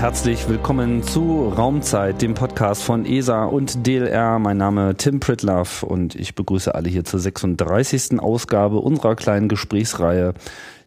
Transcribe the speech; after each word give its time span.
herzlich 0.00 0.48
willkommen 0.48 1.02
zu 1.02 1.48
Raumzeit, 1.48 2.22
dem 2.22 2.32
Podcast 2.32 2.82
von 2.82 3.04
ESA 3.04 3.44
und 3.44 3.86
DLR. 3.86 4.38
Mein 4.38 4.56
Name 4.56 4.94
Tim 4.96 5.20
Pritloff 5.20 5.82
und 5.82 6.14
ich 6.14 6.34
begrüße 6.34 6.74
alle 6.74 6.88
hier 6.88 7.04
zur 7.04 7.20
36. 7.20 8.18
Ausgabe 8.18 8.78
unserer 8.78 9.14
kleinen 9.14 9.48
Gesprächsreihe, 9.48 10.32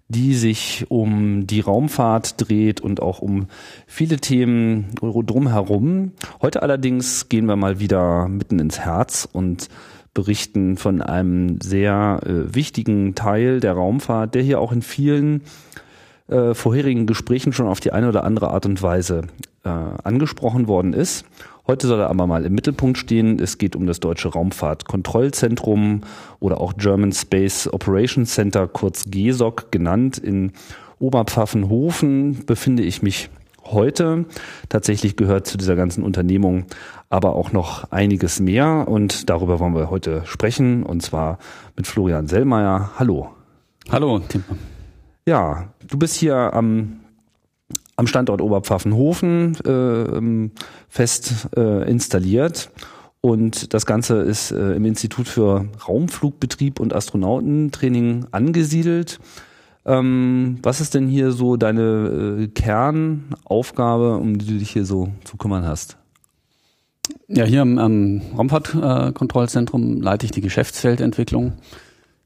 die 0.07 0.33
sich 0.33 0.87
um 0.89 1.45
die 1.45 1.59
Raumfahrt 1.59 2.49
dreht 2.49 2.81
und 2.81 3.03
auch 3.03 3.19
um 3.19 3.45
viele 3.85 4.17
Themen 4.17 4.95
drumherum. 4.95 6.13
Heute 6.41 6.63
allerdings 6.63 7.29
gehen 7.29 7.45
wir 7.45 7.55
mal 7.55 7.79
wieder 7.79 8.27
mitten 8.27 8.57
ins 8.57 8.79
Herz 8.79 9.29
und 9.31 9.69
berichten 10.15 10.75
von 10.75 11.03
einem 11.03 11.61
sehr 11.61 12.19
äh, 12.25 12.55
wichtigen 12.55 13.13
Teil 13.13 13.59
der 13.59 13.73
Raumfahrt, 13.73 14.33
der 14.33 14.41
hier 14.41 14.59
auch 14.59 14.71
in 14.71 14.81
vielen 14.81 15.43
äh, 16.27 16.53
vorherigen 16.53 17.05
Gesprächen 17.05 17.53
schon 17.53 17.67
auf 17.67 17.79
die 17.79 17.91
eine 17.91 18.09
oder 18.09 18.23
andere 18.23 18.51
Art 18.51 18.65
und 18.65 18.81
Weise 18.81 19.23
äh, 19.63 19.69
angesprochen 19.69 20.67
worden 20.67 20.93
ist. 20.93 21.25
Heute 21.65 21.87
soll 21.87 21.99
er 21.99 22.09
aber 22.09 22.27
mal 22.27 22.45
im 22.45 22.53
Mittelpunkt 22.53 22.97
stehen. 22.97 23.39
Es 23.39 23.57
geht 23.57 23.75
um 23.75 23.87
das 23.87 23.99
Deutsche 23.99 24.29
Raumfahrtkontrollzentrum 24.29 26.01
oder 26.39 26.59
auch 26.59 26.73
German 26.77 27.13
Space 27.13 27.67
Operations 27.71 28.33
Center, 28.33 28.67
kurz 28.67 29.05
GESOC 29.09 29.71
genannt. 29.71 30.17
In 30.17 30.51
Oberpfaffenhofen 30.99 32.45
befinde 32.45 32.83
ich 32.83 33.01
mich 33.01 33.29
heute. 33.63 34.25
Tatsächlich 34.67 35.15
gehört 35.15 35.47
zu 35.47 35.57
dieser 35.57 35.75
ganzen 35.75 36.03
Unternehmung 36.03 36.65
aber 37.09 37.35
auch 37.35 37.51
noch 37.51 37.91
einiges 37.91 38.39
mehr 38.39 38.87
und 38.87 39.29
darüber 39.29 39.59
wollen 39.59 39.75
wir 39.75 39.91
heute 39.91 40.23
sprechen 40.25 40.81
und 40.81 41.03
zwar 41.03 41.37
mit 41.77 41.85
Florian 41.85 42.27
Sellmeier. 42.27 42.89
Hallo. 42.97 43.29
Hallo, 43.91 44.19
Tim. 44.19 44.43
Ja, 45.25 45.69
du 45.87 45.97
bist 45.97 46.15
hier 46.15 46.53
am, 46.53 46.99
am 47.95 48.07
Standort 48.07 48.41
Oberpfaffenhofen 48.41 49.55
äh, 49.65 50.49
fest 50.89 51.47
äh, 51.55 51.89
installiert. 51.89 52.71
Und 53.21 53.73
das 53.73 53.85
Ganze 53.85 54.17
ist 54.17 54.51
äh, 54.51 54.73
im 54.73 54.83
Institut 54.83 55.29
für 55.29 55.69
Raumflugbetrieb 55.87 56.81
und 56.81 56.93
Astronautentraining 56.93 58.25
angesiedelt. 58.31 59.19
Ähm, 59.85 60.59
was 60.61 60.81
ist 60.81 60.93
denn 60.93 61.07
hier 61.07 61.31
so 61.31 61.55
deine 61.55 62.41
äh, 62.41 62.47
Kernaufgabe, 62.47 64.17
um 64.17 64.37
die 64.37 64.45
du 64.45 64.57
dich 64.57 64.71
hier 64.71 64.85
so 64.85 65.09
zu 65.23 65.37
kümmern 65.37 65.65
hast? 65.65 65.97
Ja, 67.29 67.45
hier 67.45 67.61
am, 67.61 67.77
am 67.77 68.21
Raumfahrtkontrollzentrum 68.37 70.01
leite 70.01 70.25
ich 70.25 70.31
die 70.31 70.41
Geschäftsfeldentwicklung. 70.41 71.53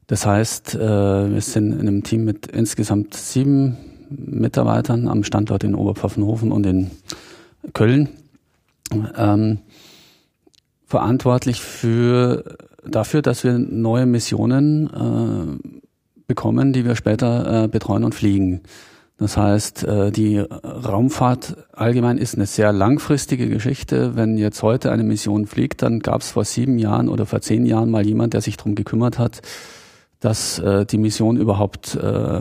Das 0.08 0.26
heißt, 0.26 0.74
äh, 0.74 0.78
wir 0.78 1.40
sind 1.40 1.72
in 1.72 1.80
einem 1.80 2.02
Team 2.02 2.24
mit 2.24 2.46
insgesamt 2.46 3.14
sieben 3.14 3.76
Mitarbeitern 4.10 5.06
am 5.06 5.22
Standort 5.22 5.64
in 5.64 5.74
Oberpfaffenhofen 5.74 6.50
und 6.50 6.66
in 6.66 6.90
Köln. 7.74 8.08
Ähm, 9.16 9.58
verantwortlich 10.86 11.60
für 11.60 12.56
dafür, 12.86 13.20
dass 13.20 13.44
wir 13.44 13.58
neue 13.58 14.06
Missionen 14.06 14.88
äh, 14.88 15.68
bekommen, 16.26 16.72
die 16.72 16.86
wir 16.86 16.96
später 16.96 17.64
äh, 17.64 17.68
betreuen 17.68 18.04
und 18.04 18.14
fliegen. 18.14 18.62
Das 19.18 19.36
heißt, 19.36 19.84
äh, 19.84 20.10
die 20.10 20.38
Raumfahrt 20.38 21.56
allgemein 21.72 22.16
ist 22.16 22.36
eine 22.36 22.46
sehr 22.46 22.72
langfristige 22.72 23.50
Geschichte. 23.50 24.16
Wenn 24.16 24.38
jetzt 24.38 24.62
heute 24.62 24.90
eine 24.90 25.02
Mission 25.02 25.46
fliegt, 25.46 25.82
dann 25.82 25.98
gab 25.98 26.22
es 26.22 26.30
vor 26.30 26.44
sieben 26.44 26.78
Jahren 26.78 27.10
oder 27.10 27.26
vor 27.26 27.42
zehn 27.42 27.66
Jahren 27.66 27.90
mal 27.90 28.06
jemand, 28.06 28.32
der 28.32 28.40
sich 28.40 28.56
darum 28.56 28.74
gekümmert 28.74 29.18
hat, 29.18 29.42
dass 30.20 30.58
äh, 30.58 30.84
die 30.84 30.98
Mission 30.98 31.36
überhaupt 31.36 31.94
äh, 31.94 32.40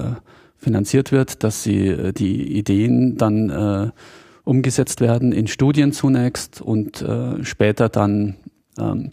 finanziert 0.57 1.11
wird, 1.11 1.43
dass 1.43 1.63
sie 1.63 1.87
äh, 1.87 2.13
die 2.13 2.57
Ideen 2.57 3.17
dann 3.17 3.49
äh, 3.49 3.91
umgesetzt 4.43 5.01
werden 5.01 5.31
in 5.31 5.47
Studien 5.47 5.91
zunächst 5.91 6.61
und 6.61 7.01
äh, 7.01 7.43
später 7.43 7.89
dann 7.89 8.35
ähm, 8.79 9.11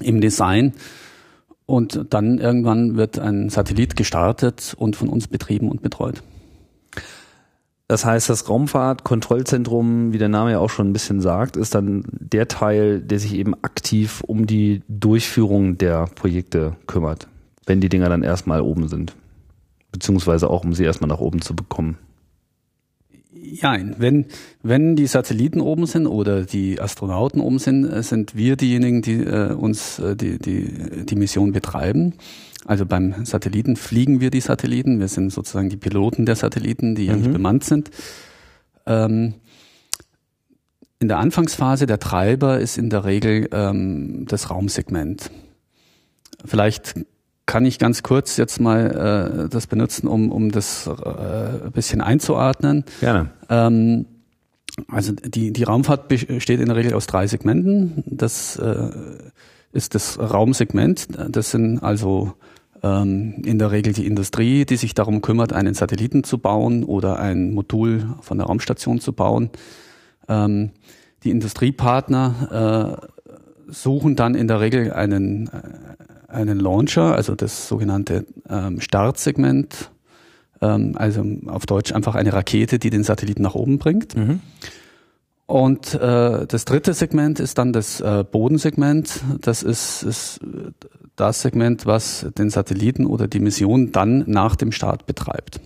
im 0.00 0.20
Design. 0.20 0.72
Und 1.66 2.06
dann 2.10 2.38
irgendwann 2.38 2.96
wird 2.96 3.18
ein 3.18 3.48
Satellit 3.48 3.96
gestartet 3.96 4.74
und 4.76 4.96
von 4.96 5.08
uns 5.08 5.28
betrieben 5.28 5.70
und 5.70 5.80
betreut. 5.80 6.22
Das 7.88 8.04
heißt, 8.04 8.28
das 8.28 8.48
Raumfahrtkontrollzentrum, 8.48 10.12
wie 10.12 10.18
der 10.18 10.28
Name 10.28 10.52
ja 10.52 10.58
auch 10.58 10.70
schon 10.70 10.90
ein 10.90 10.92
bisschen 10.92 11.20
sagt, 11.20 11.56
ist 11.56 11.74
dann 11.74 12.04
der 12.10 12.48
Teil, 12.48 13.00
der 13.00 13.18
sich 13.18 13.34
eben 13.34 13.54
aktiv 13.62 14.22
um 14.26 14.46
die 14.46 14.82
Durchführung 14.88 15.78
der 15.78 16.06
Projekte 16.14 16.76
kümmert 16.86 17.28
wenn 17.66 17.80
die 17.80 17.88
Dinger 17.88 18.08
dann 18.08 18.22
erstmal 18.22 18.60
oben 18.60 18.88
sind. 18.88 19.14
Beziehungsweise 19.92 20.50
auch, 20.50 20.64
um 20.64 20.74
sie 20.74 20.84
erstmal 20.84 21.08
nach 21.08 21.20
oben 21.20 21.40
zu 21.40 21.54
bekommen. 21.54 21.98
Ja, 23.32 23.76
wenn, 23.98 24.26
wenn 24.62 24.96
die 24.96 25.06
Satelliten 25.06 25.60
oben 25.60 25.86
sind 25.86 26.06
oder 26.06 26.44
die 26.44 26.80
Astronauten 26.80 27.40
oben 27.40 27.58
sind, 27.58 27.84
äh, 27.84 28.02
sind 28.02 28.34
wir 28.34 28.56
diejenigen, 28.56 29.02
die 29.02 29.22
äh, 29.22 29.52
uns 29.52 29.98
äh, 29.98 30.16
die, 30.16 30.38
die, 30.38 31.04
die 31.04 31.14
Mission 31.14 31.52
betreiben. 31.52 32.14
Also 32.64 32.86
beim 32.86 33.24
Satelliten 33.24 33.76
fliegen 33.76 34.20
wir 34.20 34.30
die 34.30 34.40
Satelliten. 34.40 34.98
Wir 34.98 35.08
sind 35.08 35.30
sozusagen 35.30 35.68
die 35.68 35.76
Piloten 35.76 36.24
der 36.24 36.36
Satelliten, 36.36 36.94
die 36.94 37.06
ja 37.06 37.14
nicht 37.14 37.28
mhm. 37.28 37.34
bemannt 37.34 37.64
sind. 37.64 37.90
Ähm, 38.86 39.34
in 40.98 41.08
der 41.08 41.18
Anfangsphase 41.18 41.86
der 41.86 41.98
Treiber 41.98 42.60
ist 42.60 42.78
in 42.78 42.88
der 42.88 43.04
Regel 43.04 43.48
ähm, 43.52 44.24
das 44.26 44.50
Raumsegment. 44.50 45.30
Vielleicht 46.44 46.94
kann 47.46 47.66
ich 47.66 47.78
ganz 47.78 48.02
kurz 48.02 48.36
jetzt 48.36 48.60
mal 48.60 49.44
äh, 49.44 49.48
das 49.48 49.66
benutzen, 49.66 50.08
um, 50.08 50.32
um 50.32 50.50
das 50.50 50.86
äh, 50.86 51.66
ein 51.66 51.72
bisschen 51.72 52.00
einzuordnen. 52.00 52.84
Gerne. 53.00 53.30
Ähm, 53.48 54.06
also 54.88 55.12
die, 55.12 55.52
die 55.52 55.62
Raumfahrt 55.62 56.08
besteht 56.08 56.60
in 56.60 56.66
der 56.66 56.76
Regel 56.76 56.94
aus 56.94 57.06
drei 57.06 57.26
Segmenten. 57.26 58.02
Das 58.06 58.56
äh, 58.56 58.90
ist 59.72 59.94
das 59.94 60.18
Raumsegment. 60.18 61.08
Das 61.30 61.50
sind 61.50 61.80
also 61.80 62.34
ähm, 62.82 63.42
in 63.44 63.58
der 63.58 63.70
Regel 63.70 63.92
die 63.92 64.06
Industrie, 64.06 64.64
die 64.64 64.76
sich 64.76 64.94
darum 64.94 65.22
kümmert, 65.22 65.52
einen 65.52 65.74
Satelliten 65.74 66.24
zu 66.24 66.38
bauen 66.38 66.84
oder 66.84 67.18
ein 67.18 67.52
Modul 67.52 68.14
von 68.20 68.38
der 68.38 68.46
Raumstation 68.46 69.00
zu 69.00 69.12
bauen. 69.12 69.50
Ähm, 70.28 70.70
die 71.22 71.30
Industriepartner 71.30 72.98
äh, 73.00 73.72
suchen 73.72 74.16
dann 74.16 74.34
in 74.34 74.48
der 74.48 74.60
Regel 74.60 74.92
einen, 74.92 75.48
äh, 75.48 75.60
einen 76.28 76.58
Launcher, 76.58 77.14
also 77.14 77.34
das 77.34 77.68
sogenannte 77.68 78.26
ähm, 78.48 78.80
Startsegment, 78.80 79.90
ähm, 80.60 80.94
also 80.96 81.24
auf 81.46 81.66
Deutsch 81.66 81.92
einfach 81.92 82.14
eine 82.14 82.32
Rakete, 82.32 82.78
die 82.78 82.90
den 82.90 83.04
Satelliten 83.04 83.42
nach 83.42 83.54
oben 83.54 83.78
bringt. 83.78 84.16
Mhm. 84.16 84.40
Und 85.46 85.94
äh, 85.94 86.46
das 86.46 86.64
dritte 86.64 86.94
Segment 86.94 87.38
ist 87.38 87.58
dann 87.58 87.72
das 87.72 88.00
äh, 88.00 88.24
Bodensegment. 88.30 89.20
Das 89.42 89.62
ist, 89.62 90.02
ist 90.02 90.40
das 91.16 91.42
Segment, 91.42 91.84
was 91.84 92.26
den 92.38 92.48
Satelliten 92.48 93.06
oder 93.06 93.28
die 93.28 93.40
Mission 93.40 93.92
dann 93.92 94.24
nach 94.26 94.56
dem 94.56 94.72
Start 94.72 95.06
betreibt. 95.06 95.60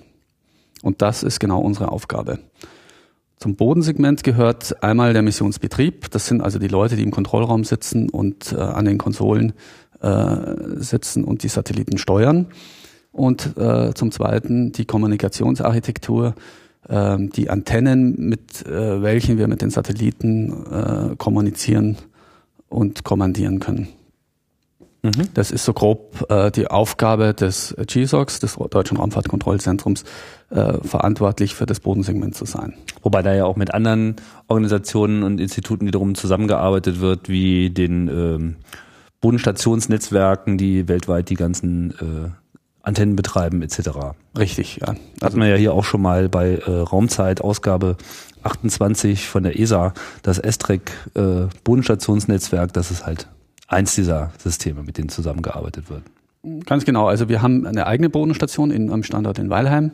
Und 0.83 1.01
das 1.01 1.23
ist 1.23 1.39
genau 1.39 1.61
unsere 1.61 1.93
Aufgabe. 1.93 2.41
Zum 3.39 3.55
Bodensegment 3.55 4.25
gehört 4.25 4.83
einmal 4.83 5.13
der 5.13 5.23
Missionsbetrieb. 5.23 6.11
Das 6.11 6.27
sind 6.27 6.41
also 6.41 6.59
die 6.59 6.67
Leute, 6.67 6.97
die 6.97 7.05
im 7.05 7.13
Kontrollraum 7.13 7.63
sitzen 7.63 8.11
und 8.11 8.53
äh, 8.53 8.57
an 8.57 8.85
den 8.85 8.99
Konsolen 8.99 9.53
äh, 10.01 10.77
sitzen 10.77 11.25
und 11.25 11.43
die 11.43 11.49
Satelliten 11.49 11.99
steuern. 11.99 12.47
Und 13.13 13.57
äh, 13.57 13.95
zum 13.95 14.13
Zweiten 14.13 14.73
die 14.73 14.85
Kommunikationsarchitektur, 14.85 16.35
äh, 16.89 17.17
die 17.19 17.51
Antennen, 17.51 18.15
mit 18.17 18.67
äh, 18.67 19.03
welchen 19.03 19.39
wir 19.39 19.49
mit 19.49 19.63
den 19.63 19.71
Satelliten 19.71 20.53
äh, 20.71 21.17
kommunizieren 21.17 21.97
und 22.69 23.05
kommandieren 23.05 23.61
können. 23.61 23.89
Mhm. 25.03 25.29
Das 25.35 25.51
ist 25.51 25.65
so 25.65 25.73
grob 25.73 26.27
äh, 26.29 26.51
die 26.51 26.67
Aufgabe 26.69 27.33
des 27.33 27.75
GSOCs, 27.87 28.41
des 28.41 28.57
Deutschen 28.71 28.97
Raumfahrtkontrollzentrums, 28.97 30.05
äh, 30.51 30.79
verantwortlich 30.83 31.55
für 31.55 31.67
das 31.67 31.81
Bodensegment 31.81 32.35
zu 32.35 32.45
sein. 32.45 32.75
Wobei 33.03 33.23
da 33.23 33.33
ja 33.35 33.45
auch 33.45 33.57
mit 33.57 33.73
anderen 33.73 34.17
Organisationen 34.49 35.23
und 35.23 35.41
Instituten 35.41 35.87
wiederum 35.87 36.15
zusammengearbeitet 36.15 37.01
wird, 37.01 37.29
wie 37.29 37.71
den 37.71 38.09
ähm, 38.09 38.57
Bodenstationsnetzwerken, 39.21 40.59
die 40.59 40.89
weltweit 40.89 41.29
die 41.29 41.35
ganzen 41.35 41.91
äh, 41.93 42.31
Antennen 42.83 43.17
betreiben 43.17 43.63
etc. 43.63 43.91
Richtig, 44.37 44.81
ja. 44.81 44.95
Hat 45.23 45.35
man 45.35 45.49
ja 45.49 45.57
hier 45.57 45.75
auch 45.75 45.85
schon 45.85 46.01
mal 46.01 46.29
bei 46.29 46.55
äh, 46.55 46.71
Raumzeit 46.71 47.41
Ausgabe 47.41 47.97
28 48.43 49.29
von 49.29 49.43
der 49.43 49.59
ESA 49.59 49.93
das 50.23 50.39
ESTREC 50.39 50.93
äh, 51.15 51.21
Bodenstationsnetzwerk, 51.65 52.73
das 52.73 52.91
ist 52.91 53.05
halt 53.05 53.29
eins 53.67 53.95
dieser 53.95 54.33
Systeme, 54.39 54.83
mit 54.83 54.97
denen 54.97 55.09
zusammengearbeitet 55.09 55.91
wird. 55.91 56.03
Ganz 56.65 56.85
genau. 56.85 57.09
Also 57.09 57.29
wir 57.29 57.43
haben 57.43 57.67
eine 57.67 57.87
eigene 57.87 58.09
Bodenstation 58.09 58.71
in, 58.71 58.91
am 58.91 59.03
Standort 59.03 59.39
in 59.39 59.51
Weilheim 59.51 59.93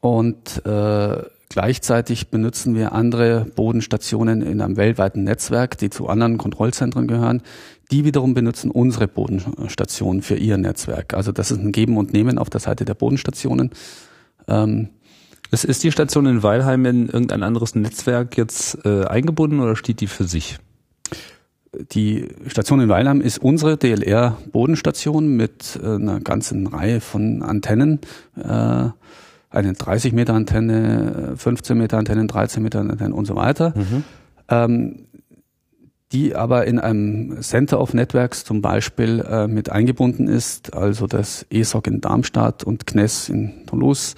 und 0.00 0.64
äh, 0.64 1.22
gleichzeitig 1.48 2.28
benutzen 2.28 2.74
wir 2.74 2.92
andere 2.92 3.46
Bodenstationen 3.54 4.42
in 4.42 4.60
einem 4.60 4.76
weltweiten 4.76 5.24
Netzwerk, 5.24 5.76
die 5.78 5.90
zu 5.90 6.08
anderen 6.08 6.38
Kontrollzentren 6.38 7.06
gehören. 7.08 7.42
Die 7.90 8.04
wiederum 8.04 8.34
benutzen 8.34 8.70
unsere 8.70 9.08
Bodenstation 9.08 10.22
für 10.22 10.36
ihr 10.36 10.56
Netzwerk. 10.56 11.14
Also 11.14 11.32
das 11.32 11.50
ist 11.50 11.60
ein 11.60 11.72
Geben 11.72 11.96
und 11.96 12.12
Nehmen 12.12 12.38
auf 12.38 12.50
der 12.50 12.60
Seite 12.60 12.84
der 12.84 12.94
Bodenstationen. 12.94 13.70
Ähm, 14.48 14.88
Ist, 15.50 15.64
ist 15.64 15.84
die 15.84 15.92
Station 15.92 16.26
in 16.26 16.42
Weilheim 16.42 16.84
in 16.86 17.06
irgendein 17.06 17.42
anderes 17.42 17.74
Netzwerk 17.74 18.36
jetzt 18.36 18.78
äh, 18.84 19.04
eingebunden 19.04 19.60
oder 19.60 19.76
steht 19.76 20.00
die 20.00 20.06
für 20.06 20.24
sich? 20.24 20.58
Die 21.92 22.28
Station 22.46 22.80
in 22.80 22.88
Weilheim 22.88 23.20
ist 23.20 23.38
unsere 23.38 23.76
DLR-Bodenstation 23.76 25.36
mit 25.36 25.78
äh, 25.82 25.94
einer 25.94 26.20
ganzen 26.20 26.66
Reihe 26.66 27.00
von 27.00 27.42
Antennen. 27.42 28.00
Äh, 28.36 28.88
eine 29.50 29.72
30 29.72 30.12
Meter 30.12 30.34
Antenne, 30.34 31.34
15 31.36 31.78
Meter 31.78 31.98
Antennen, 31.98 32.26
13 32.26 32.62
Meter 32.62 32.80
Antennen 32.80 33.12
und 33.12 33.26
so 33.26 33.36
weiter. 33.36 33.74
Mhm. 33.76 34.04
Ähm, 34.48 35.06
die 36.14 36.36
aber 36.36 36.66
in 36.66 36.78
einem 36.78 37.42
Center 37.42 37.80
of 37.80 37.92
Networks 37.92 38.44
zum 38.44 38.62
Beispiel 38.62 39.20
äh, 39.28 39.48
mit 39.48 39.70
eingebunden 39.70 40.28
ist, 40.28 40.72
also 40.72 41.08
das 41.08 41.44
ESOC 41.50 41.88
in 41.88 42.00
Darmstadt 42.00 42.62
und 42.62 42.88
CNES 42.88 43.28
in 43.28 43.66
Toulouse 43.66 44.14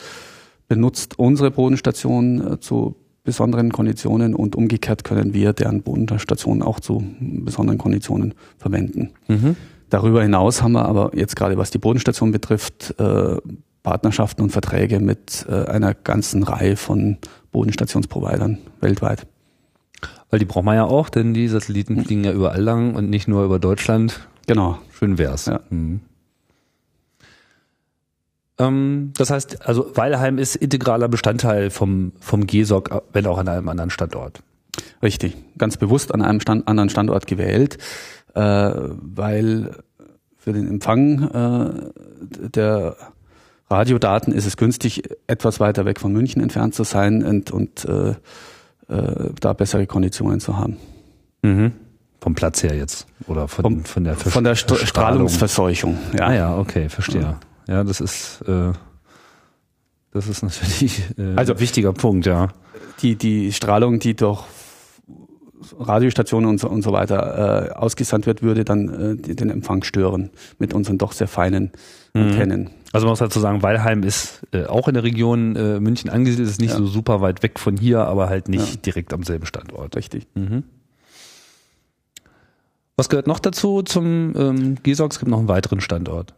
benutzt 0.69 1.19
unsere 1.19 1.51
Bodenstation 1.51 2.53
äh, 2.53 2.61
zu 2.61 2.97
besonderen 3.25 3.73
Konditionen 3.73 4.35
und 4.35 4.55
umgekehrt 4.57 5.05
können 5.05 5.33
wir 5.33 5.55
deren 5.55 5.83
Bodenstation 5.83 6.63
auch 6.63 6.81
zu 6.81 7.03
besonderen 7.19 7.79
Konditionen 7.79 8.35
verwenden. 8.59 9.11
Mhm. 9.27 9.57
Darüber 9.89 10.23
hinaus 10.23 10.63
haben 10.63 10.73
wir 10.73 10.85
aber 10.85 11.17
jetzt 11.17 11.35
gerade 11.35 11.57
was 11.57 11.71
die 11.71 11.79
Bodenstation 11.79 12.31
betrifft, 12.31 12.95
äh, 12.99 13.37
Partnerschaften 13.83 14.43
und 14.43 14.51
Verträge 14.51 15.01
mit 15.01 15.47
äh, 15.49 15.65
einer 15.65 15.95
ganzen 15.95 16.43
Reihe 16.43 16.77
von 16.77 17.17
Bodenstationsprovidern 17.53 18.59
weltweit. 18.81 19.27
Weil 20.31 20.39
die 20.39 20.45
braucht 20.45 20.65
man 20.65 20.77
ja 20.77 20.85
auch, 20.85 21.09
denn 21.09 21.35
die 21.35 21.49
Satelliten 21.49 22.05
fliegen 22.05 22.25
ja 22.25 22.33
überall 22.33 22.61
lang 22.61 22.95
und 22.95 23.11
nicht 23.11 23.29
nur 23.29 23.45
über 23.45 23.59
Deutschland. 23.59 24.27
Genau. 24.47 24.79
Schön 24.93 25.19
wär's. 25.19 25.47
Ja. 25.47 25.61
Mhm. 25.71 26.01
Ähm, 28.59 29.13
das 29.17 29.31
heißt, 29.31 29.67
also 29.67 29.91
Weilheim 29.95 30.39
ist 30.39 30.57
integraler 30.57 31.09
Bestandteil 31.09 31.71
vom, 31.71 32.13
vom 32.21 32.47
GESOC, 32.47 33.03
wenn 33.13 33.27
auch 33.27 33.39
an 33.39 33.49
einem 33.49 33.69
anderen 33.69 33.91
Standort. 33.91 34.43
Richtig. 35.03 35.37
Ganz 35.59 35.77
bewusst 35.77 36.13
an 36.13 36.23
einem 36.23 36.41
Stand, 36.41 36.67
anderen 36.69 36.89
Standort 36.89 37.27
gewählt, 37.27 37.79
äh, 38.35 38.41
weil 38.41 39.77
für 40.37 40.53
den 40.53 40.69
Empfang 40.69 41.31
äh, 41.31 42.49
der 42.49 42.97
Radiodaten 43.69 44.33
ist 44.33 44.47
es 44.47 44.57
günstig, 44.57 45.03
etwas 45.27 45.59
weiter 45.61 45.85
weg 45.85 45.99
von 45.99 46.13
München 46.13 46.41
entfernt 46.41 46.75
zu 46.75 46.85
sein 46.85 47.25
und, 47.25 47.51
und 47.51 47.85
äh, 47.85 48.15
äh, 48.89 49.31
da 49.41 49.53
bessere 49.53 49.87
Konditionen 49.87 50.41
zu 50.41 50.57
haben. 50.57 50.77
Mhm. 51.43 51.73
Vom 52.21 52.35
Platz 52.35 52.63
her 52.63 52.75
jetzt 52.75 53.07
oder 53.27 53.47
von, 53.47 53.63
Vom, 53.63 53.85
von 53.85 54.05
der 54.05 54.17
Vers 54.17 54.33
von 54.33 54.45
der 54.45 54.57
St 54.57 54.77
Strahlungsverseuchung. 54.77 55.99
Ja. 56.19 56.27
Ah 56.27 56.35
ja, 56.35 56.59
okay, 56.59 56.89
verstehe. 56.89 57.21
Ja, 57.23 57.39
ja 57.69 57.85
das 57.85 58.01
ist 58.01 58.43
äh, 58.49 58.73
das 60.13 60.29
ist 60.29 60.43
natürlich 60.43 61.03
äh, 61.19 61.35
also 61.37 61.53
ein 61.55 61.61
wichtiger 61.61 61.93
Punkt, 61.93 62.27
ja. 62.27 62.49
Die 63.03 63.17
die 63.17 63.53
Strahlung, 63.53 63.99
die 63.99 64.17
durch 64.17 64.45
Radiostationen 65.79 66.49
und 66.49 66.59
so, 66.59 66.69
und 66.69 66.83
so 66.83 66.93
weiter 66.93 67.69
äh, 67.69 67.73
ausgesandt 67.73 68.27
wird, 68.27 68.43
würde 68.43 68.65
dann 68.65 69.19
äh, 69.19 69.35
den 69.35 69.51
Empfang 69.51 69.83
stören 69.83 70.31
mit 70.59 70.75
unseren 70.75 70.99
doch 70.99 71.13
sehr 71.13 71.29
feinen 71.29 71.73
mhm. 72.15 72.71
Also 72.97 73.05
man 73.05 73.13
muss 73.13 73.19
dazu 73.19 73.41
sagen, 73.41 73.63
Weilheim 73.63 74.03
ist 74.05 74.41
äh, 74.53 74.65
auch 74.65 74.89
in 74.89 74.95
der 74.95 75.03
Region 75.03 75.55
äh, 75.55 75.81
München 75.81 76.09
angesiedelt, 76.09 76.49
ist 76.49 76.63
nicht 76.63 76.71
ja. 76.71 76.79
so 76.79 76.87
super 76.87 77.21
weit 77.21 77.43
weg 77.43 77.59
von 77.59 77.77
hier, 77.77 78.07
aber 78.07 78.31
halt 78.31 78.49
nicht 78.49 78.71
ja. 78.75 78.81
direkt 78.87 79.13
am 79.13 79.23
selben 79.23 79.45
Standort. 79.45 79.95
Richtig. 79.97 80.27
Mhm. 80.35 80.65
Was 82.97 83.11
gehört 83.11 83.27
noch 83.27 83.39
dazu 83.39 83.83
zum 83.83 84.35
ähm, 84.35 84.77
GESOC? 84.83 85.13
Es 85.13 85.19
gibt 85.19 85.31
noch 85.31 85.41
einen 85.41 85.49
weiteren 85.49 85.83
Standort. 85.83 86.33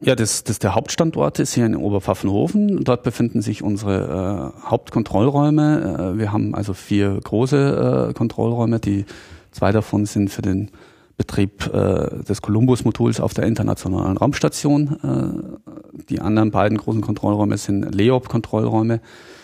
Ja, 0.00 0.16
das, 0.16 0.42
das 0.42 0.58
der 0.58 0.74
Hauptstandort 0.74 1.38
ist 1.38 1.54
hier 1.54 1.64
in 1.64 1.76
Oberpfaffenhofen. 1.76 2.82
Dort 2.82 3.04
befinden 3.04 3.40
sich 3.40 3.62
unsere 3.62 4.52
äh, 4.64 4.68
Hauptkontrollräume. 4.68 6.14
Äh, 6.14 6.18
wir 6.18 6.32
haben 6.32 6.56
also 6.56 6.74
vier 6.74 7.20
große 7.22 8.08
äh, 8.10 8.14
Kontrollräume. 8.14 8.80
Die 8.80 9.04
zwei 9.52 9.70
davon 9.70 10.06
sind 10.06 10.30
für 10.30 10.42
den 10.42 10.72
Betrieb 11.16 11.72
äh, 11.72 12.22
des 12.24 12.42
Columbus-Moduls 12.42 13.20
auf 13.20 13.34
der 13.34 13.44
internationalen 13.44 14.16
Raumstation. 14.16 14.98
Äh, 15.02 16.00
die 16.08 16.20
anderen 16.20 16.50
beiden 16.50 16.76
großen 16.76 17.02
Kontrollräume 17.02 17.56
sind 17.56 17.94
LEOP-Kontrollräume, 17.94 19.00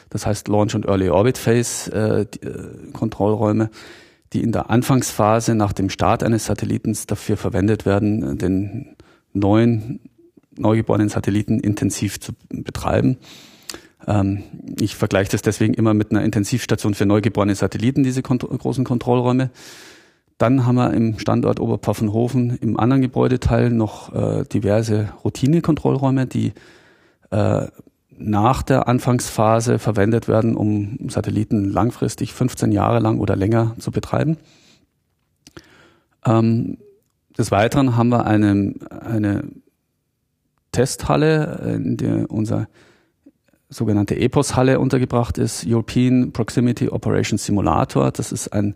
das 0.08 0.26
heißt 0.26 0.48
Launch 0.48 0.74
und 0.74 0.86
Early 0.86 1.10
Orbit 1.10 1.38
Phase 1.38 1.92
äh, 1.92 2.26
die, 2.26 2.46
äh, 2.46 3.68
die 4.32 4.42
in 4.42 4.52
der 4.52 4.70
Anfangsphase 4.70 5.54
nach 5.54 5.72
dem 5.72 5.90
Start 5.90 6.22
eines 6.22 6.46
Satellitens 6.46 7.06
dafür 7.06 7.36
verwendet 7.36 7.86
werden, 7.86 8.36
den 8.38 8.96
neuen 9.32 10.00
neugeborenen 10.56 11.08
Satelliten 11.08 11.60
intensiv 11.60 12.20
zu 12.20 12.32
betreiben. 12.48 13.16
Ähm, 14.06 14.42
ich 14.78 14.96
vergleiche 14.96 15.30
das 15.30 15.42
deswegen 15.42 15.74
immer 15.74 15.94
mit 15.94 16.10
einer 16.10 16.24
Intensivstation 16.24 16.94
für 16.94 17.06
neugeborene 17.06 17.54
Satelliten, 17.54 18.02
diese 18.02 18.22
kont 18.22 18.42
großen 18.42 18.84
Kontrollräume. 18.84 19.50
Dann 20.40 20.64
haben 20.64 20.76
wir 20.76 20.94
im 20.94 21.18
Standort 21.18 21.60
Oberpfaffenhofen 21.60 22.56
im 22.62 22.80
anderen 22.80 23.02
Gebäudeteil 23.02 23.68
noch 23.68 24.14
äh, 24.14 24.44
diverse 24.44 25.10
Routinekontrollräume, 25.22 26.26
die 26.26 26.54
äh, 27.30 27.66
nach 28.16 28.62
der 28.62 28.88
Anfangsphase 28.88 29.78
verwendet 29.78 30.28
werden, 30.28 30.56
um 30.56 31.10
Satelliten 31.10 31.68
langfristig 31.68 32.32
15 32.32 32.72
Jahre 32.72 33.00
lang 33.00 33.20
oder 33.20 33.36
länger 33.36 33.76
zu 33.80 33.90
betreiben. 33.90 34.38
Ähm, 36.24 36.78
des 37.36 37.50
Weiteren 37.50 37.98
haben 37.98 38.08
wir 38.08 38.24
eine, 38.24 38.72
eine 38.98 39.44
Testhalle, 40.72 41.74
in 41.76 41.98
der 41.98 42.30
unser 42.30 42.66
sogenannte 43.68 44.16
EPOS-Halle 44.16 44.80
untergebracht 44.80 45.36
ist, 45.36 45.66
European 45.68 46.32
Proximity 46.32 46.88
Operations 46.88 47.44
Simulator. 47.44 48.10
Das 48.10 48.32
ist 48.32 48.48
ein 48.54 48.74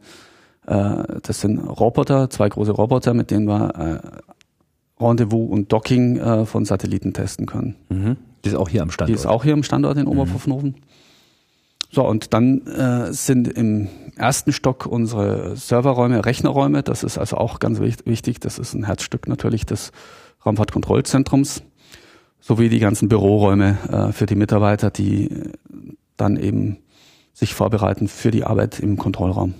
äh, 0.66 1.20
das 1.22 1.40
sind 1.40 1.58
Roboter, 1.58 2.30
zwei 2.30 2.48
große 2.48 2.72
Roboter, 2.72 3.14
mit 3.14 3.30
denen 3.30 3.46
wir 3.46 4.02
äh, 4.98 5.02
Rendezvous 5.02 5.50
und 5.50 5.72
Docking 5.72 6.16
äh, 6.18 6.46
von 6.46 6.64
Satelliten 6.64 7.12
testen 7.12 7.46
können. 7.46 7.76
Mhm. 7.88 8.16
Die 8.44 8.50
ist 8.50 8.54
auch 8.56 8.68
hier 8.68 8.82
am 8.82 8.90
Standort. 8.90 9.08
Die 9.08 9.20
ist 9.20 9.26
auch 9.26 9.44
hier 9.44 9.54
am 9.54 9.62
Standort 9.62 9.96
in 9.98 10.06
Oberpfaffenhofen. 10.06 10.70
Mhm. 10.70 10.74
So, 11.90 12.06
und 12.06 12.34
dann 12.34 12.66
äh, 12.66 13.12
sind 13.12 13.46
im 13.46 13.88
ersten 14.16 14.52
Stock 14.52 14.86
unsere 14.86 15.56
Serverräume, 15.56 16.24
Rechnerräume. 16.24 16.82
Das 16.82 17.04
ist 17.04 17.18
also 17.18 17.36
auch 17.36 17.60
ganz 17.60 17.78
wichtig. 17.78 18.40
Das 18.40 18.58
ist 18.58 18.74
ein 18.74 18.84
Herzstück 18.84 19.28
natürlich 19.28 19.64
des 19.64 19.92
Raumfahrtkontrollzentrums. 20.44 21.62
Sowie 22.40 22.68
die 22.68 22.80
ganzen 22.80 23.08
Büroräume 23.08 23.78
äh, 23.88 24.12
für 24.12 24.26
die 24.26 24.34
Mitarbeiter, 24.34 24.90
die 24.90 25.30
dann 26.16 26.36
eben 26.36 26.78
sich 27.32 27.54
vorbereiten 27.54 28.08
für 28.08 28.30
die 28.30 28.44
Arbeit 28.44 28.80
im 28.80 28.96
Kontrollraum. 28.96 29.54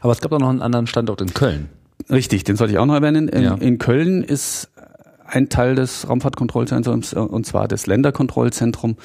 Aber 0.00 0.12
es 0.12 0.20
gab 0.20 0.32
auch 0.32 0.38
noch 0.38 0.48
einen 0.48 0.62
anderen 0.62 0.86
Standort 0.86 1.20
in 1.20 1.32
Köln. 1.34 1.68
Richtig, 2.10 2.44
den 2.44 2.56
sollte 2.56 2.72
ich 2.72 2.78
auch 2.78 2.86
noch 2.86 2.94
erwähnen. 2.94 3.28
In, 3.28 3.42
ja. 3.42 3.54
in 3.54 3.78
Köln 3.78 4.22
ist 4.22 4.70
ein 5.24 5.48
Teil 5.48 5.74
des 5.74 6.08
Raumfahrtkontrollzentrums, 6.08 7.12
äh, 7.12 7.18
und 7.18 7.46
zwar 7.46 7.68
das 7.68 7.86
Länderkontrollzentrum, 7.86 8.96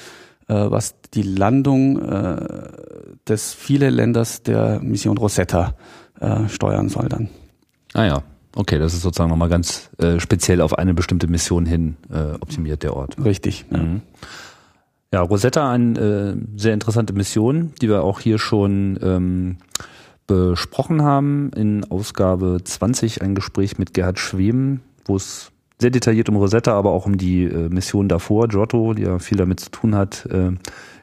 äh, 0.48 0.54
was 0.54 0.94
die 1.14 1.22
Landung 1.22 2.00
äh, 2.00 2.68
des 3.26 3.54
viele 3.54 3.90
Länders 3.90 4.42
der 4.42 4.80
Mission 4.80 5.18
Rosetta 5.18 5.74
steuern 6.46 6.88
soll 6.88 7.08
dann. 7.08 7.30
Ah 7.94 8.04
ja, 8.04 8.22
okay, 8.54 8.78
das 8.78 8.94
ist 8.94 9.02
sozusagen 9.02 9.28
nochmal 9.28 9.48
ganz 9.48 9.90
speziell 10.18 10.60
auf 10.60 10.78
eine 10.78 10.94
bestimmte 10.94 11.26
Mission 11.26 11.66
hin 11.66 11.96
optimiert 12.40 12.84
der 12.84 12.94
Ort. 12.94 13.16
Richtig. 13.24 13.64
Ja. 13.72 13.78
Mhm. 13.78 14.02
Ja, 15.12 15.20
Rosetta, 15.20 15.70
eine 15.70 15.98
äh, 15.98 16.36
sehr 16.56 16.72
interessante 16.72 17.12
Mission, 17.12 17.72
die 17.82 17.88
wir 17.88 18.02
auch 18.02 18.20
hier 18.20 18.38
schon 18.38 18.98
ähm, 19.02 19.56
besprochen 20.26 21.02
haben. 21.02 21.50
In 21.54 21.84
Ausgabe 21.90 22.60
20 22.62 23.22
ein 23.22 23.34
Gespräch 23.34 23.78
mit 23.78 23.94
Gerhard 23.94 24.18
Schwem, 24.18 24.80
wo 25.04 25.16
es 25.16 25.52
sehr 25.78 25.90
detailliert 25.90 26.28
um 26.28 26.36
Rosetta, 26.36 26.72
aber 26.72 26.92
auch 26.92 27.06
um 27.06 27.18
die 27.18 27.44
äh, 27.44 27.68
Mission 27.68 28.08
davor, 28.08 28.48
Giotto, 28.48 28.94
die 28.94 29.02
ja 29.02 29.18
viel 29.18 29.36
damit 29.36 29.60
zu 29.60 29.70
tun 29.70 29.94
hat, 29.94 30.26
äh, 30.26 30.52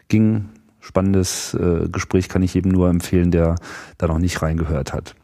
ging. 0.08 0.46
Spannendes 0.80 1.54
äh, 1.54 1.90
Gespräch 1.90 2.30
kann 2.30 2.42
ich 2.42 2.54
jedem 2.54 2.72
nur 2.72 2.90
empfehlen, 2.90 3.32
der 3.32 3.56
da 3.98 4.08
noch 4.08 4.20
nicht 4.20 4.42
reingehört 4.42 4.94
hat. 4.94 5.16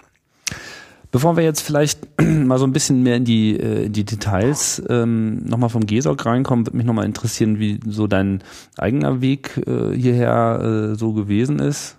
Bevor 1.12 1.38
wir 1.38 1.46
jetzt 1.46 1.62
vielleicht 1.62 2.06
mal 2.22 2.60
so 2.60 2.66
ein 2.66 2.74
bisschen 2.74 3.02
mehr 3.02 3.16
in 3.16 3.24
die, 3.24 3.58
äh, 3.58 3.86
in 3.86 3.94
die 3.94 4.04
Details 4.04 4.84
ähm, 4.90 5.46
nochmal 5.46 5.70
vom 5.70 5.86
GESOC 5.86 6.26
reinkommen, 6.26 6.68
würde 6.68 6.76
mich 6.76 6.86
nochmal 6.86 7.06
interessieren, 7.06 7.58
wie 7.58 7.80
so 7.88 8.08
dein 8.08 8.44
eigener 8.78 9.22
Weg 9.22 9.62
äh, 9.66 9.96
hierher 9.96 10.92
äh, 10.92 10.96
so 10.96 11.14
gewesen 11.14 11.60
ist 11.60 11.98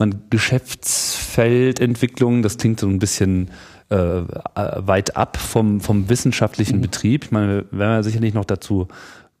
man 0.00 0.22
Geschäftsfeldentwicklung, 0.30 2.42
das 2.42 2.58
klingt 2.58 2.80
so 2.80 2.88
ein 2.88 2.98
bisschen 2.98 3.50
äh, 3.90 4.22
weit 4.54 5.16
ab 5.16 5.36
vom, 5.36 5.80
vom 5.80 6.08
wissenschaftlichen 6.08 6.78
mhm. 6.78 6.82
Betrieb. 6.82 7.24
Ich 7.24 7.30
meine, 7.30 7.66
wir 7.70 7.78
werden 7.78 7.92
ja 7.92 8.02
sicherlich 8.02 8.34
noch 8.34 8.44
dazu 8.44 8.88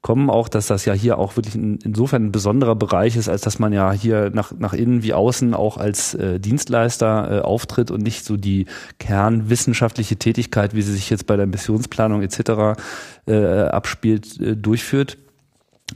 kommen, 0.02 0.30
auch 0.30 0.48
dass 0.48 0.66
das 0.66 0.86
ja 0.86 0.94
hier 0.94 1.18
auch 1.18 1.36
wirklich 1.36 1.54
in, 1.54 1.78
insofern 1.84 2.26
ein 2.26 2.32
besonderer 2.32 2.74
Bereich 2.74 3.16
ist, 3.16 3.28
als 3.28 3.42
dass 3.42 3.58
man 3.58 3.72
ja 3.72 3.92
hier 3.92 4.30
nach, 4.32 4.52
nach 4.58 4.72
innen 4.72 5.02
wie 5.02 5.12
außen 5.12 5.52
auch 5.52 5.76
als 5.76 6.14
äh, 6.14 6.40
Dienstleister 6.40 7.30
äh, 7.30 7.40
auftritt 7.40 7.90
und 7.90 8.02
nicht 8.02 8.24
so 8.24 8.38
die 8.38 8.64
kernwissenschaftliche 8.98 10.16
Tätigkeit, 10.16 10.74
wie 10.74 10.82
sie 10.82 10.92
sich 10.92 11.10
jetzt 11.10 11.26
bei 11.26 11.36
der 11.36 11.46
Missionsplanung 11.46 12.22
etc. 12.22 12.80
Äh, 13.26 13.64
abspielt, 13.64 14.40
äh, 14.40 14.56
durchführt. 14.56 15.18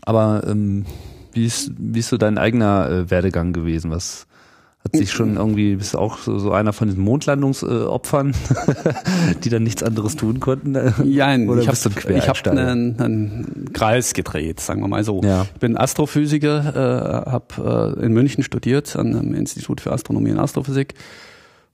Aber 0.02 0.42
ähm, 0.47 0.85
Wie 1.33 1.47
ist, 1.47 1.73
wie 1.76 1.99
ist 1.99 2.11
so 2.11 2.16
dein 2.16 2.38
eigener 2.38 2.88
äh, 2.88 3.11
Werdegang 3.11 3.52
gewesen? 3.52 3.90
Was 3.90 4.28
hat 4.85 4.97
sich 4.97 5.11
schon 5.11 5.37
irgendwie, 5.37 5.76
bist 5.76 5.95
du 5.95 5.99
auch 5.99 6.19
so, 6.19 6.38
so 6.38 6.53
einer 6.53 6.73
von 6.73 6.88
diesen 6.88 7.03
Mondlandungsopfern, 7.03 8.35
die 9.45 9.49
dann 9.49 9.62
nichts 9.62 9.83
anderes 9.83 10.14
tun 10.17 10.41
konnten? 10.41 10.75
Ja, 11.05 11.35
Oder 11.37 11.62
ich 11.62 11.69
habe 11.69 12.21
hab 12.21 12.47
einen, 12.47 13.00
einen 13.00 13.71
Kreis 13.73 14.12
gedreht, 14.12 14.61
sagen 14.61 14.83
wir 14.83 14.88
mal 14.88 15.03
so. 15.03 15.23
Ja. 15.23 15.47
Ich 15.55 15.61
bin 15.61 15.76
Astrophysiker, 15.76 17.25
äh, 17.26 17.31
habe 17.31 17.97
äh, 17.99 18.05
in 18.05 18.12
München 18.12 18.45
studiert 18.45 18.95
an 18.97 19.17
einem 19.17 19.35
Institut 19.35 19.81
für 19.81 19.93
Astronomie 19.93 20.33
und 20.33 20.38
Astrophysik 20.38 20.95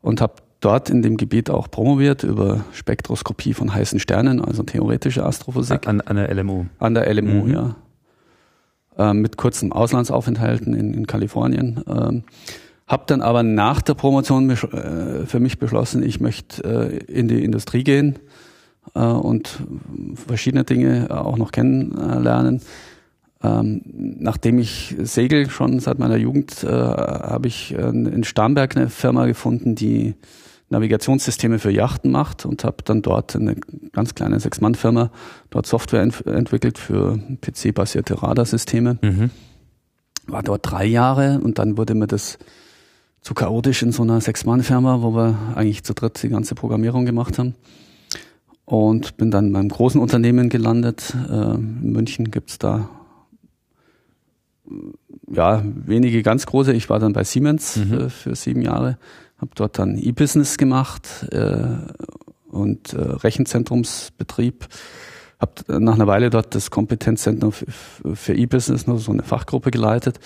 und 0.02 0.20
habe 0.20 0.34
dort 0.60 0.88
in 0.88 1.02
dem 1.02 1.16
Gebiet 1.16 1.50
auch 1.50 1.70
promoviert 1.70 2.22
über 2.22 2.64
Spektroskopie 2.72 3.54
von 3.54 3.74
heißen 3.74 3.98
Sternen, 3.98 4.44
also 4.44 4.62
theoretische 4.62 5.24
Astrophysik. 5.24 5.88
An, 5.88 6.00
an 6.00 6.16
der 6.16 6.32
LMU. 6.32 6.66
An 6.78 6.94
der 6.94 7.12
LMU, 7.12 7.44
mhm. 7.46 7.52
ja. 7.52 7.76
Äh, 8.98 9.14
mit 9.14 9.36
kurzen 9.36 9.72
Auslandsaufenthalten 9.72 10.74
in, 10.74 10.94
in 10.94 11.06
Kalifornien. 11.06 11.82
Ähm, 11.88 12.22
hab 12.90 13.06
dann 13.06 13.22
aber 13.22 13.44
nach 13.44 13.82
der 13.82 13.94
Promotion 13.94 14.50
äh, 14.50 14.56
für 15.24 15.38
mich 15.38 15.60
beschlossen, 15.60 16.02
ich 16.02 16.18
möchte 16.18 16.64
äh, 16.64 16.96
in 17.04 17.28
die 17.28 17.44
Industrie 17.44 17.84
gehen 17.84 18.18
äh, 18.96 19.00
und 19.00 19.60
verschiedene 20.26 20.64
Dinge 20.64 21.06
auch 21.08 21.38
noch 21.38 21.52
kennenlernen. 21.52 22.62
Ähm, 23.44 23.82
nachdem 24.18 24.58
ich 24.58 24.96
segel 24.98 25.48
schon 25.50 25.78
seit 25.78 26.00
meiner 26.00 26.16
Jugend, 26.16 26.64
habe 26.64 27.46
ich 27.46 27.72
in 27.72 28.24
Starnberg 28.24 28.76
eine 28.76 28.90
Firma 28.90 29.24
gefunden, 29.26 29.76
die 29.76 30.14
Navigationssysteme 30.68 31.58
für 31.58 31.70
Yachten 31.70 32.10
macht 32.10 32.44
und 32.44 32.64
habe 32.64 32.78
dann 32.84 33.02
dort 33.02 33.36
eine 33.36 33.54
ganz 33.92 34.14
kleine 34.14 34.40
Sechs-Mann-Firma 34.40 35.10
dort 35.48 35.66
Software 35.66 36.02
ent 36.02 36.26
entwickelt 36.26 36.76
für 36.76 37.18
PC-basierte 37.40 38.22
Radarsysteme. 38.22 38.98
Mhm. 39.00 39.30
War 40.26 40.42
dort 40.42 40.70
drei 40.70 40.84
Jahre 40.84 41.40
und 41.42 41.58
dann 41.58 41.78
wurde 41.78 41.94
mir 41.94 42.08
das 42.08 42.38
zu 43.22 43.34
chaotisch 43.34 43.82
in 43.82 43.92
so 43.92 44.02
einer 44.02 44.20
Sechs-Mann-Firma, 44.20 45.02
wo 45.02 45.14
wir 45.14 45.36
eigentlich 45.54 45.84
zu 45.84 45.94
dritt 45.94 46.22
die 46.22 46.28
ganze 46.28 46.54
Programmierung 46.54 47.04
gemacht 47.04 47.38
haben. 47.38 47.54
Und 48.64 49.16
bin 49.16 49.30
dann 49.30 49.52
beim 49.52 49.68
großen 49.68 50.00
Unternehmen 50.00 50.48
gelandet. 50.48 51.14
Äh, 51.28 51.54
in 51.54 51.92
München 51.92 52.30
gibt's 52.30 52.58
da 52.58 52.88
ja 55.28 55.62
wenige 55.64 56.22
ganz 56.22 56.46
große. 56.46 56.72
Ich 56.72 56.88
war 56.88 57.00
dann 57.00 57.12
bei 57.12 57.24
Siemens 57.24 57.76
mhm. 57.76 57.88
für, 57.88 58.10
für, 58.10 58.34
sieben 58.36 58.62
Jahre, 58.62 58.96
habe 59.38 59.50
dort 59.54 59.78
dann 59.78 59.98
E-Business 59.98 60.56
gemacht 60.56 61.26
äh, 61.32 61.66
und 62.48 62.92
äh, 62.92 63.00
Rechenzentrumsbetrieb. 63.00 64.68
Habe 65.40 65.80
nach 65.80 65.94
einer 65.94 66.06
Weile 66.06 66.30
dort 66.30 66.54
das 66.54 66.70
Kompetenzzentrum 66.70 67.52
für 67.52 68.34
E-Business, 68.34 68.86
nur 68.86 68.98
so 68.98 69.10
eine 69.10 69.22
Fachgruppe 69.24 69.70
geleitet 69.70 70.20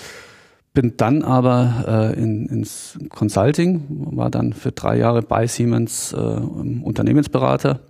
bin 0.75 0.97
dann 0.97 1.23
aber 1.23 2.13
äh, 2.15 2.21
in, 2.21 2.47
ins 2.47 2.99
Consulting, 3.09 3.85
war 3.89 4.29
dann 4.29 4.53
für 4.53 4.73
drei 4.73 4.99
Jahre 4.99 5.23
bei 5.23 5.47
Siemens 5.47 6.13
äh, 6.13 6.17
Unternehmensberater 6.17 7.81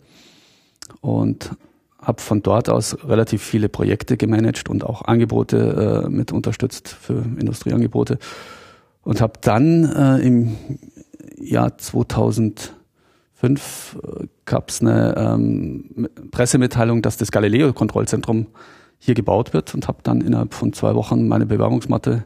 und 1.01 1.57
habe 2.01 2.21
von 2.21 2.43
dort 2.43 2.69
aus 2.69 2.99
relativ 3.09 3.43
viele 3.43 3.71
Projekte 3.71 4.19
gemanagt 4.19 4.69
und 4.69 4.85
auch 4.85 5.03
Angebote 5.03 6.05
äh, 6.05 6.11
mit 6.11 6.31
unterstützt 6.31 6.89
für 6.89 7.25
Industrieangebote 7.39 8.19
und 9.03 9.23
habe 9.23 9.35
dann 9.41 9.85
äh, 9.85 10.19
im 10.19 10.57
Jahr 11.39 11.79
2005 11.79 12.69
äh, 13.43 14.27
gab 14.45 14.69
es 14.69 14.83
eine 14.83 15.15
ähm, 15.17 16.09
Pressemitteilung, 16.31 17.01
dass 17.01 17.17
das 17.17 17.33
Galileo-Kontrollzentrum 17.33 18.49
hier 18.99 19.15
gebaut 19.15 19.55
wird 19.55 19.75
und 19.75 19.89
habe 19.89 19.99
dann 20.03 20.21
innerhalb 20.21 20.53
von 20.53 20.75
zwei 20.75 20.95
Wochen 20.95 21.27
meine 21.29 21.47
Bewerbungsmatte 21.47 22.25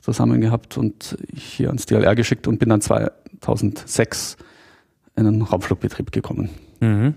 zusammen 0.00 0.40
gehabt 0.40 0.78
und 0.78 1.16
hier 1.34 1.68
ans 1.68 1.86
DLR 1.86 2.14
geschickt 2.14 2.46
und 2.46 2.58
bin 2.58 2.68
dann 2.68 2.80
2006 2.80 4.36
in 5.16 5.26
einen 5.26 5.42
Raumflugbetrieb 5.42 6.12
gekommen. 6.12 6.50
Mhm. 6.80 7.14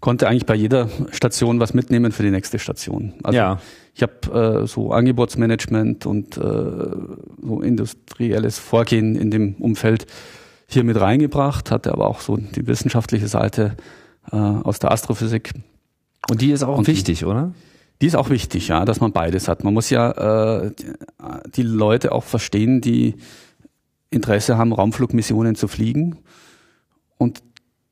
Konnte 0.00 0.28
eigentlich 0.28 0.46
bei 0.46 0.54
jeder 0.54 0.88
Station 1.10 1.60
was 1.60 1.74
mitnehmen 1.74 2.12
für 2.12 2.22
die 2.22 2.30
nächste 2.30 2.58
Station. 2.58 3.14
Also 3.22 3.36
ja. 3.36 3.60
ich 3.94 4.02
habe 4.02 4.62
äh, 4.62 4.66
so 4.66 4.92
Angebotsmanagement 4.92 6.06
und 6.06 6.36
äh, 6.36 6.40
so 6.40 7.60
industrielles 7.62 8.58
Vorgehen 8.58 9.14
in 9.16 9.30
dem 9.30 9.54
Umfeld 9.56 10.06
hier 10.66 10.84
mit 10.84 10.98
reingebracht, 11.00 11.70
hatte 11.70 11.92
aber 11.92 12.06
auch 12.06 12.20
so 12.20 12.36
die 12.36 12.66
wissenschaftliche 12.66 13.28
Seite 13.28 13.76
äh, 14.32 14.36
aus 14.36 14.78
der 14.78 14.92
Astrophysik. 14.92 15.52
Und 16.30 16.40
die 16.40 16.52
ist 16.52 16.62
auch 16.62 16.78
und 16.78 16.86
wichtig, 16.86 17.20
die, 17.20 17.24
oder? 17.24 17.52
Die 18.00 18.06
ist 18.06 18.16
auch 18.16 18.30
wichtig, 18.30 18.68
ja, 18.68 18.84
dass 18.84 19.00
man 19.00 19.12
beides 19.12 19.46
hat. 19.46 19.62
Man 19.62 19.74
muss 19.74 19.90
ja 19.90 20.62
äh, 20.64 20.72
die 21.54 21.62
Leute 21.62 22.12
auch 22.12 22.24
verstehen, 22.24 22.80
die 22.80 23.16
Interesse 24.10 24.56
haben, 24.56 24.72
Raumflugmissionen 24.72 25.54
zu 25.54 25.68
fliegen. 25.68 26.18
Und 27.18 27.42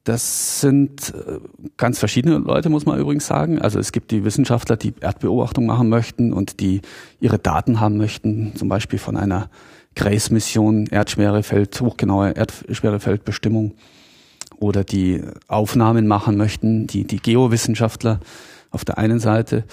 das 0.05 0.63
sind 0.63 1.13
äh, 1.15 1.39
ganz 1.77 1.99
verschiedene 1.99 2.39
Leute, 2.39 2.71
muss 2.71 2.87
man 2.87 2.99
übrigens 2.99 3.27
sagen. 3.27 3.59
Also 3.59 3.79
es 3.79 3.93
gibt 3.93 4.11
die 4.11 4.25
Wissenschaftler, 4.25 4.77
die 4.79 4.95
Erdbeobachtung 4.99 5.67
machen 5.67 5.91
möchten 5.91 6.33
und 6.33 6.61
die 6.61 6.81
ihre 7.21 7.39
Daten 7.39 7.79
haben 7.79 7.99
möchten, 7.99 8.57
zum 8.57 8.71
Beispiel 8.71 8.99
von 8.99 9.19
einer 9.19 9.51
GRACE-Mission, 9.95 10.87
Erdschwerefeld, 10.87 11.79
hochgenaue 11.83 12.31
Erdschwerefeldbestimmung 12.31 13.75
oder 14.57 14.83
die 14.83 15.23
Aufnahmen 15.47 16.07
machen 16.07 16.39
möchten, 16.39 16.87
die, 16.87 17.05
die 17.05 17.21
Geowissenschaftler 17.21 18.21
auf 18.71 18.87
der 18.87 18.97
einen 18.97 19.21
Seite 19.21 19.65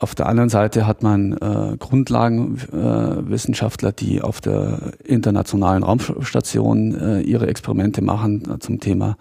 auf 0.00 0.14
der 0.14 0.26
anderen 0.26 0.48
Seite 0.48 0.86
hat 0.86 1.02
man 1.02 1.32
äh, 1.32 1.76
Grundlagenwissenschaftler, 1.76 3.88
äh, 3.88 3.94
die 3.94 4.22
auf 4.22 4.40
der 4.40 4.92
internationalen 5.04 5.82
Raumstation 5.82 6.94
äh, 6.94 7.20
ihre 7.22 7.48
Experimente 7.48 8.00
machen 8.00 8.48
äh, 8.48 8.60
zum 8.60 8.78
Thema 8.78 9.16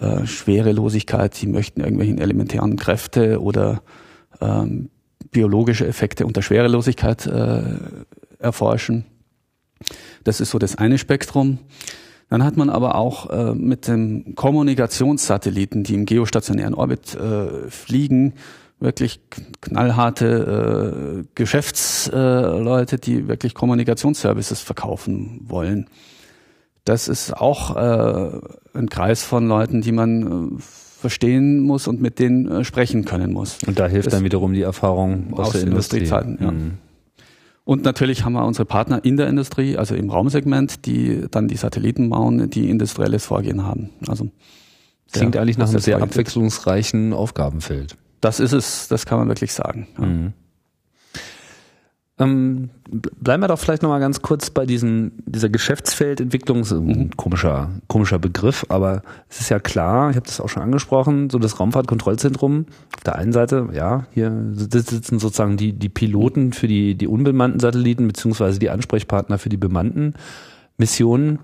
äh, 0.00 0.24
Schwerelosigkeit. 0.26 1.38
Die 1.40 1.46
möchten 1.46 1.80
irgendwelchen 1.80 2.16
elementären 2.16 2.76
Kräfte 2.76 3.42
oder 3.42 3.82
ähm, 4.40 4.88
biologische 5.32 5.86
Effekte 5.86 6.24
unter 6.24 6.40
Schwerelosigkeit 6.40 7.26
äh, 7.26 7.62
erforschen. 8.38 9.04
Das 10.24 10.40
ist 10.40 10.50
so 10.50 10.58
das 10.58 10.76
eine 10.76 10.96
Spektrum. 10.96 11.58
Dann 12.30 12.42
hat 12.42 12.56
man 12.56 12.70
aber 12.70 12.94
auch 12.94 13.28
äh, 13.28 13.54
mit 13.54 13.86
dem 13.86 14.34
Kommunikationssatelliten, 14.34 15.84
die 15.84 15.94
im 15.94 16.06
geostationären 16.06 16.74
Orbit 16.74 17.14
äh, 17.14 17.70
fliegen, 17.70 18.32
wirklich 18.78 19.20
knallharte 19.60 21.24
äh, 21.24 21.28
Geschäftsleute, 21.34 22.96
äh, 22.96 22.98
die 22.98 23.28
wirklich 23.28 23.54
Kommunikationsservices 23.54 24.60
verkaufen 24.60 25.40
wollen. 25.46 25.88
Das 26.84 27.08
ist 27.08 27.36
auch 27.36 27.74
äh, 27.76 28.40
ein 28.74 28.88
Kreis 28.88 29.22
von 29.24 29.48
Leuten, 29.48 29.80
die 29.80 29.92
man 29.92 30.56
äh, 30.56 30.60
verstehen 30.60 31.60
muss 31.60 31.88
und 31.88 32.00
mit 32.00 32.18
denen 32.18 32.50
äh, 32.50 32.64
sprechen 32.64 33.04
können 33.04 33.32
muss. 33.32 33.58
Und 33.66 33.78
da 33.78 33.86
hilft 33.86 34.06
das 34.06 34.14
dann 34.14 34.24
wiederum 34.24 34.52
die 34.52 34.62
Erfahrung 34.62 35.32
aus, 35.32 35.48
aus 35.48 35.52
der 35.52 35.62
Industrie. 35.62 35.98
Industriezeiten. 35.98 36.38
Ja. 36.40 36.50
Mhm. 36.52 36.78
Und 37.64 37.82
natürlich 37.82 38.24
haben 38.24 38.34
wir 38.34 38.44
unsere 38.44 38.64
Partner 38.64 39.04
in 39.04 39.16
der 39.16 39.26
Industrie, 39.26 39.76
also 39.76 39.96
im 39.96 40.08
Raumsegment, 40.08 40.86
die 40.86 41.26
dann 41.28 41.48
die 41.48 41.56
Satelliten 41.56 42.10
bauen, 42.10 42.48
die 42.48 42.70
industrielles 42.70 43.24
Vorgehen 43.24 43.64
haben. 43.64 43.90
Also 44.06 44.30
klingt 45.10 45.36
eigentlich 45.36 45.58
nach 45.58 45.68
einem 45.68 45.80
sehr 45.80 46.00
abwechslungsreichen 46.00 47.12
Aufgabenfeld. 47.12 47.96
Das 48.20 48.40
ist 48.40 48.52
es, 48.52 48.88
das 48.88 49.06
kann 49.06 49.18
man 49.18 49.28
wirklich 49.28 49.52
sagen. 49.52 49.88
Ja. 49.98 50.06
Mhm. 50.06 50.32
Ähm, 52.18 52.70
bleiben 52.88 53.42
wir 53.42 53.48
doch 53.48 53.58
vielleicht 53.58 53.82
nochmal 53.82 54.00
ganz 54.00 54.22
kurz 54.22 54.48
bei 54.48 54.64
diesem, 54.64 55.12
dieser 55.26 55.50
Geschäftsfeldentwicklung, 55.50 56.64
so 56.64 56.76
ein 56.76 56.86
mhm. 56.86 57.10
komischer, 57.16 57.70
komischer 57.88 58.18
Begriff, 58.18 58.64
aber 58.70 59.02
es 59.28 59.40
ist 59.40 59.50
ja 59.50 59.58
klar, 59.58 60.08
ich 60.08 60.16
habe 60.16 60.24
das 60.24 60.40
auch 60.40 60.48
schon 60.48 60.62
angesprochen, 60.62 61.28
so 61.28 61.38
das 61.38 61.60
Raumfahrtkontrollzentrum, 61.60 62.66
auf 62.96 63.04
der 63.04 63.16
einen 63.16 63.34
Seite, 63.34 63.68
ja, 63.74 64.06
hier 64.12 64.32
sitzen 64.54 65.18
sozusagen 65.18 65.58
die, 65.58 65.74
die 65.74 65.90
Piloten 65.90 66.54
für 66.54 66.68
die, 66.68 66.94
die 66.94 67.06
unbemannten 67.06 67.60
Satelliten, 67.60 68.06
beziehungsweise 68.06 68.58
die 68.58 68.70
Ansprechpartner 68.70 69.36
für 69.38 69.50
die 69.50 69.58
bemannten 69.58 70.14
Missionen. 70.78 71.38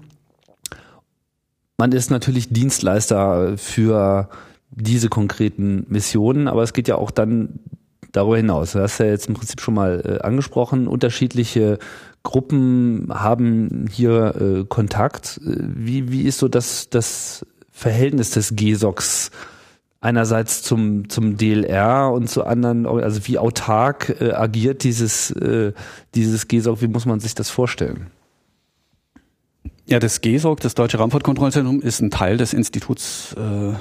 Man 1.76 1.92
ist 1.92 2.10
natürlich 2.10 2.48
Dienstleister 2.48 3.58
für 3.58 4.30
diese 4.74 5.08
konkreten 5.08 5.86
Missionen, 5.88 6.48
aber 6.48 6.62
es 6.62 6.72
geht 6.72 6.88
ja 6.88 6.96
auch 6.96 7.10
dann 7.10 7.60
darüber 8.10 8.36
hinaus. 8.36 8.72
Du 8.72 8.80
hast 8.80 8.98
ja 8.98 9.06
jetzt 9.06 9.28
im 9.28 9.34
Prinzip 9.34 9.60
schon 9.60 9.74
mal 9.74 10.02
äh, 10.04 10.22
angesprochen, 10.24 10.88
unterschiedliche 10.88 11.78
Gruppen 12.22 13.08
haben 13.10 13.86
hier 13.90 14.34
äh, 14.36 14.64
Kontakt. 14.64 15.40
Äh, 15.44 15.56
wie, 15.58 16.12
wie 16.12 16.22
ist 16.22 16.38
so 16.38 16.48
das, 16.48 16.88
das 16.90 17.46
Verhältnis 17.70 18.30
des 18.30 18.54
GSOCs 18.54 19.30
einerseits 20.00 20.62
zum, 20.62 21.08
zum 21.08 21.36
DLR 21.36 22.10
und 22.12 22.28
zu 22.28 22.44
anderen, 22.44 22.86
also 22.86 23.26
wie 23.26 23.38
autark 23.38 24.20
äh, 24.20 24.32
agiert 24.32 24.84
dieses, 24.84 25.30
äh, 25.30 25.72
dieses 26.14 26.48
GSOC, 26.48 26.82
wie 26.82 26.88
muss 26.88 27.06
man 27.06 27.20
sich 27.20 27.34
das 27.34 27.50
vorstellen? 27.50 28.08
Ja, 29.92 29.98
das 29.98 30.22
GESOG, 30.22 30.58
das 30.60 30.74
Deutsche 30.74 30.96
Raumfahrtkontrollzentrum, 30.96 31.82
ist 31.82 32.00
ein 32.00 32.10
Teil 32.10 32.38
des 32.38 32.54
Instituts 32.54 33.34
äh, 33.34 33.74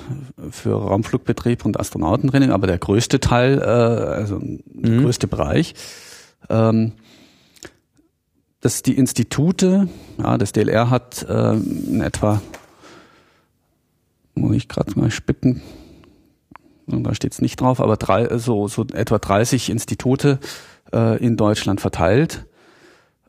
für 0.52 0.74
Raumflugbetrieb 0.74 1.64
und 1.64 1.80
Astronautentraining, 1.80 2.52
aber 2.52 2.68
der 2.68 2.80
größte 2.80 3.22
Teil, 3.22 3.60
äh, 3.60 3.64
also 3.64 4.38
der 4.40 4.92
mhm. 4.92 5.04
größte 5.04 5.28
Bereich. 5.28 5.74
Ähm, 6.50 6.92
dass 8.60 8.84
die 8.84 8.98
Institute, 8.98 9.88
ja, 10.22 10.38
das 10.38 10.52
DLR 10.52 10.90
hat 10.90 11.24
äh, 11.30 11.54
in 11.54 12.02
etwa, 12.02 12.42
muss 14.36 14.58
ich 14.58 14.68
gerade 14.68 15.00
mal 15.00 15.12
spicken, 15.12 15.62
da 16.88 17.16
steht 17.16 17.32
es 17.32 17.42
nicht 17.42 17.62
drauf, 17.62 17.80
aber 17.80 17.96
drei, 17.96 18.38
so, 18.38 18.68
so 18.68 18.86
etwa 18.92 19.18
30 19.18 19.70
Institute 19.70 20.40
äh, 20.92 21.24
in 21.24 21.38
Deutschland 21.38 21.80
verteilt. 21.80 22.48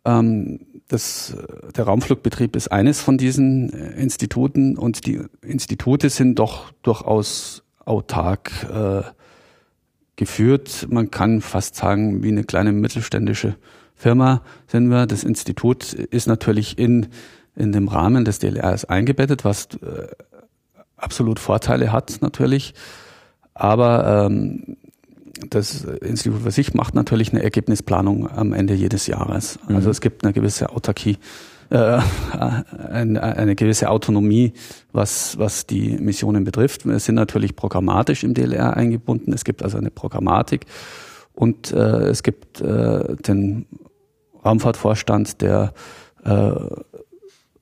Ähm, 0.04 0.60
das, 0.88 1.34
der 1.76 1.84
Raumflugbetrieb 1.84 2.54
ist 2.56 2.68
eines 2.68 3.00
von 3.00 3.18
diesen 3.18 3.72
äh, 3.72 4.00
Instituten 4.00 4.76
und 4.76 5.06
die 5.06 5.22
Institute 5.42 6.10
sind 6.10 6.38
doch 6.38 6.72
durchaus 6.82 7.62
autark 7.84 8.50
äh, 8.72 9.02
geführt. 10.16 10.86
Man 10.90 11.10
kann 11.10 11.40
fast 11.40 11.76
sagen, 11.76 12.22
wie 12.22 12.28
eine 12.28 12.44
kleine 12.44 12.72
mittelständische 12.72 13.56
Firma 13.94 14.42
sind 14.66 14.88
wir. 14.88 15.06
Das 15.06 15.24
Institut 15.24 15.92
ist 15.92 16.26
natürlich 16.26 16.78
in, 16.78 17.08
in 17.56 17.72
dem 17.72 17.88
Rahmen 17.88 18.24
des 18.24 18.38
DLRs 18.38 18.84
eingebettet, 18.84 19.44
was 19.44 19.68
äh, 19.76 20.08
absolut 20.96 21.38
Vorteile 21.38 21.92
hat 21.92 22.18
natürlich. 22.20 22.74
Aber 23.54 24.26
ähm, 24.26 24.76
das 25.50 25.84
Institut 25.84 26.42
für 26.42 26.50
sich 26.50 26.74
macht 26.74 26.94
natürlich 26.94 27.32
eine 27.32 27.42
Ergebnisplanung 27.42 28.28
am 28.30 28.52
Ende 28.52 28.74
jedes 28.74 29.06
Jahres. 29.06 29.58
Mhm. 29.68 29.76
Also 29.76 29.90
es 29.90 30.00
gibt 30.00 30.24
eine 30.24 30.32
gewisse 30.32 30.70
Autarkie, 30.70 31.18
äh, 31.70 32.00
eine, 32.90 33.22
eine 33.22 33.54
gewisse 33.54 33.90
Autonomie, 33.90 34.52
was, 34.92 35.38
was 35.38 35.66
die 35.66 35.96
Missionen 35.98 36.44
betrifft. 36.44 36.86
Wir 36.86 36.98
sind 36.98 37.14
natürlich 37.14 37.56
programmatisch 37.56 38.24
im 38.24 38.34
DLR 38.34 38.76
eingebunden. 38.76 39.32
Es 39.32 39.44
gibt 39.44 39.62
also 39.62 39.78
eine 39.78 39.90
Programmatik 39.90 40.66
und 41.34 41.72
äh, 41.72 42.08
es 42.08 42.22
gibt 42.22 42.60
äh, 42.60 43.16
den 43.16 43.66
Raumfahrtvorstand, 44.44 45.40
der 45.40 45.72
äh, 46.24 46.52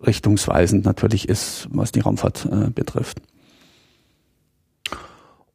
richtungsweisend 0.04 0.84
natürlich 0.84 1.28
ist, 1.28 1.68
was 1.70 1.92
die 1.92 2.00
Raumfahrt 2.00 2.48
äh, 2.50 2.70
betrifft. 2.70 3.20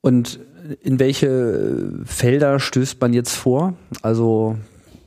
Und 0.01 0.39
in 0.81 0.99
welche 0.99 1.91
Felder 2.05 2.59
stößt 2.59 2.99
man 3.01 3.13
jetzt 3.13 3.35
vor? 3.35 3.73
Also 4.01 4.57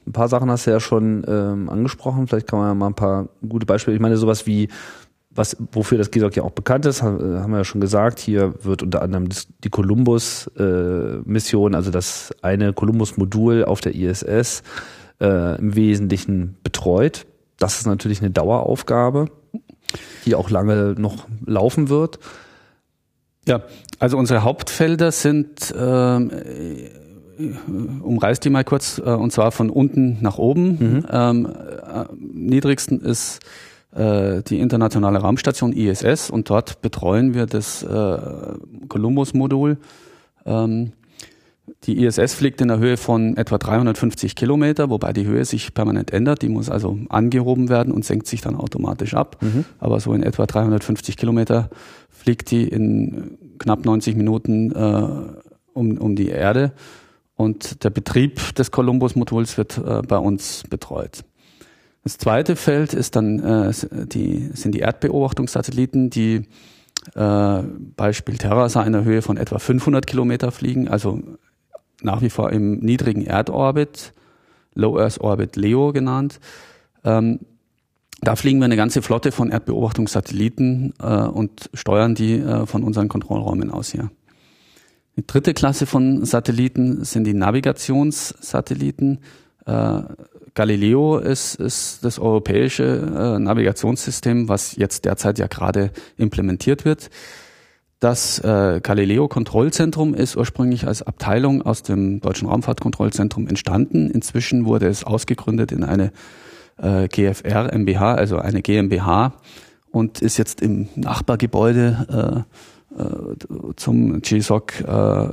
ein 0.07 0.13
paar 0.13 0.29
Sachen 0.29 0.51
hast 0.51 0.67
du 0.67 0.71
ja 0.71 0.81
schon 0.81 1.25
ähm, 1.29 1.69
angesprochen. 1.69 2.27
Vielleicht 2.27 2.47
kann 2.47 2.59
man 2.59 2.69
ja 2.69 2.75
mal 2.75 2.87
ein 2.89 2.95
paar 2.95 3.29
gute 3.47 3.67
Beispiele. 3.67 3.95
Ich 3.95 4.01
meine, 4.01 4.17
sowas 4.17 4.47
wie, 4.47 4.69
was, 5.31 5.57
wofür 5.73 5.99
das 5.99 6.11
GESOC 6.11 6.37
ja 6.37 6.43
auch 6.43 6.53
bekannt 6.53 6.87
ist, 6.87 7.03
haben, 7.03 7.51
wir 7.51 7.59
ja 7.59 7.65
schon 7.65 7.81
gesagt. 7.81 8.19
Hier 8.19 8.55
wird 8.65 8.83
unter 8.83 9.03
anderem 9.03 9.29
die 9.63 9.71
Columbus-Mission, 9.71 11.73
äh, 11.73 11.77
also 11.77 11.91
das 11.91 12.35
eine 12.43 12.73
Columbus-Modul 12.73 13.65
auf 13.65 13.81
der 13.81 13.95
ISS, 13.95 14.63
äh, 15.21 15.59
im 15.59 15.77
Wesentlichen 15.77 16.57
betreut. 16.63 17.27
Das 17.59 17.79
ist 17.79 17.87
natürlich 17.87 18.21
eine 18.21 18.31
Daueraufgabe, 18.31 19.27
die 20.25 20.35
auch 20.35 20.51
lange 20.51 20.95
noch 20.97 21.27
laufen 21.45 21.89
wird. 21.89 22.19
Ja, 23.49 23.63
also 23.99 24.19
unsere 24.19 24.43
Hauptfelder 24.45 25.11
sind, 25.11 25.75
ähm, 25.77 26.31
äh, 26.31 28.03
umreißt 28.03 28.45
die 28.45 28.51
mal 28.51 28.63
kurz, 28.63 28.99
äh, 28.99 29.11
und 29.11 29.33
zwar 29.33 29.53
von 29.53 29.71
unten 29.71 30.19
nach 30.21 30.39
oben. 30.39 30.69
Mhm. 30.79 31.07
Ähm, 31.11 31.47
äh, 31.47 32.05
niedrigsten 32.19 33.01
ist 33.01 33.41
äh, 33.95 34.43
die 34.43 34.61
internationale 34.61 35.19
Raumstation 35.19 35.73
ISS 35.73 36.29
und 36.29 36.51
dort 36.51 36.83
betreuen 36.83 37.33
wir 37.33 37.47
das 37.47 37.83
äh, 37.83 38.19
Columbus-Modul. 38.89 39.79
Ähm, 40.45 40.93
die 41.85 42.05
ISS 42.05 42.35
fliegt 42.35 42.61
in 42.61 42.69
der 42.69 42.79
Höhe 42.79 42.97
von 42.97 43.37
etwa 43.37 43.59
350 43.59 44.35
Kilometer, 44.35 44.91
wobei 44.91 45.13
die 45.13 45.27
Höhe 45.27 45.45
sich 45.45 45.75
permanent 45.75 46.13
ändert. 46.13 46.43
Die 46.43 46.49
muss 46.49 46.71
also 46.71 46.99
angehoben 47.09 47.69
werden 47.69 47.93
und 47.93 48.05
senkt 48.05 48.27
sich 48.27 48.41
dann 48.41 48.57
automatisch 48.57 49.15
ab. 49.15 49.37
Mhm. 49.41 49.65
Aber 49.79 50.01
so 50.01 50.13
in 50.13 50.23
etwa 50.23 50.47
350 50.47 51.17
Kilometer 51.17 51.71
fliegt 52.29 52.51
die 52.51 52.69
in 52.69 53.39
knapp 53.59 53.87
90 53.87 54.15
Minuten 54.15 54.71
äh, 54.73 55.41
um, 55.73 55.97
um 55.97 56.15
die 56.15 56.29
Erde. 56.29 56.73
Und 57.37 57.85
der 57.85 57.89
Betrieb 57.89 58.55
des 58.55 58.71
Columbus-Moduls 58.71 59.57
wird 59.57 59.79
äh, 59.79 60.03
bei 60.03 60.19
uns 60.19 60.65
betreut. 60.69 61.25
Das 62.05 62.19
zweite 62.19 62.55
Feld 62.55 62.93
ist 62.93 63.17
dann 63.17 63.39
äh, 63.39 63.73
die, 64.09 64.51
sind 64.53 64.75
die 64.75 64.81
Erdbeobachtungssatelliten, 64.81 66.11
die 66.11 66.43
äh, 67.15 67.63
Beispiel 67.97 68.37
Terrasar 68.37 68.87
in 68.87 68.93
der 68.93 69.05
Höhe 69.05 69.23
von 69.23 69.39
etwa 69.39 69.59
500 69.59 70.07
Kilometer 70.07 70.53
fliegen, 70.53 70.87
also 70.87 71.23
nach 72.03 72.21
wie 72.21 72.29
vor 72.29 72.53
im 72.53 72.81
niedrigen 72.81 73.25
Erdorbit, 73.25 74.13
Low 74.75 74.99
Earth 74.99 75.19
Orbit 75.21 75.57
LEO 75.57 75.95
genannt. 75.95 76.41
Ähm, 77.05 77.41
da 78.21 78.37
fliegen 78.37 78.59
wir 78.59 78.65
eine 78.65 78.77
ganze 78.77 79.03
Flotte 79.03 79.33
von 79.33 79.51
Erdbeobachtungssatelliten 79.51 80.95
äh, 81.01 81.07
und 81.07 81.71
steuern 81.75 82.15
die 82.15 82.35
äh, 82.35 82.67
von 82.67 82.83
unseren 82.83 83.09
Kontrollräumen 83.09 83.71
aus 83.71 83.91
hier. 83.91 84.11
Die 85.17 85.27
dritte 85.27 85.55
Klasse 85.55 85.87
von 85.87 86.25
Satelliten 86.25 87.05
sind 87.05 87.25
die 87.25 87.35
Navigationssatelliten. 87.35 89.19
Äh, 89.67 90.01
Galileo 90.55 91.19
ist, 91.19 91.55
ist 91.57 92.05
das 92.05 92.19
europäische 92.19 92.85
äh, 92.85 93.39
Navigationssystem, 93.39 94.49
was 94.49 94.77
jetzt 94.77 95.05
derzeit 95.05 95.39
ja 95.39 95.47
gerade 95.47 95.93
implementiert 96.17 96.85
wird. 96.85 97.11
Das 98.01 98.39
äh, 98.41 98.81
Galileo-Kontrollzentrum 98.81 100.15
ist 100.15 100.37
ursprünglich 100.37 100.87
als 100.87 101.03
Abteilung 101.03 101.63
aus 101.63 101.83
dem 101.83 102.21
Deutschen 102.21 102.49
Raumfahrtkontrollzentrum 102.49 103.49
entstanden. 103.49 104.11
Inzwischen 104.11 104.67
wurde 104.67 104.87
es 104.87 105.03
ausgegründet 105.03 105.73
in 105.73 105.83
eine 105.83 106.13
äh, 106.79 107.09
GFR 107.09 107.73
MBH, 107.73 108.15
also 108.15 108.39
eine 108.39 108.63
GmbH 108.63 109.35
und 109.91 110.21
ist 110.21 110.37
jetzt 110.37 110.61
im 110.61 110.89
Nachbargebäude 110.97 112.45
äh, 112.95 113.03
äh, 113.03 113.75
zum 113.77 114.21
GSOC 114.23 114.81
äh, 114.81 115.29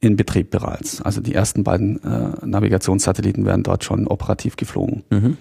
in 0.00 0.16
Betrieb 0.16 0.50
bereits. 0.50 1.00
Also 1.00 1.20
die 1.20 1.34
ersten 1.34 1.64
beiden 1.64 2.02
äh, 2.02 2.44
Navigationssatelliten 2.44 3.44
werden 3.44 3.62
dort 3.62 3.84
schon 3.84 4.06
operativ 4.06 4.56
geflogen. 4.56 5.04
Mhm. 5.10 5.36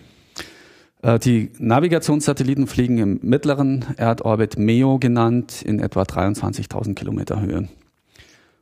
Äh, 1.02 1.20
die 1.20 1.52
Navigationssatelliten 1.58 2.68
fliegen 2.68 2.98
im 3.00 3.20
mittleren 3.24 3.86
Erdorbit 3.98 4.58
MEO 4.58 5.00
genannt 5.00 5.62
in 5.64 5.80
etwa 5.80 6.04
23.000 6.04 6.94
Kilometer 6.94 7.42
Höhe. 7.42 7.58
Und 7.58 7.70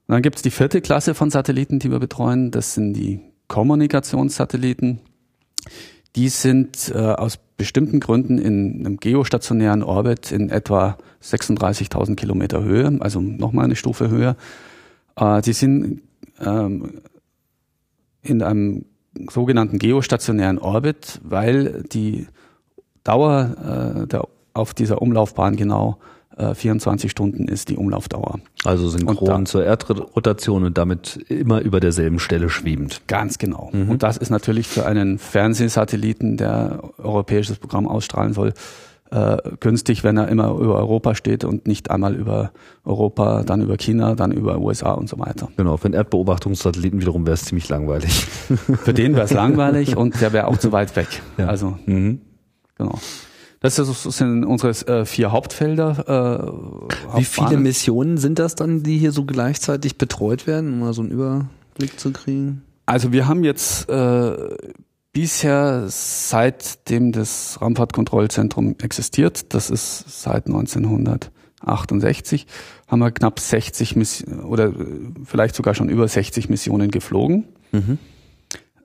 dann 0.08 0.21
gibt 0.21 0.38
es 0.38 0.41
die 0.41 0.51
vierte 0.51 0.82
Klasse 0.82 1.13
von 1.13 1.29
Satelliten, 1.29 1.79
die 1.79 1.91
wir 1.91 1.99
betreuen. 1.99 2.51
Das 2.51 2.73
sind 2.73 2.93
die 2.93 3.19
Kommunikationssatelliten. 3.47 4.99
Die 6.15 6.30
sind 6.30 6.91
äh, 6.93 6.98
aus 6.98 7.38
bestimmten 7.58 8.00
Gründen 8.00 8.38
in 8.38 8.80
einem 8.80 8.98
geostationären 8.98 9.84
Orbit 9.84 10.32
in 10.32 10.50
etwa 10.50 10.98
36.000 11.22 12.15
Kilometer 12.15 12.63
Höhe, 12.63 12.98
also 13.00 13.19
nochmal 13.19 13.65
eine 13.65 13.76
Stufe 13.76 14.10
höher. 14.10 14.36
Äh, 15.15 15.41
die 15.41 15.54
sind 15.54 16.02
ähm, 16.39 17.02
in 18.22 18.41
einem 18.41 18.86
sogenannten 19.30 19.80
geostationären 19.80 20.58
Orbit, 20.58 21.19
weil 21.24 21.84
die 21.91 22.28
Dauer 23.04 24.04
äh, 24.04 24.08
der, 24.08 24.28
auf 24.54 24.74
dieser 24.74 25.02
Umlaufbahn 25.02 25.56
genau 25.56 26.00
24 26.54 27.06
äh, 27.06 27.10
Stunden 27.10 27.47
ist 27.47 27.69
die 27.69 27.78
Umlaufdauer. 27.78 28.39
Also 28.63 28.88
synchron 28.88 29.45
zur 29.45 29.65
Erdrotation 29.65 30.63
und 30.63 30.78
damit 30.78 31.17
immer 31.30 31.62
über 31.62 31.80
derselben 31.80 32.19
Stelle 32.19 32.49
schwebend. 32.49 33.02
Ganz 33.08 33.38
genau. 33.38 33.69
Mhm. 33.73 33.89
Und 33.89 34.04
das 34.04 34.17
ist 34.17 34.30
natürlich 34.30 34.67
für 34.67 34.86
einen 34.86 35.17
Fernsehsatelliten, 35.17 36.38
der 36.38 36.82
europäisches 36.97 37.58
Programm 37.58 37.88
ausstrahlen 37.88 38.34
soll, 38.34 38.54
äh, 39.12 39.38
günstig, 39.60 40.04
wenn 40.04 40.17
er 40.17 40.28
immer 40.28 40.49
über 40.52 40.75
Europa 40.78 41.15
steht 41.15 41.43
und 41.43 41.67
nicht 41.67 41.89
einmal 41.89 42.15
über 42.15 42.52
Europa, 42.86 43.43
dann 43.43 43.62
über 43.62 43.75
China, 43.78 44.13
dann 44.13 44.32
über 44.32 44.60
USA 44.60 44.91
und 44.91 45.10
so 45.10 45.17
weiter. 45.17 45.49
Genau, 45.58 45.78
für 45.78 45.86
einen 45.86 45.95
Erdbeobachtungssatelliten 45.95 47.02
wiederum 47.02 47.25
wäre 47.25 47.34
es 47.34 47.45
ziemlich 47.45 47.67
langweilig. 47.69 48.12
Für 48.84 48.93
den 48.93 49.15
wäre 49.15 49.25
es 49.25 49.32
langweilig 49.34 49.97
und 49.97 50.21
der 50.21 50.32
wäre 50.32 50.47
auch 50.47 50.58
zu 50.58 50.71
weit 50.71 50.95
weg. 50.95 51.08
Ja. 51.38 51.47
Also 51.47 51.78
mhm. 51.88 52.21
genau. 52.78 52.99
Das 53.62 53.76
sind 53.76 54.45
unsere 54.45 54.72
äh, 54.88 55.06
vier 55.06 55.32
Hauptfelder. 55.32 56.88
Äh, 57.13 57.17
Wie 57.17 57.26
viele 57.26 57.58
Missionen 57.58 58.17
sind 58.17 58.39
das 58.39 58.56
dann, 58.56 58.84
die 58.84 58.98
hier 58.98 59.12
so 59.12 59.26
gleichzeitig 59.26 59.98
betreut 59.98 60.48
werden, 60.48 60.74
um 60.74 60.80
mal 60.80 60.93
so 60.93 61.02
einen 61.02 61.12
Überblick 61.12 62.00
zu 62.00 62.12
kriegen? 62.12 62.62
Also 62.86 63.12
wir 63.12 63.28
haben 63.28 63.43
jetzt 63.43 63.89
äh, 63.89 64.56
bisher, 65.12 65.84
seitdem 65.88 67.12
das 67.12 67.60
Raumfahrtkontrollzentrum 67.62 68.78
existiert, 68.82 69.54
das 69.54 69.69
ist 69.69 70.24
seit 70.24 70.48
1968, 70.48 72.48
haben 72.88 73.00
wir 73.00 73.12
knapp 73.12 73.41
60 73.41 73.98
Missionen 73.98 74.39
oder 74.39 74.72
vielleicht 75.26 75.56
sogar 75.56 75.76
schon 75.76 75.89
über 75.89 76.08
60 76.08 76.50
Missionen 76.50 76.91
geflogen. 76.91 77.43
Mhm. 77.74 77.98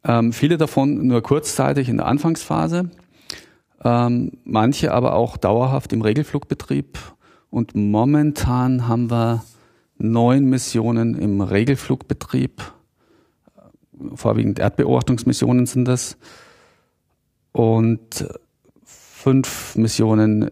Ähm, 0.02 0.32
viele 0.32 0.58
davon 0.58 1.06
nur 1.06 1.22
kurzzeitig 1.22 1.88
in 1.88 1.98
der 1.98 2.06
Anfangsphase 2.06 2.90
ähm, 3.84 4.32
manche 4.44 4.92
aber 4.92 5.14
auch 5.14 5.36
dauerhaft 5.36 5.92
im 5.92 6.02
Regelflugbetrieb. 6.02 6.98
Und 7.50 7.74
momentan 7.74 8.88
haben 8.88 9.10
wir 9.10 9.44
neun 9.98 10.46
Missionen 10.46 11.14
im 11.14 11.40
Regelflugbetrieb. 11.40 12.62
Vorwiegend 14.14 14.58
Erdbeobachtungsmissionen 14.58 15.66
sind 15.66 15.86
das. 15.86 16.16
und 17.52 18.26
fünf 18.84 19.76
Missionen 19.76 20.50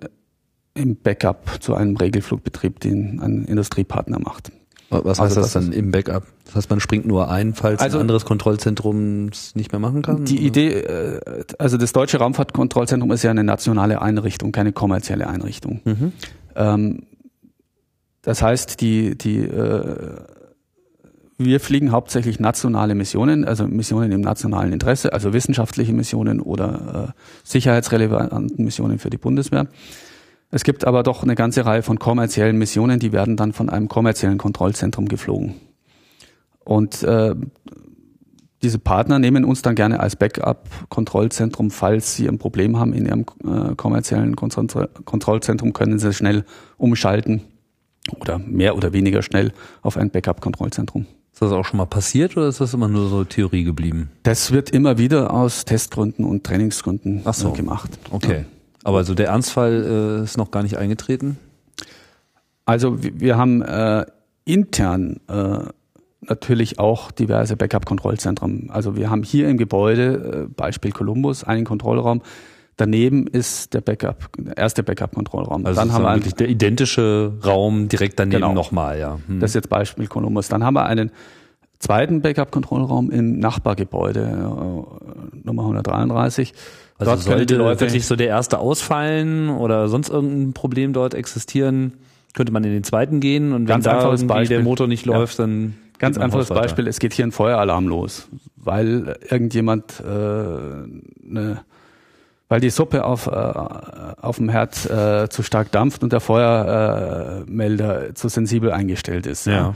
im 0.74 0.96
Backup 0.96 1.60
zu 1.60 1.74
einem 1.74 1.96
Regelflugbetrieb, 1.96 2.80
den 2.80 3.20
ein 3.20 3.44
Industriepartner 3.44 4.18
macht. 4.20 4.52
Was 4.92 5.18
heißt 5.18 5.20
also 5.20 5.40
das, 5.40 5.52
das 5.52 5.64
dann 5.64 5.72
im 5.72 5.90
Backup? 5.90 6.24
Das 6.44 6.56
heißt, 6.56 6.70
man 6.70 6.80
springt 6.80 7.06
nur 7.06 7.30
ein, 7.30 7.54
falls 7.54 7.80
also, 7.80 7.98
ein 7.98 8.02
anderes 8.02 8.24
Kontrollzentrum 8.24 9.28
es 9.28 9.54
nicht 9.54 9.72
mehr 9.72 9.78
machen 9.78 10.02
kann? 10.02 10.24
Die 10.24 10.44
Idee, 10.44 10.68
äh, 10.68 11.44
also 11.58 11.78
das 11.78 11.92
deutsche 11.92 12.18
Raumfahrtkontrollzentrum 12.18 13.10
ist 13.12 13.22
ja 13.22 13.30
eine 13.30 13.44
nationale 13.44 14.02
Einrichtung, 14.02 14.52
keine 14.52 14.72
kommerzielle 14.72 15.26
Einrichtung. 15.26 15.80
Mhm. 15.84 16.12
Ähm, 16.54 17.02
das 18.20 18.42
heißt, 18.42 18.80
die, 18.80 19.16
die, 19.16 19.38
äh, 19.38 20.16
wir 21.38 21.60
fliegen 21.60 21.90
hauptsächlich 21.90 22.38
nationale 22.38 22.94
Missionen, 22.94 23.44
also 23.44 23.66
Missionen 23.66 24.12
im 24.12 24.20
nationalen 24.20 24.72
Interesse, 24.72 25.12
also 25.12 25.32
wissenschaftliche 25.32 25.92
Missionen 25.92 26.40
oder 26.40 27.14
äh, 27.16 27.20
sicherheitsrelevanten 27.44 28.64
Missionen 28.64 28.98
für 28.98 29.10
die 29.10 29.18
Bundeswehr. 29.18 29.66
Es 30.54 30.64
gibt 30.64 30.84
aber 30.84 31.02
doch 31.02 31.22
eine 31.22 31.34
ganze 31.34 31.64
Reihe 31.64 31.82
von 31.82 31.98
kommerziellen 31.98 32.58
Missionen, 32.58 33.00
die 33.00 33.10
werden 33.10 33.38
dann 33.38 33.54
von 33.54 33.70
einem 33.70 33.88
kommerziellen 33.88 34.36
Kontrollzentrum 34.36 35.08
geflogen. 35.08 35.54
Und 36.60 37.02
äh, 37.02 37.34
diese 38.62 38.78
Partner 38.78 39.18
nehmen 39.18 39.46
uns 39.46 39.62
dann 39.62 39.74
gerne 39.74 39.98
als 39.98 40.14
Backup-Kontrollzentrum, 40.14 41.70
falls 41.70 42.14
sie 42.14 42.28
ein 42.28 42.38
Problem 42.38 42.78
haben 42.78 42.92
in 42.92 43.06
ihrem 43.06 43.24
äh, 43.44 43.74
kommerziellen 43.76 44.36
Kontrollzentrum, 44.36 45.72
können 45.72 45.98
sie 45.98 46.12
schnell 46.12 46.44
umschalten 46.76 47.40
oder 48.20 48.38
mehr 48.38 48.76
oder 48.76 48.92
weniger 48.92 49.22
schnell 49.22 49.52
auf 49.80 49.96
ein 49.96 50.10
Backup-Kontrollzentrum. 50.10 51.06
Ist 51.32 51.40
das 51.40 51.50
auch 51.50 51.64
schon 51.64 51.78
mal 51.78 51.86
passiert 51.86 52.36
oder 52.36 52.48
ist 52.48 52.60
das 52.60 52.74
immer 52.74 52.88
nur 52.88 53.08
so 53.08 53.24
Theorie 53.24 53.64
geblieben? 53.64 54.10
Das 54.22 54.52
wird 54.52 54.68
immer 54.68 54.98
wieder 54.98 55.32
aus 55.32 55.64
Testgründen 55.64 56.26
und 56.26 56.44
Trainingsgründen 56.44 57.22
so. 57.32 57.54
Äh, 57.54 57.56
gemacht. 57.56 57.98
Okay. 58.10 58.40
Ja. 58.40 58.44
Aber 58.84 59.04
so 59.04 59.14
der 59.14 59.28
Ernstfall 59.28 60.20
äh, 60.20 60.24
ist 60.24 60.36
noch 60.36 60.50
gar 60.50 60.62
nicht 60.62 60.76
eingetreten? 60.76 61.38
Also 62.64 63.02
wir 63.02 63.36
haben 63.36 63.62
äh, 63.62 64.06
intern 64.44 65.20
äh, 65.28 65.58
natürlich 66.22 66.78
auch 66.78 67.10
diverse 67.10 67.56
Backup-Kontrollzentren. 67.56 68.70
Also 68.70 68.96
wir 68.96 69.10
haben 69.10 69.22
hier 69.22 69.48
im 69.48 69.58
Gebäude, 69.58 70.46
äh, 70.48 70.54
Beispiel 70.54 70.92
Columbus, 70.92 71.44
einen 71.44 71.64
Kontrollraum. 71.64 72.22
Daneben 72.76 73.26
ist 73.26 73.74
der 73.74 73.80
Backup, 73.82 74.30
der 74.38 74.56
erste 74.56 74.82
Backup-Kontrollraum. 74.82 75.66
Also 75.66 75.80
dann 75.80 75.92
haben 75.92 76.04
wir 76.04 76.14
wirklich 76.14 76.34
der 76.34 76.48
identische 76.48 77.32
Raum 77.44 77.88
direkt 77.88 78.18
daneben 78.18 78.40
genau. 78.40 78.54
nochmal, 78.54 78.98
ja. 78.98 79.18
Hm. 79.26 79.40
Das 79.40 79.50
ist 79.50 79.54
jetzt 79.54 79.68
Beispiel 79.68 80.06
Columbus. 80.06 80.48
Dann 80.48 80.64
haben 80.64 80.74
wir 80.74 80.86
einen 80.86 81.10
zweiten 81.78 82.22
Backup-Kontrollraum 82.22 83.10
im 83.10 83.38
Nachbargebäude, 83.38 84.20
äh, 84.20 85.36
Nummer 85.44 85.62
133. 85.62 86.54
Also 87.08 87.28
dort 87.28 87.48
sollte 87.48 87.58
wirklich 87.80 88.06
so 88.06 88.16
der 88.16 88.28
erste 88.28 88.58
ausfallen 88.58 89.50
oder 89.50 89.88
sonst 89.88 90.08
irgendein 90.08 90.52
Problem 90.52 90.92
dort 90.92 91.14
existieren, 91.14 91.94
könnte 92.34 92.52
man 92.52 92.64
in 92.64 92.72
den 92.72 92.84
zweiten 92.84 93.20
gehen 93.20 93.52
und 93.52 93.62
wenn 93.68 93.82
Ganz 93.82 93.84
da 93.84 94.10
irgendwie 94.10 94.48
der 94.48 94.62
Motor 94.62 94.88
nicht 94.88 95.06
läuft, 95.06 95.38
ja. 95.38 95.44
dann 95.44 95.74
Ganz 95.98 96.18
einfaches 96.18 96.48
Beispiel, 96.48 96.88
es 96.88 96.98
geht 96.98 97.12
hier 97.12 97.24
ein 97.24 97.30
Feueralarm 97.30 97.86
los, 97.86 98.26
weil 98.56 99.18
irgendjemand 99.30 100.00
äh, 100.00 100.08
ne, 100.08 101.58
weil 102.52 102.60
die 102.60 102.68
Suppe 102.68 103.06
auf, 103.06 103.28
äh, 103.28 103.30
auf 103.30 104.36
dem 104.36 104.50
Herd 104.50 104.84
äh, 104.90 105.26
zu 105.30 105.42
stark 105.42 105.70
dampft 105.70 106.02
und 106.02 106.12
der 106.12 106.20
Feuermelder 106.20 108.14
zu 108.14 108.28
sensibel 108.28 108.70
eingestellt 108.72 109.26
ist. 109.26 109.46
Ja. 109.46 109.52
ja. 109.52 109.74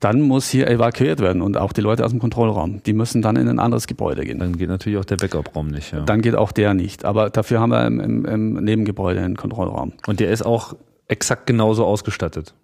Dann 0.00 0.20
muss 0.20 0.48
hier 0.48 0.68
evakuiert 0.68 1.20
werden 1.20 1.42
und 1.42 1.56
auch 1.56 1.72
die 1.72 1.80
Leute 1.80 2.04
aus 2.04 2.12
dem 2.12 2.20
Kontrollraum. 2.20 2.82
Die 2.84 2.92
müssen 2.92 3.20
dann 3.20 3.34
in 3.34 3.48
ein 3.48 3.58
anderes 3.58 3.88
Gebäude 3.88 4.24
gehen. 4.24 4.38
Dann 4.38 4.56
geht 4.56 4.68
natürlich 4.68 4.98
auch 4.98 5.04
der 5.04 5.16
Backup-Raum 5.16 5.68
nicht. 5.68 5.92
Ja. 5.92 6.00
Dann 6.02 6.20
geht 6.20 6.36
auch 6.36 6.52
der 6.52 6.74
nicht. 6.74 7.04
Aber 7.04 7.30
dafür 7.30 7.58
haben 7.60 7.70
wir 7.70 7.84
im, 7.84 7.98
im, 7.98 8.24
im 8.24 8.54
Nebengebäude 8.64 9.20
einen 9.20 9.36
Kontrollraum. 9.36 9.94
Und 10.06 10.20
der 10.20 10.30
ist 10.30 10.46
auch 10.46 10.76
exakt 11.08 11.46
genauso 11.46 11.84
ausgestattet. 11.84 12.54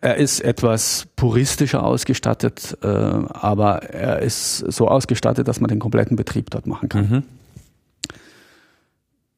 Er 0.00 0.16
ist 0.16 0.40
etwas 0.40 1.08
puristischer 1.16 1.82
ausgestattet, 1.84 2.78
äh, 2.82 2.86
aber 2.86 3.82
er 3.82 4.20
ist 4.20 4.58
so 4.58 4.88
ausgestattet, 4.88 5.48
dass 5.48 5.60
man 5.60 5.68
den 5.68 5.80
kompletten 5.80 6.16
Betrieb 6.16 6.50
dort 6.50 6.66
machen 6.66 6.88
kann. 6.88 7.10
Mhm. 7.10 7.22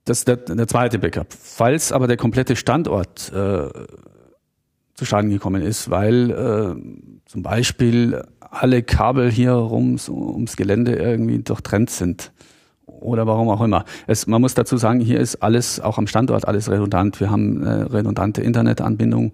Das 0.05 0.18
ist 0.18 0.29
der, 0.29 0.37
der 0.37 0.68
zweite 0.68 0.99
Backup. 0.99 1.29
Falls 1.31 1.92
aber 1.92 2.07
der 2.07 2.16
komplette 2.16 2.57
Standort 2.57 3.33
äh, 3.33 3.68
zu 5.00 5.06
Schaden 5.06 5.30
gekommen 5.30 5.62
ist, 5.62 5.90
weil 5.90 6.30
äh, 6.30 7.20
zum 7.24 7.42
Beispiel 7.42 8.22
alle 8.38 8.82
Kabel 8.82 9.30
hier 9.30 9.52
rums, 9.52 10.08
ums 10.10 10.56
Gelände 10.56 10.94
irgendwie 10.94 11.38
durchtrennt 11.38 11.88
sind 11.88 12.32
oder 12.84 13.26
warum 13.26 13.48
auch 13.48 13.62
immer. 13.62 13.86
Es, 14.06 14.26
man 14.26 14.42
muss 14.42 14.52
dazu 14.54 14.76
sagen, 14.76 15.00
hier 15.00 15.18
ist 15.18 15.36
alles, 15.36 15.80
auch 15.80 15.96
am 15.96 16.06
Standort, 16.06 16.46
alles 16.46 16.70
redundant. 16.70 17.18
Wir 17.18 17.30
haben 17.30 17.62
eine 17.62 17.92
redundante 17.92 18.42
Internetanbindung 18.42 19.32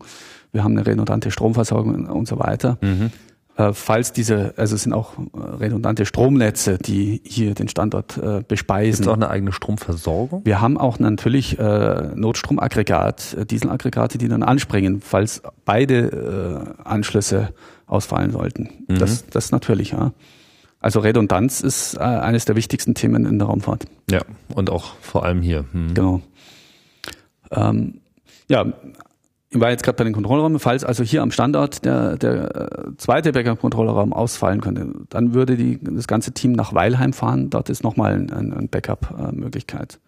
wir 0.56 0.64
haben 0.64 0.72
eine 0.72 0.86
redundante 0.86 1.30
Stromversorgung 1.30 2.06
und 2.06 2.26
so 2.26 2.38
weiter. 2.38 2.78
Mhm. 2.80 3.10
Äh, 3.56 3.72
falls 3.72 4.12
diese, 4.12 4.52
also 4.56 4.74
es 4.74 4.82
sind 4.82 4.92
auch 4.92 5.14
äh, 5.18 5.38
redundante 5.38 6.04
Stromnetze, 6.04 6.78
die 6.78 7.22
hier 7.24 7.54
den 7.54 7.68
Standort 7.68 8.18
äh, 8.18 8.42
bespeisen. 8.46 9.04
Gibt 9.04 9.08
auch 9.08 9.14
eine 9.14 9.30
eigene 9.30 9.52
Stromversorgung? 9.52 10.44
Wir 10.44 10.60
haben 10.60 10.76
auch 10.76 10.98
natürlich 10.98 11.58
äh, 11.58 12.10
Notstromaggregat, 12.14 13.34
äh, 13.34 13.46
Dieselaggregate, 13.46 14.18
die 14.18 14.28
dann 14.28 14.42
anspringen, 14.42 15.00
falls 15.00 15.42
beide 15.64 16.74
äh, 16.76 16.82
Anschlüsse 16.84 17.54
ausfallen 17.86 18.30
sollten. 18.30 18.84
Mhm. 18.88 18.98
Das, 18.98 19.26
das 19.26 19.50
natürlich, 19.52 19.92
ja. 19.92 20.12
Also 20.78 21.00
Redundanz 21.00 21.62
ist 21.62 21.94
äh, 21.94 22.00
eines 22.00 22.44
der 22.44 22.56
wichtigsten 22.56 22.94
Themen 22.94 23.24
in 23.24 23.38
der 23.38 23.48
Raumfahrt. 23.48 23.86
Ja, 24.10 24.20
und 24.54 24.68
auch 24.68 24.94
vor 25.00 25.24
allem 25.24 25.40
hier. 25.40 25.64
Mhm. 25.72 25.94
Genau. 25.94 26.20
Ähm, 27.50 28.00
ja, 28.48 28.66
war 29.60 29.70
jetzt 29.70 29.82
gerade 29.82 29.96
bei 29.96 30.04
den 30.04 30.12
Kontrollräumen, 30.12 30.58
falls 30.58 30.84
also 30.84 31.02
hier 31.02 31.22
am 31.22 31.30
Standort 31.30 31.84
der, 31.84 32.16
der 32.16 32.54
äh, 32.54 32.96
zweite 32.96 33.32
Backup-Kontrollraum 33.32 34.12
ausfallen 34.12 34.60
könnte, 34.60 34.86
dann 35.08 35.34
würde 35.34 35.56
die, 35.56 35.78
das 35.82 36.06
ganze 36.06 36.32
Team 36.32 36.52
nach 36.52 36.74
Weilheim 36.74 37.12
fahren. 37.12 37.50
Dort 37.50 37.68
ist 37.70 37.82
nochmal 37.84 38.14
ein, 38.14 38.52
ein 38.52 38.68
Backup-Möglichkeit. 38.68 39.98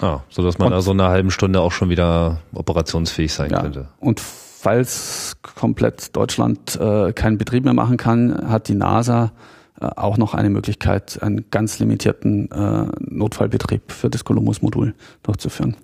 Ah, 0.00 0.20
so 0.28 0.42
dass 0.42 0.58
man 0.58 0.68
und, 0.68 0.74
also 0.74 0.92
in 0.92 1.00
einer 1.00 1.10
halben 1.10 1.30
Stunde 1.30 1.60
auch 1.60 1.72
schon 1.72 1.90
wieder 1.90 2.38
operationsfähig 2.54 3.32
sein 3.32 3.50
ja, 3.50 3.60
könnte. 3.60 3.88
Und 3.98 4.20
falls 4.20 5.36
komplett 5.42 6.16
Deutschland 6.16 6.78
äh, 6.80 7.12
keinen 7.12 7.38
Betrieb 7.38 7.64
mehr 7.64 7.74
machen 7.74 7.96
kann, 7.96 8.50
hat 8.50 8.68
die 8.68 8.74
NASA 8.74 9.32
äh, 9.80 9.86
auch 9.96 10.16
noch 10.16 10.34
eine 10.34 10.50
Möglichkeit, 10.50 11.22
einen 11.22 11.50
ganz 11.50 11.78
limitierten 11.78 12.50
äh, 12.50 12.86
Notfallbetrieb 13.00 13.92
für 13.92 14.10
das 14.10 14.24
Columbus-Modul 14.24 14.94
durchzuführen. 15.22 15.76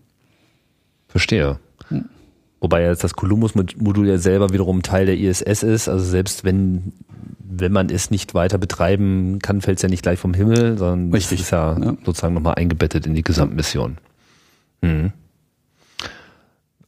Verstehe. 1.08 1.58
Wobei 2.60 2.82
jetzt 2.82 3.04
das 3.04 3.14
Columbus-Modul 3.14 4.08
ja 4.08 4.18
selber 4.18 4.50
wiederum 4.50 4.82
Teil 4.82 5.06
der 5.06 5.18
ISS 5.18 5.62
ist. 5.62 5.88
Also 5.88 6.04
selbst 6.04 6.44
wenn, 6.44 6.92
wenn 7.38 7.72
man 7.72 7.90
es 7.90 8.10
nicht 8.10 8.34
weiter 8.34 8.58
betreiben 8.58 9.40
kann, 9.40 9.60
fällt 9.60 9.78
es 9.78 9.82
ja 9.82 9.88
nicht 9.88 10.02
gleich 10.02 10.18
vom 10.18 10.32
Himmel, 10.32 10.78
sondern 10.78 11.12
Richtig. 11.12 11.40
ist 11.40 11.50
ja, 11.50 11.78
ja. 11.78 11.96
sozusagen 12.04 12.34
nochmal 12.34 12.54
eingebettet 12.54 13.06
in 13.06 13.14
die 13.14 13.22
Gesamtmission. 13.22 13.98
Mhm. 14.80 15.12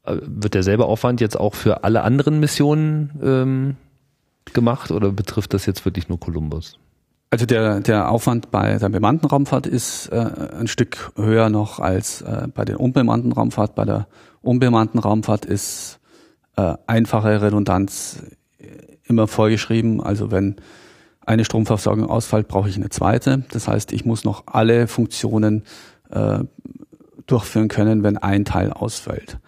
Wird 0.05 0.55
derselbe 0.55 0.87
Aufwand 0.87 1.21
jetzt 1.21 1.39
auch 1.39 1.55
für 1.55 1.85
alle 1.85 2.03
anderen 2.03 2.41
Missionen 2.41 3.11
ähm, 3.23 3.77
gemacht 4.55 4.91
oder 4.91 5.13
betrifft 5.13 5.53
das 5.53 5.67
jetzt 5.67 5.85
wirklich 5.85 6.09
nur 6.09 6.19
Columbus? 6.19 6.79
Also 7.31 7.45
der, 7.45 7.81
der 7.81 8.11
Aufwand 8.11 8.51
bei 8.51 8.79
der 8.79 8.89
bemannten 8.89 9.27
Raumfahrt 9.27 9.67
ist 9.67 10.09
äh, 10.09 10.31
ein 10.59 10.67
Stück 10.67 11.13
höher 11.15 11.51
noch 11.51 11.79
als 11.79 12.23
äh, 12.23 12.49
bei 12.55 12.65
der 12.65 12.81
unbemannten 12.81 13.33
Raumfahrt. 13.33 13.75
Bei 13.75 13.85
der 13.85 14.07
unbemannten 14.43 14.99
Raumfahrt 14.99 15.45
ist 15.45 16.01
äh, 16.57 16.75
einfache 16.87 17.43
Redundanz 17.43 18.23
immer 19.09 19.27
vorgeschrieben. 19.27 20.01
Also 20.03 20.31
wenn 20.31 20.57
eine 21.25 21.45
Stromversorgung 21.45 22.09
ausfällt, 22.09 22.49
brauche 22.49 22.69
ich 22.69 22.77
eine 22.77 22.89
zweite. 22.89 23.45
Das 23.51 23.69
heißt, 23.69 23.93
ich 23.93 24.05
muss 24.05 24.25
noch 24.25 24.45
alle 24.47 24.87
Funktionen 24.87 25.65
äh, 26.11 26.41
durchführen 27.27 27.69
können, 27.69 28.03
wenn 28.03 28.17
ein 28.17 28.45
Teil 28.45 28.73
ausfällt. 28.73 29.39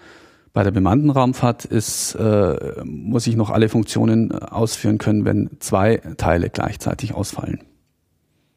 Bei 0.53 0.65
der 0.65 0.73
bemannten 0.73 1.11
Raumfahrt 1.11 1.65
ist, 1.65 2.17
äh, 2.17 2.83
muss 2.85 3.27
ich 3.27 3.37
noch 3.37 3.51
alle 3.51 3.69
Funktionen 3.69 4.33
ausführen 4.33 4.99
können, 4.99 5.25
wenn 5.25 5.51
zwei 5.61 5.99
Teile 6.17 6.51
gleichzeitig 6.51 7.15
ausfallen. 7.15 7.61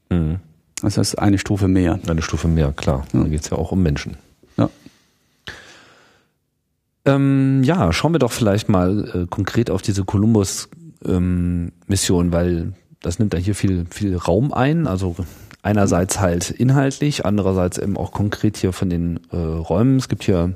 Mhm. 0.10 0.40
Das 0.82 0.98
heißt 0.98 1.20
eine 1.20 1.38
Stufe 1.38 1.68
mehr. 1.68 2.00
Eine 2.08 2.22
Stufe 2.22 2.48
mehr, 2.48 2.74
klar. 2.76 3.06
Ja. 3.14 3.24
Da 3.24 3.30
geht 3.30 3.42
es 3.42 3.50
ja 3.50 3.58
auch 3.58 3.72
um 3.72 3.84
Menschen. 3.84 4.18
Ähm, 7.06 7.64
ja, 7.64 7.92
schauen 7.92 8.14
wir 8.14 8.20
doch 8.20 8.32
vielleicht 8.32 8.70
mal 8.70 9.10
äh, 9.14 9.26
konkret 9.30 9.70
auf 9.70 9.82
diese 9.82 10.06
Columbus-Mission, 10.06 12.26
ähm, 12.26 12.32
weil 12.32 12.72
das 13.02 13.20
nimmt 13.20 13.34
ja 13.34 13.40
hier 13.40 13.56
viel, 13.56 13.86
viel 13.90 14.16
Raum 14.16 14.54
ein. 14.54 14.88
Also 14.88 15.16
einerseits 15.62 16.20
halt 16.20 16.50
inhaltlich, 16.50 17.26
andererseits 17.26 17.78
eben 17.78 17.98
auch 17.98 18.12
konkret 18.12 18.58
hier 18.58 18.74
von 18.74 18.90
den 18.90 19.20
äh, 19.32 19.38
Räumen. 19.38 19.98
Es 19.98 20.10
gibt 20.10 20.24
hier 20.24 20.56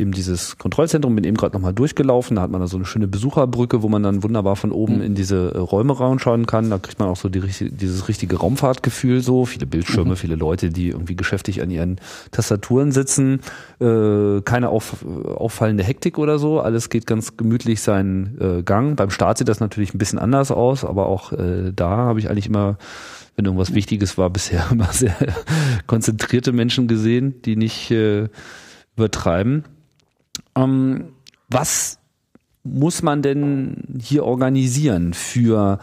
eben 0.00 0.12
dieses 0.12 0.58
Kontrollzentrum, 0.58 1.16
bin 1.16 1.24
eben 1.24 1.36
gerade 1.36 1.56
nochmal 1.56 1.74
durchgelaufen, 1.74 2.36
da 2.36 2.42
hat 2.42 2.52
man 2.52 2.60
da 2.60 2.68
so 2.68 2.76
eine 2.76 2.86
schöne 2.86 3.08
Besucherbrücke, 3.08 3.82
wo 3.82 3.88
man 3.88 4.04
dann 4.04 4.22
wunderbar 4.22 4.54
von 4.54 4.70
oben 4.70 4.98
mhm. 4.98 5.02
in 5.02 5.14
diese 5.16 5.52
äh, 5.52 5.58
Räume 5.58 5.98
reinschauen 5.98 6.46
kann. 6.46 6.70
Da 6.70 6.78
kriegt 6.78 7.00
man 7.00 7.08
auch 7.08 7.16
so 7.16 7.28
die, 7.28 7.40
dieses 7.40 8.06
richtige 8.06 8.36
Raumfahrtgefühl 8.36 9.20
so, 9.22 9.44
viele 9.44 9.66
Bildschirme, 9.66 10.10
mhm. 10.10 10.16
viele 10.16 10.36
Leute, 10.36 10.70
die 10.70 10.90
irgendwie 10.90 11.16
geschäftig 11.16 11.62
an 11.62 11.70
ihren 11.70 12.00
Tastaturen 12.30 12.92
sitzen, 12.92 13.40
äh, 13.80 14.40
keine 14.42 14.68
auf, 14.68 15.04
auffallende 15.04 15.82
Hektik 15.82 16.18
oder 16.18 16.38
so, 16.38 16.60
alles 16.60 16.90
geht 16.90 17.04
ganz 17.08 17.36
gemütlich 17.36 17.80
seinen 17.82 18.38
äh, 18.40 18.62
Gang. 18.62 18.94
Beim 18.94 19.10
Start 19.10 19.38
sieht 19.38 19.48
das 19.48 19.58
natürlich 19.58 19.94
ein 19.94 19.98
bisschen 19.98 20.20
anders 20.20 20.52
aus, 20.52 20.84
aber 20.84 21.06
auch 21.06 21.32
äh, 21.32 21.72
da 21.74 21.90
habe 21.90 22.20
ich 22.20 22.30
eigentlich 22.30 22.46
immer 22.46 22.78
wenn 23.34 23.44
irgendwas 23.44 23.72
Wichtiges 23.72 24.18
war, 24.18 24.30
bisher 24.30 24.66
immer 24.72 24.92
sehr 24.92 25.16
konzentrierte 25.86 26.50
Menschen 26.50 26.88
gesehen, 26.88 27.40
die 27.42 27.54
nicht 27.54 27.88
äh, 27.92 28.28
übertreiben. 28.96 29.64
Ähm, 30.58 31.12
was 31.48 31.98
muss 32.64 33.02
man 33.02 33.22
denn 33.22 33.98
hier 34.00 34.24
organisieren 34.24 35.14
für 35.14 35.78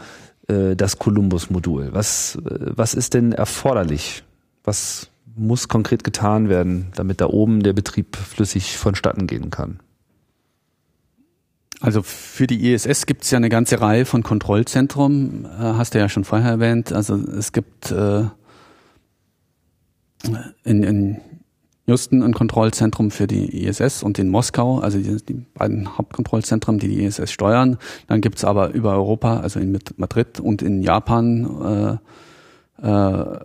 äh, 0.48 0.76
das 0.76 0.98
Columbus-Modul? 0.98 1.88
Was, 1.92 2.36
äh, 2.36 2.72
was 2.76 2.94
ist 2.94 3.14
denn 3.14 3.32
erforderlich? 3.32 4.24
Was 4.64 5.10
muss 5.34 5.68
konkret 5.68 6.04
getan 6.04 6.48
werden, 6.48 6.88
damit 6.94 7.20
da 7.20 7.26
oben 7.26 7.62
der 7.62 7.72
Betrieb 7.72 8.16
flüssig 8.16 8.76
vonstatten 8.76 9.26
gehen 9.26 9.50
kann? 9.50 9.80
Also 11.80 12.02
für 12.02 12.46
die 12.46 12.72
ISS 12.72 13.04
gibt 13.04 13.24
es 13.24 13.30
ja 13.30 13.36
eine 13.36 13.50
ganze 13.50 13.80
Reihe 13.80 14.06
von 14.06 14.22
Kontrollzentren, 14.22 15.44
äh, 15.44 15.58
hast 15.58 15.94
du 15.94 15.98
ja 15.98 16.08
schon 16.08 16.24
vorher 16.24 16.52
erwähnt. 16.52 16.92
Also 16.92 17.16
es 17.16 17.52
gibt 17.52 17.90
äh, 17.90 18.24
in, 20.64 20.82
in 20.82 21.20
Houston 21.86 22.22
ein 22.22 22.34
Kontrollzentrum 22.34 23.10
für 23.10 23.26
die 23.26 23.64
ISS 23.64 24.02
und 24.02 24.18
in 24.18 24.28
Moskau, 24.28 24.80
also 24.80 24.98
die, 24.98 25.16
die 25.24 25.44
beiden 25.54 25.96
Hauptkontrollzentren, 25.96 26.78
die 26.78 26.88
die 26.88 27.04
ISS 27.04 27.30
steuern. 27.30 27.78
Dann 28.08 28.20
gibt's 28.20 28.44
aber 28.44 28.70
über 28.70 28.92
Europa, 28.92 29.38
also 29.40 29.60
in 29.60 29.78
Madrid 29.96 30.40
und 30.40 30.62
in 30.62 30.82
Japan 30.82 32.00
äh, 32.82 32.88
äh, 32.88 33.38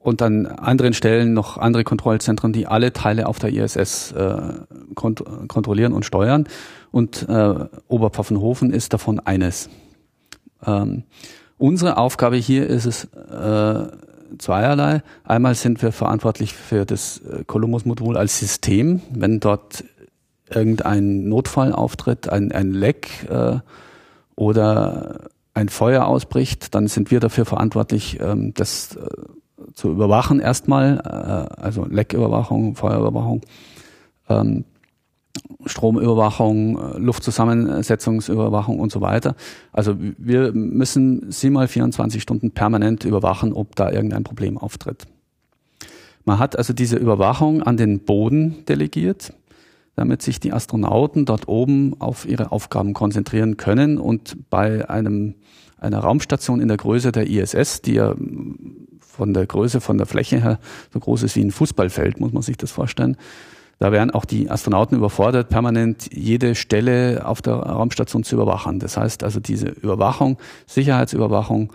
und 0.00 0.22
an 0.22 0.46
anderen 0.46 0.92
Stellen 0.92 1.32
noch 1.32 1.58
andere 1.58 1.84
Kontrollzentren, 1.84 2.52
die 2.52 2.66
alle 2.66 2.92
Teile 2.92 3.26
auf 3.26 3.38
der 3.38 3.52
ISS 3.52 4.12
äh, 4.12 4.36
kont 4.94 5.24
kontrollieren 5.48 5.92
und 5.92 6.04
steuern. 6.04 6.46
Und 6.90 7.28
äh, 7.28 7.54
Oberpfaffenhofen 7.88 8.72
ist 8.72 8.92
davon 8.92 9.20
eines. 9.20 9.68
Ähm, 10.64 11.04
unsere 11.58 11.96
Aufgabe 11.96 12.36
hier 12.36 12.66
ist 12.66 12.86
es 12.86 13.04
äh, 13.04 13.88
zweierlei. 14.38 15.02
Einmal 15.24 15.54
sind 15.54 15.82
wir 15.82 15.92
verantwortlich 15.92 16.54
für 16.54 16.84
das 16.84 17.18
äh, 17.18 17.44
Columbus-Modul 17.44 18.16
als 18.16 18.38
System. 18.38 19.00
Wenn 19.10 19.40
dort 19.40 19.84
irgendein 20.50 21.28
Notfall 21.28 21.72
auftritt, 21.72 22.28
ein, 22.28 22.52
ein 22.52 22.72
Leck 22.72 23.26
äh, 23.30 23.58
oder 24.36 25.30
ein 25.54 25.68
Feuer 25.68 26.06
ausbricht, 26.06 26.74
dann 26.74 26.86
sind 26.86 27.10
wir 27.10 27.20
dafür 27.20 27.44
verantwortlich, 27.44 28.18
ähm, 28.20 28.54
das 28.54 28.96
äh, 28.96 29.08
zu 29.74 29.90
überwachen 29.90 30.40
erstmal, 30.40 30.98
äh, 30.98 31.60
also 31.60 31.84
Lecküberwachung, 31.84 32.76
Feuerüberwachung, 32.76 33.42
ähm, 34.28 34.64
Stromüberwachung, 35.66 36.78
äh, 36.78 36.98
Luftzusammensetzungsüberwachung 36.98 38.80
und 38.80 38.92
so 38.92 39.00
weiter. 39.00 39.34
Also 39.72 39.96
wir 39.98 40.52
müssen 40.52 41.30
sie 41.30 41.50
mal 41.50 41.68
24 41.68 42.22
Stunden 42.22 42.50
permanent 42.50 43.04
überwachen, 43.04 43.52
ob 43.52 43.76
da 43.76 43.90
irgendein 43.90 44.24
Problem 44.24 44.58
auftritt. 44.58 45.06
Man 46.24 46.38
hat 46.38 46.56
also 46.56 46.72
diese 46.72 46.96
Überwachung 46.96 47.62
an 47.62 47.76
den 47.76 48.00
Boden 48.00 48.64
delegiert, 48.66 49.32
damit 49.96 50.22
sich 50.22 50.40
die 50.40 50.52
Astronauten 50.52 51.24
dort 51.24 51.48
oben 51.48 52.00
auf 52.00 52.28
ihre 52.28 52.52
Aufgaben 52.52 52.92
konzentrieren 52.92 53.56
können 53.56 53.98
und 53.98 54.50
bei 54.50 54.88
einem, 54.88 55.34
einer 55.78 56.00
Raumstation 56.00 56.60
in 56.60 56.68
der 56.68 56.76
Größe 56.76 57.12
der 57.12 57.28
ISS, 57.28 57.82
die 57.82 57.94
ja 57.94 58.14
von 59.00 59.34
der 59.34 59.46
Größe, 59.46 59.80
von 59.80 59.98
der 59.98 60.06
Fläche 60.06 60.40
her 60.40 60.60
so 60.92 61.00
groß 61.00 61.24
ist 61.24 61.34
wie 61.34 61.42
ein 61.42 61.50
Fußballfeld, 61.50 62.20
muss 62.20 62.32
man 62.32 62.42
sich 62.42 62.56
das 62.56 62.70
vorstellen, 62.70 63.16
da 63.78 63.92
wären 63.92 64.10
auch 64.10 64.24
die 64.24 64.50
Astronauten 64.50 64.96
überfordert, 64.96 65.48
permanent 65.48 66.12
jede 66.12 66.54
Stelle 66.54 67.24
auf 67.24 67.42
der 67.42 67.54
Raumstation 67.54 68.24
zu 68.24 68.34
überwachen. 68.34 68.80
Das 68.80 68.96
heißt 68.96 69.22
also, 69.22 69.38
diese 69.38 69.68
Überwachung, 69.68 70.38
Sicherheitsüberwachung, 70.66 71.72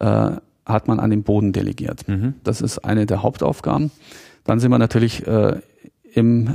äh, 0.00 0.32
hat 0.66 0.88
man 0.88 0.98
an 0.98 1.10
den 1.10 1.22
Boden 1.22 1.52
delegiert. 1.52 2.08
Mhm. 2.08 2.34
Das 2.42 2.60
ist 2.60 2.78
eine 2.78 3.06
der 3.06 3.22
Hauptaufgaben. 3.22 3.90
Dann 4.44 4.60
sind 4.60 4.70
wir 4.70 4.78
natürlich 4.78 5.26
äh, 5.26 5.60
im 6.12 6.48
äh, 6.48 6.52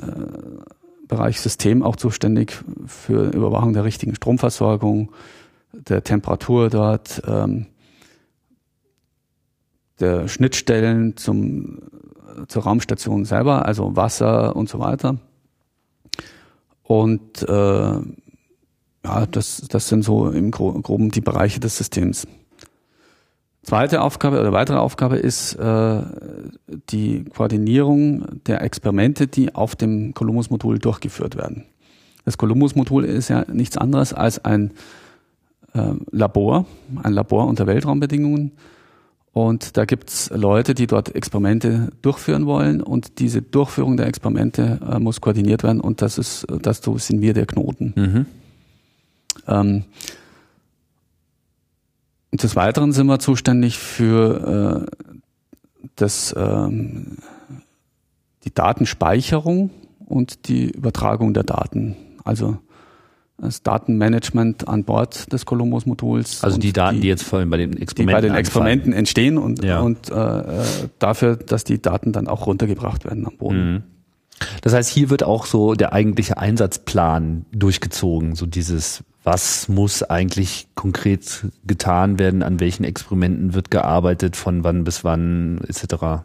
Bereich 1.07 1.39
System 1.39 1.81
auch 1.83 1.95
zuständig 1.95 2.53
für 2.85 3.29
Überwachung 3.31 3.73
der 3.73 3.83
richtigen 3.83 4.15
Stromversorgung, 4.15 5.11
der 5.73 6.03
Temperatur 6.03 6.69
dort, 6.69 7.21
ähm, 7.27 7.67
der 9.99 10.27
Schnittstellen 10.27 11.17
zum 11.17 11.79
zur 12.47 12.63
Raumstation 12.63 13.25
selber, 13.25 13.65
also 13.65 13.95
Wasser 13.95 14.55
und 14.55 14.69
so 14.69 14.79
weiter. 14.79 15.17
Und 16.83 17.43
äh, 17.47 17.99
ja, 19.05 19.25
das, 19.31 19.65
das 19.69 19.87
sind 19.87 20.03
so 20.03 20.29
im 20.29 20.51
Groben 20.51 21.11
die 21.11 21.21
Bereiche 21.21 21.59
des 21.59 21.77
Systems. 21.77 22.27
Zweite 23.63 24.01
Aufgabe 24.01 24.39
oder 24.39 24.51
weitere 24.51 24.77
Aufgabe 24.77 25.17
ist 25.17 25.53
äh, 25.55 26.01
die 26.89 27.25
Koordinierung 27.25 28.41
der 28.47 28.61
Experimente, 28.61 29.27
die 29.27 29.53
auf 29.53 29.75
dem 29.75 30.13
Columbus-Modul 30.13 30.79
durchgeführt 30.79 31.35
werden. 31.35 31.65
Das 32.25 32.37
Columbus-Modul 32.37 33.05
ist 33.05 33.29
ja 33.29 33.45
nichts 33.51 33.77
anderes 33.77 34.13
als 34.13 34.43
ein 34.43 34.71
äh, 35.73 35.93
Labor, 36.11 36.65
ein 37.03 37.13
Labor 37.13 37.47
unter 37.47 37.67
Weltraumbedingungen, 37.67 38.53
und 39.47 39.77
da 39.77 39.85
gibt's 39.85 40.29
Leute, 40.33 40.73
die 40.73 40.87
dort 40.87 41.15
Experimente 41.15 41.91
durchführen 42.01 42.45
wollen 42.45 42.81
und 42.81 43.19
diese 43.19 43.41
Durchführung 43.41 43.95
der 43.97 44.07
Experimente 44.07 44.79
äh, 44.89 44.99
muss 44.99 45.21
koordiniert 45.21 45.63
werden 45.63 45.81
und 45.81 46.01
das 46.01 46.17
ist, 46.17 46.45
dazu 46.61 46.97
sind 46.97 47.21
wir 47.21 47.33
der 47.33 47.45
Knoten. 47.45 47.93
Mhm. 47.95 48.25
Ähm, 49.47 49.83
des 52.31 52.55
Weiteren 52.55 52.91
sind 52.91 53.07
wir 53.07 53.19
zuständig 53.19 53.77
für 53.77 54.87
äh, 54.87 55.87
das, 55.95 56.35
ähm, 56.37 57.17
die 58.43 58.53
Datenspeicherung 58.53 59.71
und 60.05 60.47
die 60.47 60.69
Übertragung 60.69 61.33
der 61.33 61.43
Daten. 61.43 61.95
Also 62.23 62.57
das 63.41 63.63
Datenmanagement 63.63 64.67
an 64.67 64.83
Bord 64.83 65.31
des 65.31 65.45
Columbus-Moduls. 65.45 66.43
Also 66.43 66.57
die 66.57 66.73
Daten, 66.73 66.95
die, 66.95 67.01
die, 67.01 67.07
jetzt 67.07 67.23
vor 67.23 67.39
allem 67.39 67.49
bei 67.49 67.57
den 67.57 67.77
Experimenten, 67.77 68.21
die 68.21 68.27
bei 68.27 68.33
den 68.33 68.35
Experimenten 68.35 68.93
entstehen 68.93 69.37
und, 69.37 69.63
ja. 69.63 69.79
und 69.79 70.09
äh, 70.09 70.43
dafür, 70.99 71.35
dass 71.35 71.63
die 71.63 71.81
Daten 71.81 72.11
dann 72.11 72.27
auch 72.27 72.47
runtergebracht 72.47 73.05
werden 73.05 73.25
am 73.25 73.37
Boden. 73.37 73.73
Mhm. 73.73 73.83
Das 74.61 74.73
heißt, 74.73 74.89
hier 74.89 75.09
wird 75.09 75.23
auch 75.23 75.45
so 75.45 75.73
der 75.73 75.93
eigentliche 75.93 76.37
Einsatzplan 76.37 77.45
durchgezogen, 77.51 78.35
so 78.35 78.45
dieses 78.45 79.03
was 79.23 79.67
muss 79.67 80.01
eigentlich 80.01 80.67
konkret 80.75 81.45
getan 81.65 82.19
werden, 82.19 82.41
an 82.41 82.59
welchen 82.59 82.83
Experimenten 82.83 83.53
wird 83.53 83.69
gearbeitet, 83.69 84.35
von 84.35 84.63
wann 84.63 84.83
bis 84.83 85.03
wann 85.03 85.59
etc. 85.67 86.23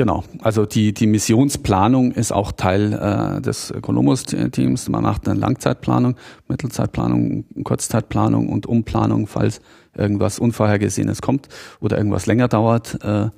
Genau, 0.00 0.24
also 0.40 0.64
die, 0.64 0.94
die 0.94 1.06
Missionsplanung 1.06 2.12
ist 2.12 2.32
auch 2.32 2.52
Teil 2.52 2.94
äh, 2.94 3.42
des 3.42 3.70
Columbus-Teams. 3.82 4.88
Man 4.88 5.02
macht 5.02 5.28
eine 5.28 5.38
Langzeitplanung, 5.38 6.16
Mittelzeitplanung, 6.48 7.44
Kurzzeitplanung 7.64 8.48
und 8.48 8.64
Umplanung, 8.64 9.26
falls 9.26 9.60
irgendwas 9.94 10.38
Unvorhergesehenes 10.38 11.20
kommt 11.20 11.50
oder 11.80 11.98
irgendwas 11.98 12.24
länger 12.24 12.48
dauert. 12.48 13.04
Äh, 13.04 13.28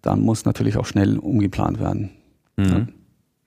dann 0.00 0.20
muss 0.20 0.44
natürlich 0.44 0.76
auch 0.76 0.86
schnell 0.86 1.18
umgeplant 1.18 1.80
werden. 1.80 2.10
Mhm. 2.56 2.66
Ja. 2.66 2.86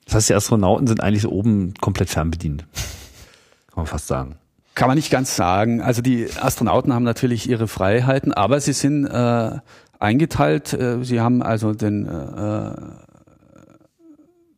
Das 0.03 0.15
heißt, 0.15 0.29
die 0.31 0.33
Astronauten 0.33 0.87
sind 0.87 0.99
eigentlich 0.99 1.21
so 1.21 1.29
oben 1.29 1.75
komplett 1.79 2.09
fernbedient. 2.09 2.65
Kann 3.67 3.77
man 3.77 3.85
fast 3.85 4.07
sagen. 4.07 4.35
Kann 4.75 4.89
man 4.89 4.97
nicht 4.97 5.09
ganz 5.09 5.37
sagen. 5.37 5.81
Also 5.81 6.01
die 6.01 6.27
Astronauten 6.41 6.93
haben 6.93 7.03
natürlich 7.03 7.49
ihre 7.49 7.69
Freiheiten, 7.69 8.33
aber 8.33 8.59
sie 8.59 8.73
sind 8.73 9.05
äh, 9.05 9.59
eingeteilt. 10.05 10.73
Äh, 10.73 11.03
Sie 11.03 11.19
haben 11.19 11.41
also 11.41 11.73
den, 11.73 12.05
äh, 12.05 12.71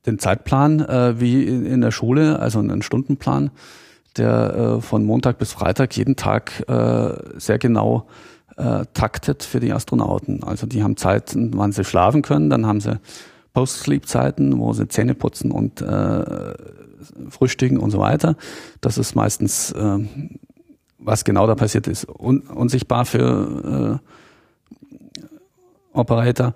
den 0.06 0.20
Zeitplan 0.20 0.80
äh, 0.82 1.20
wie 1.20 1.44
in 1.44 1.82
der 1.82 1.92
Schule, 1.92 2.40
also 2.40 2.60
einen 2.60 2.82
Stundenplan, 2.82 3.52
der 4.18 4.80
von 4.82 5.06
Montag 5.06 5.38
bis 5.38 5.52
Freitag 5.52 5.96
jeden 5.96 6.16
Tag 6.16 6.52
sehr 7.38 7.60
genau 7.60 8.08
taktet 8.96 9.44
für 9.44 9.60
die 9.60 9.72
Astronauten. 9.72 10.44
Also 10.44 10.66
die 10.66 10.82
haben 10.82 10.98
Zeiten, 10.98 11.52
wann 11.56 11.72
sie 11.72 11.84
schlafen 11.84 12.24
können, 12.24 12.50
dann 12.50 12.66
haben 12.66 12.82
sie 12.82 13.00
Post-Sleep-Zeiten, 13.54 14.58
wo 14.58 14.74
sie 14.74 14.88
Zähne 14.88 15.14
putzen 15.14 15.52
und 15.52 15.82
äh, 15.82 16.54
frühstücken 17.30 17.78
und 17.78 17.92
so 17.92 18.00
weiter. 18.00 18.36
Das 18.82 18.98
ist 18.98 19.16
meistens, 19.16 19.72
äh, 19.72 20.00
was 21.00 21.24
genau 21.26 21.48
da 21.48 21.56
passiert 21.56 21.88
ist, 21.88 22.08
un 22.08 22.42
unsichtbar 22.42 23.06
für 23.06 24.00
äh, 24.02 24.17
Operator. 25.98 26.54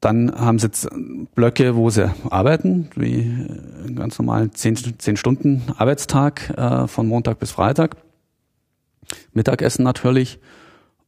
dann 0.00 0.32
haben 0.34 0.58
sie 0.58 0.66
jetzt 0.66 0.88
Blöcke, 1.34 1.76
wo 1.76 1.90
sie 1.90 2.10
arbeiten, 2.30 2.88
wie 2.96 3.20
einen 3.20 3.96
ganz 3.96 4.18
normalen 4.18 4.52
10, 4.52 4.98
10 4.98 5.16
Stunden 5.16 5.62
Arbeitstag 5.76 6.50
äh, 6.56 6.86
von 6.86 7.06
Montag 7.06 7.38
bis 7.38 7.50
Freitag. 7.50 7.96
Mittagessen 9.32 9.82
natürlich. 9.84 10.38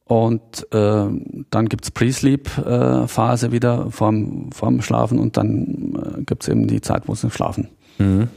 Und 0.05 0.67
äh, 0.71 1.05
dann 1.49 1.69
gibt's 1.69 1.89
Pre-Sleep-Phase 1.89 3.51
wieder 3.51 3.89
vorm, 3.89 4.51
vorm 4.51 4.81
Schlafen 4.81 5.17
und 5.17 5.37
dann 5.37 6.17
äh, 6.19 6.23
gibt's 6.23 6.47
eben 6.47 6.67
die 6.67 6.81
Zeit, 6.81 7.07
wo 7.07 7.15
sie 7.15 7.31
schlafen. 7.31 7.69
Mhm. 7.97 8.27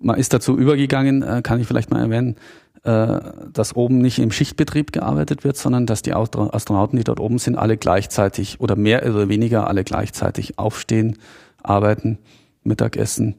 Man 0.00 0.18
ist 0.18 0.34
dazu 0.34 0.58
übergegangen, 0.58 1.22
äh, 1.22 1.40
kann 1.42 1.60
ich 1.60 1.68
vielleicht 1.68 1.90
mal 1.90 2.02
erwähnen, 2.02 2.34
äh, 2.34 2.61
dass 2.84 3.76
oben 3.76 3.98
nicht 3.98 4.18
im 4.18 4.32
Schichtbetrieb 4.32 4.92
gearbeitet 4.92 5.44
wird, 5.44 5.56
sondern 5.56 5.86
dass 5.86 6.02
die 6.02 6.14
Astronauten, 6.14 6.96
die 6.96 7.04
dort 7.04 7.20
oben 7.20 7.38
sind, 7.38 7.56
alle 7.56 7.76
gleichzeitig 7.76 8.60
oder 8.60 8.74
mehr 8.74 9.08
oder 9.08 9.28
weniger 9.28 9.68
alle 9.68 9.84
gleichzeitig 9.84 10.58
aufstehen, 10.58 11.18
arbeiten, 11.62 12.18
Mittagessen, 12.64 13.36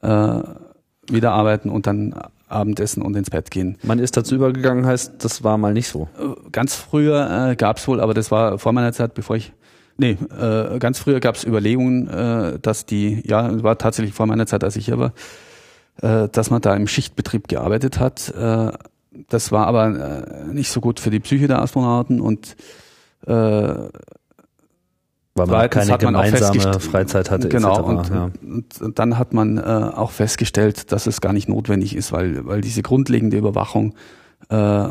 äh, 0.00 0.40
wieder 1.10 1.32
arbeiten 1.32 1.68
und 1.68 1.86
dann 1.86 2.14
Abendessen 2.48 3.02
und 3.02 3.14
ins 3.16 3.30
Bett 3.30 3.50
gehen. 3.50 3.76
Man 3.82 3.98
ist 3.98 4.16
dazu 4.16 4.34
übergegangen, 4.34 4.86
heißt, 4.86 5.22
das 5.22 5.44
war 5.44 5.58
mal 5.58 5.74
nicht 5.74 5.88
so. 5.88 6.08
Äh, 6.18 6.50
ganz 6.50 6.74
früher 6.74 7.50
äh, 7.50 7.56
gab 7.56 7.76
es 7.76 7.86
wohl, 7.88 8.00
aber 8.00 8.14
das 8.14 8.30
war 8.30 8.58
vor 8.58 8.72
meiner 8.72 8.92
Zeit, 8.92 9.14
bevor 9.14 9.36
ich 9.36 9.52
Nee, 10.00 10.16
äh, 10.40 10.78
ganz 10.78 11.00
früher 11.00 11.18
gab 11.18 11.34
es 11.34 11.42
Überlegungen, 11.42 12.06
äh, 12.06 12.60
dass 12.60 12.86
die, 12.86 13.20
ja, 13.26 13.64
war 13.64 13.78
tatsächlich 13.78 14.14
vor 14.14 14.26
meiner 14.26 14.46
Zeit, 14.46 14.62
als 14.62 14.76
ich 14.76 14.84
hier 14.84 15.00
war, 15.00 15.12
äh, 16.02 16.28
dass 16.28 16.50
man 16.50 16.60
da 16.60 16.74
im 16.74 16.86
Schichtbetrieb 16.86 17.48
gearbeitet 17.48 17.98
hat. 17.98 18.28
Äh, 18.30 18.72
das 19.28 19.52
war 19.52 19.66
aber 19.66 20.46
äh, 20.48 20.52
nicht 20.52 20.70
so 20.70 20.80
gut 20.80 21.00
für 21.00 21.10
die 21.10 21.20
Psyche 21.20 21.48
der 21.48 21.60
Astronauten 21.60 22.20
und 22.20 22.56
äh, 23.26 23.30
weil 25.34 25.46
man 25.46 25.70
keine 25.70 25.98
gemeinsame 25.98 26.80
Freizeit 26.80 27.30
hatte. 27.30 27.48
Genau, 27.48 27.82
und, 27.84 28.10
ja. 28.10 28.30
und, 28.42 28.80
und, 28.80 28.98
dann 28.98 29.18
hat 29.18 29.32
man 29.32 29.56
äh, 29.56 29.60
auch 29.60 30.10
festgestellt, 30.10 30.90
dass 30.90 31.06
es 31.06 31.20
gar 31.20 31.32
nicht 31.32 31.48
notwendig 31.48 31.94
ist, 31.94 32.10
weil, 32.10 32.44
weil 32.46 32.60
diese 32.60 32.82
grundlegende 32.82 33.36
Überwachung 33.36 33.94
äh, 34.50 34.88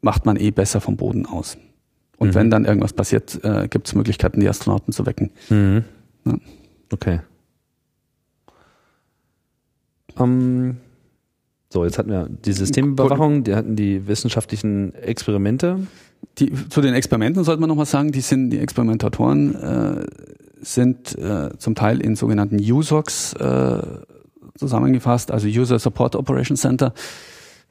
macht 0.00 0.26
man 0.26 0.36
eh 0.36 0.50
besser 0.50 0.80
vom 0.80 0.96
Boden 0.96 1.24
aus. 1.26 1.56
Und 2.18 2.28
mhm. 2.28 2.34
wenn 2.34 2.50
dann 2.50 2.64
irgendwas 2.64 2.92
passiert, 2.92 3.42
äh, 3.42 3.68
gibt 3.68 3.88
es 3.88 3.94
Möglichkeiten, 3.94 4.40
die 4.40 4.48
Astronauten 4.48 4.92
zu 4.92 5.06
wecken. 5.06 5.30
Mhm. 5.48 5.84
Ja. 6.26 6.34
Okay. 6.92 7.20
Um, 10.18 10.78
so, 11.70 11.84
jetzt 11.84 11.98
hatten 11.98 12.10
wir 12.10 12.28
die 12.28 12.52
Systemüberwachung, 12.52 13.44
die 13.44 13.54
hatten 13.54 13.76
die 13.76 14.06
wissenschaftlichen 14.06 14.94
Experimente. 14.94 15.86
Die, 16.38 16.52
zu 16.68 16.80
den 16.80 16.94
Experimenten 16.94 17.44
sollte 17.44 17.60
man 17.60 17.68
nochmal 17.68 17.86
sagen, 17.86 18.10
die 18.10 18.20
sind, 18.20 18.50
die 18.50 18.58
Experimentatoren 18.58 19.54
äh, 19.54 20.06
sind 20.60 21.16
äh, 21.18 21.50
zum 21.58 21.74
Teil 21.74 22.00
in 22.00 22.16
sogenannten 22.16 22.58
USOCs 22.58 23.34
äh, 23.34 23.82
zusammengefasst, 24.56 25.30
also 25.30 25.46
User 25.46 25.78
Support 25.78 26.16
Operation 26.16 26.56
Center, 26.56 26.92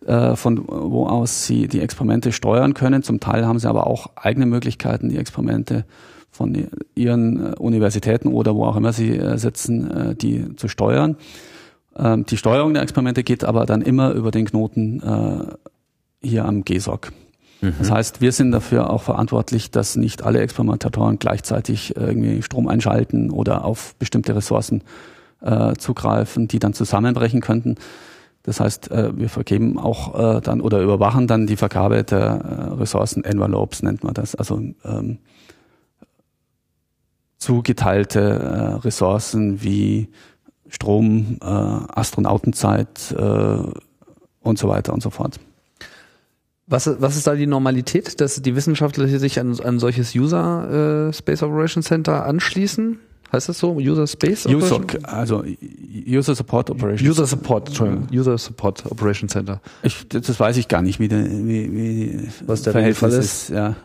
äh, 0.06 0.36
von 0.36 0.66
wo 0.68 1.08
aus 1.08 1.46
sie 1.46 1.68
die 1.68 1.82
Experimente 1.82 2.32
steuern 2.32 2.74
können. 2.74 3.04
Zum 3.04 3.20
Teil 3.20 3.46
haben 3.46 3.60
sie 3.60 3.68
aber 3.68 3.88
auch 3.88 4.12
eigene 4.16 4.46
Möglichkeiten, 4.46 5.10
die 5.10 5.18
Experimente 5.18 5.86
von 6.32 6.68
ihren 6.96 7.54
äh, 7.54 7.56
Universitäten 7.58 8.30
oder 8.30 8.56
wo 8.56 8.66
auch 8.66 8.76
immer 8.76 8.94
sie 8.94 9.18
äh, 9.18 9.38
sitzen, 9.38 9.92
äh, 9.92 10.16
die 10.16 10.56
zu 10.56 10.68
steuern. 10.68 11.18
Ähm, 11.98 12.26
die 12.26 12.38
Steuerung 12.38 12.74
der 12.74 12.84
Experimente 12.84 13.24
geht 13.24 13.44
aber 13.44 13.66
dann 13.66 13.82
immer 13.82 14.12
über 14.12 14.32
den 14.32 14.46
Knoten 14.46 15.02
äh, 15.02 16.28
hier 16.28 16.46
am 16.46 16.64
GSOC. 16.64 17.12
Mhm. 17.62 17.74
Das 17.80 17.92
heißt, 17.92 18.22
wir 18.22 18.32
sind 18.32 18.52
dafür 18.52 18.90
auch 18.90 19.02
verantwortlich, 19.02 19.72
dass 19.72 19.96
nicht 19.96 20.24
alle 20.24 20.40
Experimentatoren 20.40 21.20
gleichzeitig 21.20 21.96
irgendwie 21.96 22.42
Strom 22.44 22.68
einschalten 22.68 23.32
oder 23.32 23.66
auf 23.66 23.96
bestimmte 23.96 24.36
Ressourcen 24.36 24.84
äh, 25.42 25.74
zugreifen, 25.76 26.48
die 26.48 26.60
dann 26.60 26.74
zusammenbrechen 26.74 27.42
könnten. 27.42 27.76
Das 28.44 28.60
heißt, 28.60 28.92
äh, 28.92 29.18
wir 29.18 29.30
vergeben 29.30 29.78
auch 29.78 30.38
äh, 30.38 30.42
dann 30.42 30.62
oder 30.62 30.82
überwachen 30.82 31.28
dann 31.28 31.48
die 31.48 31.58
Vergabe 31.58 32.04
der 32.04 32.20
äh, 32.22 32.74
Ressourcen, 32.76 33.24
Envelopes 33.24 33.84
nennt 33.84 34.04
man 34.04 34.14
das, 34.14 34.36
also 34.36 34.62
ähm, 34.86 35.18
zugeteilte 37.38 38.80
Ressourcen 38.84 39.62
wie 39.62 40.10
Strom, 40.70 41.38
äh, 41.42 41.46
Astronautenzeit 41.46 43.16
äh, 43.18 43.58
und 44.42 44.60
so 44.60 44.68
weiter 44.68 44.94
und 44.94 45.02
so 45.02 45.10
fort. 45.10 45.40
Was, 46.70 46.90
was 47.00 47.16
ist 47.16 47.26
da 47.26 47.36
die 47.36 47.48
Normalität, 47.48 48.20
dass 48.20 48.42
die 48.42 48.56
Wissenschaftler 48.56 49.08
sich 49.08 49.40
an 49.40 49.58
ein 49.62 49.80
solches 49.80 50.14
User 50.16 51.08
äh, 51.08 51.14
Space 51.14 51.42
Operation 51.42 51.82
Center 51.82 52.26
anschließen? 52.26 53.00
Heißt 53.32 53.50
das 53.50 53.60
so? 53.60 53.76
User 53.76 54.08
Space 54.08 54.46
USOC, 54.46 55.00
also 55.04 55.44
User 56.08 56.34
Support 56.34 56.70
Operation 56.70 57.10
User 57.10 57.26
Support, 57.26 57.70
Entschuldigung. 57.70 58.08
User 58.14 58.38
Support 58.38 58.90
Operation 58.90 59.28
Center. 59.28 59.62
Ich, 59.84 60.08
das 60.08 60.40
weiß 60.40 60.56
ich 60.58 60.68
gar 60.68 60.82
nicht, 60.82 61.00
wie, 61.00 61.10
der, 61.10 61.26
wie, 61.26 61.74
wie 61.74 62.28
was 62.46 62.62
der 62.62 62.74
Verhältnis 62.74 63.14
ist. 63.14 63.20
ist. 63.20 63.50
Ja. 63.50 63.76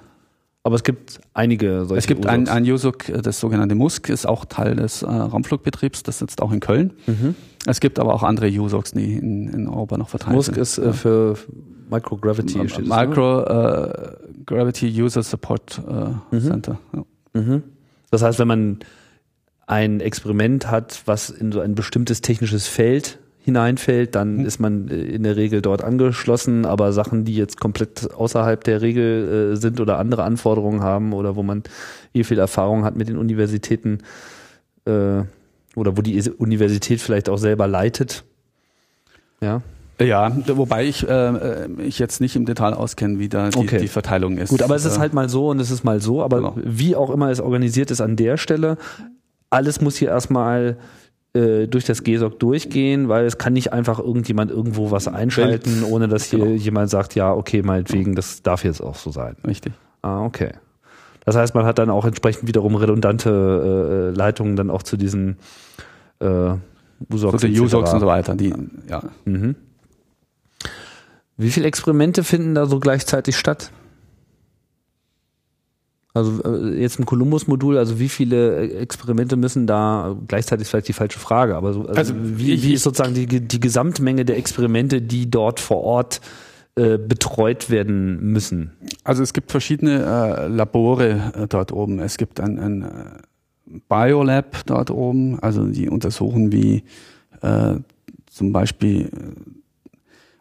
Aber 0.64 0.76
es 0.76 0.84
gibt 0.84 1.20
einige 1.34 1.84
solche 1.86 1.98
Es 1.98 2.06
gibt 2.06 2.26
ein, 2.26 2.48
ein 2.48 2.70
USOC, 2.70 3.12
das 3.22 3.40
sogenannte 3.40 3.74
MUSC, 3.74 4.10
ist 4.10 4.26
auch 4.26 4.44
Teil 4.44 4.76
des 4.76 5.02
äh, 5.02 5.06
Raumflugbetriebs, 5.06 6.04
das 6.04 6.20
sitzt 6.20 6.40
auch 6.40 6.52
in 6.52 6.60
Köln. 6.60 6.92
Mhm. 7.06 7.34
Es 7.66 7.80
gibt 7.80 7.98
aber 7.98 8.14
auch 8.14 8.22
andere 8.22 8.48
USOCs, 8.48 8.92
die 8.92 9.14
in, 9.14 9.48
in 9.48 9.68
Europa 9.68 9.98
noch 9.98 10.08
verteilt 10.08 10.36
MUSC 10.36 10.54
sind. 10.54 10.58
MUSC 10.58 10.78
ist 10.78 10.78
äh, 10.78 10.92
für 10.92 11.36
Microgravity. 11.90 12.68
Steht 12.68 12.86
Micro 12.86 13.42
äh, 13.42 14.12
Gravity 14.46 15.02
User 15.02 15.22
Support 15.22 15.80
äh, 15.88 16.34
mhm. 16.34 16.40
Center. 16.40 16.78
Ja. 16.94 17.04
Mhm. 17.40 17.62
Das 18.10 18.22
heißt, 18.22 18.38
wenn 18.38 18.48
man 18.48 18.78
ein 19.66 20.00
Experiment 20.00 20.70
hat, 20.70 21.02
was 21.06 21.30
in 21.30 21.50
so 21.50 21.60
ein 21.60 21.74
bestimmtes 21.74 22.20
technisches 22.20 22.68
Feld 22.68 23.18
hineinfällt, 23.42 24.14
dann 24.14 24.38
mhm. 24.38 24.46
ist 24.46 24.60
man 24.60 24.88
äh, 24.88 24.94
in 24.94 25.24
der 25.24 25.36
Regel 25.36 25.62
dort 25.62 25.82
angeschlossen, 25.82 26.64
aber 26.64 26.92
Sachen, 26.92 27.24
die 27.24 27.34
jetzt 27.34 27.60
komplett 27.60 28.14
außerhalb 28.14 28.62
der 28.64 28.80
Regel 28.80 29.52
äh, 29.52 29.56
sind 29.56 29.80
oder 29.80 29.98
andere 29.98 30.22
Anforderungen 30.22 30.82
haben 30.82 31.12
oder 31.12 31.36
wo 31.36 31.42
man 31.42 31.62
eh 32.14 32.24
viel 32.24 32.38
Erfahrung 32.38 32.84
hat 32.84 32.96
mit 32.96 33.08
den 33.08 33.18
Universitäten 33.18 33.98
äh, 34.84 35.22
oder 35.74 35.96
wo 35.96 36.02
die 36.02 36.22
Universität 36.30 37.00
vielleicht 37.00 37.28
auch 37.28 37.38
selber 37.38 37.66
leitet. 37.66 38.24
Ja. 39.40 39.62
Ja, 40.00 40.32
wobei 40.48 40.86
ich 40.86 41.08
äh, 41.08 41.66
ich 41.78 42.00
jetzt 42.00 42.20
nicht 42.20 42.34
im 42.34 42.44
Detail 42.44 42.72
auskenne, 42.72 43.20
wie 43.20 43.28
da 43.28 43.50
die, 43.50 43.58
okay. 43.58 43.78
die 43.78 43.88
Verteilung 43.88 44.38
ist. 44.38 44.48
Gut, 44.48 44.62
aber 44.62 44.74
es 44.74 44.84
ist 44.84 44.98
halt 44.98 45.12
mal 45.12 45.28
so 45.28 45.50
und 45.50 45.60
es 45.60 45.70
ist 45.70 45.84
mal 45.84 46.00
so, 46.00 46.22
aber 46.22 46.38
genau. 46.38 46.56
wie 46.56 46.96
auch 46.96 47.10
immer 47.10 47.30
es 47.30 47.40
organisiert 47.40 47.90
ist 47.92 48.00
an 48.00 48.16
der 48.16 48.36
Stelle, 48.36 48.78
alles 49.50 49.80
muss 49.80 49.96
hier 49.96 50.08
erstmal 50.08 50.76
äh, 51.34 51.66
durch 51.66 51.84
das 51.84 52.02
GSOC 52.04 52.38
durchgehen, 52.38 53.08
weil 53.08 53.24
es 53.24 53.38
kann 53.38 53.54
nicht 53.54 53.72
einfach 53.72 53.98
irgendjemand 53.98 54.50
irgendwo 54.50 54.90
was 54.90 55.08
einschalten, 55.08 55.82
ohne 55.84 56.08
dass 56.08 56.24
hier 56.24 56.40
genau. 56.40 56.50
jemand 56.52 56.90
sagt, 56.90 57.14
ja, 57.14 57.32
okay, 57.32 57.62
meinetwegen, 57.62 58.14
das 58.14 58.42
darf 58.42 58.64
jetzt 58.64 58.82
auch 58.82 58.96
so 58.96 59.10
sein. 59.10 59.36
Richtig. 59.46 59.72
Ah, 60.02 60.24
okay. 60.24 60.50
Das 61.24 61.36
heißt, 61.36 61.54
man 61.54 61.64
hat 61.64 61.78
dann 61.78 61.88
auch 61.88 62.04
entsprechend 62.04 62.48
wiederum 62.48 62.74
redundante 62.74 64.10
äh, 64.12 64.16
Leitungen 64.16 64.56
dann 64.56 64.70
auch 64.70 64.82
zu 64.82 64.96
diesen 64.96 65.38
äh, 66.18 66.54
USOCs, 67.10 67.42
so 67.42 67.48
USOCs 67.48 67.92
und 67.94 68.00
so 68.00 68.06
weiter. 68.06 68.34
Die, 68.34 68.52
ja. 68.88 69.02
Mhm. 69.24 69.54
Wie 71.36 71.50
viele 71.50 71.66
Experimente 71.66 72.24
finden 72.24 72.54
da 72.54 72.66
so 72.66 72.78
gleichzeitig 72.78 73.36
statt? 73.38 73.70
Also 76.14 76.42
äh, 76.42 76.80
jetzt 76.80 76.98
im 76.98 77.06
Columbus-Modul, 77.06 77.78
also 77.78 77.98
wie 77.98 78.08
viele 78.08 78.68
äh, 78.68 78.78
Experimente 78.80 79.36
müssen 79.36 79.66
da, 79.66 80.14
gleichzeitig 80.28 80.62
ist 80.62 80.70
vielleicht 80.70 80.88
die 80.88 80.92
falsche 80.92 81.18
Frage, 81.18 81.56
aber 81.56 81.72
so, 81.72 81.80
also, 81.86 81.94
also 81.94 82.14
wie, 82.16 82.62
wie 82.62 82.74
ist 82.74 82.82
sozusagen 82.82 83.14
die, 83.14 83.26
die 83.26 83.60
Gesamtmenge 83.60 84.26
der 84.26 84.36
Experimente, 84.36 85.00
die 85.00 85.30
dort 85.30 85.58
vor 85.58 85.82
Ort 85.82 86.20
äh, 86.74 86.98
betreut 86.98 87.70
werden 87.70 88.20
müssen? 88.20 88.72
Also 89.04 89.22
es 89.22 89.32
gibt 89.32 89.50
verschiedene 89.50 90.02
äh, 90.02 90.48
Labore 90.48 91.32
äh, 91.34 91.48
dort 91.48 91.72
oben. 91.72 91.98
Es 91.98 92.18
gibt 92.18 92.40
ein, 92.40 92.58
ein 92.58 92.86
Biolab 93.88 94.66
dort 94.66 94.90
oben, 94.90 95.38
also 95.40 95.66
die 95.66 95.88
untersuchen 95.88 96.52
wie 96.52 96.84
äh, 97.40 97.76
zum 98.30 98.52
Beispiel 98.52 99.08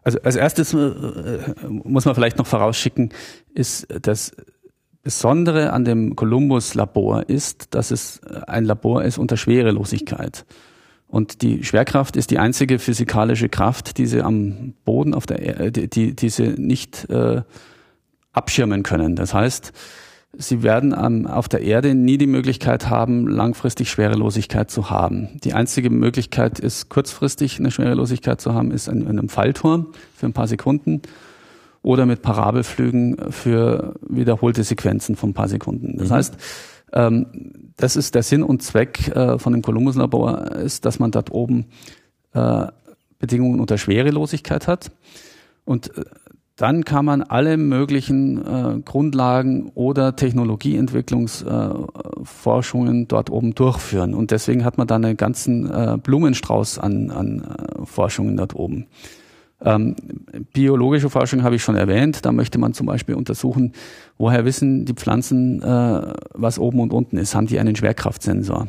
also 0.03 0.19
als 0.23 0.35
erstes 0.35 0.73
äh, 0.73 1.39
muss 1.69 2.05
man 2.05 2.15
vielleicht 2.15 2.39
noch 2.39 2.47
vorausschicken, 2.47 3.09
ist, 3.53 3.87
dass 4.01 4.35
Besondere 5.03 5.73
an 5.73 5.83
dem 5.83 6.15
Columbus-Labor 6.15 7.27
ist, 7.27 7.73
dass 7.73 7.91
es 7.91 8.19
äh, 8.19 8.41
ein 8.47 8.65
Labor 8.65 9.03
ist 9.03 9.17
unter 9.17 9.37
Schwerelosigkeit. 9.37 10.45
Und 11.07 11.41
die 11.41 11.63
Schwerkraft 11.63 12.15
ist 12.15 12.31
die 12.31 12.39
einzige 12.39 12.79
physikalische 12.79 13.49
Kraft, 13.49 13.97
die 13.97 14.05
sie 14.05 14.21
am 14.21 14.73
Boden 14.85 15.13
auf 15.13 15.25
der 15.25 15.39
Erde, 15.39 15.87
die, 15.87 16.15
die 16.15 16.29
sie 16.29 16.53
nicht 16.57 17.09
äh, 17.09 17.41
abschirmen 18.31 18.83
können. 18.83 19.17
Das 19.17 19.33
heißt, 19.33 19.73
sie 20.37 20.63
werden 20.63 20.93
am, 20.93 21.27
auf 21.27 21.49
der 21.49 21.61
Erde 21.61 21.95
nie 21.95 22.17
die 22.17 22.27
Möglichkeit 22.27 22.89
haben, 22.89 23.27
langfristig 23.27 23.89
Schwerelosigkeit 23.89 24.71
zu 24.71 24.89
haben. 24.89 25.29
Die 25.43 25.53
einzige 25.53 25.89
Möglichkeit 25.89 26.59
ist, 26.59 26.89
kurzfristig 26.89 27.59
eine 27.59 27.71
Schwerelosigkeit 27.71 28.39
zu 28.39 28.53
haben, 28.53 28.71
ist 28.71 28.87
in, 28.87 29.01
in 29.01 29.09
einem 29.09 29.29
Fallturm 29.29 29.87
für 30.15 30.27
ein 30.27 30.33
paar 30.33 30.47
Sekunden 30.47 31.01
oder 31.83 32.05
mit 32.05 32.21
Parabelflügen 32.21 33.31
für 33.31 33.95
wiederholte 34.07 34.63
Sequenzen 34.63 35.15
von 35.15 35.31
ein 35.31 35.33
paar 35.33 35.49
Sekunden. 35.49 35.97
Das 35.97 36.09
mhm. 36.09 36.13
heißt, 36.13 36.37
Ähm, 36.93 37.25
das 37.77 37.95
ist 37.95 38.15
der 38.15 38.23
Sinn 38.23 38.43
und 38.43 38.61
Zweck 38.61 39.07
äh, 39.15 39.39
von 39.39 39.53
dem 39.53 39.61
Columbus-Labor, 39.61 40.51
ist, 40.57 40.83
dass 40.85 40.99
man 40.99 41.11
dort 41.11 41.31
oben 41.31 41.67
äh, 42.33 42.67
Bedingungen 43.17 43.61
unter 43.61 43.77
Schwerelosigkeit 43.77 44.67
hat. 44.67 44.91
Und 45.63 45.97
äh, 45.97 46.03
dann 46.57 46.83
kann 46.85 47.05
man 47.05 47.23
alle 47.23 47.57
möglichen 47.57 48.45
äh, 48.45 48.81
Grundlagen 48.81 49.71
oder 49.73 50.15
Technologieentwicklungsforschungen 50.15 53.03
äh, 53.03 53.07
dort 53.07 53.31
oben 53.31 53.55
durchführen. 53.55 54.13
Und 54.13 54.29
deswegen 54.31 54.65
hat 54.65 54.77
man 54.77 54.85
dann 54.85 55.03
einen 55.05 55.17
ganzen 55.17 55.67
äh, 55.71 55.97
Blumenstrauß 55.97 56.77
an, 56.77 57.09
an 57.09 57.55
Forschungen 57.85 58.37
dort 58.37 58.53
oben. 58.53 58.85
Ähm, 59.63 59.95
biologische 60.53 61.09
Forschung 61.09 61.43
habe 61.43 61.55
ich 61.55 61.63
schon 61.63 61.75
erwähnt. 61.75 62.25
Da 62.25 62.31
möchte 62.31 62.57
man 62.57 62.73
zum 62.73 62.87
Beispiel 62.87 63.15
untersuchen, 63.15 63.73
woher 64.17 64.45
wissen 64.45 64.85
die 64.85 64.93
Pflanzen, 64.93 65.61
äh, 65.61 66.13
was 66.33 66.57
oben 66.57 66.79
und 66.79 66.93
unten 66.93 67.17
ist. 67.17 67.35
Haben 67.35 67.47
die 67.47 67.59
einen 67.59 67.75
Schwerkraftsensor? 67.75 68.67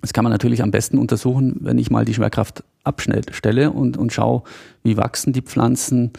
Das 0.00 0.12
kann 0.12 0.24
man 0.24 0.32
natürlich 0.32 0.62
am 0.62 0.70
besten 0.70 0.98
untersuchen, 0.98 1.56
wenn 1.60 1.78
ich 1.78 1.90
mal 1.90 2.04
die 2.04 2.14
Schwerkraft 2.14 2.64
abstelle 2.84 3.70
und, 3.70 3.96
und 3.96 4.12
schaue, 4.12 4.42
wie 4.82 4.96
wachsen 4.96 5.32
die 5.32 5.42
Pflanzen. 5.42 6.12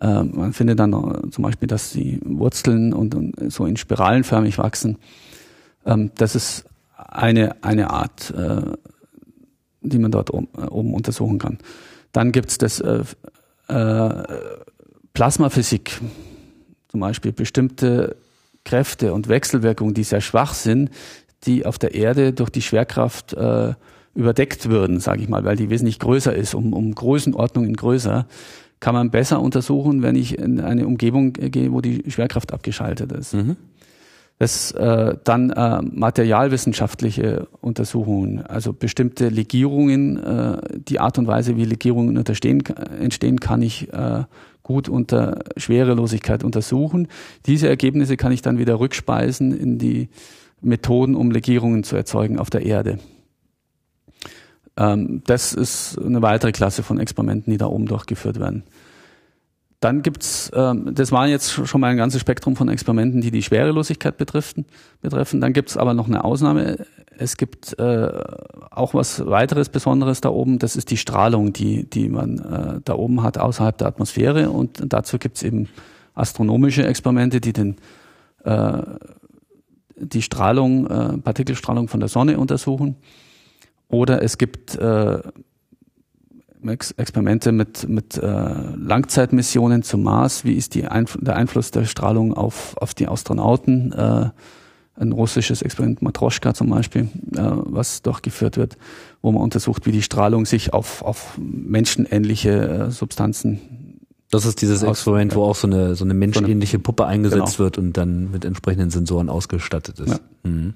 Äh, 0.00 0.22
man 0.22 0.52
findet 0.52 0.78
dann 0.78 1.30
zum 1.30 1.42
Beispiel, 1.42 1.68
dass 1.68 1.90
die 1.90 2.20
Wurzeln 2.24 2.92
und, 2.92 3.14
und 3.14 3.52
so 3.52 3.66
in 3.66 3.76
spiralenförmig 3.76 4.58
wachsen. 4.58 4.98
Ähm, 5.84 6.10
das 6.16 6.34
ist 6.34 6.64
eine, 6.96 7.62
eine 7.62 7.90
Art, 7.90 8.32
äh, 8.36 8.62
die 9.82 9.98
man 9.98 10.10
dort 10.10 10.32
oben, 10.32 10.48
äh, 10.56 10.66
oben 10.66 10.94
untersuchen 10.94 11.38
kann. 11.38 11.58
Dann 12.16 12.32
gibt's 12.32 12.56
das 12.56 12.80
äh, 12.80 13.02
äh, 13.68 14.22
Plasmaphysik, 15.12 16.00
zum 16.88 17.00
Beispiel 17.00 17.30
bestimmte 17.30 18.16
Kräfte 18.64 19.12
und 19.12 19.28
Wechselwirkungen, 19.28 19.92
die 19.92 20.02
sehr 20.02 20.22
schwach 20.22 20.54
sind, 20.54 20.88
die 21.44 21.66
auf 21.66 21.78
der 21.78 21.94
Erde 21.94 22.32
durch 22.32 22.48
die 22.48 22.62
Schwerkraft 22.62 23.34
äh, 23.34 23.74
überdeckt 24.14 24.70
würden, 24.70 24.98
sage 24.98 25.20
ich 25.20 25.28
mal, 25.28 25.44
weil 25.44 25.56
die 25.56 25.68
wesentlich 25.68 25.98
größer 25.98 26.34
ist, 26.34 26.54
um, 26.54 26.72
um 26.72 26.94
Größenordnungen 26.94 27.76
größer, 27.76 28.26
kann 28.80 28.94
man 28.94 29.10
besser 29.10 29.42
untersuchen, 29.42 30.00
wenn 30.00 30.16
ich 30.16 30.38
in 30.38 30.58
eine 30.60 30.86
Umgebung 30.86 31.34
gehe, 31.34 31.70
wo 31.70 31.82
die 31.82 32.02
Schwerkraft 32.10 32.54
abgeschaltet 32.54 33.12
ist. 33.12 33.34
Mhm. 33.34 33.56
Das 34.38 34.70
äh, 34.72 35.16
dann 35.24 35.50
äh, 35.50 35.80
materialwissenschaftliche 35.80 37.48
Untersuchungen, 37.62 38.44
also 38.44 38.74
bestimmte 38.74 39.30
Legierungen, 39.30 40.22
äh, 40.22 40.58
die 40.76 41.00
Art 41.00 41.18
und 41.18 41.26
Weise, 41.26 41.56
wie 41.56 41.64
Legierungen 41.64 42.16
entstehen, 42.16 43.40
kann 43.40 43.62
ich 43.62 43.90
äh, 43.94 44.24
gut 44.62 44.90
unter 44.90 45.44
Schwerelosigkeit 45.56 46.44
untersuchen. 46.44 47.08
Diese 47.46 47.68
Ergebnisse 47.68 48.18
kann 48.18 48.32
ich 48.32 48.42
dann 48.42 48.58
wieder 48.58 48.78
rückspeisen 48.78 49.56
in 49.56 49.78
die 49.78 50.10
Methoden, 50.60 51.14
um 51.14 51.30
Legierungen 51.30 51.82
zu 51.82 51.96
erzeugen 51.96 52.38
auf 52.38 52.50
der 52.50 52.66
Erde. 52.66 52.98
Ähm, 54.76 55.22
das 55.24 55.54
ist 55.54 55.98
eine 55.98 56.20
weitere 56.20 56.52
Klasse 56.52 56.82
von 56.82 56.98
Experimenten, 56.98 57.50
die 57.50 57.58
da 57.58 57.66
oben 57.66 57.86
durchgeführt 57.86 58.38
werden. 58.38 58.64
Dann 59.80 60.02
gibt's, 60.02 60.50
ähm, 60.54 60.94
das 60.94 61.12
waren 61.12 61.28
jetzt 61.28 61.50
schon 61.68 61.80
mal 61.80 61.88
ein 61.88 61.96
ganzes 61.96 62.20
Spektrum 62.20 62.56
von 62.56 62.68
Experimenten, 62.68 63.20
die 63.20 63.30
die 63.30 63.42
Schwerelosigkeit 63.42 64.16
betreffen. 64.16 64.66
betreffen. 65.02 65.40
Dann 65.40 65.52
gibt's 65.52 65.76
aber 65.76 65.92
noch 65.92 66.06
eine 66.06 66.24
Ausnahme. 66.24 66.86
Es 67.18 67.36
gibt 67.36 67.78
äh, 67.78 68.10
auch 68.70 68.94
was 68.94 69.26
weiteres 69.26 69.68
Besonderes 69.68 70.20
da 70.20 70.30
oben. 70.30 70.58
Das 70.58 70.76
ist 70.76 70.90
die 70.90 70.96
Strahlung, 70.96 71.52
die, 71.52 71.88
die 71.88 72.08
man 72.08 72.38
äh, 72.38 72.80
da 72.84 72.94
oben 72.94 73.22
hat 73.22 73.38
außerhalb 73.38 73.76
der 73.76 73.88
Atmosphäre. 73.88 74.50
Und 74.50 74.82
dazu 74.86 75.18
gibt's 75.18 75.42
eben 75.42 75.68
astronomische 76.14 76.86
Experimente, 76.86 77.40
die 77.40 77.52
den 77.52 77.76
äh, 78.44 78.82
die 79.98 80.22
Strahlung, 80.22 80.86
äh, 80.86 81.18
Partikelstrahlung 81.18 81.88
von 81.88 82.00
der 82.00 82.08
Sonne 82.08 82.38
untersuchen. 82.38 82.96
Oder 83.88 84.22
es 84.22 84.38
gibt 84.38 84.74
äh, 84.76 85.18
Experimente 86.68 87.52
mit, 87.52 87.88
mit 87.88 88.16
äh, 88.16 88.44
Langzeitmissionen 88.76 89.82
zum 89.82 90.02
Mars. 90.02 90.44
Wie 90.44 90.54
ist 90.54 90.74
die 90.74 90.86
Einf 90.86 91.18
der 91.20 91.36
Einfluss 91.36 91.70
der 91.70 91.84
Strahlung 91.84 92.34
auf, 92.34 92.76
auf 92.78 92.94
die 92.94 93.08
Astronauten? 93.08 93.92
Äh, 93.92 94.30
ein 94.98 95.12
russisches 95.12 95.62
Experiment, 95.62 96.02
Matroschka 96.02 96.54
zum 96.54 96.70
Beispiel, 96.70 97.08
äh, 97.34 97.40
was 97.40 98.02
durchgeführt 98.02 98.56
wird, 98.56 98.76
wo 99.22 99.30
man 99.30 99.42
untersucht, 99.42 99.86
wie 99.86 99.92
die 99.92 100.02
Strahlung 100.02 100.46
sich 100.46 100.72
auf, 100.72 101.02
auf 101.02 101.38
menschenähnliche 101.38 102.86
äh, 102.86 102.90
Substanzen. 102.90 103.60
Das 104.30 104.44
ist 104.44 104.60
dieses 104.60 104.82
Experiment, 104.82 105.34
wo 105.34 105.44
auch 105.44 105.54
so 105.54 105.66
eine, 105.66 105.94
so 105.94 106.04
eine 106.04 106.14
menschenähnliche 106.14 106.78
Puppe 106.78 107.06
eingesetzt 107.06 107.56
genau. 107.56 107.58
wird 107.58 107.78
und 107.78 107.96
dann 107.96 108.30
mit 108.30 108.44
entsprechenden 108.44 108.90
Sensoren 108.90 109.28
ausgestattet 109.28 110.00
ist. 110.00 110.08
Ja. 110.08 110.50
Mhm. 110.50 110.74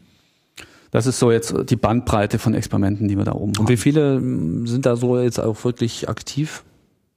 Das 0.90 1.06
ist 1.06 1.18
so 1.18 1.30
jetzt 1.30 1.54
die 1.68 1.76
Bandbreite 1.76 2.38
von 2.38 2.54
Experimenten, 2.54 3.06
die 3.08 3.16
wir 3.16 3.24
da 3.24 3.32
oben 3.32 3.52
haben. 3.54 3.60
Und 3.60 3.68
wie 3.68 3.76
viele 3.76 4.20
sind 4.66 4.86
da 4.86 4.96
so 4.96 5.18
jetzt 5.18 5.38
auch 5.38 5.64
wirklich 5.64 6.08
aktiv? 6.08 6.64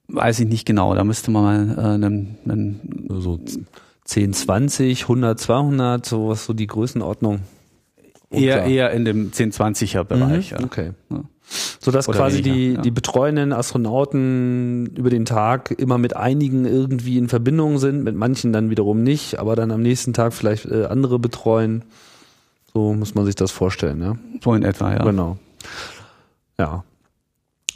Weiß 0.08 0.38
ich 0.40 0.46
nicht 0.46 0.66
genau. 0.66 0.94
Da 0.94 1.02
müsste 1.02 1.30
man 1.30 1.42
mal 1.42 1.78
äh, 1.78 1.94
einen, 1.94 2.38
einen 2.46 3.08
so 3.08 3.40
10, 4.04 4.32
20, 4.32 5.02
100, 5.02 5.40
200, 5.40 6.06
so 6.06 6.28
was 6.28 6.44
so 6.44 6.52
die 6.52 6.66
Größenordnung. 6.66 7.40
Eher, 8.30 8.64
eher 8.64 8.90
in 8.90 9.04
dem 9.04 9.32
10, 9.32 9.52
20er 9.52 10.04
Bereich. 10.04 10.52
Mhm, 10.52 10.58
ja. 10.58 10.64
Okay. 10.64 10.90
Ja. 11.10 11.24
So 11.78 11.90
dass 11.90 12.08
Oder 12.08 12.18
quasi 12.18 12.38
weniger, 12.38 12.54
die, 12.54 12.72
ja. 12.72 12.80
die 12.80 12.90
betreuenden 12.90 13.52
Astronauten 13.52 14.86
über 14.96 15.10
den 15.10 15.24
Tag 15.24 15.70
immer 15.78 15.98
mit 15.98 16.16
einigen 16.16 16.64
irgendwie 16.64 17.18
in 17.18 17.28
Verbindung 17.28 17.78
sind, 17.78 18.02
mit 18.02 18.16
manchen 18.16 18.52
dann 18.52 18.70
wiederum 18.70 19.02
nicht, 19.02 19.38
aber 19.38 19.54
dann 19.54 19.70
am 19.70 19.82
nächsten 19.82 20.12
Tag 20.12 20.32
vielleicht 20.32 20.66
äh, 20.66 20.86
andere 20.86 21.18
betreuen. 21.18 21.84
So 22.74 22.92
muss 22.92 23.14
man 23.14 23.24
sich 23.24 23.36
das 23.36 23.52
vorstellen, 23.52 24.02
ja. 24.02 24.16
So 24.42 24.52
in 24.54 24.64
etwa, 24.64 24.92
ja. 24.92 25.04
Genau. 25.04 25.38
Ja. 26.58 26.84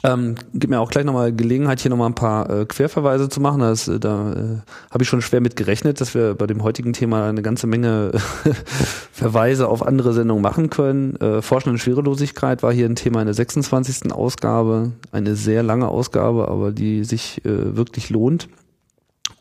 Ähm, 0.05 0.37
gibt 0.55 0.71
mir 0.71 0.81
auch 0.81 0.91
gleich 0.91 1.05
nochmal 1.05 1.33
Gelegenheit, 1.33 1.81
hier 1.81 1.91
nochmal 1.91 2.09
ein 2.09 2.15
paar 2.15 2.49
äh, 2.51 2.65
Querverweise 2.67 3.29
zu 3.29 3.41
machen. 3.41 3.61
Das, 3.61 3.89
äh, 3.89 3.99
da 3.99 4.33
äh, 4.33 4.57
habe 4.91 5.03
ich 5.03 5.09
schon 5.09 5.23
schwer 5.23 5.41
mit 5.41 5.57
gerechnet, 5.57 6.01
dass 6.01 6.15
wir 6.15 6.35
bei 6.35 6.47
dem 6.47 6.63
heutigen 6.63 6.93
Thema 6.93 7.29
eine 7.29 7.43
ganze 7.43 7.67
Menge 7.67 8.13
Verweise 9.13 9.69
auf 9.69 9.85
andere 9.85 10.13
Sendungen 10.13 10.43
machen 10.43 10.71
können. 10.71 11.17
Äh, 11.17 11.43
Forschen 11.43 11.71
in 11.71 11.79
Schwerelosigkeit 11.79 12.63
war 12.63 12.73
hier 12.73 12.87
ein 12.87 12.95
Thema 12.95 13.21
in 13.21 13.27
der 13.27 13.35
26. 13.35 14.13
Ausgabe. 14.13 14.93
Eine 15.11 15.35
sehr 15.35 15.65
lange 15.65 15.89
Ausgabe, 15.89 16.47
aber 16.47 16.71
die 16.71 17.03
sich 17.03 17.45
äh, 17.45 17.77
wirklich 17.77 18.11
lohnt. 18.11 18.49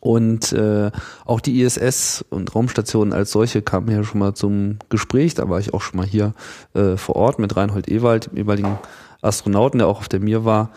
Und 0.07 0.53
äh, 0.53 0.89
auch 1.25 1.41
die 1.41 1.61
ISS 1.61 2.23
und 2.29 2.55
Raumstationen 2.55 3.13
als 3.13 3.29
solche 3.29 3.61
kamen 3.61 3.91
ja 3.91 4.05
schon 4.05 4.19
mal 4.19 4.33
zum 4.35 4.77
Gespräch. 4.87 5.33
Da 5.33 5.49
war 5.49 5.59
ich 5.59 5.73
auch 5.73 5.81
schon 5.81 5.97
mal 5.97 6.05
hier 6.05 6.31
äh, 6.73 6.95
vor 6.95 7.17
Ort 7.17 7.39
mit 7.39 7.57
Reinhold 7.57 7.89
Ewald, 7.89 8.27
dem 8.27 8.37
ehemaligen 8.37 8.79
Astronauten, 9.21 9.79
der 9.79 9.89
auch 9.89 9.99
auf 9.99 10.07
der 10.07 10.21
Mir 10.21 10.45
war, 10.45 10.71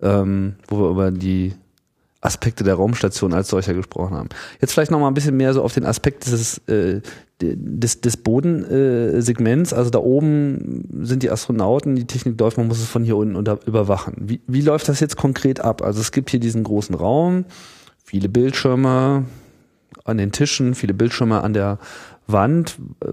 ähm, 0.00 0.56
wo 0.66 0.80
wir 0.80 0.90
über 0.90 1.10
die 1.12 1.54
Aspekte 2.20 2.64
der 2.64 2.74
Raumstation 2.74 3.32
als 3.32 3.50
solcher 3.50 3.72
gesprochen 3.72 4.16
haben. 4.16 4.30
Jetzt 4.60 4.72
vielleicht 4.72 4.90
noch 4.90 4.98
mal 4.98 5.06
ein 5.06 5.14
bisschen 5.14 5.36
mehr 5.36 5.54
so 5.54 5.62
auf 5.62 5.74
den 5.74 5.86
Aspekt 5.86 6.26
des, 6.26 6.58
äh, 6.66 7.02
des, 7.40 8.00
des 8.00 8.16
Bodensegments. 8.16 9.72
Also 9.72 9.90
da 9.90 10.00
oben 10.00 10.88
sind 11.02 11.22
die 11.22 11.30
Astronauten, 11.30 11.94
die 11.94 12.08
Technik 12.08 12.40
läuft, 12.40 12.56
man 12.56 12.66
muss 12.66 12.80
es 12.80 12.88
von 12.88 13.04
hier 13.04 13.16
unten 13.16 13.36
unter, 13.36 13.60
überwachen. 13.64 14.16
Wie, 14.18 14.40
wie 14.48 14.60
läuft 14.60 14.88
das 14.88 14.98
jetzt 14.98 15.16
konkret 15.16 15.60
ab? 15.60 15.82
Also 15.82 16.00
es 16.00 16.10
gibt 16.10 16.30
hier 16.30 16.40
diesen 16.40 16.64
großen 16.64 16.96
Raum, 16.96 17.44
viele 18.12 18.28
Bildschirme 18.28 19.24
an 20.04 20.18
den 20.18 20.32
Tischen, 20.32 20.74
viele 20.74 20.92
Bildschirme 20.92 21.42
an 21.42 21.54
der 21.54 21.78
Wand. 22.26 22.76
Äh, 23.00 23.08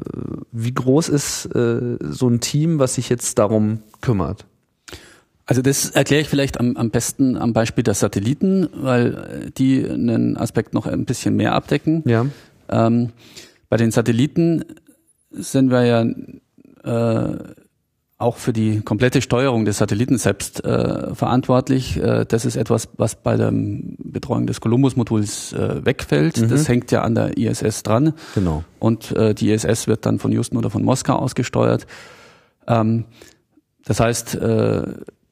wie 0.52 0.74
groß 0.74 1.08
ist 1.08 1.46
äh, 1.56 1.98
so 2.02 2.28
ein 2.28 2.42
Team, 2.42 2.80
was 2.80 2.96
sich 2.96 3.08
jetzt 3.08 3.40
darum 3.40 3.80
kümmert? 4.02 4.46
Also 5.46 5.62
das 5.62 5.92
erkläre 5.92 6.22
ich 6.22 6.28
vielleicht 6.28 6.60
am, 6.60 6.76
am 6.76 6.90
besten 6.90 7.38
am 7.38 7.54
Beispiel 7.54 7.86
der 7.86 7.94
Satelliten, 7.94 8.68
weil 8.74 9.16
äh, 9.16 9.52
die 9.52 9.88
einen 9.88 10.36
Aspekt 10.36 10.74
noch 10.74 10.86
ein 10.86 11.06
bisschen 11.06 11.38
mehr 11.38 11.54
abdecken. 11.54 12.04
Ja. 12.06 12.26
Ähm, 12.68 13.12
bei 13.70 13.78
den 13.78 13.92
Satelliten 13.92 14.66
sind 15.32 15.72
wir 15.72 15.86
ja 15.86 16.02
äh, 16.84 17.38
auch 18.20 18.36
für 18.36 18.52
die 18.52 18.82
komplette 18.82 19.22
Steuerung 19.22 19.64
des 19.64 19.78
Satelliten 19.78 20.18
selbst 20.18 20.64
äh, 20.66 21.16
verantwortlich. 21.16 21.96
Äh, 21.98 22.26
das 22.28 22.44
ist 22.44 22.58
etwas, 22.58 22.90
was 22.98 23.16
bei 23.16 23.38
der 23.38 23.52
Betreuung 23.54 24.46
des 24.46 24.60
Columbus-Moduls 24.60 25.54
äh, 25.54 25.86
wegfällt. 25.86 26.40
Mhm. 26.40 26.50
Das 26.50 26.68
hängt 26.68 26.92
ja 26.92 27.02
an 27.02 27.16
der 27.16 27.38
ISS 27.38 27.82
dran. 27.84 28.14
Genau. 28.36 28.66
Und 28.78 29.14
äh, 29.14 29.34
die 29.34 29.52
ISS 29.52 29.88
wird 29.88 30.06
dann 30.06 30.20
von 30.20 30.34
Houston 30.34 30.58
oder 30.58 30.70
von 30.70 30.84
Moskau 30.84 31.16
ausgesteuert. 31.16 31.88
Ähm, 32.68 33.06
das 33.86 34.02
heißt, 34.02 34.36
äh, 34.36 34.84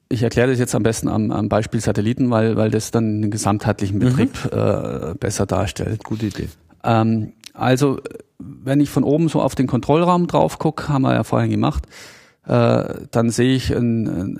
ich 0.07 0.23
erkläre 0.23 0.49
das 0.49 0.57
jetzt 0.57 0.73
am 0.73 0.83
besten 0.83 1.09
am, 1.09 1.31
am 1.31 1.49
Beispiel 1.49 1.81
Satelliten, 1.81 2.31
weil, 2.31 2.55
weil 2.55 2.71
das 2.71 2.91
dann 2.91 3.21
den 3.21 3.31
gesamtheitlichen 3.31 3.99
Betrieb 3.99 4.31
mhm. 4.45 4.57
äh, 4.57 5.13
besser 5.19 5.45
darstellt. 5.45 6.05
Gute 6.05 6.27
Idee. 6.27 6.47
Ähm, 6.85 7.33
also, 7.53 7.99
wenn 8.39 8.79
ich 8.79 8.89
von 8.89 9.03
oben 9.03 9.27
so 9.27 9.41
auf 9.41 9.55
den 9.55 9.67
Kontrollraum 9.67 10.27
drauf 10.27 10.57
gucke, 10.57 10.88
haben 10.88 11.01
wir 11.01 11.13
ja 11.13 11.25
vorhin 11.25 11.51
gemacht, 11.51 11.83
äh, 12.48 13.06
dann 13.12 13.30
sehe 13.30 13.56
ich 13.56 13.76
einen, 13.76 14.39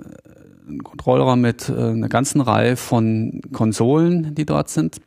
einen 0.68 0.84
Kontrollraum 0.84 1.42
mit 1.42 1.70
äh, 1.70 1.74
einer 1.74 2.10
ganzen 2.10 2.42
Reihe 2.42 2.76
von 2.78 3.42
Konsolen, 3.54 4.36
die 4.36 4.46
dort 4.46 4.70
sind. 4.70 5.02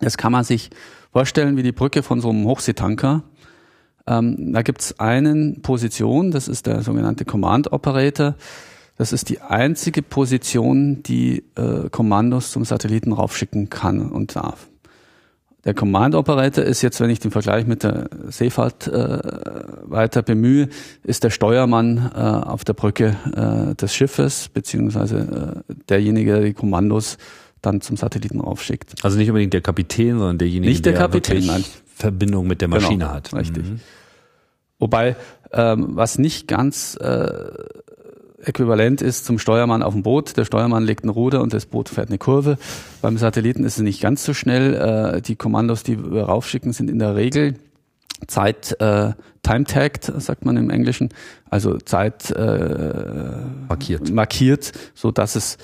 Das 0.00 0.16
kann 0.16 0.32
man 0.32 0.44
sich 0.44 0.70
vorstellen 1.12 1.56
wie 1.56 1.62
die 1.62 1.72
Brücke 1.72 2.02
von 2.02 2.20
so 2.20 2.30
einem 2.30 2.46
Hochseetanker. 2.46 3.22
Ähm, 4.06 4.52
da 4.52 4.62
gibt 4.62 4.80
es 4.80 4.98
einen 4.98 5.62
Position, 5.62 6.30
das 6.30 6.48
ist 6.48 6.66
der 6.66 6.82
sogenannte 6.82 7.24
Command 7.24 7.72
Operator. 7.72 8.34
Das 8.96 9.12
ist 9.12 9.28
die 9.30 9.40
einzige 9.40 10.02
Position, 10.02 11.02
die 11.02 11.44
äh, 11.56 11.88
Kommandos 11.90 12.50
zum 12.50 12.64
Satelliten 12.64 13.12
raufschicken 13.12 13.70
kann 13.70 14.10
und 14.10 14.36
darf. 14.36 14.69
Der 15.64 15.74
Command 15.74 16.14
Operator 16.14 16.64
ist 16.64 16.80
jetzt, 16.80 17.00
wenn 17.00 17.10
ich 17.10 17.20
den 17.20 17.30
Vergleich 17.30 17.66
mit 17.66 17.82
der 17.82 18.08
Seefahrt 18.28 18.86
äh, 18.86 19.18
weiter 19.82 20.22
bemühe, 20.22 20.68
ist 21.02 21.22
der 21.22 21.30
Steuermann 21.30 22.10
äh, 22.14 22.18
auf 22.18 22.64
der 22.64 22.72
Brücke 22.72 23.16
äh, 23.34 23.74
des 23.74 23.94
Schiffes, 23.94 24.48
beziehungsweise 24.48 25.62
äh, 25.68 25.74
derjenige, 25.88 26.32
der 26.32 26.42
die 26.42 26.54
Kommandos 26.54 27.18
dann 27.60 27.82
zum 27.82 27.98
Satelliten 27.98 28.40
raufschickt. 28.40 28.94
Also 29.04 29.18
nicht 29.18 29.28
unbedingt 29.28 29.52
der 29.52 29.60
Kapitän, 29.60 30.18
sondern 30.18 30.38
derjenige, 30.38 30.70
nicht 30.70 30.86
der, 30.86 30.92
der 30.92 31.02
Kapitän, 31.02 31.44
nein. 31.44 31.64
Verbindung 31.94 32.46
mit 32.46 32.62
der 32.62 32.68
genau, 32.68 32.80
Maschine 32.80 33.04
genau, 33.04 33.14
hat. 33.14 33.34
Richtig. 33.34 33.64
Mhm. 33.64 33.80
Wobei, 34.78 35.16
ähm, 35.52 35.88
was 35.90 36.18
nicht 36.18 36.48
ganz 36.48 36.96
äh, 36.96 37.28
äquivalent 38.44 39.02
ist 39.02 39.24
zum 39.24 39.38
Steuermann 39.38 39.82
auf 39.82 39.94
dem 39.94 40.02
Boot. 40.02 40.36
Der 40.36 40.44
Steuermann 40.44 40.84
legt 40.84 41.04
ein 41.04 41.08
Ruder 41.08 41.42
und 41.42 41.52
das 41.52 41.66
Boot 41.66 41.88
fährt 41.88 42.08
eine 42.08 42.18
Kurve. 42.18 42.58
Beim 43.02 43.18
Satelliten 43.18 43.64
ist 43.64 43.76
es 43.76 43.82
nicht 43.82 44.00
ganz 44.00 44.24
so 44.24 44.34
schnell. 44.34 44.74
Äh, 44.74 45.22
die 45.22 45.36
Kommandos, 45.36 45.82
die 45.82 46.12
wir 46.12 46.24
raufschicken, 46.24 46.72
sind 46.72 46.90
in 46.90 46.98
der 46.98 47.16
Regel 47.16 47.54
Zeit 48.26 48.76
äh, 48.80 49.12
time-tagged, 49.42 50.12
sagt 50.18 50.44
man 50.44 50.56
im 50.56 50.70
Englischen, 50.70 51.10
also 51.48 51.78
Zeit 51.78 52.30
äh, 52.30 53.34
markiert. 53.68 54.10
markiert, 54.10 54.72
so 54.94 55.10
dass 55.10 55.36
es 55.36 55.58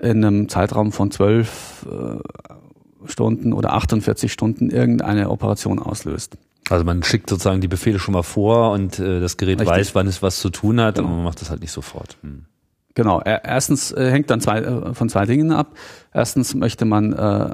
in 0.00 0.24
einem 0.24 0.48
Zeitraum 0.48 0.92
von 0.92 1.10
zwölf 1.10 1.86
äh, 1.90 3.08
Stunden 3.08 3.52
oder 3.52 3.72
48 3.74 4.32
Stunden 4.32 4.70
irgendeine 4.70 5.30
Operation 5.30 5.78
auslöst. 5.78 6.36
Also 6.70 6.84
man 6.84 7.02
schickt 7.02 7.28
sozusagen 7.28 7.60
die 7.60 7.68
Befehle 7.68 7.98
schon 7.98 8.14
mal 8.14 8.22
vor 8.22 8.72
und 8.72 8.98
äh, 8.98 9.20
das 9.20 9.36
Gerät 9.36 9.60
Richtig. 9.60 9.76
weiß, 9.76 9.94
wann 9.94 10.06
es 10.06 10.22
was 10.22 10.38
zu 10.38 10.50
tun 10.50 10.80
hat, 10.80 10.96
genau. 10.96 11.08
aber 11.08 11.16
man 11.16 11.24
macht 11.24 11.40
das 11.40 11.50
halt 11.50 11.60
nicht 11.60 11.72
sofort. 11.72 12.16
Hm. 12.22 12.46
Genau. 12.94 13.20
Erstens 13.22 13.90
äh, 13.92 14.10
hängt 14.10 14.30
dann 14.30 14.40
zwei, 14.40 14.60
äh, 14.60 14.94
von 14.94 15.08
zwei 15.08 15.24
Dingen 15.24 15.50
ab. 15.50 15.74
Erstens 16.12 16.54
möchte 16.54 16.84
man, 16.84 17.12
äh, 17.12 17.50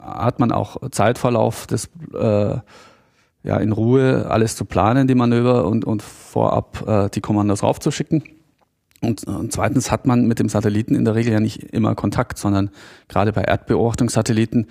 hat 0.00 0.40
man 0.40 0.52
auch 0.52 0.90
Zeitverlauf 0.90 1.66
des 1.66 1.88
äh, 2.12 2.58
ja 3.42 3.56
in 3.56 3.72
Ruhe 3.72 4.26
alles 4.28 4.56
zu 4.56 4.64
planen, 4.64 5.06
die 5.06 5.14
Manöver 5.14 5.66
und, 5.66 5.84
und 5.84 6.02
vorab 6.02 6.86
äh, 6.86 7.08
die 7.08 7.20
Kommandos 7.20 7.62
raufzuschicken. 7.62 8.22
Und, 9.00 9.24
und 9.24 9.52
zweitens 9.52 9.90
hat 9.90 10.06
man 10.06 10.26
mit 10.26 10.38
dem 10.38 10.50
Satelliten 10.50 10.94
in 10.94 11.06
der 11.06 11.14
Regel 11.14 11.32
ja 11.32 11.40
nicht 11.40 11.62
immer 11.62 11.94
Kontakt, 11.94 12.36
sondern 12.36 12.70
gerade 13.08 13.32
bei 13.32 13.42
Erdbeobachtungssatelliten 13.42 14.66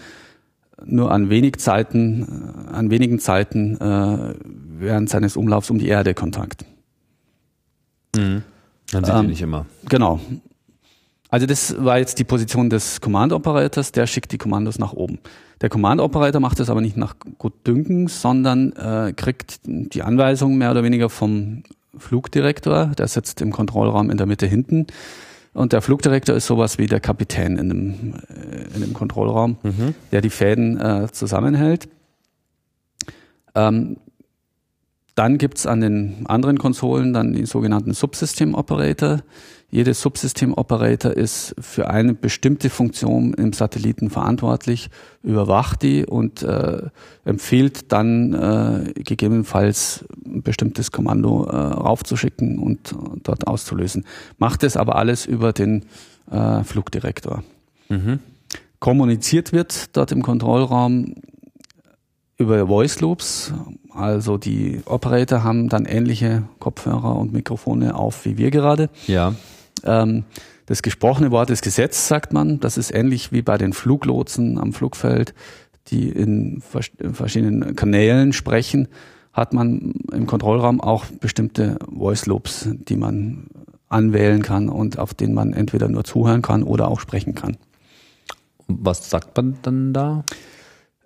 nur 0.85 1.11
an 1.11 1.29
wenig 1.29 1.57
Zeiten, 1.57 2.67
äh, 2.71 2.73
an 2.73 2.91
wenigen 2.91 3.19
Zeiten 3.19 3.77
äh, 3.77 4.35
während 4.79 5.09
seines 5.09 5.35
Umlaufs 5.37 5.69
um 5.69 5.79
die 5.79 5.87
Erde 5.87 6.13
Kontakt. 6.13 6.65
Mhm. 8.15 8.43
Dann 8.91 9.03
sieht 9.03 9.13
ähm, 9.13 9.27
nicht 9.27 9.41
immer. 9.41 9.65
Genau. 9.87 10.19
Also 11.29 11.45
das 11.45 11.75
war 11.83 11.99
jetzt 11.99 12.17
die 12.17 12.23
Position 12.23 12.69
des 12.69 13.01
Command 13.01 13.33
Operators, 13.33 13.91
der 13.91 14.07
schickt 14.07 14.31
die 14.31 14.39
Kommandos 14.39 14.79
nach 14.79 14.93
oben. 14.93 15.19
Der 15.61 15.69
Command 15.69 16.01
Operator 16.01 16.41
macht 16.41 16.59
das 16.59 16.69
aber 16.69 16.81
nicht 16.81 16.97
nach 16.97 17.15
Gutdünken, 17.37 18.07
sondern 18.07 18.71
äh, 18.73 19.13
kriegt 19.15 19.59
die 19.65 20.01
Anweisung 20.01 20.57
mehr 20.57 20.71
oder 20.71 20.83
weniger 20.83 21.09
vom 21.09 21.63
Flugdirektor, 21.97 22.87
der 22.97 23.07
sitzt 23.07 23.41
im 23.41 23.51
Kontrollraum 23.51 24.09
in 24.09 24.17
der 24.17 24.25
Mitte 24.25 24.47
hinten 24.47 24.87
und 25.53 25.73
der 25.73 25.81
Flugdirektor 25.81 26.35
ist 26.35 26.45
sowas 26.45 26.77
wie 26.77 26.87
der 26.87 26.99
Kapitän 26.99 27.57
in 27.57 27.69
dem, 27.69 28.13
äh, 28.29 28.75
in 28.75 28.81
dem 28.81 28.93
Kontrollraum, 28.93 29.57
mhm. 29.63 29.95
der 30.11 30.21
die 30.21 30.29
Fäden 30.29 30.79
äh, 30.79 31.07
zusammenhält. 31.11 31.89
Ähm, 33.55 33.97
dann 35.15 35.37
gibt's 35.37 35.65
an 35.65 35.81
den 35.81 36.25
anderen 36.27 36.57
Konsolen 36.57 37.13
dann 37.13 37.33
die 37.33 37.45
sogenannten 37.45 37.93
Subsystem-Operator. 37.93 39.19
Jede 39.71 39.93
Subsystem-Operator 39.93 41.11
ist 41.11 41.55
für 41.59 41.89
eine 41.89 42.15
bestimmte 42.15 42.71
Funktion 42.71 43.33
im 43.35 43.53
Satelliten 43.53 44.09
verantwortlich, 44.09 44.89
überwacht 45.21 45.83
die 45.83 46.05
und 46.05 46.41
äh, 46.41 46.89
empfiehlt 47.23 47.91
dann 47.91 48.33
äh, 48.33 48.93
gegebenenfalls 48.93 50.05
ein 50.25 50.41
bestimmtes 50.41 50.91
Kommando 50.91 51.45
äh, 51.45 51.55
raufzuschicken 51.55 52.57
und 52.57 52.95
dort 53.23 53.45
auszulösen. 53.45 54.05
Macht 54.39 54.63
es 54.63 54.75
aber 54.75 54.95
alles 54.95 55.27
über 55.27 55.53
den 55.53 55.85
äh, 56.31 56.63
Flugdirektor. 56.63 57.43
Mhm. 57.89 58.19
Kommuniziert 58.79 59.53
wird 59.53 59.95
dort 59.95 60.11
im 60.11 60.23
Kontrollraum 60.23 61.15
über 62.37 62.65
Voice 62.65 63.01
Loops. 63.01 63.53
Also 63.91 64.37
die 64.37 64.81
Operator 64.85 65.43
haben 65.43 65.69
dann 65.69 65.85
ähnliche 65.85 66.43
Kopfhörer 66.59 67.17
und 67.17 67.33
Mikrofone 67.33 67.95
auf 67.95 68.25
wie 68.25 68.37
wir 68.37 68.49
gerade. 68.49 68.89
Ja. 69.05 69.35
Ähm, 69.83 70.25
das 70.65 70.83
gesprochene 70.83 71.31
Wort 71.31 71.49
ist 71.49 71.63
Gesetz, 71.63 72.07
sagt 72.07 72.31
man. 72.31 72.59
Das 72.59 72.77
ist 72.77 72.93
ähnlich 72.93 73.31
wie 73.31 73.41
bei 73.41 73.57
den 73.57 73.73
Fluglotsen 73.73 74.59
am 74.59 74.71
Flugfeld, 74.71 75.33
die 75.87 76.09
in 76.09 76.61
verschiedenen 76.61 77.75
Kanälen 77.75 78.33
sprechen, 78.33 78.87
hat 79.33 79.53
man 79.53 79.93
im 80.11 80.27
Kontrollraum 80.27 80.81
auch 80.81 81.05
bestimmte 81.05 81.79
Voice 81.91 82.27
Loops, 82.27 82.69
die 82.71 82.95
man 82.95 83.47
anwählen 83.87 84.43
kann 84.43 84.69
und 84.69 84.99
auf 84.99 85.13
denen 85.15 85.33
man 85.33 85.53
entweder 85.53 85.87
nur 85.87 86.03
zuhören 86.03 86.43
kann 86.43 86.63
oder 86.63 86.87
auch 86.87 86.99
sprechen 86.99 87.33
kann. 87.33 87.57
Was 88.67 89.09
sagt 89.09 89.35
man 89.35 89.57
dann 89.63 89.93
da? 89.93 90.23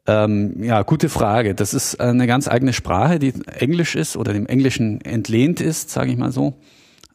Ähm, 0.06 0.62
ja, 0.62 0.82
gute 0.82 1.08
Frage. 1.08 1.56
Das 1.56 1.74
ist 1.74 2.02
eine 2.02 2.28
ganz 2.28 2.50
eigene 2.50 2.74
Sprache, 2.74 3.20
die 3.20 3.34
Englisch 3.46 3.96
ist 3.96 4.18
oder 4.18 4.34
dem 4.34 4.48
Englischen 4.48 5.00
entlehnt 5.00 5.62
ist, 5.62 5.90
sage 5.90 6.12
ich 6.12 6.18
mal 6.18 6.34
so 6.34 6.56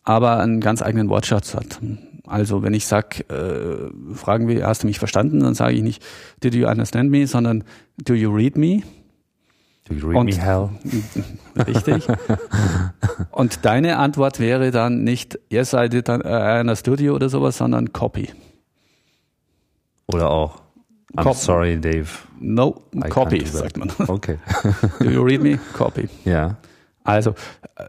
aber 0.08 0.38
einen 0.38 0.60
ganz 0.60 0.80
eigenen 0.80 1.10
Wortschatz 1.10 1.54
hat. 1.54 1.80
Also 2.26 2.62
wenn 2.62 2.72
ich 2.72 2.86
sag, 2.86 3.30
äh, 3.30 3.90
fragen 4.14 4.48
wir, 4.48 4.66
hast 4.66 4.82
du 4.82 4.86
mich 4.86 4.98
verstanden, 4.98 5.40
dann 5.40 5.52
sage 5.52 5.74
ich 5.74 5.82
nicht, 5.82 6.02
did 6.42 6.54
you 6.54 6.66
understand 6.66 7.10
me, 7.10 7.26
sondern 7.26 7.62
do 7.98 8.14
you 8.14 8.34
read 8.34 8.56
me? 8.56 8.82
Do 9.86 9.94
you 9.94 10.06
read 10.08 10.16
Und, 10.16 10.26
me 10.26 10.42
hell? 10.42 10.70
Richtig. 11.66 12.08
Und 13.32 13.66
deine 13.66 13.98
Antwort 13.98 14.40
wäre 14.40 14.70
dann 14.70 15.04
nicht, 15.04 15.38
yes, 15.50 15.74
I 15.74 15.90
did 15.90 16.08
I 16.08 16.60
understood 16.60 17.00
you 17.00 17.14
oder 17.14 17.28
sowas, 17.28 17.58
sondern 17.58 17.92
copy. 17.92 18.30
Oder 20.06 20.30
auch, 20.30 20.62
I'm 21.14 21.22
Cop 21.22 21.36
sorry, 21.36 21.78
Dave. 21.78 22.08
No, 22.40 22.80
I 22.94 23.10
copy, 23.10 23.44
sagt 23.44 23.76
man. 23.76 23.90
Okay. 23.98 24.38
do 25.00 25.10
you 25.10 25.22
read 25.22 25.42
me? 25.42 25.58
Copy. 25.74 26.08
Ja. 26.24 26.56
Also, 27.04 27.34
äh, 27.76 27.84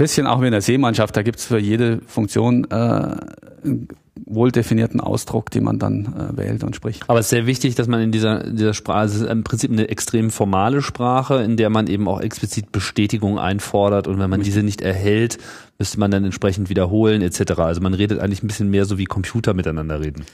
bisschen 0.00 0.26
auch 0.26 0.40
wie 0.40 0.46
in 0.46 0.52
der 0.52 0.62
Seemannschaft, 0.62 1.14
da 1.14 1.22
gibt's 1.22 1.44
für 1.44 1.58
jede 1.58 2.00
Funktion 2.06 2.64
äh, 2.70 2.74
einen 2.74 3.88
wohl 4.24 4.50
definierten 4.50 5.00
Ausdruck, 5.00 5.50
den 5.50 5.64
man 5.64 5.78
dann 5.78 6.06
äh, 6.06 6.36
wählt 6.38 6.64
und 6.64 6.74
spricht. 6.74 7.04
Aber 7.08 7.18
es 7.18 7.26
ist 7.26 7.30
sehr 7.30 7.46
wichtig, 7.46 7.74
dass 7.74 7.86
man 7.86 8.00
in 8.00 8.10
dieser, 8.10 8.50
dieser 8.50 8.72
Sprache, 8.72 9.06
es 9.06 9.16
ist 9.16 9.28
im 9.28 9.44
Prinzip 9.44 9.70
eine 9.70 9.88
extrem 9.88 10.30
formale 10.30 10.80
Sprache, 10.80 11.42
in 11.42 11.58
der 11.58 11.68
man 11.68 11.86
eben 11.86 12.08
auch 12.08 12.20
explizit 12.20 12.72
Bestätigung 12.72 13.38
einfordert 13.38 14.08
und 14.08 14.18
wenn 14.18 14.30
man 14.30 14.40
diese 14.40 14.62
nicht 14.62 14.80
erhält, 14.80 15.36
müsste 15.78 16.00
man 16.00 16.10
dann 16.10 16.24
entsprechend 16.24 16.70
wiederholen 16.70 17.20
etc. 17.20 17.52
Also 17.58 17.82
man 17.82 17.92
redet 17.92 18.20
eigentlich 18.20 18.42
ein 18.42 18.46
bisschen 18.46 18.70
mehr 18.70 18.86
so 18.86 18.96
wie 18.96 19.04
Computer 19.04 19.52
miteinander 19.52 20.00
reden. 20.00 20.24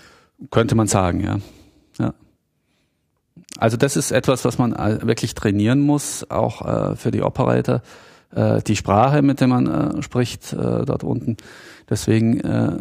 Könnte 0.50 0.76
man 0.76 0.86
sagen, 0.86 1.24
ja. 1.24 1.38
ja. 1.98 2.14
Also 3.58 3.76
das 3.76 3.96
ist 3.96 4.12
etwas, 4.12 4.44
was 4.44 4.58
man 4.58 4.74
äh, 4.74 4.98
wirklich 5.02 5.34
trainieren 5.34 5.80
muss, 5.80 6.30
auch 6.30 6.92
äh, 6.92 6.96
für 6.96 7.10
die 7.10 7.22
Operator 7.22 7.82
äh, 8.36 8.62
die 8.62 8.76
Sprache, 8.76 9.22
mit 9.22 9.40
der 9.40 9.48
man 9.48 9.66
äh, 9.66 10.02
spricht 10.02 10.52
äh, 10.52 10.84
dort 10.84 11.02
unten. 11.02 11.36
Deswegen 11.88 12.40
äh, 12.40 12.78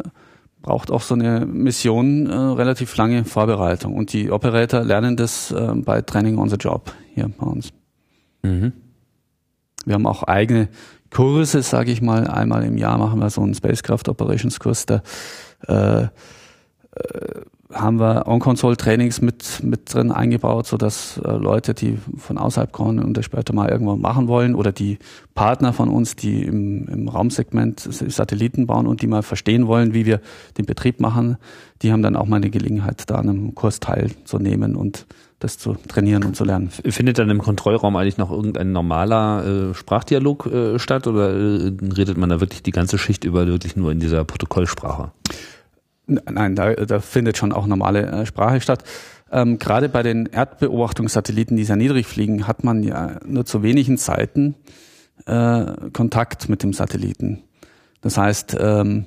braucht 0.62 0.90
auch 0.90 1.02
so 1.02 1.14
eine 1.14 1.46
Mission 1.46 2.26
äh, 2.26 2.34
relativ 2.34 2.96
lange 2.96 3.24
Vorbereitung. 3.24 3.94
Und 3.94 4.12
die 4.12 4.30
Operator 4.30 4.82
lernen 4.82 5.16
das 5.16 5.50
äh, 5.50 5.72
bei 5.74 6.02
Training 6.02 6.38
on 6.38 6.48
the 6.48 6.56
Job 6.56 6.92
hier 7.14 7.30
bei 7.38 7.46
uns. 7.46 7.72
Mhm. 8.42 8.72
Wir 9.84 9.94
haben 9.94 10.06
auch 10.06 10.24
eigene 10.24 10.68
Kurse, 11.10 11.62
sage 11.62 11.92
ich 11.92 12.02
mal. 12.02 12.26
Einmal 12.26 12.64
im 12.64 12.76
Jahr 12.76 12.98
machen 12.98 13.20
wir 13.20 13.30
so 13.30 13.40
einen 13.40 13.54
Spacecraft 13.54 14.08
Operations 14.08 14.58
Kurs, 14.58 14.86
der 14.86 15.02
äh, 15.68 16.02
äh, 16.02 16.08
haben 17.80 18.00
wir 18.00 18.26
On-Console-Trainings 18.26 19.20
mit, 19.20 19.62
mit 19.62 19.92
drin 19.92 20.10
eingebaut, 20.10 20.66
so 20.66 20.76
dass 20.76 21.18
äh, 21.18 21.30
Leute, 21.30 21.74
die 21.74 21.98
von 22.16 22.38
außerhalb 22.38 22.72
kommen 22.72 22.98
und 22.98 23.16
das 23.16 23.24
später 23.24 23.54
mal 23.54 23.68
irgendwann 23.68 24.00
machen 24.00 24.28
wollen 24.28 24.54
oder 24.54 24.72
die 24.72 24.98
Partner 25.34 25.72
von 25.72 25.88
uns, 25.88 26.16
die 26.16 26.44
im, 26.44 26.88
im 26.88 27.08
Raumsegment 27.08 27.80
Satelliten 27.80 28.66
bauen 28.66 28.86
und 28.86 29.02
die 29.02 29.06
mal 29.06 29.22
verstehen 29.22 29.66
wollen, 29.66 29.94
wie 29.94 30.06
wir 30.06 30.20
den 30.58 30.66
Betrieb 30.66 31.00
machen, 31.00 31.36
die 31.82 31.92
haben 31.92 32.02
dann 32.02 32.16
auch 32.16 32.26
mal 32.26 32.36
eine 32.36 32.50
Gelegenheit, 32.50 33.04
da 33.06 33.16
an 33.16 33.28
einem 33.28 33.54
Kurs 33.54 33.80
teilzunehmen 33.80 34.76
und 34.76 35.06
das 35.38 35.58
zu 35.58 35.76
trainieren 35.88 36.24
und 36.24 36.34
zu 36.34 36.44
lernen. 36.44 36.70
Findet 36.70 37.18
dann 37.18 37.28
im 37.28 37.42
Kontrollraum 37.42 37.94
eigentlich 37.96 38.16
noch 38.16 38.30
irgendein 38.30 38.72
normaler 38.72 39.44
äh, 39.44 39.74
Sprachdialog 39.74 40.46
äh, 40.46 40.78
statt 40.78 41.06
oder 41.06 41.30
äh, 41.30 41.72
redet 41.96 42.16
man 42.16 42.30
da 42.30 42.40
wirklich 42.40 42.62
die 42.62 42.70
ganze 42.70 42.96
Schicht 42.96 43.24
über 43.24 43.46
wirklich 43.46 43.76
nur 43.76 43.92
in 43.92 44.00
dieser 44.00 44.24
Protokollsprache? 44.24 45.10
Nein, 46.06 46.54
da, 46.54 46.72
da 46.74 47.00
findet 47.00 47.36
schon 47.36 47.52
auch 47.52 47.66
normale 47.66 48.06
äh, 48.06 48.26
Sprache 48.26 48.60
statt. 48.60 48.84
Ähm, 49.30 49.58
Gerade 49.58 49.88
bei 49.88 50.02
den 50.02 50.26
Erdbeobachtungssatelliten, 50.26 51.56
die 51.56 51.64
sehr 51.64 51.76
niedrig 51.76 52.06
fliegen, 52.06 52.46
hat 52.46 52.62
man 52.62 52.82
ja 52.82 53.18
nur 53.26 53.44
zu 53.44 53.62
wenigen 53.62 53.98
Zeiten 53.98 54.54
äh, 55.26 55.64
Kontakt 55.92 56.48
mit 56.48 56.62
dem 56.62 56.72
Satelliten. 56.72 57.42
Das 58.02 58.16
heißt, 58.16 58.56
ähm, 58.60 59.06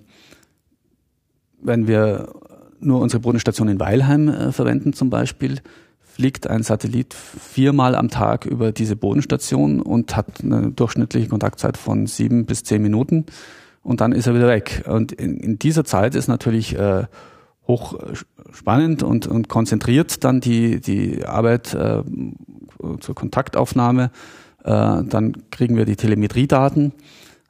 wenn 1.62 1.88
wir 1.88 2.34
nur 2.82 3.00
unsere 3.00 3.22
Bodenstation 3.22 3.70
in 3.70 3.80
Weilheim 3.80 4.28
äh, 4.28 4.52
verwenden 4.52 4.92
zum 4.92 5.10
Beispiel, 5.10 5.62
fliegt 6.02 6.48
ein 6.48 6.64
Satellit 6.64 7.14
viermal 7.14 7.96
am 7.96 8.10
Tag 8.10 8.46
über 8.46 8.74
diese 8.74 8.98
Bodenstation 8.98 9.82
und 9.82 10.18
hat 10.18 10.44
eine 10.44 10.72
durchschnittliche 10.72 11.30
Kontaktzeit 11.30 11.78
von 11.78 12.08
sieben 12.08 12.46
bis 12.46 12.64
zehn 12.64 12.82
Minuten 12.82 13.26
und 13.84 14.02
dann 14.02 14.12
ist 14.12 14.28
er 14.28 14.36
wieder 14.36 14.48
weg. 14.48 14.84
Und 14.88 15.12
in, 15.12 15.38
in 15.38 15.60
dieser 15.60 15.86
Zeit 15.86 16.16
ist 16.16 16.28
natürlich 16.28 16.78
äh, 16.78 17.06
hoch 17.68 17.98
spannend 18.52 19.04
und, 19.04 19.28
und 19.28 19.48
konzentriert 19.48 20.24
dann 20.24 20.42
die, 20.42 20.82
die 20.82 21.26
Arbeit 21.26 21.74
äh, 21.74 22.04
zur 23.00 23.16
Kontaktaufnahme. 23.16 24.12
Äh, 24.64 25.04
dann 25.04 25.34
kriegen 25.52 25.78
wir 25.78 25.86
die 25.86 25.96
Telemetriedaten 25.96 26.94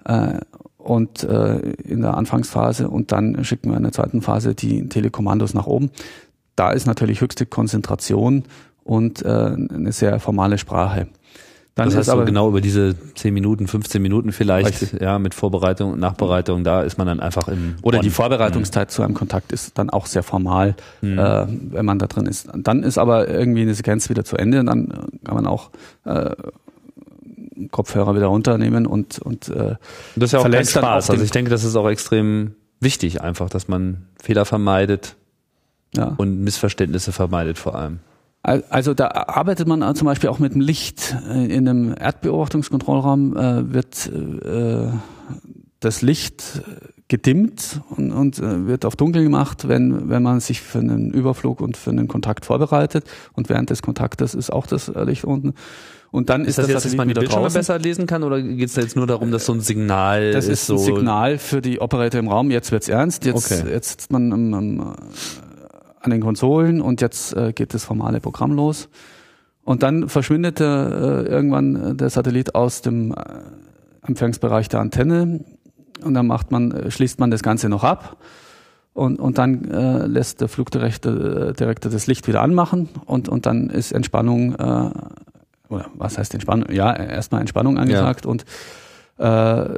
äh, 0.06 0.40
und 0.78 1.24
äh, 1.24 1.60
in 1.60 2.02
der 2.02 2.16
Anfangsphase 2.16 2.90
und 2.90 3.12
dann 3.12 3.44
schicken 3.44 3.70
wir 3.70 3.78
in 3.78 3.84
der 3.84 3.92
zweiten 3.92 4.22
Phase 4.22 4.56
die 4.56 4.88
Telekommandos 4.90 5.54
nach 5.54 5.68
oben. 5.68 5.90
Da 6.56 6.72
ist 6.72 6.86
natürlich 6.86 7.22
höchste 7.22 7.46
Konzentration 7.46 8.44
und 8.84 9.24
äh, 9.24 9.30
eine 9.30 9.92
sehr 9.92 10.20
formale 10.20 10.58
Sprache. 10.58 11.08
Dann 11.76 11.88
das 11.88 11.98
heißt 11.98 12.10
aber 12.10 12.26
genau 12.26 12.50
über 12.50 12.60
diese 12.60 12.96
10 13.16 13.34
Minuten, 13.34 13.68
15 13.68 14.02
Minuten 14.02 14.32
vielleicht, 14.34 14.82
richtig. 14.82 15.00
ja, 15.00 15.18
mit 15.18 15.34
Vorbereitung 15.34 15.94
und 15.94 16.00
Nachbereitung, 16.00 16.64
da 16.64 16.82
ist 16.82 16.98
man 16.98 17.08
dann 17.08 17.20
einfach 17.22 17.48
im 17.48 17.76
Oder 17.82 18.00
On. 18.00 18.04
die 18.04 18.10
Vorbereitungszeit 18.10 18.90
mhm. 18.90 18.92
zu 18.92 19.02
einem 19.02 19.14
Kontakt 19.14 19.54
ist 19.54 19.78
dann 19.78 19.90
auch 19.90 20.06
sehr 20.06 20.24
formal, 20.24 20.76
mhm. 21.02 21.18
äh, 21.18 21.46
wenn 21.72 21.86
man 21.86 22.00
da 22.00 22.08
drin 22.08 22.26
ist. 22.26 22.50
Dann 22.54 22.84
ist 22.84 22.98
aber 22.98 23.30
irgendwie 23.30 23.62
eine 23.62 23.74
Sequenz 23.74 24.10
wieder 24.10 24.26
zu 24.26 24.36
Ende 24.36 24.60
und 24.60 24.66
dann 24.66 24.90
kann 25.24 25.36
man 25.36 25.48
auch 25.48 25.70
äh, 26.04 26.36
Kopfhörer 27.72 28.16
wieder 28.16 28.28
runternehmen 28.28 28.86
und 28.86 29.20
und 29.20 29.50
äh, 29.50 29.76
das 30.16 30.30
ist 30.30 30.32
ja 30.34 30.40
auch 30.40 30.50
kein 30.50 30.66
Spaß. 30.66 31.10
Also 31.10 31.24
ich 31.24 31.32
denke, 31.32 31.52
das 31.52 31.64
ist 31.64 31.76
auch 31.76 31.90
extrem 31.90 32.56
wichtig 32.80 33.22
einfach, 33.22 33.50
dass 33.50 33.68
man 33.68 34.06
Fehler 34.22 34.46
vermeidet 34.46 35.16
ja. 35.96 36.14
und 36.18 36.42
Missverständnisse 36.42 37.12
vermeidet 37.12 37.58
vor 37.58 37.76
allem. 37.76 38.00
Also 38.42 38.94
da 38.94 39.08
arbeitet 39.10 39.68
man 39.68 39.96
zum 39.96 40.06
Beispiel 40.06 40.30
auch 40.30 40.40
mit 40.40 40.54
dem 40.54 40.62
Licht. 40.62 41.16
Äh, 41.30 41.54
in 41.54 41.68
einem 41.68 41.94
Erdbeobachtungskontrollraum 41.98 43.36
äh, 43.36 43.74
wird 43.74 44.08
äh, 44.08 44.92
das 45.80 46.02
Licht 46.02 46.62
gedimmt 47.10 47.82
und, 47.90 48.12
und 48.12 48.40
äh, 48.40 48.68
wird 48.68 48.86
auf 48.86 48.96
dunkel 48.96 49.24
gemacht, 49.24 49.68
wenn, 49.68 50.10
wenn 50.10 50.24
man 50.24 50.40
sich 50.40 50.62
für 50.62 50.80
einen 50.80 51.12
Überflug 51.12 51.60
und 51.60 51.76
für 51.76 51.90
einen 51.90 52.08
Kontakt 52.08 52.46
vorbereitet. 52.46 53.04
Und 53.34 53.50
während 53.50 53.72
des 53.72 53.82
Kontaktes 53.82 54.36
ist 54.36 54.54
auch 54.54 54.68
das 54.68 54.88
Licht 54.88 55.26
unten. 55.26 55.54
Und 56.12 56.30
dann 56.30 56.42
ist, 56.42 56.50
ist 56.50 56.60
das, 56.60 56.66
das 56.66 56.74
jetzt, 56.74 56.86
dass 56.86 56.96
man 56.96 57.08
die 57.08 57.14
Bildschirme 57.14 57.44
draußen. 57.44 57.60
besser 57.60 57.78
lesen 57.78 58.08
kann 58.08 58.24
oder 58.24 58.42
geht 58.42 58.70
es 58.70 58.76
jetzt 58.76 58.96
nur 58.96 59.06
darum, 59.06 59.32
dass 59.32 59.46
so 59.46 59.54
ein 59.54 59.62
Signal 59.62 60.32
das 60.32 60.46
ist? 60.46 60.52
Das 60.52 60.62
ist 60.62 60.70
ein 60.70 60.78
so 60.78 60.96
Signal 60.96 61.38
für 61.38 61.62
die 61.62 61.82
Operator 61.82 62.20
im 62.20 62.30
Raum. 62.30 62.52
Jetzt 62.52 62.72
wird's 62.72 62.88
ernst. 62.88 63.26
Jetzt, 63.26 63.52
okay. 63.52 63.70
jetzt 63.70 64.12
man 64.12 64.34
am, 64.34 64.54
am 64.54 64.96
an 66.02 66.12
den 66.12 66.22
Konsolen 66.22 66.82
und 66.82 67.02
jetzt 67.02 67.36
äh, 67.36 67.54
geht 67.54 67.74
das 67.74 67.84
formale 67.84 68.20
Programm 68.20 68.54
los. 68.54 68.90
Und 69.64 69.84
dann 69.84 70.10
verschwindet 70.10 70.60
äh, 70.60 70.64
irgendwann 70.64 71.98
der 71.98 72.10
Satellit 72.10 72.56
aus 72.56 72.82
dem 72.82 73.12
äh, 73.12 73.16
Empfangsbereich 74.08 74.70
der 74.70 74.80
Antenne 74.80 75.44
und 76.04 76.14
dann 76.14 76.28
macht 76.28 76.52
man, 76.52 76.72
äh, 76.72 76.92
schließt 76.92 77.20
man 77.20 77.32
das 77.32 77.44
Ganze 77.44 77.70
noch 77.70 77.84
ab 77.84 78.18
und, 78.94 79.20
und 79.20 79.38
dann 79.38 79.70
äh, 79.70 80.08
lässt 80.08 80.42
der 80.42 80.48
Flugdirektor 80.48 81.54
Direktor 81.54 81.92
das 81.92 82.08
Licht 82.08 82.28
wieder 82.28 82.42
anmachen 82.42 82.90
und, 83.06 83.30
und 83.30 83.46
dann 83.46 83.70
ist 83.70 83.92
Entspannung, 83.92 84.56
äh, 84.56 84.92
oder 85.70 85.86
was 85.94 86.18
heißt 86.18 86.34
Entspannung? 86.34 86.72
Ja, 86.72 86.96
erstmal 86.96 87.42
Entspannung 87.42 87.78
angesagt 87.78 88.26
ja. 88.26 88.32
und 88.32 88.46
äh, 89.18 89.76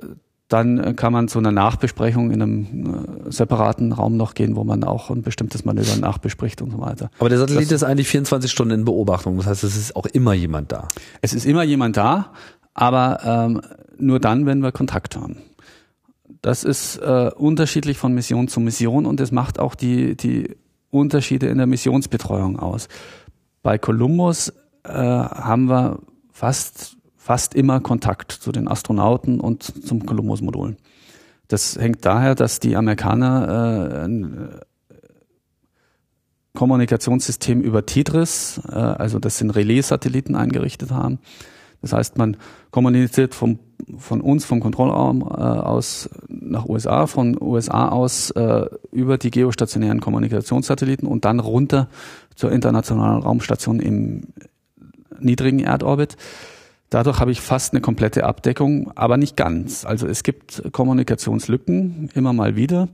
dann 0.51 0.97
kann 0.97 1.13
man 1.13 1.29
zu 1.29 1.39
einer 1.39 1.51
Nachbesprechung 1.51 2.31
in 2.31 2.41
einem 2.41 3.25
äh, 3.27 3.31
separaten 3.31 3.93
Raum 3.93 4.17
noch 4.17 4.33
gehen, 4.33 4.55
wo 4.57 4.63
man 4.65 4.83
auch 4.83 5.09
ein 5.09 5.21
bestimmtes 5.21 5.63
Manöver 5.63 5.95
nachbespricht 5.97 6.61
und 6.61 6.71
so 6.71 6.79
weiter. 6.79 7.09
Aber 7.19 7.29
der 7.29 7.37
Satellit 7.37 7.71
das, 7.71 7.71
ist 7.71 7.83
eigentlich 7.83 8.09
24 8.09 8.51
Stunden 8.51 8.73
in 8.73 8.85
Beobachtung. 8.85 9.37
Das 9.37 9.47
heißt, 9.47 9.63
es 9.63 9.77
ist 9.77 9.95
auch 9.95 10.05
immer 10.07 10.33
jemand 10.33 10.71
da. 10.71 10.89
Es 11.21 11.33
ist 11.33 11.45
immer 11.45 11.63
jemand 11.63 11.95
da, 11.95 12.33
aber 12.73 13.19
ähm, 13.23 13.61
nur 13.97 14.19
dann, 14.19 14.45
wenn 14.45 14.59
wir 14.61 14.73
Kontakt 14.73 15.15
haben. 15.15 15.37
Das 16.41 16.65
ist 16.65 16.97
äh, 16.97 17.31
unterschiedlich 17.35 17.97
von 17.97 18.13
Mission 18.13 18.47
zu 18.49 18.59
Mission 18.59 19.05
und 19.05 19.21
es 19.21 19.31
macht 19.31 19.57
auch 19.57 19.75
die, 19.75 20.17
die 20.17 20.57
Unterschiede 20.89 21.47
in 21.47 21.59
der 21.59 21.67
Missionsbetreuung 21.67 22.59
aus. 22.59 22.89
Bei 23.63 23.77
Columbus 23.77 24.51
äh, 24.83 24.91
haben 24.91 25.69
wir 25.69 25.99
fast 26.33 26.97
fast 27.21 27.53
immer 27.53 27.79
Kontakt 27.81 28.31
zu 28.31 28.51
den 28.51 28.67
Astronauten 28.67 29.39
und 29.39 29.61
zum 29.61 30.07
Columbus-Modul. 30.07 30.75
Das 31.47 31.77
hängt 31.77 32.03
daher, 32.03 32.33
dass 32.33 32.59
die 32.59 32.75
Amerikaner 32.75 33.99
äh, 33.99 34.05
ein 34.05 34.23
äh, 34.23 34.95
Kommunikationssystem 36.55 37.61
über 37.61 37.85
TIDRIS, 37.85 38.61
äh, 38.67 38.75
also 38.75 39.19
das 39.19 39.37
sind 39.37 39.51
Relais-Satelliten 39.51 40.35
eingerichtet 40.35 40.89
haben. 40.89 41.19
Das 41.83 41.93
heißt, 41.93 42.17
man 42.17 42.37
kommuniziert 42.71 43.35
vom, 43.35 43.59
von 43.99 44.21
uns, 44.21 44.43
vom 44.43 44.59
Kontrollraum 44.59 45.21
äh, 45.21 45.25
aus 45.25 46.09
nach 46.27 46.65
USA, 46.65 47.05
von 47.05 47.39
USA 47.39 47.89
aus 47.89 48.31
äh, 48.31 48.65
über 48.91 49.19
die 49.19 49.29
geostationären 49.29 49.99
Kommunikationssatelliten 49.99 51.07
und 51.07 51.23
dann 51.25 51.39
runter 51.39 51.87
zur 52.33 52.51
internationalen 52.51 53.21
Raumstation 53.21 53.79
im 53.79 54.23
niedrigen 55.19 55.59
Erdorbit. 55.59 56.17
Dadurch 56.91 57.21
habe 57.21 57.31
ich 57.31 57.39
fast 57.39 57.73
eine 57.73 57.79
komplette 57.79 58.25
Abdeckung, 58.25 58.91
aber 58.95 59.15
nicht 59.15 59.37
ganz. 59.37 59.85
Also 59.85 60.07
es 60.07 60.23
gibt 60.23 60.61
Kommunikationslücken 60.73 62.09
immer 62.13 62.33
mal 62.33 62.57
wieder. 62.57 62.89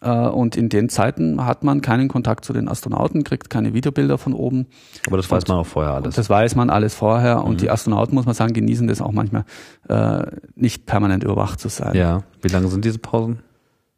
Äh, 0.00 0.28
und 0.28 0.54
in 0.54 0.68
den 0.68 0.88
Zeiten 0.88 1.44
hat 1.44 1.64
man 1.64 1.80
keinen 1.80 2.06
Kontakt 2.06 2.44
zu 2.44 2.52
den 2.52 2.68
Astronauten, 2.68 3.24
kriegt 3.24 3.50
keine 3.50 3.74
Videobilder 3.74 4.16
von 4.16 4.32
oben. 4.32 4.66
Aber 5.08 5.16
das 5.16 5.28
weiß 5.28 5.48
man 5.48 5.58
auch 5.58 5.66
vorher 5.66 5.94
alles. 5.94 6.14
Das 6.14 6.30
weiß 6.30 6.54
man 6.54 6.70
alles 6.70 6.94
vorher. 6.94 7.42
Und 7.42 7.54
mhm. 7.54 7.58
die 7.58 7.70
Astronauten, 7.70 8.14
muss 8.14 8.26
man 8.26 8.34
sagen, 8.36 8.52
genießen 8.52 8.86
das 8.86 9.00
auch 9.00 9.10
manchmal, 9.10 9.44
äh, 9.88 10.22
nicht 10.54 10.86
permanent 10.86 11.24
überwacht 11.24 11.58
zu 11.58 11.68
sein. 11.68 11.96
Ja. 11.96 12.22
Wie 12.42 12.48
lange 12.48 12.68
sind 12.68 12.84
diese 12.84 13.00
Pausen? 13.00 13.40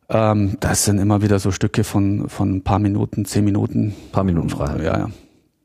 Ähm, 0.08 0.56
das 0.60 0.86
sind 0.86 0.98
immer 1.00 1.20
wieder 1.20 1.38
so 1.38 1.50
Stücke 1.50 1.84
von, 1.84 2.30
von 2.30 2.56
ein 2.56 2.62
paar 2.62 2.78
Minuten, 2.78 3.26
zehn 3.26 3.44
Minuten. 3.44 3.88
Ein 3.88 4.12
paar 4.12 4.24
Minuten 4.24 4.48
Freiheit. 4.48 4.82
Ja, 4.82 4.98
ja. 5.00 5.10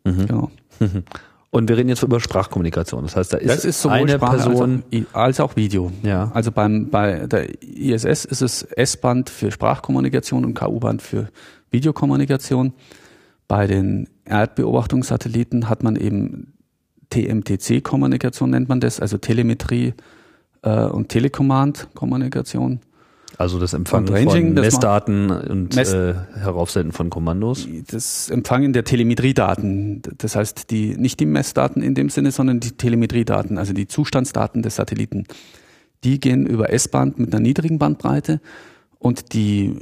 Mhm. 0.04 0.28
Genau. 0.28 0.52
Und 1.52 1.68
wir 1.68 1.78
reden 1.78 1.90
jetzt 1.90 2.02
über 2.02 2.22
Sprachkommunikation. 2.22 3.04
Das 3.04 3.18
heißt, 3.18 3.34
da 3.34 3.38
ist, 3.38 3.50
das 3.50 3.66
ist 3.66 3.86
eine 3.86 4.18
Person 4.18 4.84
als 4.90 5.08
auch, 5.14 5.20
als 5.20 5.40
auch, 5.42 5.56
Video. 5.58 5.92
Ja. 6.02 6.32
Also 6.34 6.52
beim 6.52 6.90
bei 6.90 7.28
der 7.28 7.62
ISS 7.62 8.24
ist 8.24 8.42
es 8.42 8.64
S-Band 8.64 9.30
für 9.30 9.52
Sprachkommunikation 9.52 10.46
und 10.46 10.54
KU-Band 10.54 11.02
für 11.02 11.28
Videokommunikation. 11.70 12.72
Bei 13.50 13.68
den 13.68 14.08
Erdbeobachtungssatelliten 14.24 15.68
hat 15.68 15.84
man 15.84 15.98
eben 15.98 16.54
TMTC-Kommunikation 17.10 18.50
nennt 18.50 18.70
man 18.70 18.80
das, 18.80 19.02
also 19.02 19.18
Telemetrie 19.18 19.94
äh, 20.62 20.86
und 20.86 21.10
Telecommand-Kommunikation. 21.10 22.80
Also 23.42 23.58
das 23.58 23.74
Empfangen 23.74 24.08
Ranging, 24.08 24.54
von 24.54 24.64
Messdaten 24.64 25.32
und 25.32 25.76
Mess 25.76 25.92
äh, 25.94 26.14
Heraufsenden 26.36 26.92
von 26.92 27.10
Kommandos? 27.10 27.68
Das 27.90 28.30
Empfangen 28.30 28.72
der 28.72 28.84
Telemetriedaten, 28.84 30.04
das 30.20 30.36
heißt 30.36 30.70
die 30.70 30.96
nicht 30.96 31.20
die 31.20 31.26
Messdaten 31.26 31.82
in 31.82 31.96
dem 31.96 32.10
Sinne, 32.10 32.32
sondern 32.32 32.60
die 32.60 32.74
Telemetriedaten, 32.74 33.58
also 33.58 33.74
die 33.74 33.88
Zustandsdaten 33.88 34.62
des 34.62 34.76
Satelliten. 34.76 35.26
Die 36.04 36.20
gehen 36.20 36.46
über 36.46 36.72
S-Band 36.72 37.18
mit 37.18 37.34
einer 37.34 37.42
niedrigen 37.42 37.80
Bandbreite 37.80 38.42
und 39.00 39.34
die 39.34 39.80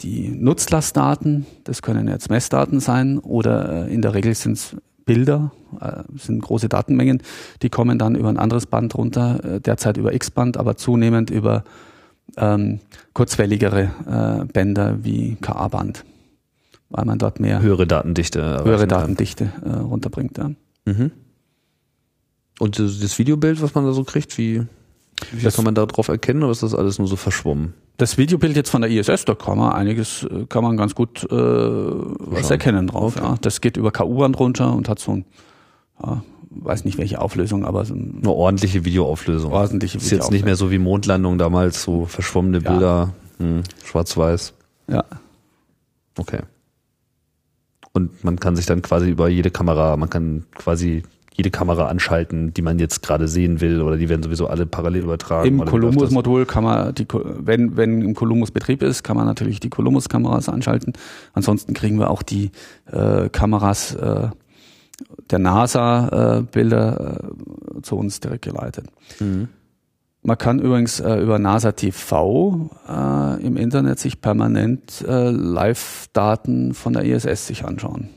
die 0.00 0.28
Nutzlastdaten, 0.28 1.46
das 1.64 1.82
können 1.82 2.08
jetzt 2.08 2.30
Messdaten 2.30 2.80
sein 2.80 3.18
oder 3.18 3.86
äh, 3.86 3.94
in 3.94 4.00
der 4.00 4.14
Regel 4.14 4.34
sind 4.34 4.52
es 4.52 4.76
Bilder, 5.04 5.52
äh, 5.80 6.02
sind 6.16 6.42
große 6.42 6.70
Datenmengen, 6.70 7.22
die 7.60 7.68
kommen 7.68 7.98
dann 7.98 8.14
über 8.14 8.30
ein 8.30 8.38
anderes 8.38 8.64
Band 8.64 8.94
runter, 8.94 9.44
äh, 9.44 9.60
derzeit 9.60 9.98
über 9.98 10.14
X-Band, 10.14 10.56
aber 10.56 10.76
zunehmend 10.76 11.30
über 11.30 11.64
ähm, 12.36 12.80
kurzwelligere 13.12 13.90
äh, 14.06 14.44
Bänder 14.52 15.04
wie 15.04 15.36
KA-Band, 15.40 16.04
weil 16.90 17.04
man 17.04 17.18
dort 17.18 17.40
mehr 17.40 17.60
höhere 17.62 17.86
Datendichte 17.86 18.62
höhere 18.64 18.86
Datendichte 18.86 19.52
äh, 19.64 19.70
runterbringt. 19.70 20.38
Ja. 20.38 20.50
Mhm. 20.84 21.12
Und 22.58 22.78
das 22.78 23.18
Videobild, 23.18 23.60
was 23.62 23.74
man 23.74 23.84
da 23.84 23.92
so 23.92 24.04
kriegt, 24.04 24.38
wie, 24.38 24.62
wie 25.32 25.42
das, 25.42 25.56
kann 25.56 25.64
man 25.64 25.74
da 25.74 25.86
drauf 25.86 26.08
erkennen 26.08 26.42
oder 26.42 26.52
ist 26.52 26.62
das 26.62 26.74
alles 26.74 26.98
nur 26.98 27.08
so 27.08 27.16
verschwommen? 27.16 27.74
Das 27.98 28.18
Videobild 28.18 28.56
jetzt 28.56 28.70
von 28.70 28.82
der 28.82 28.90
ISS, 28.90 29.24
da 29.24 29.34
kann 29.34 29.58
man 29.58 29.72
einiges, 29.72 30.24
äh, 30.24 30.46
kann 30.48 30.62
man 30.62 30.76
ganz 30.76 30.94
gut 30.94 31.24
äh, 31.24 31.34
was 31.34 32.50
erkennen 32.50 32.86
drauf. 32.88 33.16
Okay. 33.16 33.24
Ja. 33.26 33.34
Das 33.40 33.60
geht 33.60 33.76
über 33.76 33.90
KU-Band 33.90 34.38
runter 34.38 34.74
und 34.74 34.88
hat 34.88 34.98
so 34.98 35.12
ein 35.12 35.24
ja, 36.02 36.22
weiß 36.50 36.84
nicht 36.84 36.98
welche 36.98 37.20
Auflösung, 37.20 37.64
aber 37.64 37.84
so 37.84 37.94
eine 37.94 38.30
ordentliche 38.30 38.84
Videoauflösung. 38.84 39.52
Ordentliche 39.52 39.98
Ist 39.98 40.10
jetzt 40.10 40.30
nicht 40.30 40.44
mehr 40.44 40.56
so 40.56 40.70
wie 40.70 40.78
Mondlandung 40.78 41.38
damals, 41.38 41.82
so 41.82 42.06
verschwommene 42.06 42.60
ja. 42.60 42.70
Bilder, 42.70 43.14
hm, 43.38 43.62
schwarz-weiß. 43.84 44.54
Ja. 44.88 45.04
Okay. 46.18 46.40
Und 47.92 48.24
man 48.24 48.38
kann 48.38 48.56
sich 48.56 48.66
dann 48.66 48.82
quasi 48.82 49.08
über 49.08 49.28
jede 49.28 49.50
Kamera, 49.50 49.96
man 49.96 50.10
kann 50.10 50.44
quasi 50.54 51.02
jede 51.36 51.50
Kamera 51.50 51.88
anschalten, 51.88 52.54
die 52.54 52.62
man 52.62 52.78
jetzt 52.78 53.02
gerade 53.02 53.28
sehen 53.28 53.60
will, 53.60 53.82
oder 53.82 53.98
die 53.98 54.08
werden 54.08 54.22
sowieso 54.22 54.46
alle 54.46 54.64
parallel 54.64 55.02
übertragen. 55.02 55.46
Im 55.46 55.64
Columbus-Modul 55.64 56.46
kann 56.46 56.64
man 56.64 56.94
die, 56.94 57.06
wenn, 57.12 57.76
wenn 57.76 58.00
im 58.00 58.14
Columbus 58.14 58.50
Betrieb 58.50 58.82
ist, 58.82 59.02
kann 59.02 59.16
man 59.16 59.26
natürlich 59.26 59.60
die 59.60 59.68
Columbus-Kameras 59.68 60.48
anschalten. 60.48 60.94
Ansonsten 61.34 61.74
kriegen 61.74 61.98
wir 61.98 62.10
auch 62.10 62.22
die 62.22 62.52
äh, 62.90 63.28
Kameras 63.28 63.94
äh, 63.94 64.28
der 65.30 65.38
NASA-Bilder 65.38 67.20
äh, 67.76 67.82
zu 67.82 67.96
uns 67.96 68.20
direkt 68.20 68.44
geleitet. 68.44 68.86
Mhm. 69.20 69.48
Man 70.22 70.38
kann 70.38 70.58
übrigens 70.58 70.98
äh, 70.98 71.18
über 71.18 71.38
NASA 71.38 71.72
TV 71.72 72.70
äh, 72.88 73.46
im 73.46 73.56
Internet 73.56 74.00
sich 74.00 74.20
permanent 74.20 75.04
äh, 75.06 75.30
Live-Daten 75.30 76.74
von 76.74 76.94
der 76.94 77.04
ISS 77.04 77.46
sich 77.46 77.64
anschauen. 77.64 78.08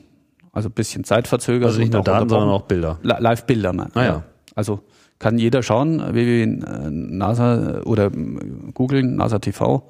Also 0.51 0.69
ein 0.69 0.73
bisschen 0.73 1.03
zeitverzögert. 1.03 1.67
Also 1.67 1.79
nicht 1.79 1.93
nur 1.93 2.01
Daten, 2.01 2.27
sondern 2.27 2.49
auch 2.49 2.63
Bilder. 2.63 2.97
Live-Bilder, 3.03 3.73
man. 3.73 3.91
Ah, 3.93 4.03
ja. 4.03 4.23
Also 4.55 4.79
kann 5.19 5.37
jeder 5.37 5.61
schauen, 5.61 6.01
wie 6.15 6.45
NASA 6.47 7.81
oder 7.83 8.09
googeln, 8.09 9.15
NASA 9.15 9.37
TV. 9.37 9.87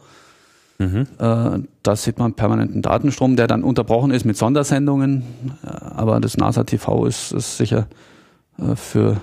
Mhm. 0.80 1.08
Äh, 1.20 1.60
da 1.84 1.96
sieht 1.96 2.20
man 2.20 2.34
permanenten 2.34 2.82
Datenstrom, 2.82 3.36
der 3.36 3.48
dann 3.48 3.64
unterbrochen 3.64 4.12
ist 4.12 4.26
mit 4.26 4.38
Sondersendungen. 4.38 5.24
Äh, 5.64 5.68
aber 5.68 6.20
das 6.20 6.38
NASA 6.38 6.64
TV 6.64 7.06
ist, 7.06 7.34
ist 7.34 7.58
sicher 7.58 7.88
äh, 8.58 8.76
für 8.76 9.18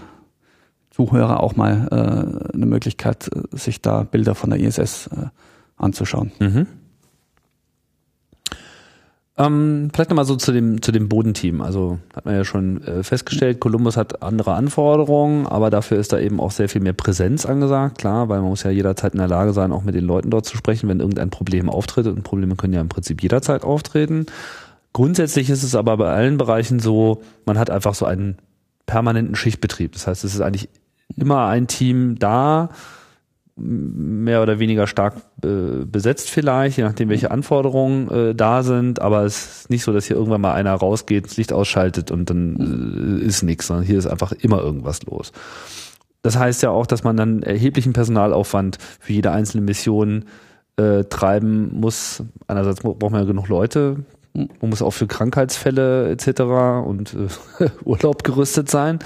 Zuhörer 0.90 1.42
auch 1.42 1.56
mal 1.56 1.88
äh, 1.90 2.54
eine 2.54 2.66
Möglichkeit, 2.66 3.30
sich 3.52 3.80
da 3.80 4.02
Bilder 4.02 4.34
von 4.34 4.50
der 4.50 4.60
ISS 4.60 5.10
anzuschauen. 5.76 6.32
Mhm. 6.38 6.66
Ähm, 9.38 9.90
vielleicht 9.92 10.08
nochmal 10.08 10.24
so 10.24 10.36
zu 10.36 10.50
dem, 10.50 10.80
zu 10.80 10.92
dem 10.92 11.10
Bodenteam. 11.10 11.60
Also 11.60 11.98
hat 12.14 12.24
man 12.24 12.34
ja 12.34 12.44
schon 12.44 12.82
äh, 12.84 13.02
festgestellt, 13.02 13.60
Columbus 13.60 13.98
hat 13.98 14.22
andere 14.22 14.54
Anforderungen, 14.54 15.46
aber 15.46 15.68
dafür 15.68 15.98
ist 15.98 16.12
da 16.12 16.18
eben 16.18 16.40
auch 16.40 16.50
sehr 16.50 16.70
viel 16.70 16.80
mehr 16.80 16.94
Präsenz 16.94 17.44
angesagt, 17.44 17.98
klar, 17.98 18.30
weil 18.30 18.40
man 18.40 18.48
muss 18.48 18.62
ja 18.62 18.70
jederzeit 18.70 19.12
in 19.12 19.18
der 19.18 19.28
Lage 19.28 19.52
sein, 19.52 19.72
auch 19.72 19.82
mit 19.82 19.94
den 19.94 20.04
Leuten 20.04 20.30
dort 20.30 20.46
zu 20.46 20.56
sprechen, 20.56 20.88
wenn 20.88 21.00
irgendein 21.00 21.28
Problem 21.28 21.68
auftritt. 21.68 22.06
Und 22.06 22.22
Probleme 22.22 22.56
können 22.56 22.72
ja 22.72 22.80
im 22.80 22.88
Prinzip 22.88 23.22
jederzeit 23.22 23.62
auftreten. 23.62 24.24
Grundsätzlich 24.94 25.50
ist 25.50 25.62
es 25.62 25.74
aber 25.74 25.98
bei 25.98 26.10
allen 26.10 26.38
Bereichen 26.38 26.80
so, 26.80 27.20
man 27.44 27.58
hat 27.58 27.68
einfach 27.68 27.94
so 27.94 28.06
einen 28.06 28.38
permanenten 28.86 29.34
Schichtbetrieb. 29.34 29.92
Das 29.92 30.06
heißt, 30.06 30.24
es 30.24 30.34
ist 30.34 30.40
eigentlich 30.40 30.70
immer 31.14 31.46
ein 31.48 31.66
Team 31.66 32.18
da, 32.18 32.70
mehr 33.56 34.42
oder 34.42 34.58
weniger 34.58 34.86
stark 34.86 35.14
äh, 35.42 35.84
besetzt 35.86 36.28
vielleicht, 36.28 36.76
je 36.76 36.84
nachdem, 36.84 37.08
welche 37.08 37.30
Anforderungen 37.30 38.10
äh, 38.10 38.34
da 38.34 38.62
sind. 38.62 39.00
Aber 39.00 39.24
es 39.24 39.60
ist 39.60 39.70
nicht 39.70 39.82
so, 39.82 39.92
dass 39.92 40.04
hier 40.04 40.16
irgendwann 40.16 40.42
mal 40.42 40.52
einer 40.52 40.74
rausgeht, 40.74 41.24
das 41.24 41.36
Licht 41.38 41.52
ausschaltet 41.52 42.10
und 42.10 42.28
dann 42.28 43.20
äh, 43.20 43.24
ist 43.24 43.42
nichts, 43.42 43.66
sondern 43.66 43.86
hier 43.86 43.98
ist 43.98 44.06
einfach 44.06 44.32
immer 44.32 44.60
irgendwas 44.60 45.02
los. 45.04 45.32
Das 46.22 46.38
heißt 46.38 46.62
ja 46.62 46.70
auch, 46.70 46.86
dass 46.86 47.02
man 47.02 47.16
dann 47.16 47.42
erheblichen 47.42 47.92
Personalaufwand 47.92 48.78
für 49.00 49.12
jede 49.12 49.30
einzelne 49.30 49.62
Mission 49.62 50.26
äh, 50.76 51.04
treiben 51.04 51.80
muss. 51.80 52.22
Einerseits 52.48 52.80
braucht 52.80 53.00
man 53.00 53.22
ja 53.22 53.24
genug 53.24 53.48
Leute, 53.48 54.04
man 54.34 54.70
muss 54.70 54.82
auch 54.82 54.90
für 54.90 55.06
Krankheitsfälle 55.06 56.10
etc. 56.10 56.40
und 56.86 57.14
äh, 57.14 57.68
Urlaub 57.84 58.22
gerüstet 58.22 58.70
sein. 58.70 58.98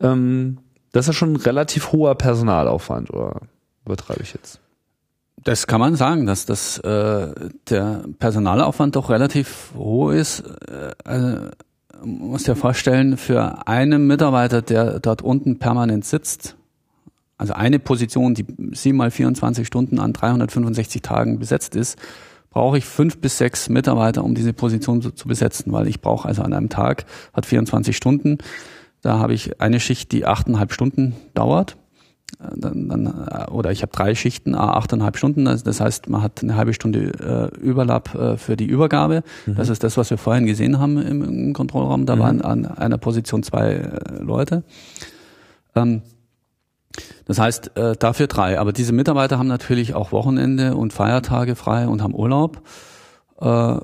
Ähm, 0.00 0.58
das 0.92 1.08
ist 1.08 1.14
schon 1.14 1.34
ein 1.34 1.36
relativ 1.36 1.92
hoher 1.92 2.16
Personalaufwand, 2.16 3.10
oder 3.10 3.42
übertreibe 3.86 4.22
ich 4.22 4.34
jetzt? 4.34 4.60
Das 5.42 5.66
kann 5.66 5.80
man 5.80 5.96
sagen, 5.96 6.26
dass 6.26 6.46
das 6.46 6.78
äh, 6.78 7.28
der 7.68 8.04
Personalaufwand 8.18 8.96
doch 8.96 9.10
relativ 9.10 9.72
hoch 9.76 10.10
ist. 10.10 10.40
Äh, 10.40 10.92
also, 11.04 11.50
muss 12.02 12.44
dir 12.44 12.56
vorstellen, 12.56 13.16
für 13.16 13.66
einen 13.66 14.06
Mitarbeiter, 14.06 14.60
der 14.60 15.00
dort 15.00 15.22
unten 15.22 15.58
permanent 15.58 16.04
sitzt, 16.04 16.56
also 17.38 17.52
eine 17.52 17.78
Position, 17.78 18.34
die 18.34 18.46
sieben 18.72 18.98
mal 18.98 19.10
24 19.10 19.66
Stunden 19.66 19.98
an 19.98 20.12
365 20.12 21.02
Tagen 21.02 21.38
besetzt 21.38 21.76
ist, 21.76 21.98
brauche 22.50 22.78
ich 22.78 22.86
fünf 22.86 23.18
bis 23.18 23.36
sechs 23.36 23.68
Mitarbeiter, 23.68 24.24
um 24.24 24.34
diese 24.34 24.54
Position 24.54 25.02
zu, 25.02 25.10
zu 25.10 25.28
besetzen, 25.28 25.72
weil 25.72 25.86
ich 25.88 26.00
brauche 26.00 26.26
also 26.26 26.42
an 26.42 26.54
einem 26.54 26.70
Tag, 26.70 27.04
hat 27.34 27.44
24 27.44 27.94
Stunden, 27.94 28.38
da 29.02 29.18
habe 29.18 29.34
ich 29.34 29.60
eine 29.60 29.78
Schicht, 29.80 30.12
die 30.12 30.24
achteinhalb 30.24 30.72
Stunden 30.72 31.14
dauert. 31.34 31.76
Äh, 32.40 32.44
dann, 32.56 32.88
dann, 32.88 33.06
äh, 33.06 33.50
oder 33.50 33.70
ich 33.70 33.82
habe 33.82 33.92
drei 33.92 34.14
Schichten, 34.14 34.54
achteinhalb 34.54 35.16
Stunden. 35.16 35.44
Das 35.44 35.80
heißt, 35.80 36.08
man 36.08 36.22
hat 36.22 36.42
eine 36.42 36.56
halbe 36.56 36.74
Stunde 36.74 37.50
äh, 37.54 37.58
Überlapp 37.58 38.14
äh, 38.14 38.36
für 38.36 38.56
die 38.56 38.66
Übergabe. 38.66 39.22
Mhm. 39.46 39.54
Das 39.56 39.68
ist 39.68 39.84
das, 39.84 39.96
was 39.96 40.10
wir 40.10 40.18
vorhin 40.18 40.46
gesehen 40.46 40.78
haben 40.78 41.00
im, 41.00 41.22
im 41.22 41.52
Kontrollraum. 41.52 42.06
Da 42.06 42.16
mhm. 42.16 42.20
waren 42.20 42.42
an 42.42 42.66
einer 42.66 42.98
Position 42.98 43.42
zwei 43.42 43.72
äh, 43.72 44.22
Leute. 44.22 44.64
Ähm, 45.74 46.02
das 47.26 47.38
heißt, 47.38 47.76
äh, 47.76 47.96
dafür 47.98 48.26
drei. 48.26 48.58
Aber 48.58 48.72
diese 48.72 48.92
Mitarbeiter 48.92 49.38
haben 49.38 49.48
natürlich 49.48 49.94
auch 49.94 50.12
Wochenende 50.12 50.76
und 50.76 50.92
Feiertage 50.92 51.56
frei 51.56 51.88
und 51.88 52.02
haben 52.02 52.14
Urlaub. 52.14 52.62
Äh, 53.40 53.76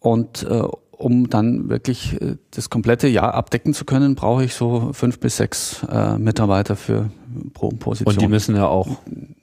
und 0.00 0.42
äh, 0.44 0.62
um 0.90 1.28
dann 1.28 1.68
wirklich 1.68 2.20
äh, 2.20 2.36
das 2.50 2.70
komplette 2.70 3.06
Jahr 3.08 3.34
abdecken 3.34 3.74
zu 3.74 3.84
können, 3.84 4.14
brauche 4.14 4.44
ich 4.44 4.54
so 4.54 4.92
fünf 4.92 5.20
bis 5.20 5.36
sechs 5.36 5.84
äh, 5.90 6.18
Mitarbeiter 6.18 6.74
für 6.76 7.10
pro 7.52 7.70
Position. 7.70 8.14
Und 8.14 8.20
die 8.20 8.28
müssen 8.28 8.56
ja 8.56 8.66
auch 8.66 8.88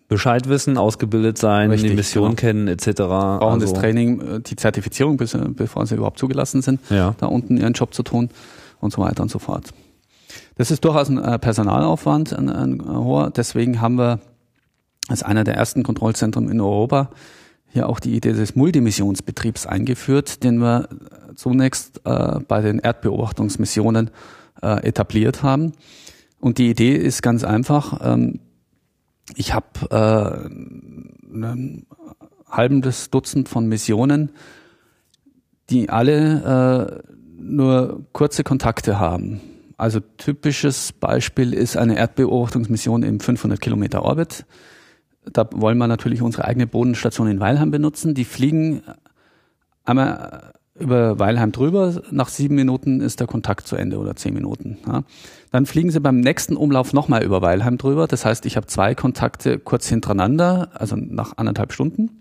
Bescheid 0.07 0.47
wissen, 0.47 0.77
ausgebildet 0.77 1.37
sein, 1.37 1.71
Richtig, 1.71 1.91
die 1.91 1.95
Mission 1.95 2.29
genau. 2.29 2.35
kennen 2.35 2.67
etc. 2.67 2.91
Brauchen 2.91 3.61
also. 3.61 3.73
das 3.73 3.73
Training, 3.73 4.21
äh, 4.21 4.39
die 4.41 4.55
Zertifizierung, 4.55 5.17
bis, 5.17 5.33
äh, 5.33 5.39
bevor 5.49 5.85
sie 5.85 5.95
überhaupt 5.95 6.19
zugelassen 6.19 6.61
sind, 6.61 6.79
ja. 6.89 7.15
da 7.19 7.27
unten 7.27 7.57
ihren 7.57 7.73
Job 7.73 7.93
zu 7.93 8.03
tun 8.03 8.29
und 8.79 8.93
so 8.93 9.01
weiter 9.01 9.23
und 9.23 9.29
so 9.29 9.39
fort. 9.39 9.69
Das 10.55 10.69
ist 10.71 10.85
durchaus 10.85 11.09
ein 11.09 11.39
Personalaufwand, 11.39 12.33
ein, 12.33 12.49
ein 12.49 12.85
hoher. 12.87 13.31
Deswegen 13.31 13.81
haben 13.81 13.95
wir 13.97 14.19
als 15.07 15.23
einer 15.23 15.43
der 15.43 15.55
ersten 15.55 15.83
Kontrollzentren 15.83 16.49
in 16.49 16.61
Europa 16.61 17.09
hier 17.73 17.89
auch 17.89 17.99
die 17.99 18.15
Idee 18.15 18.33
des 18.33 18.55
Multimissionsbetriebs 18.55 19.65
eingeführt, 19.65 20.43
den 20.43 20.59
wir 20.59 20.87
zunächst 21.35 22.01
äh, 22.05 22.39
bei 22.47 22.61
den 22.61 22.79
Erdbeobachtungsmissionen 22.79 24.11
äh, 24.61 24.87
etabliert 24.87 25.41
haben. 25.41 25.73
Und 26.43 26.57
die 26.57 26.69
Idee 26.69 26.93
ist 26.97 27.21
ganz 27.21 27.45
einfach. 27.45 28.01
Ähm, 28.03 28.41
ich 29.37 29.53
habe 29.53 29.65
äh, 29.91 30.49
ein 31.33 31.85
halbes 32.49 33.09
Dutzend 33.09 33.47
von 33.47 33.65
Missionen, 33.65 34.31
die 35.69 35.89
alle 35.89 37.03
äh, 37.07 37.13
nur 37.41 38.07
kurze 38.11 38.43
Kontakte 38.43 38.99
haben. 38.99 39.39
Also 39.77 40.01
typisches 40.01 40.91
Beispiel 40.91 41.53
ist 41.53 41.77
eine 41.77 41.95
Erdbeobachtungsmission 41.95 43.03
im 43.03 43.21
500 43.21 43.61
Kilometer 43.61 44.03
Orbit. 44.03 44.45
Da 45.23 45.47
wollen 45.53 45.77
wir 45.77 45.87
natürlich 45.87 46.21
unsere 46.21 46.43
eigene 46.43 46.67
Bodenstation 46.67 47.29
in 47.29 47.39
Weilheim 47.39 47.71
benutzen. 47.71 48.15
Die 48.15 48.25
fliegen 48.25 48.83
einmal 49.85 50.51
über 50.83 51.17
Weilheim 51.17 51.51
drüber. 51.51 52.01
Nach 52.11 52.29
sieben 52.29 52.55
Minuten 52.55 53.01
ist 53.01 53.19
der 53.19 53.27
Kontakt 53.27 53.67
zu 53.67 53.75
Ende 53.75 53.97
oder 53.97 54.15
zehn 54.15 54.33
Minuten. 54.33 54.77
Ja. 54.85 55.03
Dann 55.51 55.65
fliegen 55.65 55.89
sie 55.89 55.99
beim 55.99 56.19
nächsten 56.19 56.55
Umlauf 56.55 56.93
nochmal 56.93 57.23
über 57.23 57.41
Weilheim 57.41 57.77
drüber. 57.77 58.07
Das 58.07 58.25
heißt, 58.25 58.45
ich 58.45 58.57
habe 58.57 58.67
zwei 58.67 58.93
Kontakte 58.93 59.57
kurz 59.57 59.87
hintereinander, 59.87 60.69
also 60.73 60.95
nach 60.95 61.37
anderthalb 61.37 61.73
Stunden. 61.73 62.19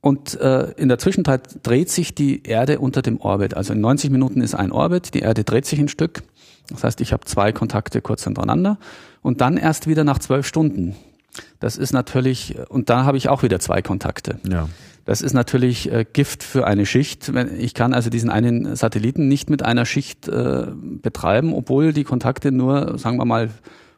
Und 0.00 0.38
äh, 0.40 0.72
in 0.72 0.88
der 0.88 0.98
Zwischenzeit 0.98 1.60
dreht 1.62 1.88
sich 1.88 2.14
die 2.14 2.42
Erde 2.42 2.80
unter 2.80 3.02
dem 3.02 3.20
Orbit. 3.20 3.54
Also 3.54 3.72
in 3.72 3.80
90 3.80 4.10
Minuten 4.10 4.40
ist 4.40 4.54
ein 4.54 4.72
Orbit, 4.72 5.14
die 5.14 5.20
Erde 5.20 5.44
dreht 5.44 5.64
sich 5.64 5.78
ein 5.78 5.88
Stück. 5.88 6.24
Das 6.68 6.82
heißt, 6.82 7.00
ich 7.00 7.12
habe 7.12 7.24
zwei 7.24 7.52
Kontakte 7.52 8.00
kurz 8.00 8.24
hintereinander. 8.24 8.78
Und 9.22 9.40
dann 9.40 9.56
erst 9.56 9.86
wieder 9.86 10.02
nach 10.02 10.18
zwölf 10.18 10.46
Stunden. 10.46 10.96
Das 11.60 11.76
ist 11.76 11.92
natürlich, 11.92 12.56
und 12.68 12.90
da 12.90 13.04
habe 13.04 13.16
ich 13.16 13.28
auch 13.28 13.42
wieder 13.42 13.58
zwei 13.58 13.82
Kontakte. 13.82 14.38
Ja. 14.48 14.68
Das 15.04 15.20
ist 15.20 15.32
natürlich 15.32 15.90
äh, 15.90 16.04
Gift 16.10 16.42
für 16.42 16.66
eine 16.66 16.86
Schicht. 16.86 17.32
Ich 17.58 17.74
kann 17.74 17.92
also 17.92 18.08
diesen 18.08 18.30
einen 18.30 18.76
Satelliten 18.76 19.26
nicht 19.28 19.50
mit 19.50 19.64
einer 19.64 19.84
Schicht 19.84 20.28
äh, 20.28 20.66
betreiben, 20.72 21.54
obwohl 21.54 21.92
die 21.92 22.04
Kontakte 22.04 22.52
nur, 22.52 22.98
sagen 22.98 23.18
wir 23.18 23.24
mal, 23.24 23.50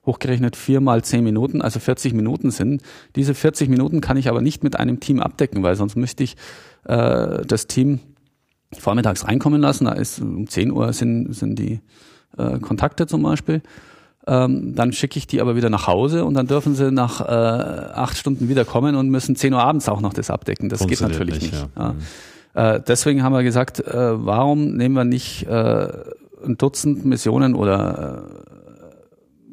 hochgerechnet 0.07 0.57
vier 0.57 0.81
mal 0.81 1.03
zehn 1.03 1.25
Minuten, 1.25 1.63
also 1.63 1.81
40 1.81 2.15
Minuten 2.15 2.51
sind. 2.51 2.83
Diese 3.17 3.35
40 3.35 3.69
Minuten 3.69 4.01
kann 4.01 4.17
ich 4.17 4.29
aber 4.29 4.41
nicht 4.41 4.63
mit 4.63 4.77
einem 4.77 5.01
Team 5.01 5.21
abdecken, 5.21 5.63
weil 5.63 5.77
sonst 5.77 5.97
müsste 5.97 6.25
ich 6.25 6.37
äh, 6.85 7.45
das 7.47 7.67
Team 7.67 8.01
vormittags 8.73 9.27
reinkommen 9.27 9.61
lassen. 9.61 9.87
Da 9.87 9.93
ist 9.93 10.21
um 10.21 10.47
10 10.47 10.73
Uhr 10.73 10.93
sind, 10.93 11.33
sind 11.35 11.59
die 11.59 11.81
äh, 12.37 12.59
Kontakte 12.59 13.07
zum 13.07 13.23
Beispiel. 13.23 13.63
Ähm, 14.27 14.75
dann 14.75 14.93
schicke 14.93 15.19
ich 15.19 15.27
die 15.27 15.41
aber 15.43 15.55
wieder 15.55 15.69
nach 15.69 15.87
Hause 15.87 16.25
und 16.25 16.35
dann 16.35 16.47
dürfen 16.47 16.75
sie 16.75 16.91
nach 16.91 17.21
äh, 17.21 17.25
acht 17.25 18.17
Stunden 18.17 18.49
wiederkommen 18.49 18.97
und 18.97 19.11
müssen 19.11 19.37
zehn 19.37 19.53
Uhr 19.53 19.63
abends 19.63 19.89
auch 19.89 20.01
noch 20.01 20.15
das 20.15 20.31
abdecken. 20.31 20.71
Das 20.71 20.87
geht 20.87 21.01
natürlich 21.03 21.43
nicht. 21.43 21.53
nicht. 21.53 21.69
Ja. 21.77 21.95
Ja. 22.55 22.75
Äh, 22.77 22.83
deswegen 22.87 23.23
haben 23.23 23.35
wir 23.35 23.43
gesagt, 23.43 23.81
äh, 23.81 24.25
warum 24.25 24.77
nehmen 24.77 24.95
wir 24.95 25.05
nicht 25.05 25.47
äh, 25.47 25.89
ein 26.45 26.57
Dutzend 26.57 27.05
Missionen 27.05 27.55
oder 27.55 28.25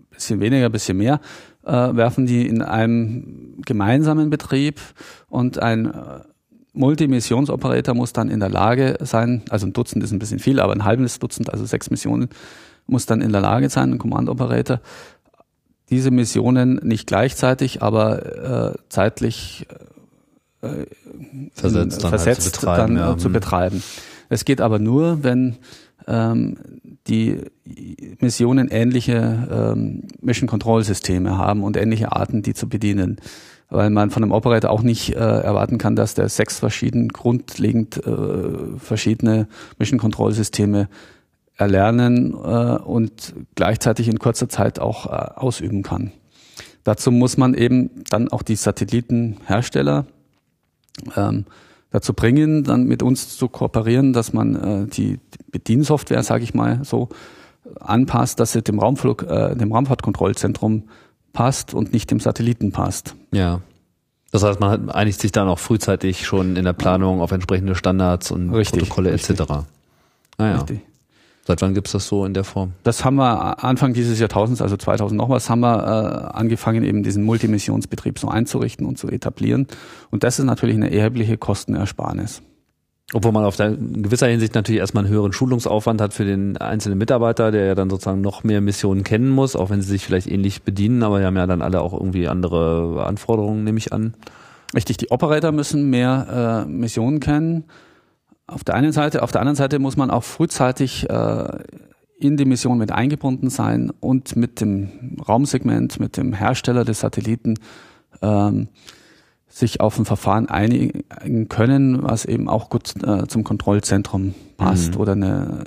äh, 0.10 0.14
bisschen 0.14 0.40
weniger, 0.40 0.70
bisschen 0.70 0.98
mehr, 0.98 1.20
äh, 1.66 1.72
werfen 1.72 2.26
die 2.26 2.48
in 2.48 2.62
einem 2.62 3.62
gemeinsamen 3.66 4.30
Betrieb 4.30 4.80
und 5.28 5.60
ein 5.60 5.92
Multimissionsoperator 6.74 7.94
muss 7.94 8.14
dann 8.14 8.30
in 8.30 8.40
der 8.40 8.50
Lage 8.50 8.98
sein, 9.02 9.42
also 9.50 9.68
ein 9.68 9.74
Dutzend 9.74 10.04
ist 10.04 10.12
ein 10.12 10.20
bisschen 10.20 10.40
viel, 10.40 10.60
aber 10.60 10.74
ein 10.74 10.86
halbes 10.86 11.20
Dutzend, 11.20 11.52
also 11.52 11.66
sechs 11.66 11.90
Missionen, 11.90 12.30
muss 12.92 13.06
dann 13.06 13.22
in 13.22 13.32
der 13.32 13.42
Lage 13.42 13.70
sein, 13.70 13.94
ein 13.94 13.98
Command 13.98 14.30
Operator, 14.30 14.82
diese 15.90 16.12
Missionen 16.12 16.76
nicht 16.84 17.08
gleichzeitig, 17.08 17.82
aber 17.82 18.74
äh, 18.74 18.78
zeitlich 18.90 19.68
äh, 20.62 20.86
versetzt, 21.54 22.04
dann, 22.04 22.10
versetzt 22.10 22.44
halt 22.44 22.54
zu 22.54 22.62
betreiben. 22.62 22.96
Dann, 22.96 23.04
ja. 23.04 23.18
zu 23.18 23.30
mhm. 23.30 23.34
betreiben. 23.34 23.84
Es 24.30 24.46
geht 24.46 24.62
aber 24.62 24.80
nur, 24.80 25.24
wenn 25.24 25.58
ähm, 26.08 26.58
die 27.08 27.40
Missionen 28.20 28.70
ähnliche 28.70 29.48
ähm, 29.52 30.04
Mission 30.22 30.48
Control 30.48 30.84
Systeme 30.84 31.38
haben 31.38 31.64
und 31.64 31.78
ähnliche 31.78 32.12
Arten, 32.12 32.42
die 32.42 32.54
zu 32.54 32.70
bedienen. 32.70 33.18
Weil 33.70 33.90
man 33.90 34.10
von 34.10 34.24
einem 34.24 34.34
Operator 34.34 34.70
auch 34.70 34.82
nicht 34.82 35.16
äh, 35.16 35.20
erwarten 35.20 35.78
kann, 35.78 35.96
dass 35.96 36.14
der 36.14 36.28
sechs 36.30 36.60
verschieden 36.60 37.10
grundlegend 37.10 38.06
äh, 38.06 38.78
verschiedene 38.78 39.48
Mission 39.80 40.00
Control 40.00 40.34
Systeme 40.34 40.90
erlernen 41.62 42.34
äh, 42.34 42.78
und 42.78 43.34
gleichzeitig 43.56 44.08
in 44.08 44.18
kurzer 44.18 44.50
Zeit 44.50 44.80
auch 44.80 45.06
äh, 45.06 45.10
ausüben 45.36 45.84
kann. 45.84 46.12
Dazu 46.84 47.12
muss 47.12 47.38
man 47.38 47.54
eben 47.54 47.92
dann 48.10 48.30
auch 48.30 48.42
die 48.42 48.56
Satellitenhersteller 48.56 50.08
ähm, 51.16 51.46
dazu 51.92 52.14
bringen, 52.14 52.64
dann 52.64 52.86
mit 52.86 53.04
uns 53.04 53.38
zu 53.38 53.48
kooperieren, 53.48 54.12
dass 54.12 54.34
man 54.34 54.56
äh, 54.56 54.88
die 54.88 55.20
Bediensoftware, 55.52 56.24
sage 56.24 56.44
ich 56.44 56.56
mal 56.56 56.80
so, 56.84 57.10
anpasst, 57.80 58.40
dass 58.40 58.54
sie 58.54 58.64
dem 58.64 58.80
Raumflug, 58.80 59.24
äh, 59.24 59.56
dem 59.56 59.72
Raumfahrtkontrollzentrum 59.72 60.86
passt 61.32 61.76
und 61.76 61.94
nicht 61.94 62.10
dem 62.10 62.20
Satelliten 62.20 62.72
passt. 62.72 63.16
Ja. 63.32 63.62
Das 64.32 64.44
heißt, 64.44 64.60
man 64.60 64.90
einigt 64.90 65.20
sich 65.20 65.32
dann 65.32 65.48
auch 65.48 65.60
frühzeitig 65.60 66.26
schon 66.26 66.56
in 66.56 66.64
der 66.64 66.74
Planung 66.74 67.22
auf 67.22 67.32
entsprechende 67.32 67.76
Standards 67.76 68.32
und 68.32 68.50
richtig, 68.52 68.90
Protokolle 68.90 69.12
etc. 69.12 69.44
Naja. 70.38 70.56
Richtig. 70.56 70.82
Seit 71.44 71.62
wann 71.62 71.74
gibt's 71.74 71.92
das 71.92 72.08
so 72.08 72.24
in 72.26 72.34
der 72.34 72.44
Form? 72.44 72.74
Das 72.84 73.04
haben 73.04 73.16
wir 73.16 73.64
Anfang 73.64 73.94
dieses 73.94 74.20
Jahrtausends, 74.20 74.62
also 74.62 74.78
2000 74.78 75.18
noch 75.18 75.30
was, 75.30 75.50
haben 75.50 75.62
wir 75.62 75.80
äh, 75.80 76.38
angefangen, 76.38 76.84
eben 76.84 77.02
diesen 77.02 77.24
Multimissionsbetrieb 77.24 78.20
so 78.20 78.28
einzurichten 78.28 78.86
und 78.86 79.00
zu 79.00 79.08
etablieren. 79.08 79.68
Und 80.12 80.24
das 80.24 80.38
ist 80.38 80.46
natürlich 80.46 80.76
eine 80.76 80.92
erhebliche 80.92 81.38
Kostenersparnis. 81.38 82.44
Obwohl 83.14 83.32
man 83.32 83.44
auf 83.44 83.58
der, 83.58 83.70
in 83.70 84.04
gewisser 84.04 84.28
Hinsicht 84.28 84.56
natürlich 84.56 84.80
erstmal 84.80 85.04
einen 85.04 85.14
höheren 85.14 85.34
Schulungsaufwand 85.34 86.00
hat 86.00 86.14
für 86.14 86.24
den 86.24 86.58
einzelnen 86.58 86.98
Mitarbeiter, 86.98 87.52
der 87.52 87.66
ja 87.66 87.76
dann 87.76 87.90
sozusagen 87.90 88.22
noch 88.22 88.44
mehr 88.44 88.62
Missionen 88.62 89.04
kennen 89.04 89.30
muss, 89.30 89.56
auch 89.56 89.70
wenn 89.70 89.82
sie 89.82 89.90
sich 89.90 90.06
vielleicht 90.06 90.28
ähnlich 90.28 90.62
bedienen, 90.62 91.04
aber 91.04 91.20
die 91.20 91.26
haben 91.26 91.36
ja 91.36 91.48
dann 91.48 91.62
alle 91.62 91.82
auch 91.82 91.94
irgendwie 91.94 92.28
andere 92.28 93.04
Anforderungen, 93.06 93.64
nehme 93.64 93.80
ich 93.80 93.92
an. 93.92 94.14
Richtig, 94.74 94.96
die 94.98 95.12
Operator 95.12 95.52
müssen 95.52 95.90
mehr 95.90 96.64
äh, 96.66 96.70
Missionen 96.70 97.20
kennen. 97.20 97.66
Auf 98.52 98.66
der 98.66 98.76
einen 98.76 98.92
Seite, 98.92 99.24
auf 99.24 99.32
der 99.32 99.40
anderen 99.40 99.56
Seite 99.56 99.80
muss 99.80 99.96
man 99.96 100.12
auch 100.12 100.24
frühzeitig 100.24 101.10
äh, 101.10 101.48
in 102.20 102.36
die 102.36 102.44
Mission 102.44 102.78
mit 102.78 102.92
eingebunden 102.92 103.50
sein 103.50 103.92
und 104.02 104.36
mit 104.36 104.60
dem 104.60 105.18
Raumsegment, 105.26 106.02
mit 106.02 106.18
dem 106.18 106.34
Hersteller 106.34 106.84
des 106.84 107.00
Satelliten 107.00 107.56
ähm, 108.22 108.68
sich 109.48 109.80
auf 109.80 109.98
ein 109.98 110.06
Verfahren 110.06 110.50
einigen 110.50 111.48
können, 111.48 112.04
was 112.04 112.26
eben 112.26 112.50
auch 112.50 112.70
gut 112.70 112.94
äh, 113.04 113.28
zum 113.28 113.46
Kontrollzentrum 113.46 114.36
passt 114.58 114.96
mhm. 114.96 115.02
oder 115.02 115.12
eine 115.14 115.64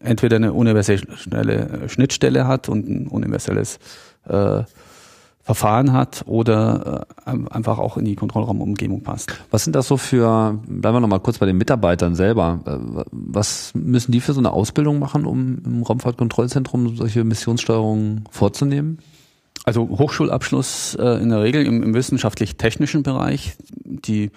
entweder 0.00 0.36
eine 0.36 0.52
universelle 0.52 1.88
Schnittstelle 1.88 2.46
hat 2.46 2.68
und 2.68 2.88
ein 2.88 3.06
universelles 3.06 3.78
äh, 4.28 4.62
Verfahren 5.44 5.92
hat 5.92 6.22
oder 6.24 7.06
äh, 7.26 7.30
einfach 7.50 7.78
auch 7.78 7.98
in 7.98 8.06
die 8.06 8.16
Kontrollraumumgebung 8.16 9.02
passt. 9.02 9.30
Was 9.50 9.64
sind 9.64 9.76
das 9.76 9.86
so 9.86 9.98
für, 9.98 10.58
bleiben 10.66 10.96
wir 10.96 11.00
nochmal 11.00 11.20
kurz 11.20 11.36
bei 11.36 11.44
den 11.44 11.58
Mitarbeitern 11.58 12.14
selber, 12.14 12.60
äh, 12.64 13.04
was 13.12 13.72
müssen 13.74 14.10
die 14.10 14.20
für 14.20 14.32
so 14.32 14.40
eine 14.40 14.52
Ausbildung 14.52 14.98
machen, 14.98 15.26
um 15.26 15.58
im 15.66 15.82
Raumfahrtkontrollzentrum 15.82 16.96
solche 16.96 17.24
Missionssteuerungen 17.24 18.24
vorzunehmen? 18.30 19.00
Also 19.66 19.86
Hochschulabschluss 19.86 20.94
äh, 20.98 21.22
in 21.22 21.28
der 21.28 21.42
Regel 21.42 21.66
im, 21.66 21.82
im 21.82 21.92
wissenschaftlich-technischen 21.92 23.02
Bereich. 23.02 23.58
Die 23.84 24.30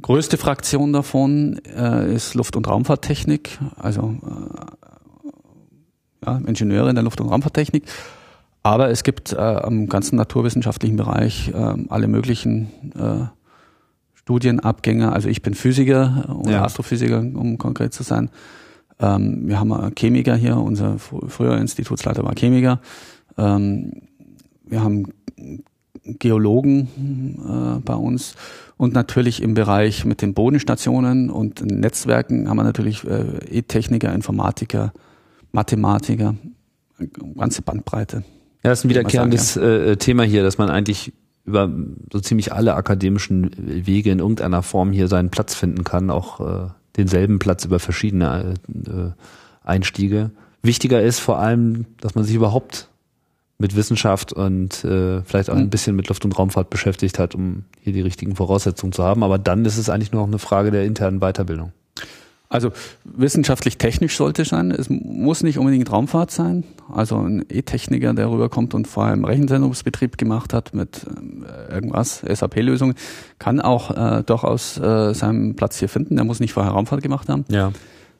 größte 0.00 0.38
Fraktion 0.38 0.94
davon 0.94 1.58
ist 1.58 2.32
Luft- 2.32 2.56
und 2.56 2.66
Raumfahrttechnik, 2.66 3.58
also 3.76 4.16
ja, 6.24 6.38
Ingenieure 6.38 6.88
in 6.88 6.94
der 6.94 7.04
Luft- 7.04 7.20
und 7.20 7.28
Raumfahrttechnik. 7.28 7.84
Aber 8.62 8.90
es 8.90 9.02
gibt 9.02 9.32
äh, 9.32 9.36
am 9.36 9.88
ganzen 9.88 10.16
naturwissenschaftlichen 10.16 10.96
Bereich 10.96 11.48
äh, 11.48 11.74
alle 11.88 12.06
möglichen 12.06 12.68
äh, 12.94 13.26
Studienabgänge. 14.14 15.12
Also 15.12 15.28
ich 15.28 15.42
bin 15.42 15.54
Physiker 15.54 16.36
oder 16.38 16.52
ja. 16.52 16.64
Astrophysiker, 16.64 17.18
um 17.18 17.58
konkret 17.58 17.92
zu 17.92 18.04
sein. 18.04 18.30
Ähm, 19.00 19.48
wir 19.48 19.58
haben 19.58 19.92
Chemiker 19.96 20.36
hier, 20.36 20.56
unser 20.56 20.98
früher 20.98 21.58
Institutsleiter 21.58 22.22
war 22.22 22.34
Chemiker. 22.36 22.80
Ähm, 23.36 24.02
wir 24.64 24.82
haben 24.82 25.06
Geologen 26.04 26.88
äh, 27.38 27.80
bei 27.80 27.94
uns 27.94 28.34
und 28.76 28.94
natürlich 28.94 29.42
im 29.42 29.54
Bereich 29.54 30.04
mit 30.04 30.22
den 30.22 30.34
Bodenstationen 30.34 31.30
und 31.30 31.64
Netzwerken 31.64 32.48
haben 32.48 32.56
wir 32.56 32.64
natürlich 32.64 33.04
äh, 33.04 33.58
E-Techniker, 33.58 34.12
Informatiker, 34.12 34.92
Mathematiker, 35.52 36.34
ganze 37.36 37.62
Bandbreite. 37.62 38.24
Ja, 38.62 38.70
das 38.70 38.80
ist 38.80 38.84
ein 38.84 38.90
wiederkehrendes 38.90 39.54
sagen, 39.54 39.66
ja. 39.66 39.92
Äh, 39.92 39.96
Thema 39.96 40.22
hier, 40.22 40.42
dass 40.42 40.58
man 40.58 40.70
eigentlich 40.70 41.12
über 41.44 41.68
so 42.12 42.20
ziemlich 42.20 42.52
alle 42.52 42.74
akademischen 42.74 43.50
Wege 43.56 44.10
in 44.10 44.20
irgendeiner 44.20 44.62
Form 44.62 44.92
hier 44.92 45.08
seinen 45.08 45.30
Platz 45.30 45.54
finden 45.54 45.82
kann, 45.82 46.10
auch 46.10 46.40
äh, 46.40 46.68
denselben 46.96 47.38
Platz 47.38 47.64
über 47.64 47.80
verschiedene 47.80 48.54
äh, 48.86 49.10
Einstiege. 49.64 50.30
Wichtiger 50.62 51.02
ist 51.02 51.18
vor 51.18 51.40
allem, 51.40 51.86
dass 52.00 52.14
man 52.14 52.24
sich 52.24 52.36
überhaupt 52.36 52.88
mit 53.58 53.74
Wissenschaft 53.76 54.32
und 54.32 54.84
äh, 54.84 55.22
vielleicht 55.22 55.50
auch 55.50 55.54
ein 55.54 55.62
hm. 55.62 55.70
bisschen 55.70 55.96
mit 55.96 56.08
Luft- 56.08 56.24
und 56.24 56.38
Raumfahrt 56.38 56.70
beschäftigt 56.70 57.18
hat, 57.18 57.34
um 57.34 57.64
hier 57.80 57.92
die 57.92 58.00
richtigen 58.00 58.36
Voraussetzungen 58.36 58.92
zu 58.92 59.02
haben. 59.02 59.22
Aber 59.22 59.38
dann 59.38 59.64
ist 59.64 59.78
es 59.78 59.88
eigentlich 59.88 60.12
nur 60.12 60.22
noch 60.22 60.28
eine 60.28 60.38
Frage 60.38 60.70
der 60.70 60.84
internen 60.84 61.20
Weiterbildung. 61.20 61.72
Also 62.52 62.70
wissenschaftlich-technisch 63.04 64.14
sollte 64.14 64.42
es 64.42 64.50
sein. 64.50 64.70
Es 64.72 64.90
muss 64.90 65.42
nicht 65.42 65.58
unbedingt 65.58 65.90
Raumfahrt 65.90 66.30
sein. 66.30 66.64
Also 66.92 67.16
ein 67.16 67.46
E-Techniker, 67.48 68.12
der 68.12 68.30
rüberkommt 68.30 68.74
und 68.74 68.86
vor 68.86 69.04
allem 69.04 69.24
Rechenzentrumsbetrieb 69.24 70.18
gemacht 70.18 70.52
hat 70.52 70.74
mit 70.74 71.06
äh, 71.46 71.72
irgendwas, 71.72 72.20
SAP-Lösungen, 72.20 72.94
kann 73.38 73.58
auch 73.58 73.90
äh, 73.90 74.22
durchaus 74.22 74.76
äh, 74.78 75.14
seinen 75.14 75.56
Platz 75.56 75.78
hier 75.78 75.88
finden. 75.88 76.16
Der 76.16 76.26
muss 76.26 76.40
nicht 76.40 76.52
vorher 76.52 76.72
Raumfahrt 76.72 77.02
gemacht 77.02 77.30
haben. 77.30 77.46
Ja. 77.48 77.72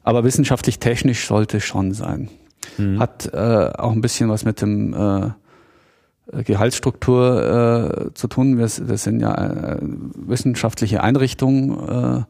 Aber 0.02 0.24
wissenschaftlich-technisch 0.24 1.26
sollte 1.26 1.58
es 1.58 1.64
schon 1.64 1.92
sein. 1.92 2.30
Mhm. 2.78 3.00
Hat 3.00 3.30
äh, 3.34 3.36
auch 3.36 3.92
ein 3.92 4.00
bisschen 4.00 4.30
was 4.30 4.46
mit 4.46 4.62
dem 4.62 4.94
äh, 4.94 6.42
Gehaltsstruktur 6.42 8.08
äh, 8.08 8.14
zu 8.14 8.28
tun. 8.28 8.56
Wir, 8.56 8.70
wir 8.88 8.96
sind 8.96 9.20
ja 9.20 9.34
äh, 9.34 9.78
wissenschaftliche 9.82 11.02
Einrichtungen. 11.02 12.20
Äh, 12.20 12.24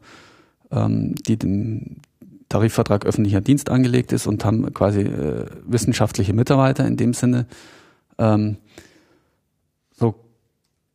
ähm, 0.73 1.15
die 1.15 1.37
dem 1.37 1.97
Tarifvertrag 2.49 3.05
öffentlicher 3.05 3.41
Dienst 3.41 3.69
angelegt 3.69 4.11
ist 4.11 4.27
und 4.27 4.43
haben 4.45 4.71
quasi 4.73 5.01
äh, 5.01 5.45
wissenschaftliche 5.65 6.33
Mitarbeiter 6.33 6.85
in 6.85 6.97
dem 6.97 7.13
Sinne. 7.13 7.47
Ähm, 8.17 8.57
so 9.91 10.15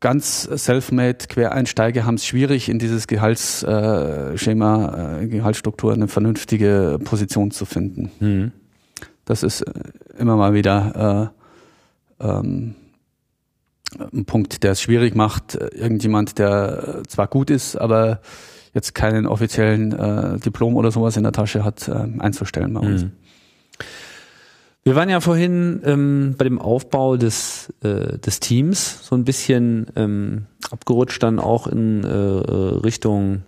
ganz 0.01 0.43
self-made 0.43 1.26
Quereinsteiger 1.29 2.05
haben 2.05 2.14
es 2.14 2.26
schwierig, 2.26 2.68
in 2.68 2.79
dieses 2.79 3.09
Gehaltsschema, 3.09 5.20
äh, 5.20 5.26
Gehaltsstruktur 5.26 5.93
eine 5.93 6.07
vernünftige 6.07 7.01
Position 7.03 7.51
zu 7.51 7.64
finden. 7.64 8.12
Mhm. 8.20 8.53
Das 9.24 9.43
ist 9.43 9.62
äh, 9.62 9.72
immer 10.18 10.37
mal 10.37 10.55
wieder 10.55 11.33
äh, 12.20 12.24
ähm, 12.24 12.76
ein 14.12 14.26
Punkt, 14.26 14.62
der 14.62 14.72
es 14.72 14.83
schwierig 14.83 15.14
macht. 15.14 15.55
Irgendjemand, 15.55 16.39
der 16.39 17.03
zwar 17.09 17.26
gut 17.26 17.51
ist, 17.51 17.76
aber 17.76 18.20
jetzt 18.79 18.95
keinen 18.95 19.26
offiziellen 19.26 19.93
äh, 19.93 20.39
Diplom 20.39 20.76
oder 20.76 20.91
sowas 20.91 21.16
in 21.16 21.24
der 21.24 21.33
Tasche 21.33 21.64
hat, 21.64 21.89
äh, 21.89 22.07
einzustellen 22.18 22.72
bei 22.74 22.81
uns. 22.81 23.05
Mhm. 23.05 23.12
Wir 24.85 24.95
waren 24.95 25.11
ja 25.11 25.20
vorhin 25.20 25.83
ähm, 25.85 26.35
bei 26.39 26.45
dem 26.45 26.59
Aufbau 26.59 27.16
des, 27.18 27.74
äh, 27.83 28.18
des 28.18 28.41
Teams 28.41 29.07
so 29.07 29.16
ein 29.16 29.24
bisschen 29.24 29.89
ähm, 29.97 30.47
abgerutscht 30.70 31.22
dann 31.22 31.39
auch 31.39 31.66
in 31.66 32.05
äh, 32.05 32.09
Richtung 32.09 33.35
ähm, 33.35 33.43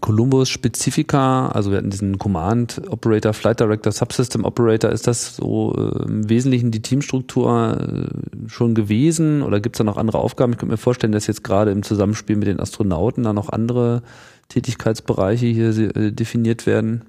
Columbus 0.00 0.50
Spezifika, 0.50 1.48
also 1.48 1.70
wir 1.70 1.78
hatten 1.78 1.90
diesen 1.90 2.18
Command 2.18 2.82
Operator, 2.90 3.32
Flight 3.32 3.60
Director, 3.60 3.90
Subsystem 3.90 4.44
Operator. 4.44 4.90
Ist 4.90 5.06
das 5.06 5.36
so 5.36 5.74
äh, 5.74 6.04
im 6.04 6.28
Wesentlichen 6.28 6.70
die 6.70 6.82
Teamstruktur 6.82 7.78
äh, 7.80 8.48
schon 8.48 8.74
gewesen 8.74 9.42
oder 9.42 9.60
gibt 9.60 9.76
es 9.76 9.78
da 9.78 9.84
noch 9.84 9.96
andere 9.96 10.18
Aufgaben? 10.18 10.52
Ich 10.52 10.58
könnte 10.58 10.72
mir 10.72 10.78
vorstellen, 10.78 11.12
dass 11.12 11.26
jetzt 11.26 11.42
gerade 11.42 11.70
im 11.70 11.82
Zusammenspiel 11.82 12.36
mit 12.36 12.48
den 12.48 12.60
Astronauten 12.60 13.24
da 13.24 13.32
noch 13.32 13.48
andere 13.48 14.02
Tätigkeitsbereiche 14.48 15.46
hier 15.46 15.96
äh, 15.96 16.12
definiert 16.12 16.66
werden. 16.66 17.06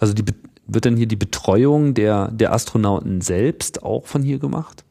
Also 0.00 0.12
die, 0.12 0.24
wird 0.66 0.84
denn 0.84 0.96
hier 0.96 1.08
die 1.08 1.16
Betreuung 1.16 1.94
der, 1.94 2.30
der 2.30 2.52
Astronauten 2.52 3.22
selbst 3.22 3.82
auch 3.82 4.06
von 4.06 4.22
hier 4.22 4.38
gemacht? 4.38 4.84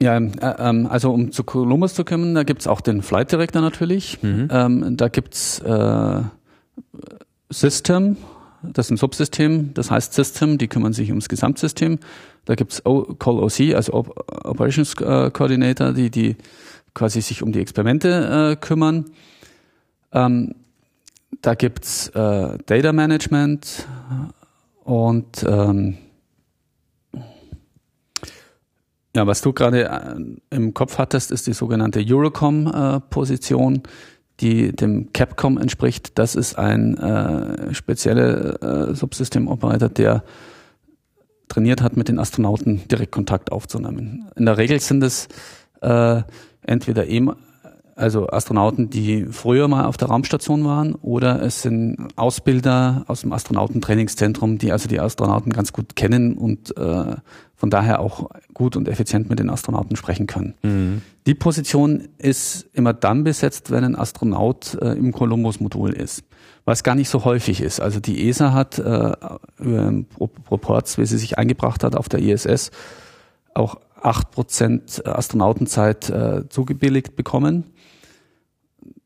Ja, 0.00 0.16
äh, 0.16 0.30
ähm, 0.58 0.86
also 0.86 1.12
um 1.12 1.32
zu 1.32 1.42
Columbus 1.44 1.94
zu 1.94 2.04
kommen, 2.04 2.34
da 2.34 2.44
gibt's 2.44 2.66
auch 2.66 2.80
den 2.80 3.02
Flight 3.02 3.32
Director 3.32 3.60
natürlich. 3.60 4.22
Mhm. 4.22 4.48
Ähm, 4.50 4.96
da 4.96 5.08
gibt's 5.08 5.58
äh, 5.60 6.22
System 7.50 8.16
das 8.62 8.86
ist 8.86 8.90
ein 8.90 8.96
Subsystem, 8.96 9.72
das 9.74 9.90
heißt 9.90 10.14
System, 10.14 10.58
die 10.58 10.68
kümmern 10.68 10.92
sich 10.92 11.10
ums 11.10 11.28
Gesamtsystem. 11.28 11.98
Da 12.44 12.54
gibt's 12.54 12.82
Call 12.82 13.38
OC, 13.38 13.74
also 13.74 13.94
Operations 13.94 14.94
äh, 14.94 15.30
Coordinator, 15.30 15.92
die, 15.92 16.10
die 16.10 16.36
quasi 16.94 17.20
sich 17.20 17.42
um 17.42 17.52
die 17.52 17.60
Experimente 17.60 18.52
äh, 18.52 18.56
kümmern. 18.56 19.06
Ähm, 20.12 20.54
da 21.40 21.54
gibt's 21.54 22.08
äh, 22.08 22.58
Data 22.66 22.92
Management 22.92 23.86
und 24.82 25.44
ähm, 25.46 25.98
ja, 29.16 29.26
was 29.26 29.40
du 29.40 29.52
gerade 29.52 29.88
äh, 29.88 30.54
im 30.54 30.74
Kopf 30.74 30.98
hattest, 30.98 31.30
ist 31.30 31.46
die 31.46 31.52
sogenannte 31.52 32.04
Eurocom-Position. 32.06 33.82
Die 34.40 34.70
dem 34.70 35.12
Capcom 35.12 35.58
entspricht. 35.58 36.16
Das 36.16 36.36
ist 36.36 36.56
ein 36.56 36.96
äh, 36.96 37.74
spezieller 37.74 38.90
äh, 38.90 38.94
Subsystemoperator, 38.94 39.88
der 39.88 40.22
trainiert 41.48 41.82
hat, 41.82 41.96
mit 41.96 42.06
den 42.06 42.20
Astronauten 42.20 42.86
direkt 42.86 43.10
Kontakt 43.10 43.50
aufzunehmen. 43.50 44.30
In 44.36 44.46
der 44.46 44.56
Regel 44.56 44.78
sind 44.78 45.02
es 45.02 45.26
äh, 45.80 46.22
entweder 46.62 47.06
eben 47.06 47.32
also 47.96 48.28
Astronauten, 48.28 48.90
die 48.90 49.26
früher 49.26 49.66
mal 49.66 49.86
auf 49.86 49.96
der 49.96 50.06
Raumstation 50.06 50.64
waren, 50.64 50.94
oder 50.94 51.42
es 51.42 51.62
sind 51.62 51.96
Ausbilder 52.14 53.04
aus 53.08 53.22
dem 53.22 53.32
Astronautentrainingszentrum, 53.32 54.58
die 54.58 54.70
also 54.70 54.88
die 54.88 55.00
Astronauten 55.00 55.52
ganz 55.52 55.72
gut 55.72 55.96
kennen 55.96 56.38
und 56.38 56.76
äh, 56.76 57.16
von 57.58 57.70
daher 57.70 57.98
auch 57.98 58.30
gut 58.54 58.76
und 58.76 58.86
effizient 58.86 59.28
mit 59.28 59.40
den 59.40 59.50
Astronauten 59.50 59.96
sprechen 59.96 60.28
können. 60.28 60.54
Mhm. 60.62 61.02
Die 61.26 61.34
Position 61.34 62.08
ist 62.16 62.68
immer 62.72 62.94
dann 62.94 63.24
besetzt, 63.24 63.72
wenn 63.72 63.82
ein 63.82 63.96
Astronaut 63.96 64.78
äh, 64.80 64.92
im 64.92 65.10
Columbus-Modul 65.10 65.92
ist, 65.92 66.22
was 66.64 66.84
gar 66.84 66.94
nicht 66.94 67.08
so 67.08 67.24
häufig 67.24 67.60
ist. 67.60 67.80
Also 67.80 67.98
die 67.98 68.28
ESA 68.28 68.52
hat 68.52 68.78
äh, 68.78 69.12
über 69.58 70.02
Proports, 70.44 70.98
wie 70.98 71.06
sie 71.06 71.18
sich 71.18 71.36
eingebracht 71.36 71.82
hat 71.82 71.96
auf 71.96 72.08
der 72.08 72.20
ISS, 72.20 72.70
auch 73.54 73.80
acht 74.00 74.30
Prozent 74.30 75.04
Astronautenzeit 75.04 76.08
äh, 76.10 76.48
zugebilligt 76.48 77.16
bekommen. 77.16 77.64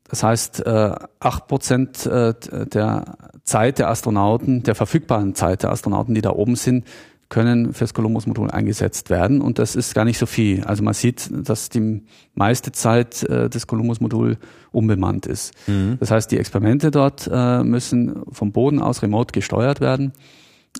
Das 0.07 0.21
heißt, 0.21 0.63
äh, 0.67 0.95
acht 1.19 1.47
Prozent 1.47 2.05
äh, 2.05 2.35
der 2.67 3.17
Zeit 3.45 3.79
der 3.79 3.89
Astronauten, 3.89 4.61
der 4.61 4.75
verfügbaren 4.75 5.33
Zeit 5.33 5.63
der 5.63 5.71
Astronauten, 5.71 6.13
die 6.13 6.21
da 6.21 6.29
oben 6.29 6.55
sind, 6.55 6.85
können 7.33 7.73
fürs 7.73 7.95
Columbus-Modul 7.95 8.51
eingesetzt 8.51 9.09
werden. 9.09 9.41
Und 9.41 9.57
das 9.57 9.75
ist 9.75 9.95
gar 9.95 10.05
nicht 10.05 10.19
so 10.19 10.27
viel. 10.27 10.63
Also 10.65 10.83
man 10.83 10.93
sieht, 10.93 11.31
dass 11.31 11.69
die 11.69 12.03
meiste 12.35 12.71
Zeit 12.71 13.23
äh, 13.23 13.49
des 13.49 13.65
Columbus-Modul 13.65 14.37
unbemannt 14.71 15.25
ist. 15.25 15.53
Mhm. 15.67 15.97
Das 15.99 16.11
heißt, 16.11 16.31
die 16.31 16.37
Experimente 16.37 16.91
dort 16.91 17.27
müssen 17.63 18.21
vom 18.31 18.51
Boden 18.51 18.79
aus 18.79 19.01
remote 19.01 19.31
gesteuert 19.31 19.81
werden, 19.81 20.13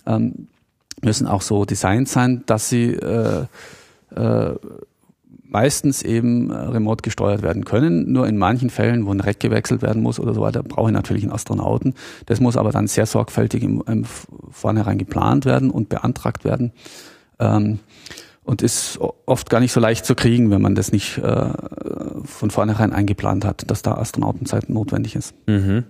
ähm, 0.06 0.48
müssen 1.02 1.26
auch 1.26 1.42
so 1.42 1.64
designt 1.64 2.08
sein, 2.08 2.44
dass 2.46 2.68
sie 2.68 2.96
meistens 5.54 6.02
eben 6.02 6.50
äh, 6.50 6.56
remote 6.56 7.02
gesteuert 7.02 7.42
werden 7.42 7.64
können. 7.64 8.12
Nur 8.12 8.26
in 8.26 8.36
manchen 8.36 8.70
Fällen, 8.70 9.06
wo 9.06 9.12
ein 9.12 9.20
Rack 9.20 9.38
gewechselt 9.38 9.82
werden 9.82 10.02
muss 10.02 10.18
oder 10.18 10.34
so 10.34 10.40
weiter, 10.40 10.64
brauche 10.64 10.90
ich 10.90 10.94
natürlich 10.94 11.22
einen 11.22 11.32
Astronauten. 11.32 11.94
Das 12.26 12.40
muss 12.40 12.56
aber 12.56 12.72
dann 12.72 12.88
sehr 12.88 13.06
sorgfältig 13.06 13.62
im, 13.62 13.82
im 13.86 14.04
Vornherein 14.50 14.98
geplant 14.98 15.46
werden 15.46 15.70
und 15.70 15.88
beantragt 15.88 16.44
werden. 16.44 16.72
Ähm, 17.38 17.78
und 18.42 18.60
ist 18.60 18.98
oft 19.24 19.48
gar 19.48 19.60
nicht 19.60 19.72
so 19.72 19.80
leicht 19.80 20.04
zu 20.04 20.14
kriegen, 20.14 20.50
wenn 20.50 20.60
man 20.60 20.74
das 20.74 20.92
nicht 20.92 21.16
äh, 21.18 21.48
von 22.24 22.50
vornherein 22.50 22.92
eingeplant 22.92 23.44
hat, 23.44 23.70
dass 23.70 23.80
da 23.80 23.94
Astronautenzeit 23.94 24.68
notwendig 24.68 25.14
ist. 25.14 25.34
Mhm. 25.46 25.84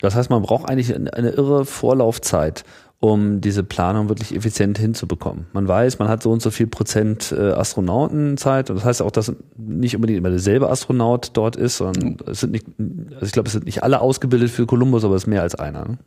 Das 0.00 0.14
heißt, 0.14 0.28
man 0.28 0.42
braucht 0.42 0.68
eigentlich 0.68 0.94
eine 0.94 1.30
irre 1.30 1.64
Vorlaufzeit 1.64 2.64
um 2.98 3.40
diese 3.40 3.62
Planung 3.62 4.08
wirklich 4.08 4.34
effizient 4.34 4.78
hinzubekommen. 4.78 5.46
Man 5.52 5.68
weiß, 5.68 5.98
man 5.98 6.08
hat 6.08 6.22
so 6.22 6.30
und 6.30 6.40
so 6.40 6.50
viel 6.50 6.66
Prozent 6.66 7.32
äh, 7.36 7.52
Astronautenzeit 7.52 8.70
und 8.70 8.76
das 8.76 8.84
heißt 8.84 9.02
auch, 9.02 9.10
dass 9.10 9.32
nicht 9.56 9.94
unbedingt 9.94 10.18
immer 10.18 10.30
derselbe 10.30 10.70
Astronaut 10.70 11.30
dort 11.34 11.56
ist, 11.56 11.76
sondern 11.76 12.16
es 12.26 12.40
sind 12.40 12.52
nicht, 12.52 12.66
also 13.14 13.26
ich 13.26 13.32
glaube, 13.32 13.48
es 13.48 13.52
sind 13.52 13.66
nicht 13.66 13.82
alle 13.82 14.00
ausgebildet 14.00 14.50
für 14.50 14.66
Columbus, 14.66 15.04
aber 15.04 15.14
es 15.14 15.24
ist 15.24 15.26
mehr 15.26 15.42
als 15.42 15.54
einer. 15.54 15.84
Ne? 15.84 15.98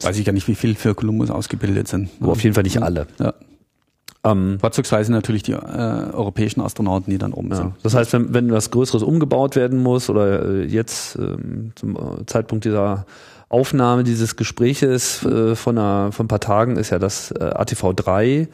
Weiß 0.00 0.18
ich 0.18 0.24
gar 0.24 0.32
nicht, 0.32 0.46
wie 0.46 0.54
viel 0.54 0.76
für 0.76 0.94
Columbus 0.94 1.30
ausgebildet 1.30 1.88
sind. 1.88 2.10
Aber 2.20 2.32
auf 2.32 2.42
jeden 2.42 2.54
Fall 2.54 2.62
nicht 2.62 2.80
alle. 2.80 3.08
Ja. 3.18 3.34
Ähm, 4.24 4.58
Vorzugsweise 4.58 5.12
natürlich 5.12 5.42
die 5.42 5.52
äh, 5.52 5.56
europäischen 5.56 6.60
Astronauten, 6.62 7.10
die 7.10 7.18
dann 7.18 7.32
oben 7.32 7.50
ja. 7.50 7.56
sind. 7.56 7.72
Das 7.82 7.94
heißt, 7.94 8.12
wenn, 8.14 8.32
wenn 8.32 8.50
was 8.50 8.70
Größeres 8.70 9.02
umgebaut 9.02 9.54
werden 9.54 9.82
muss 9.82 10.08
oder 10.08 10.48
äh, 10.48 10.64
jetzt 10.64 11.16
ähm, 11.16 11.72
zum 11.74 11.96
äh, 11.96 12.26
Zeitpunkt 12.26 12.64
dieser 12.64 13.04
Aufnahme 13.50 14.02
dieses 14.02 14.36
Gespräches 14.36 15.24
äh, 15.24 15.54
von, 15.54 15.78
einer, 15.78 16.10
von 16.10 16.24
ein 16.24 16.28
paar 16.28 16.40
Tagen 16.40 16.76
ist 16.76 16.90
ja 16.90 16.98
das 16.98 17.30
äh, 17.32 17.44
ATV 17.44 17.92
3 17.94 18.48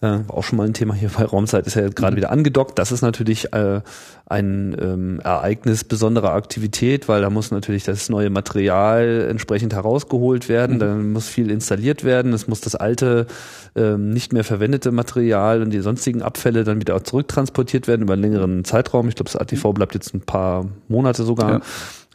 äh, 0.00 0.18
auch 0.28 0.44
schon 0.44 0.58
mal 0.58 0.66
ein 0.66 0.74
Thema 0.74 0.94
hier 0.94 1.08
bei 1.08 1.24
Raumzeit, 1.24 1.66
ist 1.66 1.74
ja 1.74 1.88
gerade 1.88 2.12
mhm. 2.12 2.18
wieder 2.18 2.30
angedockt. 2.30 2.78
Das 2.78 2.92
ist 2.92 3.02
natürlich 3.02 3.52
äh, 3.52 3.80
ein 4.26 4.76
ähm, 4.80 5.20
Ereignis 5.20 5.82
besonderer 5.82 6.34
Aktivität, 6.34 7.08
weil 7.08 7.22
da 7.22 7.30
muss 7.30 7.50
natürlich 7.50 7.82
das 7.82 8.08
neue 8.08 8.30
Material 8.30 9.26
entsprechend 9.28 9.74
herausgeholt 9.74 10.48
werden, 10.48 10.76
mhm. 10.76 10.80
dann 10.80 11.12
muss 11.12 11.26
viel 11.28 11.50
installiert 11.50 12.04
werden, 12.04 12.32
es 12.32 12.46
muss 12.46 12.60
das 12.60 12.76
alte, 12.76 13.26
ähm, 13.74 14.10
nicht 14.10 14.32
mehr 14.32 14.44
verwendete 14.44 14.92
Material 14.92 15.62
und 15.62 15.70
die 15.70 15.80
sonstigen 15.80 16.22
Abfälle 16.22 16.62
dann 16.62 16.80
wieder 16.80 17.02
zurücktransportiert 17.02 17.88
werden 17.88 18.02
über 18.02 18.12
einen 18.12 18.22
längeren 18.22 18.64
Zeitraum. 18.64 19.08
Ich 19.08 19.16
glaube, 19.16 19.30
das 19.32 19.40
ATV 19.40 19.72
bleibt 19.72 19.94
jetzt 19.94 20.14
ein 20.14 20.20
paar 20.20 20.66
Monate 20.88 21.24
sogar. 21.24 21.50
Ja 21.54 21.60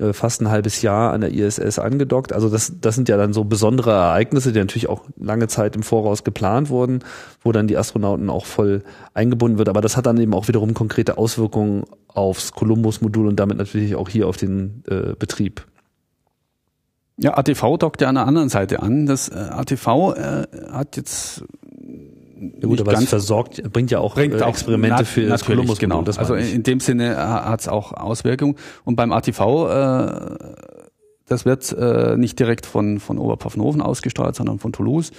äh, 0.03 0.13
fast 0.13 0.41
ein 0.41 0.49
halbes 0.49 0.81
Jahr 0.81 1.13
an 1.13 1.21
der 1.21 1.31
ISS 1.31 1.79
angedockt. 1.79 2.33
Also 2.33 2.49
das, 2.49 2.73
das 2.81 2.95
sind 2.95 3.09
ja 3.09 3.17
dann 3.17 3.33
so 3.33 3.43
besondere 3.43 3.91
Ereignisse, 3.91 4.51
die 4.51 4.59
natürlich 4.59 4.89
auch 4.89 5.03
lange 5.17 5.47
Zeit 5.47 5.75
im 5.75 5.83
Voraus 5.83 6.23
geplant 6.23 6.69
wurden, 6.69 6.99
wo 7.41 7.51
dann 7.51 7.67
die 7.67 7.77
Astronauten 7.77 8.29
auch 8.29 8.45
voll 8.45 8.83
eingebunden 9.13 9.57
wird. 9.57 9.69
Aber 9.69 9.81
das 9.81 9.97
hat 9.97 10.05
dann 10.05 10.17
eben 10.17 10.33
auch 10.33 10.47
wiederum 10.47 10.73
konkrete 10.73 11.17
Auswirkungen 11.17 11.85
aufs 12.07 12.51
Columbus-Modul 12.51 13.27
und 13.27 13.39
damit 13.39 13.57
natürlich 13.57 13.95
auch 13.95 14.09
hier 14.09 14.27
auf 14.27 14.37
den 14.37 14.83
äh, 14.89 15.13
Betrieb. 15.17 15.65
Ja, 17.17 17.37
ATV 17.37 17.77
dockt 17.77 18.01
ja 18.01 18.09
an 18.09 18.15
der 18.15 18.25
anderen 18.25 18.49
Seite 18.49 18.81
an. 18.81 19.05
Das 19.05 19.29
äh, 19.29 19.35
ATV 19.35 20.15
äh, 20.15 20.47
hat 20.71 20.97
jetzt 20.97 21.43
ja 22.59 22.67
gut, 22.67 22.81
aber 22.81 22.93
es 22.93 23.09
versorgt, 23.09 23.61
bringt 23.71 23.91
ja 23.91 23.99
auch 23.99 24.15
bringt 24.15 24.33
äh, 24.33 24.43
Experimente 24.43 25.03
auch, 25.03 25.05
für 25.05 25.27
das 25.27 25.45
Columbus. 25.45 25.79
Genau. 25.79 26.01
Das 26.01 26.17
also 26.17 26.35
in 26.35 26.63
dem 26.63 26.79
Sinne 26.79 27.13
äh, 27.13 27.15
hat 27.15 27.61
es 27.61 27.67
auch 27.67 27.93
Auswirkungen. 27.93 28.55
Und 28.83 28.95
beim 28.95 29.11
ATV, 29.11 29.39
äh, 29.39 30.53
das 31.27 31.45
wird 31.45 31.71
äh, 31.77 32.17
nicht 32.17 32.39
direkt 32.39 32.65
von, 32.65 32.99
von 32.99 33.17
Oberpfaffenhofen 33.17 33.81
ausgesteuert, 33.81 34.35
sondern 34.35 34.59
von 34.59 34.73
Toulouse. 34.73 35.11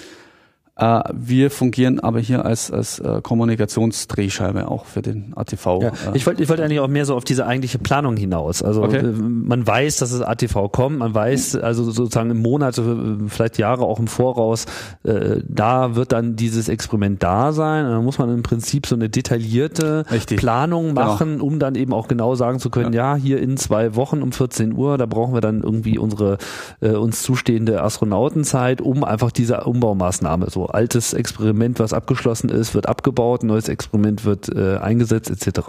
Äh, 0.77 1.03
wir 1.13 1.53
fungieren 1.53 2.01
aber 2.01 2.19
hier 2.19 2.45
als, 2.45 2.73
als 2.73 2.99
äh, 2.99 3.21
Kommunikationsdrehscheibe 3.23 4.69
auch 4.69 4.87
für 4.87 5.03
den 5.03 5.33
ATV. 5.37 5.83
Ja, 5.83 5.93
ich 6.15 6.27
wollte 6.27 6.43
ich 6.43 6.49
wollte 6.49 6.65
eigentlich 6.65 6.81
auch 6.81 6.89
mehr 6.89 7.07
so 7.07 7.15
auf 7.15 7.23
diese 7.23 7.47
eigentliche 7.47 7.79
Planung 7.79 8.17
hinaus. 8.17 8.61
Also 8.61 8.83
okay. 8.83 8.99
Äh, 8.99 9.13
man 9.13 9.65
weiß, 9.65 9.99
dass 9.99 10.11
es 10.11 10.21
ATV 10.21 10.73
kommt, 10.73 10.99
man 10.99 11.15
weiß 11.15 11.57
also 11.57 11.85
sozusagen 11.85 12.31
im 12.31 12.43
Monate, 12.43 13.19
vielleicht 13.29 13.59
Jahre 13.59 13.85
auch 13.85 14.01
im 14.01 14.09
Voraus, 14.09 14.67
äh, 15.05 15.43
da 15.47 15.95
wird 15.95 16.11
dann 16.11 16.35
dieses 16.35 16.69
Experiment 16.69 17.23
da 17.23 17.53
sein. 17.53 17.85
Und 17.85 17.93
dann 17.93 18.05
muss 18.05 18.19
man 18.19 18.35
im 18.35 18.43
Prinzip 18.43 18.87
so 18.87 18.97
eine 18.97 19.09
detaillierte 19.09 20.05
Richtig. 20.11 20.41
Planung 20.41 20.89
genau. 20.89 21.05
machen, 21.05 21.35
genau. 21.35 21.45
um 21.45 21.59
dann 21.61 21.77
eben 21.77 21.93
auch 21.93 22.09
genau 22.09 22.35
sagen 22.35 22.59
zu 22.59 22.71
können, 22.71 22.93
ja. 22.93 23.15
ja. 23.15 23.23
hier 23.23 23.41
in 23.41 23.57
zwei 23.57 23.95
Wochen 23.95 24.23
um 24.23 24.33
14 24.33 24.75
Uhr, 24.75 24.99
da 24.99 25.07
brauchen 25.07 25.35
wir 25.35 25.41
dann 25.41 25.63
irgendwie 25.63 25.99
unsere 25.99 26.39
äh, 26.81 26.91
uns 26.91 27.23
zustehende 27.23 27.81
Astronautenzeit, 27.81 28.81
um 28.81 29.05
einfach 29.05 29.31
diese 29.31 29.63
Umbaumaßnahme 29.63 30.51
so 30.51 30.64
altes 30.67 31.13
Experiment, 31.13 31.79
was 31.79 31.93
abgeschlossen 31.93 32.49
ist, 32.51 32.75
wird 32.75 32.89
abgebaut, 32.89 33.43
neues 33.43 33.69
Experiment 33.69 34.25
wird 34.25 34.49
äh, 34.49 34.77
eingesetzt 34.79 35.31
etc. 35.31 35.61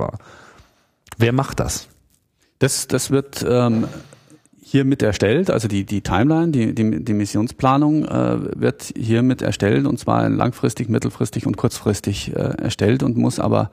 Wer 1.18 1.34
macht 1.34 1.60
das? 1.60 1.88
Das, 2.60 2.88
das 2.88 3.12
wird 3.12 3.46
ähm, 3.48 3.86
hier 4.62 4.86
mit 4.86 5.04
erstellt, 5.04 5.52
also 5.52 5.68
die, 5.68 5.86
die 5.86 6.02
Timeline, 6.02 6.52
die, 6.52 6.74
die, 6.74 7.04
die 7.04 7.14
Missionsplanung 7.14 8.06
äh, 8.06 8.60
wird 8.60 8.94
hier 8.98 9.22
mit 9.22 9.42
erstellt 9.42 9.86
und 9.86 10.00
zwar 10.00 10.28
langfristig, 10.30 10.90
mittelfristig 10.90 11.46
und 11.46 11.56
kurzfristig 11.56 12.36
äh, 12.36 12.40
erstellt 12.58 13.04
und 13.04 13.16
muss 13.16 13.40
aber 13.40 13.72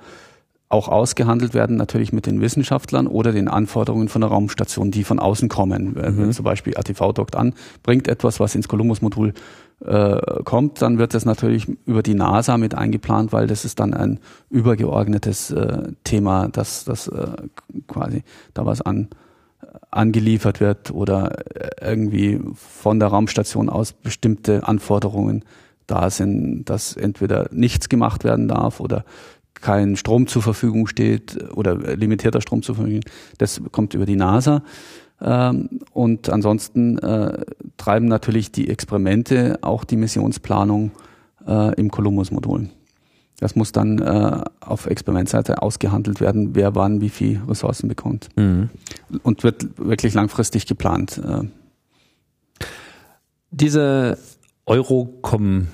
auch 0.72 0.88
ausgehandelt 0.88 1.52
werden, 1.52 1.76
natürlich 1.76 2.12
mit 2.12 2.24
den 2.26 2.40
Wissenschaftlern 2.40 3.06
oder 3.06 3.32
den 3.32 3.48
Anforderungen 3.48 4.08
von 4.08 4.22
der 4.22 4.30
Raumstation, 4.30 4.90
die 4.90 5.04
von 5.04 5.18
außen 5.18 5.50
kommen. 5.50 5.94
Mhm. 5.94 6.32
Zum 6.32 6.44
Beispiel 6.44 6.76
ATV 6.76 7.12
dockt 7.12 7.36
an, 7.36 7.54
bringt 7.82 8.08
etwas, 8.08 8.40
was 8.40 8.54
ins 8.54 8.68
Columbus-Modul 8.68 9.34
äh, 9.84 10.42
kommt, 10.44 10.80
dann 10.82 10.98
wird 10.98 11.14
das 11.14 11.24
natürlich 11.24 11.68
über 11.86 12.02
die 12.02 12.14
NASA 12.14 12.56
mit 12.56 12.74
eingeplant, 12.74 13.32
weil 13.32 13.46
das 13.46 13.64
ist 13.64 13.80
dann 13.80 13.94
ein 13.94 14.20
übergeordnetes 14.50 15.50
äh, 15.50 15.92
Thema, 16.04 16.48
dass 16.48 16.84
das 16.84 17.08
äh, 17.08 17.26
quasi 17.88 18.22
da 18.54 18.66
was 18.66 18.80
an 18.80 19.08
angeliefert 19.90 20.60
wird 20.60 20.90
oder 20.90 21.36
irgendwie 21.80 22.40
von 22.54 22.98
der 22.98 23.08
Raumstation 23.08 23.68
aus 23.68 23.92
bestimmte 23.92 24.66
Anforderungen 24.66 25.44
da 25.86 26.10
sind, 26.10 26.64
dass 26.64 26.96
entweder 26.96 27.48
nichts 27.52 27.88
gemacht 27.88 28.24
werden 28.24 28.48
darf 28.48 28.80
oder 28.80 29.04
kein 29.54 29.96
Strom 29.96 30.26
zur 30.26 30.42
Verfügung 30.42 30.86
steht 30.86 31.38
oder 31.54 31.74
limitierter 31.96 32.40
Strom 32.40 32.62
zur 32.62 32.74
Verfügung. 32.74 33.02
Das 33.38 33.60
kommt 33.70 33.94
über 33.94 34.06
die 34.06 34.16
NASA. 34.16 34.62
Ähm, 35.22 35.68
und 35.92 36.30
ansonsten 36.30 36.98
äh, 36.98 37.44
treiben 37.76 38.06
natürlich 38.06 38.50
die 38.50 38.68
Experimente 38.68 39.58
auch 39.62 39.84
die 39.84 39.96
Missionsplanung 39.96 40.90
äh, 41.46 41.74
im 41.74 41.90
Columbus-Modul. 41.90 42.68
Das 43.38 43.56
muss 43.56 43.72
dann 43.72 43.98
äh, 43.98 44.44
auf 44.60 44.86
Experimentseite 44.86 45.62
ausgehandelt 45.62 46.20
werden, 46.20 46.54
wer 46.54 46.74
wann 46.74 47.00
wie 47.00 47.08
viel 47.08 47.40
Ressourcen 47.48 47.88
bekommt. 47.88 48.28
Mhm. 48.36 48.70
Und 49.22 49.42
wird 49.42 49.66
wirklich 49.78 50.14
langfristig 50.14 50.66
geplant. 50.66 51.18
Äh. 51.18 52.64
Diese 53.50 54.18
Eurocom, 54.64 55.68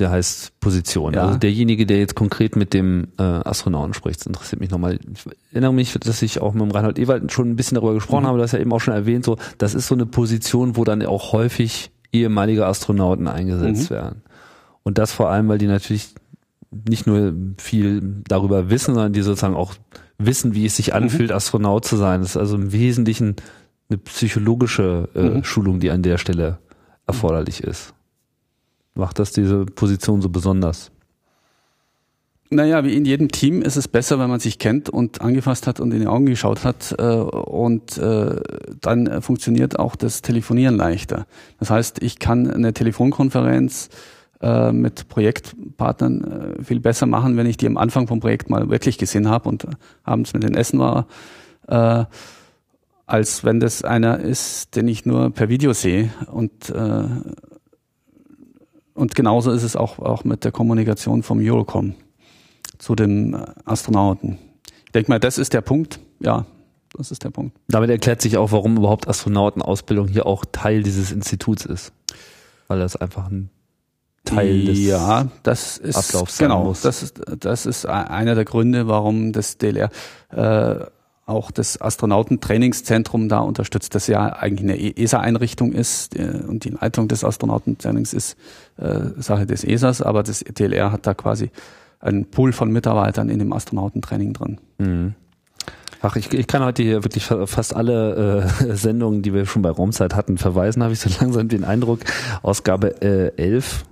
der 0.00 0.10
heißt, 0.10 0.58
Position. 0.60 1.14
Ja. 1.14 1.26
Also 1.26 1.38
derjenige, 1.38 1.86
der 1.86 1.98
jetzt 1.98 2.14
konkret 2.14 2.56
mit 2.56 2.74
dem 2.74 3.08
äh, 3.18 3.22
Astronauten 3.22 3.94
spricht, 3.94 4.20
das 4.20 4.26
interessiert 4.26 4.60
mich 4.60 4.70
nochmal. 4.70 4.98
Ich 5.12 5.26
erinnere 5.52 5.72
mich, 5.72 5.92
dass 5.92 6.22
ich 6.22 6.40
auch 6.40 6.52
mit 6.54 6.62
dem 6.62 6.70
Reinhold 6.70 6.98
Ewald 6.98 7.32
schon 7.32 7.50
ein 7.50 7.56
bisschen 7.56 7.76
darüber 7.76 7.94
gesprochen 7.94 8.24
mhm. 8.24 8.28
habe, 8.28 8.38
das 8.38 8.52
ja 8.52 8.58
eben 8.58 8.72
auch 8.72 8.80
schon 8.80 8.94
erwähnt, 8.94 9.24
so, 9.24 9.36
das 9.58 9.74
ist 9.74 9.86
so 9.86 9.94
eine 9.94 10.06
Position, 10.06 10.76
wo 10.76 10.84
dann 10.84 11.04
auch 11.04 11.32
häufig 11.32 11.90
ehemalige 12.12 12.66
Astronauten 12.66 13.28
eingesetzt 13.28 13.90
mhm. 13.90 13.94
werden. 13.94 14.22
Und 14.82 14.98
das 14.98 15.12
vor 15.12 15.30
allem, 15.30 15.48
weil 15.48 15.58
die 15.58 15.66
natürlich 15.66 16.14
nicht 16.88 17.06
nur 17.06 17.34
viel 17.58 18.22
darüber 18.26 18.70
wissen, 18.70 18.94
sondern 18.94 19.12
die 19.12 19.22
sozusagen 19.22 19.54
auch 19.54 19.74
wissen, 20.18 20.54
wie 20.54 20.66
es 20.66 20.76
sich 20.76 20.88
mhm. 20.88 20.94
anfühlt, 20.94 21.30
mhm. 21.30 21.36
Astronaut 21.36 21.84
zu 21.84 21.96
sein. 21.96 22.20
Das 22.20 22.30
ist 22.30 22.36
also 22.36 22.56
im 22.56 22.72
Wesentlichen 22.72 23.36
eine 23.88 23.98
psychologische 23.98 25.08
äh, 25.14 25.22
mhm. 25.22 25.44
Schulung, 25.44 25.80
die 25.80 25.90
an 25.90 26.02
der 26.02 26.18
Stelle 26.18 26.58
erforderlich 27.06 27.62
ist. 27.62 27.93
Macht 28.94 29.18
das 29.18 29.32
diese 29.32 29.66
Position 29.66 30.22
so 30.22 30.28
besonders? 30.28 30.90
Naja, 32.50 32.84
wie 32.84 32.94
in 32.94 33.04
jedem 33.04 33.32
Team 33.32 33.62
ist 33.62 33.76
es 33.76 33.88
besser, 33.88 34.18
wenn 34.20 34.30
man 34.30 34.38
sich 34.38 34.58
kennt 34.58 34.88
und 34.88 35.20
angefasst 35.20 35.66
hat 35.66 35.80
und 35.80 35.92
in 35.92 36.00
die 36.00 36.06
Augen 36.06 36.26
geschaut 36.26 36.64
hat. 36.64 36.94
Äh, 36.98 37.02
und 37.02 37.98
äh, 37.98 38.40
dann 38.80 39.22
funktioniert 39.22 39.78
auch 39.78 39.96
das 39.96 40.22
Telefonieren 40.22 40.76
leichter. 40.76 41.26
Das 41.58 41.70
heißt, 41.70 42.02
ich 42.02 42.18
kann 42.18 42.48
eine 42.48 42.72
Telefonkonferenz 42.72 43.88
äh, 44.40 44.72
mit 44.72 45.08
Projektpartnern 45.08 46.56
viel 46.62 46.78
besser 46.78 47.06
machen, 47.06 47.36
wenn 47.36 47.46
ich 47.46 47.56
die 47.56 47.66
am 47.66 47.78
Anfang 47.78 48.06
vom 48.06 48.20
Projekt 48.20 48.50
mal 48.50 48.68
wirklich 48.68 48.98
gesehen 48.98 49.28
habe 49.28 49.48
und 49.48 49.66
abends 50.04 50.32
mit 50.34 50.44
den 50.44 50.54
Essen 50.54 50.78
war, 50.78 51.06
äh, 51.66 52.04
als 53.06 53.42
wenn 53.42 53.58
das 53.58 53.82
einer 53.82 54.20
ist, 54.20 54.76
den 54.76 54.86
ich 54.86 55.06
nur 55.06 55.30
per 55.30 55.48
Video 55.48 55.72
sehe. 55.72 56.10
Und, 56.30 56.70
äh, 56.70 57.04
und 58.94 59.14
genauso 59.14 59.50
ist 59.50 59.62
es 59.62 59.76
auch, 59.76 59.98
auch 59.98 60.24
mit 60.24 60.44
der 60.44 60.52
Kommunikation 60.52 61.22
vom 61.22 61.38
Eurocom 61.40 61.94
zu 62.78 62.94
den 62.94 63.36
Astronauten. 63.64 64.38
Ich 64.86 64.92
denke 64.92 65.10
mal, 65.10 65.20
das 65.20 65.38
ist 65.38 65.52
der 65.52 65.60
Punkt. 65.60 66.00
Ja, 66.20 66.46
das 66.96 67.10
ist 67.10 67.24
der 67.24 67.30
Punkt. 67.30 67.56
Damit 67.68 67.90
erklärt 67.90 68.22
sich 68.22 68.36
auch, 68.36 68.52
warum 68.52 68.76
überhaupt 68.76 69.08
Astronautenausbildung 69.08 70.08
hier 70.08 70.26
auch 70.26 70.44
Teil 70.50 70.82
dieses 70.82 71.10
Instituts 71.10 71.66
ist. 71.66 71.92
Weil 72.68 72.78
das 72.78 72.96
einfach 72.96 73.28
ein 73.28 73.50
Teil 74.24 74.64
des 74.64 74.78
ja, 74.78 75.28
das 75.42 75.76
ist, 75.76 75.96
Ablaufs 75.96 76.38
genau, 76.38 76.64
muss. 76.64 76.80
Das 76.80 77.02
ist, 77.02 77.20
das 77.40 77.66
ist 77.66 77.84
einer 77.86 78.34
der 78.34 78.44
Gründe, 78.44 78.86
warum 78.88 79.32
das 79.32 79.58
DLR 79.58 79.90
äh, 80.30 80.86
auch 81.26 81.50
das 81.50 81.80
Astronautentrainingszentrum 81.80 83.28
da 83.28 83.38
unterstützt, 83.38 83.94
das 83.94 84.06
ja 84.06 84.26
eigentlich 84.34 84.70
eine 84.70 84.98
ESA-Einrichtung 84.98 85.72
ist 85.72 86.16
und 86.16 86.64
die 86.64 86.70
Leitung 86.70 87.08
des 87.08 87.24
Astronautentrainings 87.24 88.12
ist 88.12 88.36
äh, 88.76 89.00
Sache 89.16 89.46
des 89.46 89.64
ESAs, 89.64 90.02
aber 90.02 90.22
das 90.22 90.40
DLR 90.40 90.92
hat 90.92 91.06
da 91.06 91.14
quasi 91.14 91.50
einen 92.00 92.26
Pool 92.26 92.52
von 92.52 92.70
Mitarbeitern 92.70 93.30
in 93.30 93.38
dem 93.38 93.52
Astronautentraining 93.52 94.34
drin. 94.34 94.58
Mhm. 94.78 95.14
Ach, 96.02 96.16
ich, 96.16 96.30
ich 96.34 96.46
kann 96.46 96.62
heute 96.62 96.82
hier 96.82 97.02
wirklich 97.02 97.24
fast 97.24 97.74
alle 97.74 98.44
äh, 98.60 98.74
Sendungen, 98.76 99.22
die 99.22 99.32
wir 99.32 99.46
schon 99.46 99.62
bei 99.62 99.70
Raumzeit 99.70 100.14
hatten, 100.14 100.36
verweisen, 100.36 100.82
habe 100.82 100.92
ich 100.92 101.00
so 101.00 101.08
langsam 101.20 101.48
den 101.48 101.64
Eindruck. 101.64 102.00
Ausgabe 102.42 103.00
äh, 103.00 103.32
11 103.36 103.86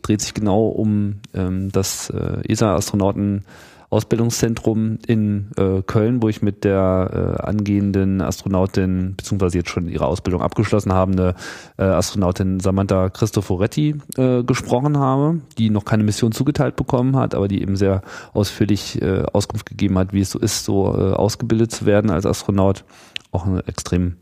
dreht 0.00 0.22
sich 0.22 0.32
genau 0.32 0.68
um 0.68 1.20
ähm, 1.34 1.70
das 1.70 2.08
äh, 2.08 2.40
ESA-Astronauten 2.50 3.44
Ausbildungszentrum 3.90 4.98
in 5.06 5.50
äh, 5.56 5.82
Köln, 5.82 6.22
wo 6.22 6.28
ich 6.28 6.42
mit 6.42 6.64
der 6.64 7.38
äh, 7.40 7.42
angehenden 7.42 8.20
Astronautin, 8.20 9.14
beziehungsweise 9.16 9.58
jetzt 9.58 9.70
schon 9.70 9.88
ihre 9.88 10.06
Ausbildung 10.06 10.42
abgeschlossen 10.42 10.92
habende 10.92 11.34
äh, 11.78 11.84
Astronautin 11.84 12.60
Samantha 12.60 13.08
Cristoforetti 13.08 13.96
äh, 14.16 14.42
gesprochen 14.42 14.98
habe, 14.98 15.40
die 15.56 15.70
noch 15.70 15.86
keine 15.86 16.04
Mission 16.04 16.32
zugeteilt 16.32 16.76
bekommen 16.76 17.16
hat, 17.16 17.34
aber 17.34 17.48
die 17.48 17.62
eben 17.62 17.76
sehr 17.76 18.02
ausführlich 18.34 19.00
äh, 19.00 19.22
Auskunft 19.32 19.64
gegeben 19.64 19.96
hat, 19.98 20.12
wie 20.12 20.20
es 20.20 20.30
so 20.30 20.38
ist, 20.38 20.64
so 20.64 20.94
äh, 20.94 21.14
ausgebildet 21.14 21.72
zu 21.72 21.86
werden 21.86 22.10
als 22.10 22.26
Astronaut. 22.26 22.84
Auch 23.32 23.46
ein 23.46 23.60
extrem 23.66 24.16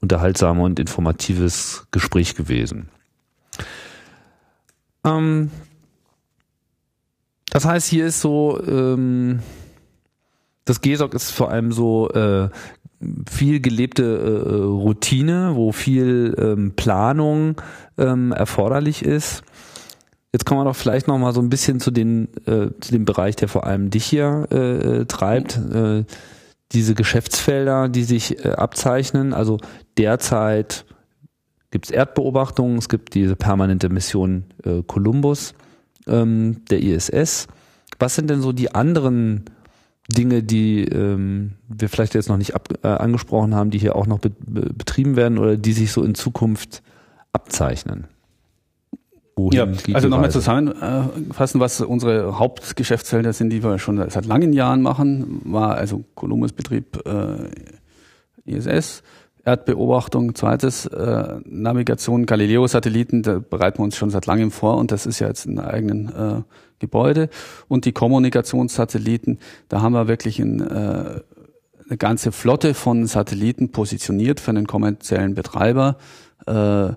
unterhaltsames 0.00 0.64
und 0.64 0.78
informatives 0.78 1.86
Gespräch 1.90 2.36
gewesen. 2.36 2.88
Ähm, 5.04 5.50
das 7.50 7.64
heißt, 7.64 7.88
hier 7.88 8.06
ist 8.06 8.20
so, 8.20 8.60
ähm, 8.66 9.40
das 10.64 10.80
GESOC 10.80 11.14
ist 11.14 11.30
vor 11.30 11.50
allem 11.50 11.72
so 11.72 12.10
äh, 12.10 12.48
viel 13.30 13.60
gelebte 13.60 14.02
äh, 14.04 14.54
Routine, 14.64 15.52
wo 15.54 15.72
viel 15.72 16.34
ähm, 16.38 16.72
Planung 16.76 17.60
ähm, 17.96 18.32
erforderlich 18.32 19.04
ist. 19.04 19.42
Jetzt 20.32 20.44
kommen 20.44 20.60
wir 20.60 20.64
doch 20.64 20.76
vielleicht 20.76 21.08
noch 21.08 21.16
mal 21.16 21.32
so 21.32 21.40
ein 21.40 21.48
bisschen 21.48 21.80
zu, 21.80 21.90
den, 21.90 22.28
äh, 22.46 22.68
zu 22.80 22.92
dem 22.92 23.06
Bereich, 23.06 23.36
der 23.36 23.48
vor 23.48 23.66
allem 23.66 23.88
dich 23.90 24.04
hier 24.04 24.46
äh, 24.50 25.06
treibt. 25.06 25.56
Äh, 25.56 26.04
diese 26.72 26.94
Geschäftsfelder, 26.94 27.88
die 27.88 28.04
sich 28.04 28.44
äh, 28.44 28.50
abzeichnen. 28.50 29.32
Also 29.32 29.58
derzeit 29.96 30.84
gibt 31.70 31.86
es 31.86 31.90
Erdbeobachtungen, 31.90 32.76
es 32.76 32.90
gibt 32.90 33.14
diese 33.14 33.36
permanente 33.36 33.88
Mission 33.88 34.44
äh, 34.64 34.82
Columbus 34.82 35.54
ähm, 36.08 36.64
der 36.70 36.82
ISS. 36.82 37.46
Was 37.98 38.14
sind 38.14 38.30
denn 38.30 38.40
so 38.40 38.52
die 38.52 38.74
anderen 38.74 39.44
Dinge, 40.08 40.42
die 40.42 40.84
ähm, 40.84 41.52
wir 41.68 41.88
vielleicht 41.88 42.14
jetzt 42.14 42.28
noch 42.28 42.38
nicht 42.38 42.54
ab, 42.54 42.68
äh, 42.82 42.88
angesprochen 42.88 43.54
haben, 43.54 43.70
die 43.70 43.78
hier 43.78 43.96
auch 43.96 44.06
noch 44.06 44.18
be 44.18 44.30
betrieben 44.40 45.16
werden 45.16 45.38
oder 45.38 45.56
die 45.56 45.72
sich 45.72 45.92
so 45.92 46.02
in 46.02 46.14
Zukunft 46.14 46.82
abzeichnen? 47.32 48.06
Wohin 49.36 49.56
ja, 49.56 49.94
also 49.94 50.08
nochmal 50.08 50.30
zusammenfassen, 50.32 51.60
was 51.60 51.80
unsere 51.80 52.38
Hauptgeschäftsfelder 52.38 53.32
sind, 53.32 53.50
die 53.50 53.62
wir 53.62 53.78
schon 53.78 53.96
seit 54.10 54.26
langen 54.26 54.52
Jahren 54.52 54.82
machen, 54.82 55.42
war 55.44 55.76
also 55.76 56.04
Columbus-Betrieb 56.16 57.06
äh, 57.06 57.50
ISS, 58.44 59.02
Erdbeobachtung, 59.48 60.34
zweites 60.34 60.84
äh, 60.86 61.40
Navigation, 61.46 62.26
Galileo-Satelliten, 62.26 63.22
da 63.22 63.38
bereiten 63.38 63.78
wir 63.78 63.84
uns 63.84 63.96
schon 63.96 64.10
seit 64.10 64.26
langem 64.26 64.50
vor 64.50 64.76
und 64.76 64.92
das 64.92 65.06
ist 65.06 65.20
ja 65.20 65.28
jetzt 65.28 65.46
in 65.46 65.58
eigenen 65.58 66.08
äh, 66.08 66.42
Gebäude. 66.78 67.30
Und 67.66 67.86
die 67.86 67.92
Kommunikationssatelliten, 67.92 69.38
da 69.70 69.80
haben 69.80 69.94
wir 69.94 70.06
wirklich 70.06 70.38
ein, 70.38 70.60
äh, 70.60 71.20
eine 71.88 71.96
ganze 71.96 72.30
Flotte 72.30 72.74
von 72.74 73.06
Satelliten 73.06 73.72
positioniert 73.72 74.38
für 74.38 74.50
einen 74.50 74.66
kommerziellen 74.66 75.34
Betreiber. 75.34 75.96
Äh, 76.46 76.90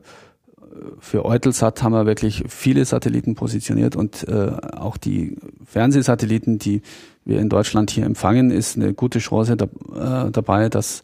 für 0.99 1.23
Eutelsat 1.23 1.81
haben 1.83 1.93
wir 1.93 2.05
wirklich 2.05 2.43
viele 2.49 2.83
Satelliten 2.83 3.35
positioniert 3.35 3.95
und 3.95 4.27
äh, 4.27 4.51
auch 4.75 4.97
die 4.97 5.37
Fernsehsatelliten, 5.65 6.59
die 6.59 6.81
wir 7.23 7.39
in 7.39 7.47
Deutschland 7.47 7.91
hier 7.91 8.05
empfangen, 8.05 8.51
ist 8.51 8.75
eine 8.75 8.93
gute 8.93 9.19
Chance 9.19 9.55
da, 9.55 10.25
äh, 10.27 10.31
dabei, 10.31 10.67
dass 10.67 11.03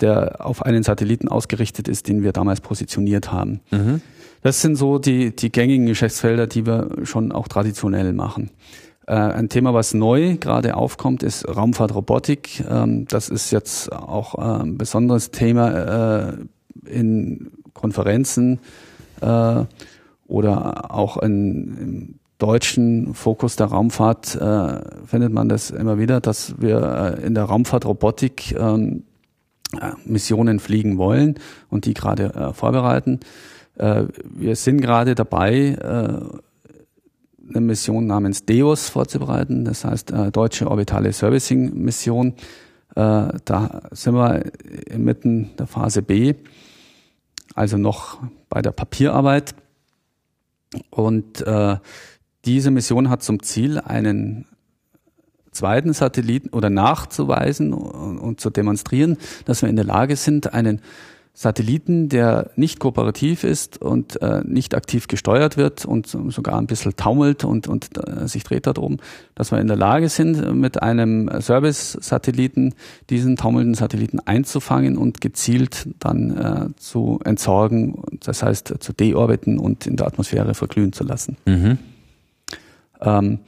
der 0.00 0.44
auf 0.44 0.64
einen 0.64 0.82
Satelliten 0.82 1.28
ausgerichtet 1.28 1.88
ist, 1.88 2.08
den 2.08 2.22
wir 2.22 2.32
damals 2.32 2.60
positioniert 2.60 3.32
haben. 3.32 3.60
Mhm. 3.70 4.00
Das 4.42 4.62
sind 4.62 4.76
so 4.76 4.98
die, 4.98 5.34
die 5.34 5.52
gängigen 5.52 5.86
Geschäftsfelder, 5.86 6.46
die 6.46 6.66
wir 6.66 6.90
schon 7.04 7.32
auch 7.32 7.48
traditionell 7.48 8.12
machen. 8.12 8.50
Äh, 9.06 9.14
ein 9.14 9.48
Thema, 9.48 9.74
was 9.74 9.92
neu 9.92 10.36
gerade 10.36 10.76
aufkommt, 10.76 11.22
ist 11.22 11.46
Raumfahrtrobotik. 11.48 12.64
Ähm, 12.68 13.06
das 13.06 13.28
ist 13.28 13.50
jetzt 13.50 13.92
auch 13.92 14.36
äh, 14.36 14.62
ein 14.62 14.78
besonderes 14.78 15.30
Thema 15.30 16.28
äh, 16.30 16.36
in 16.86 17.50
Konferenzen 17.74 18.60
äh, 19.20 19.64
oder 20.26 20.94
auch 20.94 21.16
in, 21.18 21.76
im 21.78 22.14
deutschen 22.38 23.14
Fokus 23.14 23.56
der 23.56 23.66
Raumfahrt 23.66 24.34
äh, 24.36 24.80
findet 25.06 25.32
man 25.32 25.48
das 25.48 25.70
immer 25.70 25.98
wieder, 25.98 26.20
dass 26.20 26.54
wir 26.58 27.18
äh, 27.18 27.26
in 27.26 27.34
der 27.34 27.44
Raumfahrtrobotik 27.44 28.56
ähm, 28.58 29.04
Missionen 30.04 30.58
fliegen 30.58 30.98
wollen 30.98 31.38
und 31.68 31.84
die 31.86 31.94
gerade 31.94 32.34
äh, 32.34 32.52
vorbereiten. 32.52 33.20
Äh, 33.76 34.04
wir 34.24 34.56
sind 34.56 34.80
gerade 34.80 35.14
dabei, 35.14 35.54
äh, 35.54 36.48
eine 37.50 37.60
Mission 37.60 38.06
namens 38.06 38.44
DEOS 38.44 38.88
vorzubereiten, 38.88 39.64
das 39.64 39.84
heißt 39.84 40.12
äh, 40.12 40.30
Deutsche 40.30 40.70
Orbitale 40.70 41.12
Servicing 41.12 41.74
Mission. 41.82 42.34
Äh, 42.94 43.28
da 43.44 43.82
sind 43.90 44.14
wir 44.14 44.52
inmitten 44.86 45.50
der 45.58 45.66
Phase 45.66 46.02
B, 46.02 46.34
also 47.54 47.76
noch 47.76 48.18
bei 48.48 48.62
der 48.62 48.72
Papierarbeit. 48.72 49.54
Und 50.90 51.40
äh, 51.42 51.76
diese 52.44 52.70
Mission 52.70 53.10
hat 53.10 53.22
zum 53.22 53.42
Ziel, 53.42 53.78
einen 53.78 54.46
zweiten 55.52 55.92
Satelliten 55.92 56.50
oder 56.50 56.70
nachzuweisen 56.70 57.72
und, 57.72 58.18
und, 58.18 58.40
zu 58.40 58.50
demonstrieren, 58.50 59.16
dass 59.44 59.62
wir 59.62 59.68
in 59.68 59.76
der 59.76 59.84
Lage 59.84 60.16
sind, 60.16 60.52
einen 60.52 60.80
Satelliten, 61.32 62.08
der 62.08 62.50
nicht 62.56 62.80
kooperativ 62.80 63.44
ist 63.44 63.80
und 63.80 64.20
äh, 64.20 64.42
nicht 64.44 64.74
aktiv 64.74 65.06
gesteuert 65.06 65.56
wird 65.56 65.86
und 65.86 66.06
sogar 66.06 66.58
ein 66.58 66.66
bisschen 66.66 66.96
taumelt 66.96 67.44
und, 67.44 67.66
und 67.68 67.88
äh, 67.96 68.26
sich 68.28 68.44
dreht 68.44 68.66
dort 68.66 68.78
oben, 68.78 68.98
dass 69.36 69.50
wir 69.52 69.60
in 69.60 69.68
der 69.68 69.76
Lage 69.76 70.08
sind, 70.08 70.54
mit 70.54 70.82
einem 70.82 71.30
Service-Satelliten 71.40 72.74
diesen 73.08 73.36
taumelnden 73.36 73.74
Satelliten 73.74 74.20
einzufangen 74.20 74.98
und 74.98 75.20
gezielt 75.20 75.88
dann 75.98 76.36
äh, 76.36 76.76
zu 76.76 77.20
entsorgen, 77.24 78.02
das 78.20 78.42
heißt 78.42 78.74
zu 78.80 78.92
deorbiten 78.92 79.58
und 79.58 79.86
in 79.86 79.96
der 79.96 80.08
Atmosphäre 80.08 80.54
verglühen 80.54 80.92
zu 80.92 81.04
lassen. 81.04 81.36
Mhm. 81.46 81.78
Ähm, 83.00 83.38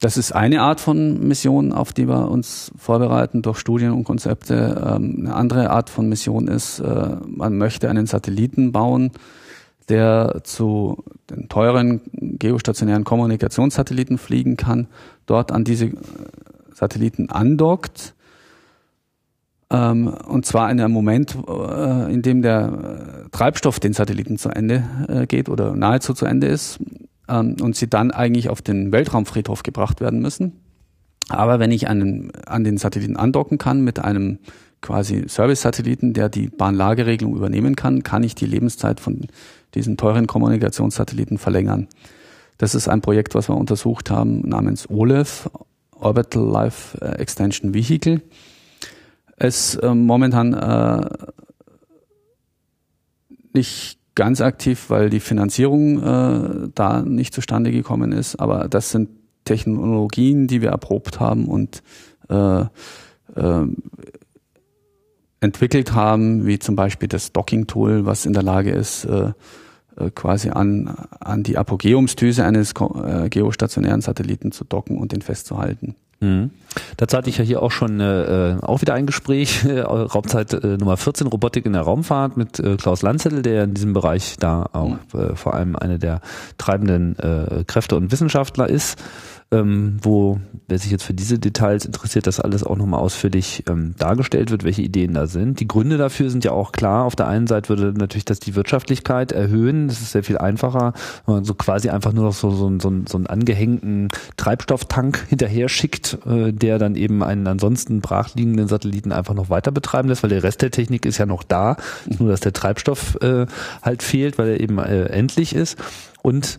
das 0.00 0.16
ist 0.16 0.32
eine 0.32 0.62
Art 0.62 0.80
von 0.80 1.26
Mission, 1.26 1.72
auf 1.72 1.92
die 1.92 2.06
wir 2.06 2.30
uns 2.30 2.70
vorbereiten 2.76 3.42
durch 3.42 3.58
Studien 3.58 3.92
und 3.92 4.04
Konzepte. 4.04 4.80
Ähm, 4.96 5.16
eine 5.20 5.34
andere 5.34 5.70
Art 5.70 5.90
von 5.90 6.08
Mission 6.08 6.46
ist, 6.46 6.78
äh, 6.78 7.16
man 7.26 7.58
möchte 7.58 7.90
einen 7.90 8.06
Satelliten 8.06 8.70
bauen, 8.70 9.10
der 9.88 10.42
zu 10.44 11.02
den 11.30 11.48
teuren 11.48 12.00
geostationären 12.12 13.04
Kommunikationssatelliten 13.04 14.18
fliegen 14.18 14.56
kann, 14.56 14.86
dort 15.26 15.50
an 15.50 15.64
diese 15.64 15.90
Satelliten 16.72 17.30
andockt. 17.30 18.14
Ähm, 19.70 20.06
und 20.28 20.46
zwar 20.46 20.70
in 20.70 20.80
einem 20.80 20.92
Moment, 20.92 21.36
äh, 21.48 22.12
in 22.12 22.22
dem 22.22 22.42
der 22.42 23.26
Treibstoff 23.32 23.80
den 23.80 23.94
Satelliten 23.94 24.38
zu 24.38 24.50
Ende 24.50 24.84
äh, 25.08 25.26
geht 25.26 25.48
oder 25.48 25.74
nahezu 25.74 26.14
zu 26.14 26.24
Ende 26.24 26.46
ist 26.46 26.78
ähm, 27.28 27.56
und 27.60 27.76
sie 27.76 27.88
dann 27.88 28.10
eigentlich 28.10 28.48
auf 28.48 28.62
den 28.62 28.92
Weltraumfriedhof 28.92 29.62
gebracht 29.62 30.00
werden 30.00 30.20
müssen. 30.20 30.60
Aber 31.28 31.58
wenn 31.58 31.70
ich 31.70 31.88
einen, 31.88 32.32
an 32.46 32.64
den 32.64 32.78
Satelliten 32.78 33.16
andocken 33.16 33.58
kann 33.58 33.82
mit 33.82 33.98
einem 33.98 34.38
quasi 34.80 35.28
Service-Satelliten, 35.28 36.14
der 36.14 36.28
die 36.28 36.48
Bahnlageregelung 36.48 37.36
übernehmen 37.36 37.76
kann, 37.76 38.02
kann 38.02 38.22
ich 38.22 38.34
die 38.34 38.46
Lebenszeit 38.46 39.00
von 39.00 39.26
diesen 39.74 39.96
teuren 39.96 40.26
Kommunikationssatelliten 40.26 41.38
verlängern. 41.38 41.88
Das 42.56 42.74
ist 42.74 42.88
ein 42.88 43.00
Projekt, 43.00 43.34
was 43.34 43.48
wir 43.48 43.56
untersucht 43.56 44.10
haben, 44.10 44.40
namens 44.40 44.88
OLEV, 44.88 45.50
Orbital 45.92 46.44
Life 46.44 47.00
Extension 47.00 47.74
Vehicle. 47.74 48.22
Es 49.36 49.76
äh, 49.76 49.94
momentan 49.94 50.54
äh, 50.54 51.08
nicht 53.52 53.97
ganz 54.18 54.40
aktiv, 54.40 54.86
weil 54.90 55.10
die 55.10 55.20
Finanzierung 55.20 56.02
äh, 56.02 56.68
da 56.74 57.02
nicht 57.02 57.32
zustande 57.32 57.70
gekommen 57.70 58.10
ist. 58.10 58.34
Aber 58.34 58.68
das 58.68 58.90
sind 58.90 59.10
Technologien, 59.44 60.48
die 60.48 60.60
wir 60.60 60.70
erprobt 60.70 61.20
haben 61.20 61.46
und 61.46 61.84
äh, 62.28 62.62
äh, 62.62 63.66
entwickelt 65.40 65.94
haben, 65.94 66.46
wie 66.46 66.58
zum 66.58 66.74
Beispiel 66.74 67.08
das 67.08 67.32
Docking-Tool, 67.32 68.06
was 68.06 68.26
in 68.26 68.32
der 68.32 68.42
Lage 68.42 68.72
ist, 68.72 69.04
äh, 69.04 69.30
äh 69.96 70.10
quasi 70.12 70.50
an, 70.50 70.88
an 71.20 71.44
die 71.44 71.56
Apogeumsdüse 71.56 72.44
eines 72.44 72.72
äh, 72.72 73.28
geostationären 73.28 74.00
Satelliten 74.00 74.50
zu 74.50 74.64
docken 74.64 74.98
und 74.98 75.12
den 75.12 75.22
festzuhalten. 75.22 75.94
Mhm. 76.20 76.50
Dazu 76.96 77.16
hatte 77.16 77.30
ich 77.30 77.38
ja 77.38 77.44
hier 77.44 77.62
auch 77.62 77.70
schon 77.70 78.00
äh, 78.00 78.56
auch 78.60 78.80
wieder 78.80 78.94
ein 78.94 79.06
Gespräch, 79.06 79.64
äh, 79.68 79.80
Raumzeit 79.80 80.52
äh, 80.52 80.76
Nummer 80.76 80.96
14, 80.96 81.28
Robotik 81.28 81.66
in 81.66 81.72
der 81.72 81.82
Raumfahrt 81.82 82.36
mit 82.36 82.58
äh, 82.58 82.76
Klaus 82.76 83.02
Landzettel, 83.02 83.42
der 83.42 83.64
in 83.64 83.74
diesem 83.74 83.92
Bereich 83.92 84.36
da 84.38 84.68
auch 84.72 84.98
mhm. 85.12 85.20
äh, 85.20 85.36
vor 85.36 85.54
allem 85.54 85.76
eine 85.76 85.98
der 85.98 86.20
treibenden 86.58 87.18
äh, 87.18 87.64
Kräfte 87.66 87.96
und 87.96 88.10
Wissenschaftler 88.10 88.68
ist 88.68 88.98
ähm, 89.50 89.96
wo, 90.02 90.40
wer 90.66 90.78
sich 90.78 90.90
jetzt 90.90 91.04
für 91.04 91.14
diese 91.14 91.38
Details 91.38 91.86
interessiert, 91.86 92.26
das 92.26 92.38
alles 92.38 92.64
auch 92.64 92.76
nochmal 92.76 93.00
ausführlich 93.00 93.64
ähm, 93.66 93.94
dargestellt 93.98 94.50
wird, 94.50 94.62
welche 94.62 94.82
Ideen 94.82 95.14
da 95.14 95.26
sind. 95.26 95.60
Die 95.60 95.68
Gründe 95.68 95.96
dafür 95.96 96.28
sind 96.28 96.44
ja 96.44 96.52
auch 96.52 96.72
klar. 96.72 97.04
Auf 97.04 97.16
der 97.16 97.28
einen 97.28 97.46
Seite 97.46 97.70
würde 97.70 97.94
natürlich 97.96 98.26
das 98.26 98.40
die 98.40 98.54
Wirtschaftlichkeit 98.54 99.32
erhöhen. 99.32 99.88
Das 99.88 100.02
ist 100.02 100.12
sehr 100.12 100.22
viel 100.22 100.36
einfacher, 100.36 100.92
wenn 101.24 101.36
man 101.36 101.44
so 101.44 101.54
quasi 101.54 101.88
einfach 101.88 102.12
nur 102.12 102.24
noch 102.24 102.34
so, 102.34 102.50
so, 102.50 102.70
so, 102.78 102.92
so 103.08 103.16
einen 103.16 103.26
angehängten 103.26 104.08
Treibstofftank 104.36 105.26
hinterher 105.28 105.70
schickt, 105.70 106.18
äh, 106.26 106.52
der 106.52 106.78
dann 106.78 106.94
eben 106.94 107.22
einen 107.22 107.46
ansonsten 107.46 108.02
brachliegenden 108.02 108.68
Satelliten 108.68 109.12
einfach 109.12 109.34
noch 109.34 109.48
weiter 109.48 109.70
betreiben 109.70 110.10
lässt, 110.10 110.22
weil 110.22 110.30
der 110.30 110.42
Rest 110.42 110.60
der 110.60 110.70
Technik 110.70 111.06
ist 111.06 111.16
ja 111.16 111.26
noch 111.26 111.42
da. 111.42 111.78
Nur, 112.18 112.28
dass 112.28 112.40
der 112.40 112.52
Treibstoff 112.52 113.16
äh, 113.22 113.46
halt 113.80 114.02
fehlt, 114.02 114.36
weil 114.36 114.48
er 114.48 114.60
eben 114.60 114.78
äh, 114.78 115.04
endlich 115.04 115.54
ist. 115.54 115.78
Und 116.20 116.58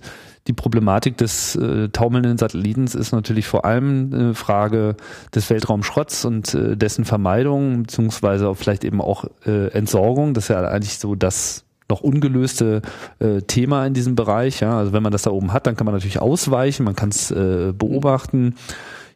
die 0.50 0.54
Problematik 0.54 1.16
des 1.16 1.56
äh, 1.56 1.90
taumelnden 1.90 2.40
Satellitens 2.40 2.96
ist 2.96 3.12
natürlich 3.12 3.46
vor 3.46 3.66
allem 3.66 4.10
eine 4.12 4.34
Frage 4.34 4.96
des 5.34 5.48
Weltraumschrotts 5.52 6.26
und 6.26 6.56
äh, 6.56 6.76
dessen 6.76 7.06
Vermeidung, 7.06 7.84
beziehungsweise 7.84 8.56
vielleicht 8.56 8.84
eben 8.84 9.00
auch 9.00 9.26
äh, 9.46 9.68
Entsorgung. 9.68 10.34
Das 10.34 10.46
ist 10.46 10.50
ja 10.50 10.62
eigentlich 10.68 10.98
so 10.98 11.14
das 11.14 11.66
noch 11.88 12.02
ungelöste 12.02 12.82
äh, 13.20 13.42
Thema 13.44 13.86
in 13.86 13.94
diesem 13.94 14.16
Bereich. 14.16 14.60
Ja? 14.60 14.78
Also 14.80 14.92
wenn 14.92 15.04
man 15.04 15.12
das 15.12 15.22
da 15.22 15.30
oben 15.30 15.54
hat, 15.54 15.68
dann 15.68 15.76
kann 15.76 15.86
man 15.86 15.94
natürlich 15.94 16.20
ausweichen, 16.20 16.84
man 16.84 16.96
kann 16.96 17.10
es 17.10 17.30
äh, 17.30 17.72
beobachten 17.72 18.56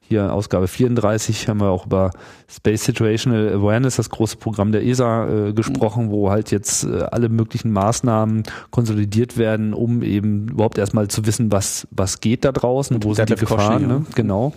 hier 0.07 0.33
Ausgabe 0.33 0.67
34 0.67 1.47
haben 1.47 1.61
wir 1.61 1.69
auch 1.69 1.85
über 1.85 2.11
Space 2.47 2.83
Situational 2.83 3.53
Awareness, 3.53 3.95
das 3.95 4.09
große 4.09 4.37
Programm 4.37 4.71
der 4.71 4.85
ESA, 4.85 5.27
äh, 5.27 5.53
gesprochen, 5.53 6.11
wo 6.11 6.29
halt 6.29 6.51
jetzt 6.51 6.83
äh, 6.83 7.03
alle 7.11 7.29
möglichen 7.29 7.71
Maßnahmen 7.71 8.43
konsolidiert 8.69 9.37
werden, 9.37 9.73
um 9.73 10.03
eben 10.03 10.49
überhaupt 10.49 10.77
erstmal 10.77 11.07
zu 11.07 11.25
wissen, 11.25 11.51
was, 11.51 11.87
was 11.91 12.19
geht 12.19 12.45
da 12.45 12.51
draußen, 12.51 13.03
wo 13.03 13.13
sind 13.13 13.29
die 13.29 13.35
Gefahren. 13.35 13.87
Ne? 13.87 14.05
Genau. 14.15 14.53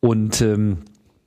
Und 0.00 0.40
ähm, 0.40 0.78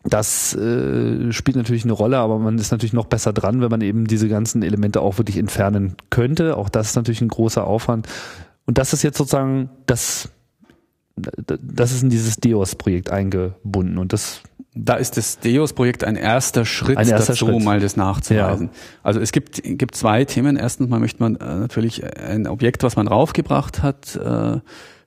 das 0.03 0.53
äh, 0.55 1.31
spielt 1.31 1.55
natürlich 1.55 1.85
eine 1.85 1.93
Rolle, 1.93 2.17
aber 2.17 2.37
man 2.39 2.57
ist 2.57 2.71
natürlich 2.71 2.93
noch 2.93 3.05
besser 3.05 3.31
dran, 3.31 3.61
wenn 3.61 3.69
man 3.69 3.81
eben 3.81 4.05
diese 4.05 4.27
ganzen 4.27 4.61
Elemente 4.61 4.99
auch 4.99 5.17
wirklich 5.17 5.37
entfernen 5.37 5.95
könnte. 6.09 6.57
Auch 6.57 6.69
das 6.69 6.89
ist 6.89 6.95
natürlich 6.95 7.21
ein 7.21 7.29
großer 7.29 7.65
Aufwand. 7.65 8.07
Und 8.65 8.77
das 8.77 8.93
ist 8.93 9.03
jetzt 9.03 9.17
sozusagen 9.17 9.69
das 9.85 10.29
das 11.15 11.91
ist 11.91 12.03
in 12.03 12.09
dieses 12.09 12.37
DEOS-Projekt 12.37 13.11
eingebunden 13.11 13.97
und 13.97 14.13
das 14.13 14.41
da 14.75 14.95
ist 14.95 15.17
das 15.17 15.39
DEOS-Projekt 15.39 16.03
ein 16.03 16.15
erster 16.15 16.65
Schritt 16.65 16.97
ein 16.97 17.07
erster 17.07 17.33
dazu, 17.33 17.45
Schritt. 17.45 17.63
mal 17.63 17.79
das 17.79 17.95
nachzuweisen. 17.95 18.67
Ja. 18.73 18.79
Also 19.03 19.19
es 19.19 19.31
gibt, 19.31 19.61
gibt 19.63 19.95
zwei 19.95 20.25
Themen. 20.25 20.57
Erstens 20.57 20.89
mal 20.89 20.99
möchte 20.99 21.21
man 21.21 21.35
äh, 21.35 21.59
natürlich 21.59 22.03
ein 22.17 22.47
Objekt, 22.47 22.81
was 22.81 22.95
man 22.95 23.07
raufgebracht 23.07 23.83
hat, 23.83 24.15
äh, 24.15 24.59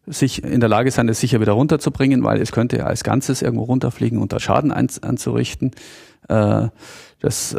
sich 0.07 0.45
in 0.45 0.61
der 0.61 0.69
Lage 0.69 0.93
sein, 0.93 1.09
es 1.09 1.19
sicher 1.19 1.41
wieder 1.41 1.55
runterzubringen, 1.55 2.23
weil 2.23 2.41
es 2.41 2.53
könnte 2.53 2.77
ja 2.77 2.85
als 2.85 3.03
Ganzes 3.03 3.43
irgendwo 3.43 3.65
runterfliegen 3.65 4.19
und 4.19 4.33
da 4.33 4.39
Schaden 4.39 4.70
anzurichten. 4.70 5.73
Äh, 6.28 6.69
das 7.19 7.57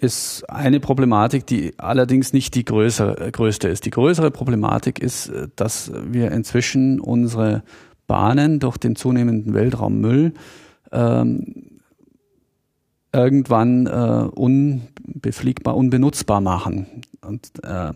ist 0.00 0.48
eine 0.48 0.80
Problematik, 0.80 1.46
die 1.46 1.74
allerdings 1.78 2.32
nicht 2.32 2.54
die 2.54 2.64
größere, 2.64 3.30
größte 3.30 3.68
ist. 3.68 3.84
Die 3.84 3.90
größere 3.90 4.30
Problematik 4.30 4.98
ist, 4.98 5.30
dass 5.56 5.92
wir 5.94 6.32
inzwischen 6.32 7.00
unsere 7.00 7.62
Bahnen 8.06 8.58
durch 8.58 8.76
den 8.76 8.96
zunehmenden 8.96 9.54
Weltraummüll 9.54 10.34
ähm, 10.90 11.80
irgendwann 13.12 13.86
äh, 13.86 14.28
unbefliegbar, 14.34 15.76
unbenutzbar 15.76 16.40
machen. 16.40 16.86
Und 17.20 17.50
äh, 17.62 17.92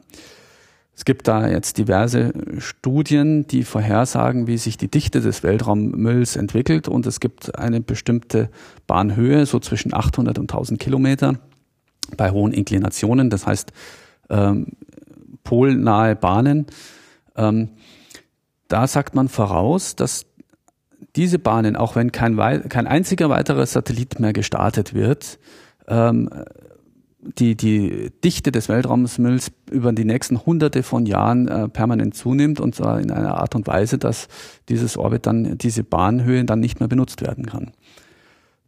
es 0.97 1.05
gibt 1.05 1.27
da 1.27 1.49
jetzt 1.49 1.79
diverse 1.79 2.33
Studien, 2.59 3.47
die 3.49 3.65
vorhersagen, 3.65 4.47
wie 4.47 4.59
sich 4.59 4.77
die 4.77 4.91
Dichte 4.91 5.21
des 5.21 5.43
Weltraummülls 5.43 6.37
entwickelt. 6.37 6.87
Und 6.87 7.07
es 7.07 7.19
gibt 7.19 7.59
eine 7.59 7.81
bestimmte 7.81 8.51
Bahnhöhe, 8.87 9.47
so 9.47 9.59
zwischen 9.59 9.93
800 9.93 10.39
und 10.39 10.53
1000 10.53 10.79
Kilometer 10.79 11.41
bei 12.17 12.31
hohen 12.31 12.53
Inklinationen, 12.53 13.31
das 13.31 13.47
heißt 13.47 13.73
ähm, 14.31 14.73
polnahe 15.43 16.17
Bahnen. 16.17 16.67
Ähm, 17.37 17.71
da 18.69 18.87
sagt 18.87 19.15
man 19.15 19.29
voraus, 19.29 19.97
dass 19.97 20.27
diese 21.17 21.39
Bahnen, 21.39 21.77
auch 21.77 21.97
wenn 21.97 22.13
kein, 22.13 22.37
kein 22.69 22.87
einziger 22.87 23.29
weiterer 23.29 23.67
Satellit 23.67 24.19
mehr 24.19 24.33
gestartet 24.33 24.95
wird, 24.95 25.39
ähm, 25.87 26.31
die, 27.39 27.57
die 27.57 28.11
Dichte 28.23 28.53
des 28.53 28.69
Weltraumsmülls 28.69 29.51
über 29.71 29.93
die 29.93 30.05
nächsten 30.05 30.45
hunderte 30.45 30.83
von 30.83 31.07
Jahren 31.07 31.49
äh, 31.49 31.69
permanent 31.69 32.15
zunimmt 32.15 32.61
und 32.61 32.75
zwar 32.75 33.01
in 33.01 33.11
einer 33.11 33.39
Art 33.39 33.55
und 33.55 33.67
Weise, 33.67 33.99
dass 33.99 34.29
dieses 34.69 34.99
Orbit 34.99 35.27
dann, 35.27 35.57
diese 35.57 35.85
Bahnhöhe 35.85 36.45
dann 36.45 36.61
nicht 36.61 36.81
mehr 36.81 36.89
benutzt 36.89 37.23
werden 37.23 37.47
kann. 37.47 37.73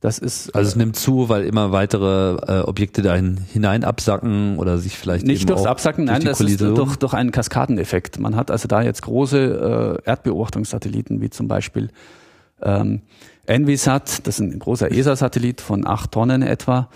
Das 0.07 0.21
ist 0.21 0.55
also 0.55 0.69
es 0.69 0.77
nimmt 0.77 0.95
zu, 0.95 1.29
weil 1.29 1.43
immer 1.43 1.73
weitere 1.73 2.37
äh, 2.37 2.61
Objekte 2.61 3.03
dahin 3.03 3.39
hinein 3.53 3.83
absacken 3.83 4.57
oder 4.57 4.79
sich 4.79 4.97
vielleicht 4.97 5.27
nicht 5.27 5.51
durchs 5.51 5.67
Absacken, 5.67 6.07
durch 6.07 6.19
nein, 6.19 6.29
das 6.29 6.41
ist 6.41 6.61
durch, 6.61 6.95
durch 6.95 7.13
einen 7.13 7.33
Kaskadeneffekt. 7.33 8.21
Man 8.21 8.37
hat 8.37 8.53
also 8.53 8.69
da 8.69 8.83
jetzt 8.83 9.03
große 9.03 9.99
äh, 10.05 10.09
Erdbeobachtungssatelliten 10.09 11.21
wie 11.21 11.31
zum 11.31 11.49
Beispiel 11.49 11.89
ähm, 12.63 13.03
Envisat, 13.47 14.25
das 14.29 14.39
ist 14.39 14.53
ein 14.53 14.57
großer 14.61 14.93
ESA-Satellit 14.93 15.61
von 15.61 15.85
acht 15.85 16.13
Tonnen 16.13 16.43
etwa. 16.43 16.89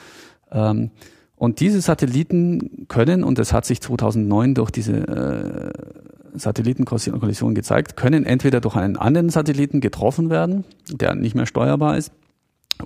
Ähm, 0.52 0.92
und 1.34 1.58
diese 1.58 1.80
Satelliten 1.80 2.86
können, 2.86 3.24
und 3.24 3.40
das 3.40 3.52
hat 3.52 3.64
sich 3.64 3.80
2009 3.80 4.54
durch 4.54 4.70
diese 4.70 4.92
äh, 4.92 6.38
Satellitenkollision 6.38 7.56
gezeigt, 7.56 7.96
können 7.96 8.24
entweder 8.24 8.60
durch 8.60 8.76
einen 8.76 8.96
anderen 8.96 9.30
Satelliten 9.30 9.80
getroffen 9.80 10.30
werden, 10.30 10.62
der 10.88 11.16
nicht 11.16 11.34
mehr 11.34 11.46
steuerbar 11.46 11.96
ist, 11.96 12.12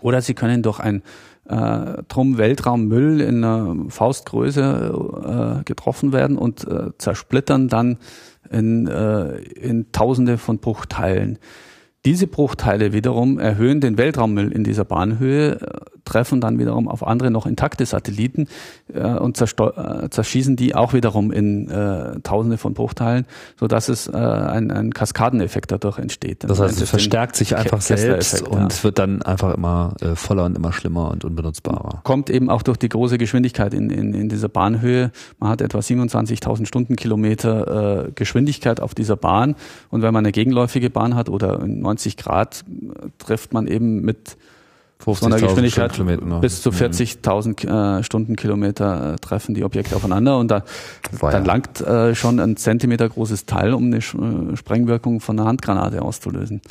Oder 0.01 0.21
Sie 0.21 0.35
können 0.35 0.63
durch 0.63 0.81
ein 0.81 1.03
äh, 1.49 2.03
drum 2.09 2.39
Weltraummüll 2.39 3.21
in 3.21 3.45
einer 3.45 3.77
Faustgröße 3.89 5.61
äh, 5.61 5.65
getroffen 5.65 6.13
werden 6.13 6.39
und 6.39 6.67
äh, 6.67 6.91
zersplittern 6.99 7.69
dann 7.69 7.99
in, 8.51 8.87
äh, 8.87 9.37
in 9.39 9.93
Tausende 9.93 10.39
von 10.39 10.59
Bruchteilen. 10.59 11.39
Diese 12.05 12.27
Bruchteile 12.27 12.93
wiederum 12.93 13.39
erhöhen 13.39 13.81
den 13.81 13.97
Weltraummüll 13.97 14.53
in 14.53 14.65
dieser 14.65 14.85
Bahnhöhe, 14.85 15.61
äh, 15.61 15.81
treffen 16.05 16.41
dann 16.41 16.59
wiederum 16.59 16.89
auf 16.89 17.07
andere 17.07 17.31
noch 17.31 17.47
intakte 17.47 17.87
Satelliten 17.87 18.49
äh, 18.93 19.01
und 19.01 19.41
äh, 19.41 20.11
zerschießen 20.11 20.57
die 20.57 20.75
auch 20.75 20.93
wiederum 20.93 21.33
in 21.33 21.69
äh, 21.69 22.21
Tausende 22.23 22.59
von 22.59 22.75
Bruchteilen, 22.75 23.27
so 23.59 23.67
dass 23.67 23.89
es 23.89 24.09
äh, 24.09 24.13
ein, 24.13 24.71
ein 24.71 24.93
Kaskadeneffekt 24.93 25.73
dadurch 25.73 25.99
entsteht. 25.99 26.45
Das 26.45 26.61
heißt, 26.61 26.81
es 26.81 26.91
verstärkt 26.91 27.37
sich 27.37 27.57
einfach 27.57 27.81
selbst 27.81 28.43
und 28.43 28.73
ja. 28.73 28.85
wird 28.85 28.99
dann 28.99 29.23
einfach 29.23 29.55
immer 29.55 29.95
äh, 30.01 30.15
voller 30.15 30.45
und 30.45 30.57
immer 30.57 30.73
schlimmer 30.73 31.11
und 31.11 31.25
unbenutzbarer. 31.25 32.01
Kommt 32.05 32.31
eben 32.31 32.51
auch 32.51 32.63
durch 32.63 32.79
die 32.79 32.89
große 32.89 33.19
Geschwindigkeit 33.19 33.75
in, 33.75 33.91
in, 33.91 34.15
in 34.15 34.29
dieser 34.29 34.49
Bahnhöhe. 34.49 35.11
Man 35.39 35.51
hat 35.51 35.61
etwa 35.61 35.79
27.000 35.79 36.67
Stundenkilometer 36.67 38.07
äh, 38.07 38.13
Geschwindigkeit 38.15 38.81
auf 38.81 38.95
dieser 38.95 39.17
Bahn 39.17 39.57
und 39.91 40.03
wenn 40.03 40.13
man 40.13 40.25
eine 40.25 40.33
gegenläufige 40.33 40.91
Bahn 40.91 41.15
hat 41.15 41.29
oder 41.29 41.65
90 41.67 42.17
Grad, 42.17 42.65
äh, 42.69 43.09
trifft 43.19 43.53
man 43.53 43.67
eben 43.67 44.03
mit 44.03 44.37
so 44.99 45.27
einer 45.27 45.39
Geschwindigkeit 45.39 45.93
bis 46.41 46.63
zu 46.63 46.71
40.000 46.71 47.67
mhm. 47.67 47.99
äh, 47.99 48.03
Stundenkilometer 48.03 49.15
äh, 49.15 49.17
treffen 49.17 49.55
die 49.55 49.65
Objekte 49.65 49.97
aufeinander 49.97 50.39
und 50.39 50.51
da, 50.51 50.65
dann 51.21 51.45
langt 51.45 51.81
äh, 51.81 52.15
schon 52.15 52.41
ein 52.41 52.57
Zentimeter 52.57 53.09
großes 53.09 53.47
Teil, 53.47 53.75
um 53.75 53.87
eine 53.87 53.99
äh, 53.99 54.57
Sprengwirkung 54.57 55.21
von 55.21 55.39
einer 55.39 55.49
Handgranate 55.49 56.03
auszulösen. 56.03 56.63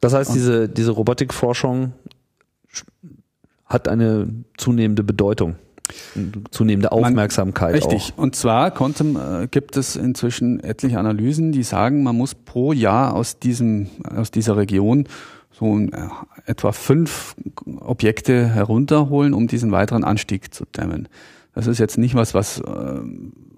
Das 0.00 0.12
heißt, 0.14 0.30
und 0.30 0.36
diese, 0.36 0.68
diese 0.68 0.92
Robotikforschung 0.92 1.92
hat 3.64 3.88
eine 3.88 4.28
zunehmende 4.56 5.02
Bedeutung 5.02 5.56
zunehmende 6.50 6.92
Aufmerksamkeit. 6.92 7.72
Man, 7.72 7.74
richtig. 7.74 8.12
Auch. 8.16 8.22
Und 8.22 8.34
zwar 8.34 8.70
Quantum, 8.72 9.16
äh, 9.16 9.46
gibt 9.46 9.76
es 9.76 9.96
inzwischen 9.96 10.60
etliche 10.62 10.98
Analysen, 10.98 11.52
die 11.52 11.62
sagen, 11.62 12.02
man 12.02 12.16
muss 12.16 12.34
pro 12.34 12.72
Jahr 12.72 13.14
aus 13.14 13.38
diesem 13.38 13.88
aus 14.04 14.30
dieser 14.30 14.56
Region 14.56 15.06
so 15.58 15.78
äh, 15.78 15.88
etwa 16.44 16.72
fünf 16.72 17.34
Objekte 17.80 18.46
herunterholen, 18.46 19.32
um 19.32 19.46
diesen 19.46 19.72
weiteren 19.72 20.04
Anstieg 20.04 20.52
zu 20.52 20.64
dämmen. 20.66 21.08
Das 21.54 21.66
ist 21.66 21.78
jetzt 21.78 21.96
nicht 21.96 22.14
was, 22.14 22.34
was 22.34 22.60
äh, 22.60 23.00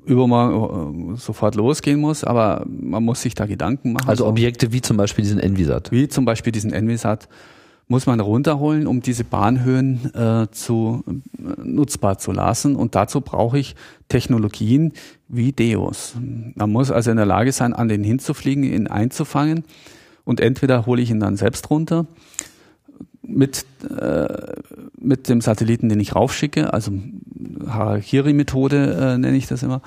übermorgen 0.04 1.14
äh, 1.14 1.16
sofort 1.16 1.56
losgehen 1.56 2.00
muss, 2.00 2.22
aber 2.22 2.64
man 2.68 3.02
muss 3.02 3.22
sich 3.22 3.34
da 3.34 3.46
Gedanken 3.46 3.92
machen. 3.92 4.08
Also 4.08 4.26
Objekte 4.26 4.72
wie 4.72 4.80
zum 4.80 4.96
Beispiel 4.96 5.24
diesen 5.24 5.40
Envisat. 5.40 5.90
Wie 5.90 6.06
zum 6.06 6.24
Beispiel 6.24 6.52
diesen 6.52 6.72
Envisat 6.72 7.28
muss 7.88 8.06
man 8.06 8.20
runterholen, 8.20 8.86
um 8.86 9.00
diese 9.00 9.24
Bahnhöhen 9.24 10.14
äh, 10.14 10.46
zu 10.52 11.02
äh, 11.08 11.62
nutzbar 11.64 12.18
zu 12.18 12.30
lassen. 12.30 12.76
Und 12.76 12.94
dazu 12.94 13.22
brauche 13.22 13.58
ich 13.58 13.74
Technologien 14.08 14.92
wie 15.26 15.50
Deos. 15.50 16.14
Man 16.54 16.70
muss 16.70 16.92
also 16.92 17.10
in 17.10 17.16
der 17.16 17.26
Lage 17.26 17.50
sein, 17.50 17.72
an 17.72 17.88
den 17.88 18.04
hinzufliegen, 18.04 18.62
ihn 18.62 18.86
einzufangen 18.86 19.64
und 20.28 20.40
entweder 20.40 20.84
hole 20.84 21.00
ich 21.00 21.10
ihn 21.10 21.20
dann 21.20 21.36
selbst 21.36 21.70
runter 21.70 22.04
mit, 23.22 23.64
äh, 23.98 24.26
mit 24.98 25.30
dem 25.30 25.40
Satelliten, 25.40 25.88
den 25.88 26.00
ich 26.00 26.14
raufschicke, 26.14 26.70
also 26.74 26.92
Harakiri-Methode 27.66 29.14
äh, 29.14 29.16
nenne 29.16 29.38
ich 29.38 29.46
das 29.46 29.62
immer, 29.62 29.80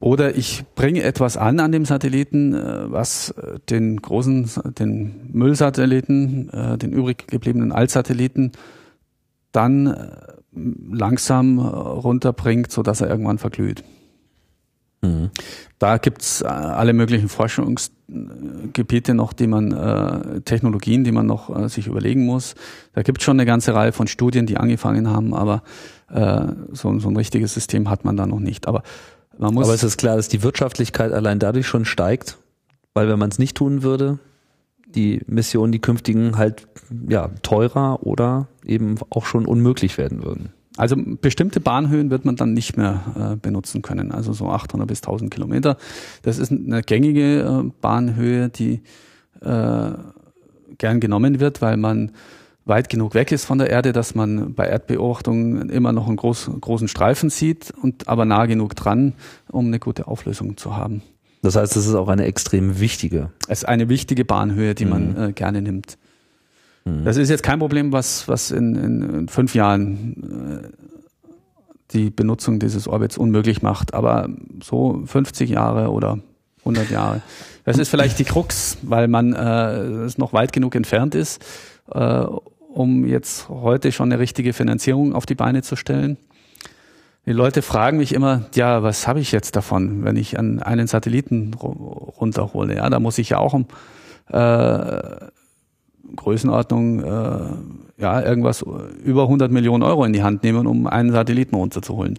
oder 0.00 0.36
ich 0.36 0.64
bringe 0.74 1.04
etwas 1.04 1.36
an 1.36 1.60
an 1.60 1.70
dem 1.70 1.84
Satelliten, 1.84 2.52
äh, 2.52 2.90
was 2.90 3.30
äh, 3.30 3.60
den 3.70 3.98
großen, 4.02 4.50
den 4.76 5.30
Müllsatelliten, 5.32 6.50
äh, 6.50 6.76
den 6.76 6.90
übrig 6.90 7.28
gebliebenen 7.28 7.70
Altsatelliten 7.70 8.50
dann 9.52 9.96
langsam 10.52 11.60
runterbringt, 11.60 12.72
so 12.72 12.82
dass 12.82 13.00
er 13.00 13.08
irgendwann 13.08 13.38
verglüht. 13.38 13.84
Mhm. 15.02 15.30
Da 15.78 15.98
gibt's 15.98 16.42
alle 16.42 16.92
möglichen 16.92 17.28
Forschungs 17.28 17.92
Gebiete 18.72 19.14
noch, 19.14 19.32
die 19.32 19.46
man, 19.46 19.72
äh, 19.72 20.40
Technologien, 20.40 21.04
die 21.04 21.12
man 21.12 21.26
noch 21.26 21.56
äh, 21.56 21.68
sich 21.68 21.86
überlegen 21.86 22.26
muss. 22.26 22.56
Da 22.92 23.02
gibt 23.02 23.18
es 23.18 23.24
schon 23.24 23.36
eine 23.36 23.46
ganze 23.46 23.74
Reihe 23.74 23.92
von 23.92 24.08
Studien, 24.08 24.46
die 24.46 24.56
angefangen 24.56 25.08
haben, 25.08 25.32
aber 25.32 25.62
äh, 26.10 26.46
so, 26.72 26.98
so 26.98 27.08
ein 27.08 27.16
richtiges 27.16 27.54
System 27.54 27.88
hat 27.88 28.04
man 28.04 28.16
da 28.16 28.26
noch 28.26 28.40
nicht. 28.40 28.66
Aber 28.66 28.82
man 29.38 29.54
muss. 29.54 29.66
Aber 29.66 29.74
es 29.74 29.84
ist 29.84 29.96
klar, 29.96 30.16
dass 30.16 30.28
die 30.28 30.42
Wirtschaftlichkeit 30.42 31.12
allein 31.12 31.38
dadurch 31.38 31.68
schon 31.68 31.84
steigt, 31.84 32.38
weil 32.94 33.08
wenn 33.08 33.18
man 33.18 33.30
es 33.30 33.38
nicht 33.38 33.56
tun 33.56 33.84
würde, 33.84 34.18
die 34.94 35.22
Missionen, 35.26 35.70
die 35.70 35.78
künftigen 35.78 36.36
halt 36.36 36.66
ja 37.08 37.30
teurer 37.42 38.04
oder 38.04 38.48
eben 38.64 38.96
auch 39.08 39.24
schon 39.24 39.46
unmöglich 39.46 39.98
werden 39.98 40.24
würden. 40.24 40.52
Also 40.76 40.96
bestimmte 40.96 41.60
Bahnhöhen 41.60 42.10
wird 42.10 42.24
man 42.24 42.36
dann 42.36 42.52
nicht 42.52 42.76
mehr 42.76 43.32
äh, 43.32 43.36
benutzen 43.36 43.82
können, 43.82 44.12
also 44.12 44.32
so 44.32 44.48
800 44.48 44.86
bis 44.86 45.02
1000 45.02 45.30
Kilometer. 45.30 45.76
Das 46.22 46.38
ist 46.38 46.52
eine 46.52 46.82
gängige 46.82 47.40
äh, 47.40 47.70
Bahnhöhe, 47.80 48.48
die 48.48 48.82
äh, 49.40 49.90
gern 50.78 51.00
genommen 51.00 51.40
wird, 51.40 51.60
weil 51.60 51.76
man 51.76 52.12
weit 52.64 52.88
genug 52.88 53.14
weg 53.14 53.32
ist 53.32 53.44
von 53.44 53.58
der 53.58 53.68
Erde, 53.68 53.92
dass 53.92 54.14
man 54.14 54.54
bei 54.54 54.66
Erdbeobachtung 54.66 55.68
immer 55.70 55.92
noch 55.92 56.06
einen 56.06 56.16
groß, 56.16 56.50
großen 56.60 56.88
Streifen 56.88 57.30
sieht 57.30 57.72
und 57.82 58.08
aber 58.08 58.24
nah 58.24 58.46
genug 58.46 58.76
dran, 58.76 59.14
um 59.50 59.66
eine 59.66 59.80
gute 59.80 60.06
Auflösung 60.06 60.56
zu 60.56 60.76
haben. 60.76 61.02
Das 61.42 61.56
heißt, 61.56 61.76
es 61.76 61.86
ist 61.86 61.94
auch 61.94 62.08
eine 62.08 62.24
extrem 62.24 62.80
wichtige. 62.80 63.30
Es 63.48 63.60
ist 63.60 63.64
eine 63.64 63.88
wichtige 63.88 64.24
Bahnhöhe, 64.24 64.74
die 64.74 64.84
mhm. 64.84 64.90
man 64.90 65.16
äh, 65.16 65.32
gerne 65.32 65.62
nimmt. 65.62 65.98
Mhm. 66.84 67.04
Das 67.04 67.16
ist 67.16 67.28
jetzt 67.28 67.42
kein 67.42 67.58
Problem, 67.58 67.92
was, 67.92 68.28
was 68.28 68.50
in, 68.50 68.74
in 68.74 69.28
fünf 69.28 69.54
Jahren 69.54 70.64
äh, 70.64 70.68
die 71.92 72.10
Benutzung 72.10 72.58
dieses 72.58 72.86
Orbits 72.86 73.18
unmöglich 73.18 73.62
macht, 73.62 73.94
aber 73.94 74.28
so 74.62 75.02
50 75.06 75.50
Jahre 75.50 75.90
oder 75.90 76.18
100 76.60 76.90
Jahre. 76.90 77.22
Das 77.64 77.78
ist 77.78 77.88
vielleicht 77.88 78.18
die 78.18 78.24
Krux, 78.24 78.78
weil 78.82 79.08
man 79.08 79.32
äh, 79.32 80.04
es 80.04 80.18
noch 80.18 80.32
weit 80.32 80.52
genug 80.52 80.74
entfernt 80.74 81.14
ist, 81.14 81.44
äh, 81.92 82.24
um 82.72 83.06
jetzt 83.06 83.48
heute 83.48 83.92
schon 83.92 84.12
eine 84.12 84.20
richtige 84.20 84.52
Finanzierung 84.52 85.14
auf 85.14 85.26
die 85.26 85.34
Beine 85.34 85.62
zu 85.62 85.76
stellen. 85.76 86.16
Die 87.26 87.32
Leute 87.32 87.62
fragen 87.62 87.98
mich 87.98 88.14
immer, 88.14 88.46
ja, 88.54 88.82
was 88.82 89.06
habe 89.06 89.20
ich 89.20 89.30
jetzt 89.30 89.54
davon, 89.54 90.04
wenn 90.04 90.16
ich 90.16 90.38
an 90.38 90.62
einen 90.62 90.86
Satelliten 90.86 91.54
runterhole? 91.54 92.76
Ja, 92.76 92.88
da 92.88 92.98
muss 92.98 93.18
ich 93.18 93.30
ja 93.30 93.38
auch 93.38 93.52
um, 93.52 93.66
äh, 94.28 95.00
Größenordnung, 96.16 97.02
äh, 97.02 97.40
ja, 97.98 98.22
irgendwas 98.22 98.64
über 99.04 99.22
100 99.22 99.50
Millionen 99.50 99.82
Euro 99.82 100.04
in 100.04 100.12
die 100.12 100.22
Hand 100.22 100.42
nehmen, 100.42 100.66
um 100.66 100.86
einen 100.86 101.12
Satelliten 101.12 101.54
runterzuholen. 101.54 102.18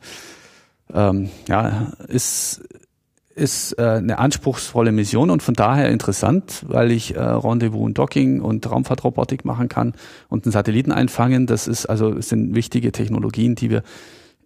Ähm, 0.94 1.30
ja, 1.48 1.92
ist, 2.08 2.62
ist 3.36 3.74
äh, 3.80 3.84
eine 3.84 4.20
anspruchsvolle 4.20 4.92
Mission 4.92 5.30
und 5.30 5.42
von 5.42 5.54
daher 5.54 5.90
interessant, 5.90 6.66
weil 6.68 6.92
ich 6.92 7.16
äh, 7.16 7.20
Rendezvous 7.20 7.82
und 7.82 7.98
Docking 7.98 8.42
und 8.42 8.70
Raumfahrtrobotik 8.70 9.46
machen 9.46 9.70
kann 9.70 9.94
und 10.30 10.46
einen 10.46 10.52
Satelliten 10.52 10.92
einfangen. 10.92 11.48
Das 11.48 11.68
ist 11.68 11.86
also 11.86 12.12
das 12.12 12.30
sind 12.30 12.56
wichtige 12.56 12.92
Technologien, 12.92 13.56
die 13.56 13.70
wir 13.70 13.84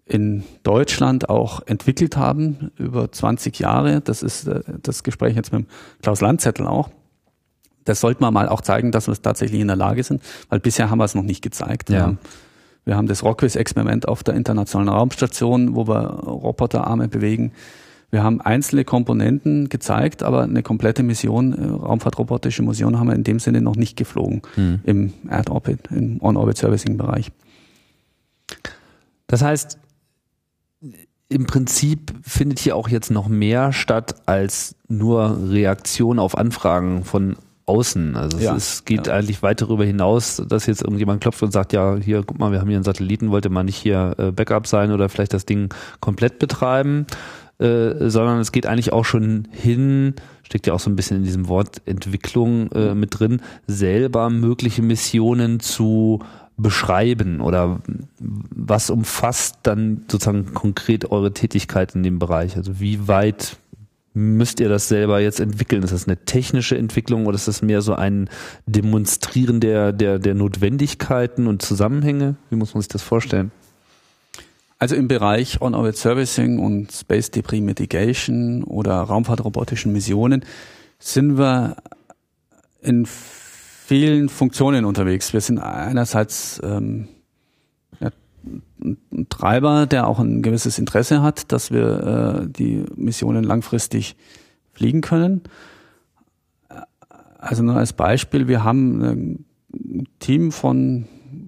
in 0.05 0.43
Deutschland 0.61 1.29
auch 1.29 1.61
entwickelt 1.65 2.15
haben 2.15 2.71
über 2.77 3.11
20 3.11 3.57
Jahre. 3.57 4.01
Das 4.01 4.21
ist 4.21 4.47
äh, 4.47 4.61
das 4.83 5.03
Gespräch 5.03 5.35
jetzt 5.35 5.51
mit 5.51 5.65
Klaus 6.01 6.21
Landzettel 6.21 6.67
auch 6.67 6.89
das 7.85 8.01
sollte 8.01 8.21
man 8.21 8.33
mal 8.33 8.49
auch 8.49 8.61
zeigen, 8.61 8.91
dass 8.91 9.07
wir 9.07 9.13
es 9.13 9.21
tatsächlich 9.21 9.61
in 9.61 9.67
der 9.67 9.77
Lage 9.77 10.03
sind, 10.03 10.21
weil 10.49 10.59
bisher 10.59 10.89
haben 10.89 10.97
wir 10.97 11.05
es 11.05 11.15
noch 11.15 11.23
nicht 11.23 11.41
gezeigt. 11.41 11.89
Ja. 11.89 11.95
Wir, 11.95 12.03
haben, 12.03 12.17
wir 12.83 12.95
haben 12.97 13.07
das 13.07 13.23
Rockwitz-Experiment 13.23 14.07
auf 14.07 14.23
der 14.23 14.33
internationalen 14.33 14.89
Raumstation, 14.89 15.75
wo 15.75 15.87
wir 15.87 16.01
Roboterarme 16.01 17.07
bewegen. 17.07 17.53
Wir 18.11 18.23
haben 18.23 18.41
einzelne 18.41 18.85
Komponenten 18.85 19.69
gezeigt, 19.69 20.23
aber 20.23 20.43
eine 20.43 20.63
komplette 20.63 21.03
Mission, 21.03 21.53
äh, 21.53 21.65
raumfahrtrobotische 21.65 22.63
Mission, 22.63 22.99
haben 22.99 23.07
wir 23.07 23.15
in 23.15 23.23
dem 23.23 23.39
Sinne 23.39 23.61
noch 23.61 23.75
nicht 23.75 23.97
geflogen 23.97 24.41
hm. 24.55 24.79
im 24.83 25.13
Erd-Orbit, 25.29 25.89
im 25.91 26.21
On-Orbit-Servicing-Bereich. 26.21 27.31
Das 29.27 29.41
heißt, 29.41 29.79
im 31.27 31.45
Prinzip 31.47 32.13
findet 32.21 32.59
hier 32.59 32.75
auch 32.75 32.87
jetzt 32.87 33.09
noch 33.11 33.27
mehr 33.27 33.73
statt 33.73 34.15
als 34.27 34.75
nur 34.87 35.49
Reaktion 35.49 36.19
auf 36.19 36.37
Anfragen 36.37 37.03
von 37.03 37.35
außen. 37.65 38.15
Also 38.15 38.37
ja. 38.37 38.55
es, 38.55 38.73
es, 38.73 38.85
geht 38.85 39.07
ja. 39.07 39.13
eigentlich 39.13 39.41
weit 39.41 39.61
darüber 39.61 39.85
hinaus, 39.85 40.41
dass 40.47 40.65
jetzt 40.65 40.81
irgendjemand 40.81 41.21
klopft 41.21 41.41
und 41.43 41.51
sagt, 41.51 41.73
ja, 41.73 41.95
hier, 41.95 42.23
guck 42.23 42.39
mal, 42.39 42.51
wir 42.51 42.59
haben 42.59 42.67
hier 42.67 42.77
einen 42.77 42.83
Satelliten, 42.83 43.31
wollte 43.31 43.49
man 43.49 43.65
nicht 43.65 43.77
hier 43.77 44.15
äh, 44.17 44.31
Backup 44.31 44.67
sein 44.67 44.91
oder 44.91 45.09
vielleicht 45.09 45.33
das 45.33 45.45
Ding 45.45 45.73
komplett 45.99 46.39
betreiben, 46.39 47.07
äh, 47.57 48.09
sondern 48.09 48.39
es 48.39 48.51
geht 48.51 48.65
eigentlich 48.67 48.93
auch 48.93 49.05
schon 49.05 49.47
hin, 49.51 50.13
steckt 50.43 50.67
ja 50.67 50.73
auch 50.73 50.79
so 50.79 50.89
ein 50.89 50.95
bisschen 50.95 51.17
in 51.17 51.23
diesem 51.23 51.47
Wort 51.47 51.81
Entwicklung 51.85 52.71
äh, 52.71 52.93
mit 52.93 53.19
drin, 53.19 53.41
selber 53.65 54.29
mögliche 54.29 54.81
Missionen 54.81 55.59
zu 55.59 56.21
beschreiben 56.57 57.41
oder 57.41 57.81
was 58.19 58.89
umfasst 58.89 59.57
dann 59.63 60.05
sozusagen 60.09 60.53
konkret 60.53 61.11
eure 61.11 61.33
Tätigkeit 61.33 61.95
in 61.95 62.03
dem 62.03 62.19
Bereich? 62.19 62.55
Also 62.55 62.79
wie 62.79 63.07
weit 63.07 63.57
müsst 64.15 64.59
ihr 64.61 64.69
das 64.69 64.87
selber 64.87 65.19
jetzt 65.19 65.39
entwickeln? 65.39 65.83
Ist 65.83 65.93
das 65.93 66.07
eine 66.07 66.17
technische 66.17 66.77
Entwicklung 66.77 67.27
oder 67.27 67.35
ist 67.35 67.47
das 67.47 67.61
mehr 67.61 67.81
so 67.81 67.93
ein 67.93 68.29
Demonstrieren 68.65 69.59
der, 69.59 69.91
der, 69.91 70.19
der 70.19 70.33
Notwendigkeiten 70.33 71.47
und 71.47 71.61
Zusammenhänge? 71.61 72.35
Wie 72.49 72.55
muss 72.55 72.73
man 72.73 72.81
sich 72.81 72.87
das 72.87 73.03
vorstellen? 73.03 73.51
Also 74.79 74.95
im 74.95 75.07
Bereich 75.07 75.61
On-Orbit 75.61 75.97
Servicing 75.97 76.59
und 76.59 76.91
Space 76.91 77.29
Debris 77.31 77.61
Mitigation 77.61 78.63
oder 78.63 78.95
raumfahrtrobotischen 78.95 79.91
Missionen 79.91 80.45
sind 80.99 81.37
wir 81.37 81.75
in 82.81 83.05
vielen 83.05 84.29
Funktionen 84.29 84.85
unterwegs. 84.85 85.33
Wir 85.33 85.41
sind 85.41 85.59
einerseits 85.59 86.61
ähm, 86.63 87.07
Treiber, 89.29 89.85
der 89.85 90.07
auch 90.07 90.19
ein 90.19 90.41
gewisses 90.41 90.77
Interesse 90.77 91.21
hat, 91.21 91.51
dass 91.51 91.71
wir 91.71 92.43
äh, 92.43 92.47
die 92.49 92.85
Missionen 92.95 93.43
langfristig 93.43 94.15
fliegen 94.73 95.01
können. 95.01 95.41
Also 97.37 97.63
nur 97.63 97.75
als 97.75 97.93
Beispiel, 97.93 98.47
wir 98.47 98.63
haben 98.63 99.45
ein 99.71 100.07
Team 100.19 100.51
von 100.51 101.05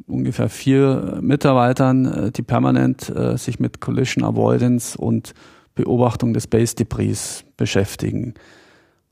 ungefähr 0.08 0.50
vier 0.50 1.20
Mitarbeitern, 1.22 2.06
äh, 2.06 2.32
die 2.32 2.44
permanent 2.44 3.10
äh, 3.10 3.38
sich 3.38 3.60
mit 3.60 3.82
Collision 3.82 4.24
Avoidance 4.24 4.98
und 4.98 5.34
Beobachtung 5.76 6.34
des 6.34 6.48
Base 6.48 6.76
Debris 6.76 7.44
beschäftigen. 7.58 8.34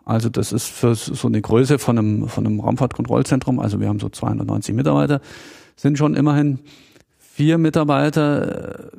Also 0.03 0.29
das 0.29 0.51
ist 0.51 0.67
für 0.67 0.95
so 0.95 1.27
eine 1.27 1.41
Größe 1.41 1.79
von 1.79 1.97
einem, 1.97 2.27
von 2.27 2.45
einem 2.45 2.59
Raumfahrtkontrollzentrum, 2.59 3.59
also 3.59 3.79
wir 3.79 3.87
haben 3.87 3.99
so 3.99 4.09
290 4.09 4.75
Mitarbeiter, 4.75 5.19
sind 5.75 5.97
schon 5.97 6.15
immerhin 6.15 6.59
vier 7.35 7.57
Mitarbeiter, 7.57 8.91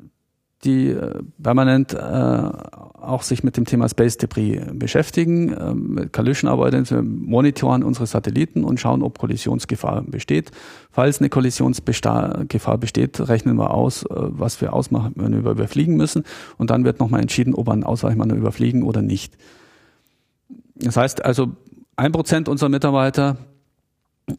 die 0.62 0.90
äh, 0.90 1.22
permanent 1.42 1.94
äh, 1.94 1.96
auch 1.96 3.22
sich 3.22 3.42
mit 3.42 3.56
dem 3.56 3.64
Thema 3.64 3.88
Space 3.88 4.18
Debris 4.18 4.60
beschäftigen. 4.74 5.54
Äh, 5.54 5.74
mit 5.74 6.12
Collision 6.12 6.50
arbeiten 6.50 6.88
wir 6.90 7.02
monitoren 7.02 7.82
unsere 7.82 8.06
Satelliten 8.06 8.62
und 8.62 8.78
schauen, 8.78 9.02
ob 9.02 9.18
Kollisionsgefahr 9.18 10.02
besteht. 10.02 10.50
Falls 10.90 11.18
eine 11.18 11.30
Kollisionsgefahr 11.30 12.78
besteht, 12.78 13.26
rechnen 13.26 13.56
wir 13.56 13.70
aus, 13.70 14.02
äh, 14.02 14.08
was 14.10 14.56
für 14.56 14.74
Ausweichmanöver 14.74 15.56
wir 15.56 15.68
fliegen 15.68 15.96
müssen 15.96 16.24
und 16.58 16.68
dann 16.68 16.84
wird 16.84 17.00
nochmal 17.00 17.22
entschieden, 17.22 17.54
ob 17.54 17.68
wir 17.68 17.72
ein 17.72 17.84
Ausweichmanöver 17.84 18.52
fliegen 18.52 18.82
oder 18.82 19.00
nicht. 19.00 19.38
Das 20.74 20.98
heißt 20.98 21.24
also, 21.24 21.56
ein 21.96 22.12
Prozent 22.12 22.50
unserer 22.50 22.68
Mitarbeiter 22.68 23.38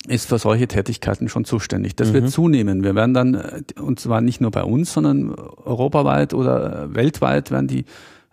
ist 0.07 0.27
für 0.27 0.38
solche 0.38 0.68
Tätigkeiten 0.68 1.30
schon 1.30 1.45
zuständig. 1.45 1.95
Das 1.95 2.09
mhm. 2.09 2.14
wird 2.14 2.30
zunehmen. 2.30 2.84
Wir 2.84 2.95
werden 2.95 3.14
dann, 3.14 3.35
äh, 3.35 3.61
und 3.80 3.99
zwar 3.99 4.22
nicht 4.22 4.41
nur 4.41 4.51
bei 4.51 4.64
uns, 4.64 4.93
sondern 4.93 5.34
europaweit 5.34 6.34
oder 6.34 6.84
äh, 6.84 6.95
weltweit 6.95 7.51
werden 7.51 7.68
die 7.68 7.85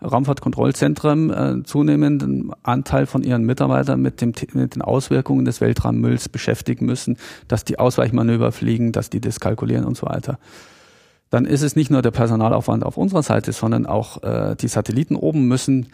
Raumfahrtkontrollzentren 0.03 1.29
äh, 1.31 1.63
zunehmenden 1.63 2.51
Anteil 2.63 3.05
von 3.05 3.23
ihren 3.23 3.45
Mitarbeitern 3.45 4.01
mit, 4.01 4.19
dem, 4.19 4.33
mit 4.53 4.75
den 4.75 4.81
Auswirkungen 4.81 5.45
des 5.45 5.61
Weltraummülls 5.61 6.27
beschäftigen 6.27 6.85
müssen, 6.85 7.17
dass 7.47 7.63
die 7.63 7.79
Ausweichmanöver 7.79 8.51
fliegen, 8.51 8.91
dass 8.91 9.09
die 9.09 9.21
das 9.21 9.39
kalkulieren 9.39 9.85
und 9.85 9.95
so 9.95 10.07
weiter. 10.07 10.37
Dann 11.29 11.45
ist 11.45 11.63
es 11.63 11.75
nicht 11.75 11.89
nur 11.89 12.01
der 12.01 12.11
Personalaufwand 12.11 12.83
auf 12.83 12.97
unserer 12.97 13.23
Seite, 13.23 13.53
sondern 13.53 13.85
auch 13.85 14.21
äh, 14.23 14.55
die 14.55 14.67
Satelliten 14.67 15.15
oben 15.15 15.47
müssen 15.47 15.87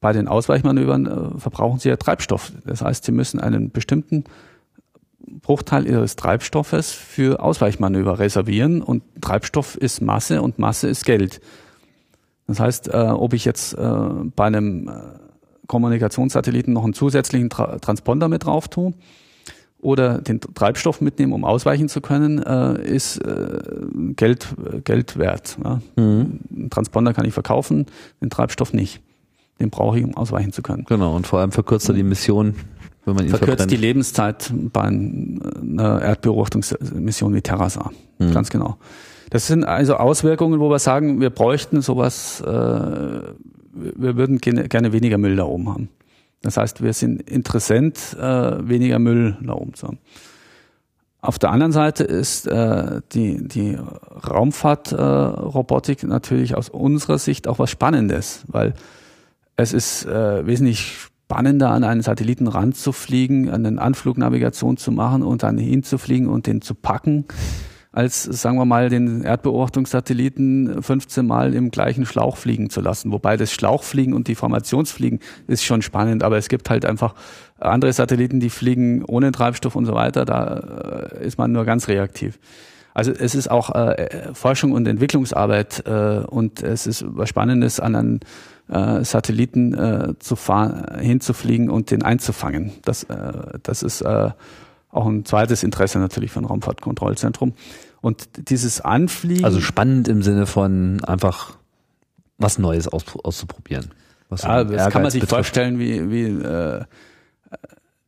bei 0.00 0.12
den 0.12 0.28
Ausweichmanövern 0.28 1.06
äh, 1.06 1.40
verbrauchen 1.40 1.78
sie 1.78 1.88
ja 1.88 1.96
Treibstoff. 1.96 2.52
Das 2.66 2.82
heißt, 2.82 3.04
sie 3.04 3.12
müssen 3.12 3.40
einen 3.40 3.70
bestimmten 3.70 4.24
Bruchteil 5.42 5.86
ihres 5.86 6.16
Treibstoffes 6.16 6.92
für 6.92 7.40
Ausweichmanöver 7.40 8.18
reservieren 8.18 8.82
und 8.82 9.02
Treibstoff 9.20 9.76
ist 9.76 10.00
Masse 10.00 10.42
und 10.42 10.58
Masse 10.58 10.88
ist 10.88 11.04
Geld. 11.04 11.40
Das 12.46 12.60
heißt, 12.60 12.88
äh, 12.88 12.96
ob 12.96 13.32
ich 13.32 13.44
jetzt 13.44 13.74
äh, 13.74 13.98
bei 14.36 14.46
einem 14.46 14.88
äh, 14.88 14.92
Kommunikationssatelliten 15.66 16.74
noch 16.74 16.84
einen 16.84 16.92
zusätzlichen 16.92 17.50
Tra 17.50 17.78
Transponder 17.78 18.28
mit 18.28 18.44
drauf 18.44 18.68
tue 18.68 18.92
oder 19.80 20.20
den 20.20 20.40
Treibstoff 20.40 21.00
mitnehme, 21.00 21.34
um 21.34 21.44
ausweichen 21.44 21.88
zu 21.88 22.00
können, 22.00 22.42
äh, 22.42 22.82
ist 22.82 23.18
äh, 23.18 23.60
Geld, 24.16 24.48
Geld 24.84 25.18
wert. 25.18 25.58
Ja. 25.62 25.80
Mhm. 25.96 26.40
Einen 26.54 26.70
Transponder 26.70 27.12
kann 27.12 27.26
ich 27.26 27.34
verkaufen, 27.34 27.86
den 28.20 28.30
Treibstoff 28.30 28.72
nicht. 28.72 29.00
Den 29.60 29.70
brauche 29.70 29.98
ich, 29.98 30.04
um 30.04 30.16
ausweichen 30.16 30.52
zu 30.52 30.62
können. 30.62 30.84
Genau, 30.88 31.14
und 31.14 31.26
vor 31.26 31.38
allem 31.38 31.52
verkürzt 31.52 31.88
er 31.88 31.94
die 31.94 32.02
Mission 32.02 32.56
wenn 33.04 33.14
man 33.14 33.24
ihn 33.24 33.30
verkürzt 33.30 33.48
verbrennt. 33.48 33.70
die 33.70 33.76
Lebenszeit 33.76 34.52
bei 34.72 34.82
einer 34.82 36.02
Erdbeobachtungsmission 36.02 37.34
wie 37.34 37.42
Terrasar. 37.42 37.92
Mhm. 38.18 38.32
Ganz 38.32 38.50
genau. 38.50 38.76
Das 39.30 39.46
sind 39.46 39.64
also 39.64 39.96
Auswirkungen, 39.96 40.60
wo 40.60 40.70
wir 40.70 40.78
sagen, 40.78 41.20
wir 41.20 41.30
bräuchten 41.30 41.82
sowas, 41.82 42.40
äh, 42.40 42.44
wir 42.46 44.16
würden 44.16 44.38
gerne 44.38 44.92
weniger 44.92 45.18
Müll 45.18 45.36
da 45.36 45.44
oben 45.44 45.68
haben. 45.68 45.88
Das 46.42 46.56
heißt, 46.56 46.82
wir 46.82 46.92
sind 46.92 47.22
Interessent, 47.22 48.16
äh, 48.20 48.68
weniger 48.68 48.98
Müll 48.98 49.36
da 49.42 49.54
oben 49.54 49.74
zu 49.74 49.88
haben. 49.88 49.98
Auf 51.20 51.38
der 51.38 51.50
anderen 51.52 51.72
Seite 51.72 52.04
ist 52.04 52.46
äh, 52.46 53.00
die, 53.12 53.48
die 53.48 53.78
Raumfahrtrobotik 54.30 56.02
natürlich 56.02 56.54
aus 56.54 56.68
unserer 56.68 57.16
Sicht 57.16 57.48
auch 57.48 57.58
was 57.58 57.70
Spannendes, 57.70 58.44
weil 58.46 58.74
es 59.56 59.72
ist 59.72 60.04
äh, 60.04 60.46
wesentlich 60.46 61.08
spannender, 61.26 61.70
an 61.70 61.84
einen 61.84 62.02
Satelliten 62.02 62.48
ranzufliegen, 62.48 63.48
eine 63.48 63.80
Anflugnavigation 63.80 64.76
zu 64.76 64.92
machen 64.92 65.22
und 65.22 65.42
dann 65.42 65.56
hinzufliegen 65.56 66.28
und 66.28 66.46
den 66.46 66.60
zu 66.60 66.74
packen, 66.74 67.24
als, 67.92 68.24
sagen 68.24 68.58
wir 68.58 68.66
mal, 68.66 68.90
den 68.90 69.22
Erdbeobachtungssatelliten 69.22 70.82
15 70.82 71.26
Mal 71.26 71.54
im 71.54 71.70
gleichen 71.70 72.04
Schlauch 72.04 72.36
fliegen 72.36 72.68
zu 72.68 72.82
lassen. 72.82 73.10
Wobei 73.10 73.38
das 73.38 73.52
Schlauchfliegen 73.52 74.12
und 74.12 74.28
die 74.28 74.34
Formationsfliegen 74.34 75.20
ist 75.46 75.64
schon 75.64 75.80
spannend, 75.80 76.22
aber 76.22 76.36
es 76.36 76.48
gibt 76.48 76.68
halt 76.68 76.84
einfach 76.84 77.14
andere 77.58 77.92
Satelliten, 77.92 78.40
die 78.40 78.50
fliegen 78.50 79.02
ohne 79.04 79.32
Treibstoff 79.32 79.76
und 79.76 79.86
so 79.86 79.94
weiter. 79.94 80.26
Da 80.26 81.10
äh, 81.20 81.26
ist 81.26 81.38
man 81.38 81.52
nur 81.52 81.64
ganz 81.64 81.88
reaktiv. 81.88 82.38
Also 82.92 83.12
es 83.12 83.34
ist 83.34 83.50
auch 83.50 83.74
äh, 83.74 84.34
Forschung 84.34 84.72
und 84.72 84.86
Entwicklungsarbeit 84.86 85.84
äh, 85.86 86.18
und 86.26 86.62
es 86.62 86.86
ist 86.86 87.04
was 87.08 87.28
Spannendes 87.28 87.80
an 87.80 87.96
einen 87.96 88.20
äh, 88.68 89.04
Satelliten 89.04 89.74
äh, 89.74 90.14
zu 90.18 90.36
fahren, 90.36 90.98
hinzufliegen 91.00 91.70
und 91.70 91.90
den 91.90 92.02
einzufangen. 92.02 92.72
Das, 92.82 93.04
äh, 93.04 93.58
das 93.62 93.82
ist 93.82 94.00
äh, 94.00 94.30
auch 94.90 95.06
ein 95.06 95.24
zweites 95.24 95.62
Interesse 95.62 95.98
natürlich 95.98 96.30
von 96.30 96.44
Raumfahrtkontrollzentrum. 96.44 97.54
Und 98.00 98.48
dieses 98.50 98.80
Anfliegen. 98.80 99.44
Also 99.44 99.60
spannend 99.60 100.08
im 100.08 100.22
Sinne 100.22 100.46
von 100.46 101.02
einfach 101.04 101.56
was 102.38 102.58
Neues 102.58 102.88
aus, 102.88 103.04
auszuprobieren. 103.22 103.90
Was 104.28 104.42
ja, 104.42 104.64
das 104.64 104.92
kann 104.92 105.02
man 105.02 105.10
sich 105.10 105.20
betrifft. 105.20 105.46
vorstellen, 105.46 105.78
wie, 105.78 106.10
wie 106.10 106.24
äh, 106.24 106.84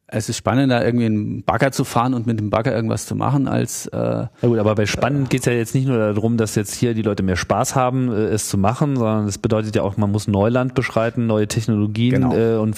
es 0.08 0.28
ist 0.28 0.36
spannender, 0.36 0.84
irgendwie 0.84 1.06
einen 1.06 1.42
Bagger 1.42 1.72
zu 1.72 1.82
fahren 1.82 2.14
und 2.14 2.26
mit 2.26 2.38
dem 2.38 2.48
Bagger 2.48 2.72
irgendwas 2.72 3.06
zu 3.06 3.16
machen, 3.16 3.48
als 3.48 3.86
äh, 3.88 3.96
Ja 3.98 4.28
gut, 4.42 4.58
aber 4.58 4.76
bei 4.76 4.86
spannend 4.86 5.26
äh, 5.26 5.30
geht 5.30 5.40
es 5.40 5.46
ja 5.46 5.52
jetzt 5.52 5.74
nicht 5.74 5.88
nur 5.88 5.98
darum, 5.98 6.36
dass 6.36 6.54
jetzt 6.54 6.74
hier 6.74 6.94
die 6.94 7.02
Leute 7.02 7.24
mehr 7.24 7.34
Spaß 7.34 7.74
haben, 7.74 8.12
äh, 8.12 8.26
es 8.26 8.48
zu 8.48 8.56
machen, 8.56 8.96
sondern 8.96 9.26
es 9.26 9.38
bedeutet 9.38 9.74
ja 9.74 9.82
auch, 9.82 9.96
man 9.96 10.12
muss 10.12 10.28
Neuland 10.28 10.74
beschreiten, 10.74 11.26
neue 11.26 11.48
Technologien 11.48 12.14
genau. 12.14 12.36
äh, 12.36 12.56
und 12.56 12.76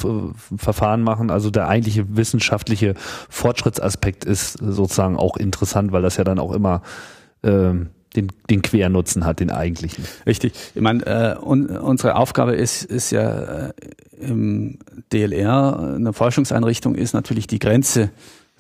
Verfahren 0.57 1.03
machen. 1.03 1.31
Also 1.31 1.51
der 1.51 1.69
eigentliche 1.69 2.17
wissenschaftliche 2.17 2.95
Fortschrittsaspekt 3.29 4.25
ist 4.25 4.53
sozusagen 4.53 5.17
auch 5.17 5.37
interessant, 5.37 5.93
weil 5.93 6.03
das 6.03 6.17
ja 6.17 6.25
dann 6.25 6.39
auch 6.39 6.53
immer 6.53 6.81
ähm, 7.43 7.91
den, 8.17 8.29
den 8.51 8.63
Quernutzen 8.63 9.25
hat, 9.25 9.41
den 9.41 9.51
eigentlichen. 9.51 10.05
Richtig. 10.27 10.53
Ich 10.75 10.81
meine, 10.81 11.05
äh, 11.07 11.37
un, 11.41 11.67
unsere 11.67 12.17
Aufgabe 12.17 12.55
ist, 12.55 12.85
ist 12.85 13.11
ja 13.11 13.69
äh, 13.69 13.73
im 14.21 14.79
DLR, 15.13 15.95
eine 15.97 16.13
Forschungseinrichtung, 16.13 16.95
ist 16.95 17.13
natürlich 17.13 17.47
die 17.47 17.59
Grenze 17.59 18.11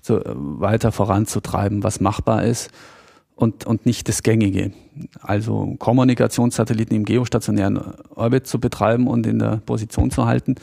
zu, 0.02 0.22
weiter 0.24 0.92
voranzutreiben, 0.92 1.82
was 1.82 2.00
machbar 2.00 2.44
ist 2.44 2.70
und, 3.34 3.66
und 3.66 3.86
nicht 3.86 4.08
das 4.08 4.22
Gängige. 4.22 4.72
Also 5.20 5.76
Kommunikationssatelliten 5.78 6.96
im 6.96 7.04
geostationären 7.04 7.80
Orbit 8.14 8.46
zu 8.46 8.58
betreiben 8.58 9.06
und 9.06 9.26
in 9.26 9.38
der 9.38 9.60
Position 9.64 10.10
zu 10.10 10.26
halten, 10.26 10.56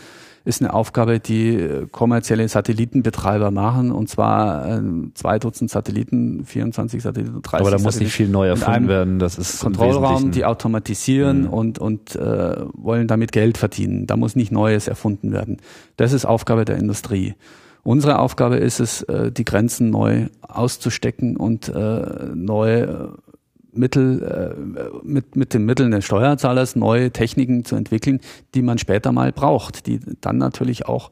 ist 0.46 0.62
eine 0.62 0.74
Aufgabe, 0.74 1.20
die 1.20 1.56
äh, 1.56 1.88
kommerzielle 1.92 2.48
Satellitenbetreiber 2.48 3.50
machen, 3.50 3.92
und 3.92 4.08
zwar 4.10 4.78
äh, 4.78 4.82
zwei 5.16 5.40
Dutzend 5.40 5.72
Satelliten, 5.72 6.46
24 6.46 7.02
Satelliten, 7.02 7.42
30 7.42 7.60
Aber 7.60 7.76
da 7.76 7.84
muss 7.84 8.00
nicht 8.00 8.14
viel 8.14 8.30
neu 8.30 8.48
erfunden 8.48 8.88
werden. 8.88 9.18
Das 9.20 9.40
ist 9.40 9.60
Kontrollraum, 9.60 10.30
die 10.32 10.46
automatisieren 10.46 11.44
mhm. 11.44 11.50
und, 11.50 11.80
und 11.80 12.16
äh, 12.16 12.56
wollen 12.74 13.08
damit 13.08 13.32
Geld 13.32 13.58
verdienen. 13.58 14.06
Da 14.06 14.16
muss 14.18 14.36
nicht 14.36 14.52
Neues 14.52 14.88
erfunden 14.88 15.34
werden. 15.34 15.58
Das 15.98 16.14
ist 16.14 16.26
Aufgabe 16.26 16.64
der 16.64 16.78
Industrie. 16.78 17.34
Unsere 17.82 18.20
Aufgabe 18.20 18.58
ist 18.58 18.80
es, 18.80 19.02
äh, 19.04 19.32
die 19.32 19.46
Grenzen 19.46 19.90
neu 19.90 20.28
auszustecken 20.42 21.38
und 21.38 21.70
äh, 21.70 22.02
neu 22.34 22.88
Mittel, 23.78 24.56
äh, 24.56 25.06
mit, 25.06 25.36
mit 25.36 25.54
den 25.54 25.66
Mitteln 25.66 25.92
des 25.92 26.06
Steuerzahlers 26.06 26.76
neue 26.76 27.12
Techniken 27.12 27.66
zu 27.66 27.76
entwickeln, 27.76 28.20
die 28.54 28.62
man 28.62 28.78
später 28.78 29.12
mal 29.12 29.32
braucht, 29.32 29.88
die 29.88 30.00
dann 30.22 30.38
natürlich 30.38 30.86
auch 30.86 31.12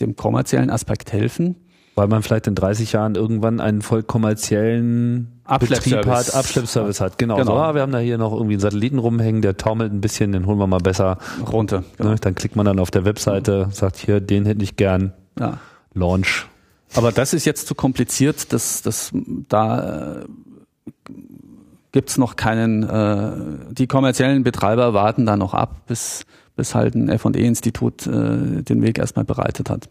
dem 0.00 0.16
kommerziellen 0.16 0.70
Aspekt 0.70 1.12
helfen. 1.12 1.56
Weil 1.94 2.06
man 2.06 2.22
vielleicht 2.22 2.46
in 2.46 2.54
30 2.54 2.92
Jahren 2.92 3.16
irgendwann 3.16 3.58
einen 3.58 3.82
voll 3.82 4.04
kommerziellen 4.04 5.40
Betrieb 5.58 6.06
hat, 6.06 6.32
Abschleppservice 6.32 7.00
hat. 7.00 7.18
Genau. 7.18 7.36
genau. 7.36 7.52
So, 7.52 7.58
ah, 7.58 7.74
wir 7.74 7.82
haben 7.82 7.90
da 7.90 7.98
hier 7.98 8.18
noch 8.18 8.32
irgendwie 8.32 8.54
einen 8.54 8.60
Satelliten 8.60 8.98
rumhängen, 8.98 9.42
der 9.42 9.56
taumelt 9.56 9.92
ein 9.92 10.00
bisschen, 10.00 10.30
den 10.30 10.46
holen 10.46 10.58
wir 10.58 10.68
mal 10.68 10.78
besser 10.78 11.18
runter. 11.50 11.82
Genau. 11.96 12.14
Dann 12.14 12.34
klickt 12.36 12.54
man 12.54 12.66
dann 12.66 12.78
auf 12.78 12.92
der 12.92 13.04
Webseite, 13.04 13.68
sagt 13.72 13.96
hier, 13.96 14.20
den 14.20 14.46
hätte 14.46 14.62
ich 14.62 14.76
gern. 14.76 15.12
Ja. 15.40 15.58
Launch. 15.94 16.46
Aber 16.94 17.12
das 17.12 17.34
ist 17.34 17.44
jetzt 17.44 17.66
zu 17.66 17.74
kompliziert, 17.74 18.52
dass, 18.52 18.82
dass 18.82 19.10
da 19.48 20.20
äh, 20.20 20.24
gibt's 21.92 22.18
noch 22.18 22.36
keinen, 22.36 22.82
äh, 22.82 23.32
die 23.72 23.86
kommerziellen 23.86 24.42
Betreiber 24.42 24.94
warten 24.94 25.26
da 25.26 25.36
noch 25.36 25.54
ab, 25.54 25.86
bis, 25.86 26.24
bis 26.56 26.74
halt 26.74 26.94
ein 26.94 27.08
F&E-Institut 27.08 28.06
äh, 28.06 28.62
den 28.62 28.82
Weg 28.82 28.98
erstmal 28.98 29.24
bereitet 29.24 29.70
hat 29.70 29.88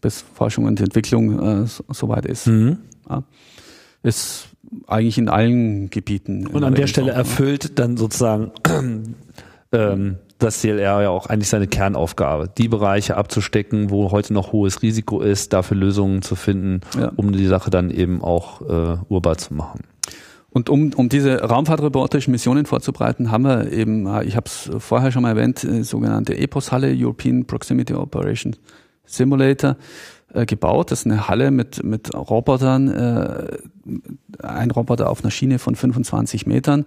bis 0.00 0.24
Forschung 0.34 0.64
und 0.64 0.80
Entwicklung 0.80 1.64
äh, 1.64 1.66
soweit 1.88 2.26
ist. 2.26 2.46
Mhm. 2.46 2.78
Ja. 3.08 3.22
Ist 4.02 4.48
eigentlich 4.86 5.18
in 5.18 5.28
allen 5.28 5.90
Gebieten. 5.90 6.46
Und 6.46 6.64
an 6.64 6.74
der 6.74 6.86
Stelle 6.86 7.12
auch, 7.12 7.18
erfüllt 7.18 7.78
dann 7.78 7.96
sozusagen 7.96 8.52
ähm, 9.72 10.16
das 10.38 10.60
CLR 10.60 11.02
ja 11.02 11.08
auch 11.08 11.26
eigentlich 11.26 11.48
seine 11.48 11.66
Kernaufgabe, 11.66 12.48
die 12.56 12.68
Bereiche 12.68 13.16
abzustecken, 13.16 13.90
wo 13.90 14.12
heute 14.12 14.32
noch 14.32 14.52
hohes 14.52 14.82
Risiko 14.82 15.20
ist, 15.20 15.52
dafür 15.52 15.76
Lösungen 15.76 16.22
zu 16.22 16.36
finden, 16.36 16.80
ja. 16.98 17.10
um 17.16 17.32
die 17.32 17.46
Sache 17.46 17.70
dann 17.70 17.90
eben 17.90 18.22
auch 18.22 18.60
äh, 18.60 18.98
urbar 19.08 19.36
zu 19.38 19.54
machen. 19.54 19.80
Und 20.58 20.70
um, 20.70 20.90
um 20.96 21.08
diese 21.08 21.40
raumfahrtreporterischen 21.40 22.32
Missionen 22.32 22.66
vorzubereiten, 22.66 23.30
haben 23.30 23.44
wir 23.44 23.70
eben, 23.70 24.08
ich 24.24 24.34
habe 24.34 24.46
es 24.46 24.68
vorher 24.80 25.12
schon 25.12 25.22
mal 25.22 25.28
erwähnt, 25.28 25.62
äh, 25.62 25.84
sogenannte 25.84 26.36
EPOS-Halle, 26.36 26.92
European 26.96 27.44
Proximity 27.46 27.94
Operation 27.94 28.56
Simulator 29.04 29.76
äh, 30.34 30.46
gebaut. 30.46 30.90
Das 30.90 31.02
ist 31.02 31.06
eine 31.06 31.28
Halle 31.28 31.52
mit, 31.52 31.84
mit 31.84 32.12
Robotern, 32.12 32.88
äh, 32.88 33.58
ein 34.42 34.72
Roboter 34.72 35.08
auf 35.10 35.22
einer 35.22 35.30
Schiene 35.30 35.60
von 35.60 35.76
25 35.76 36.44
Metern. 36.46 36.86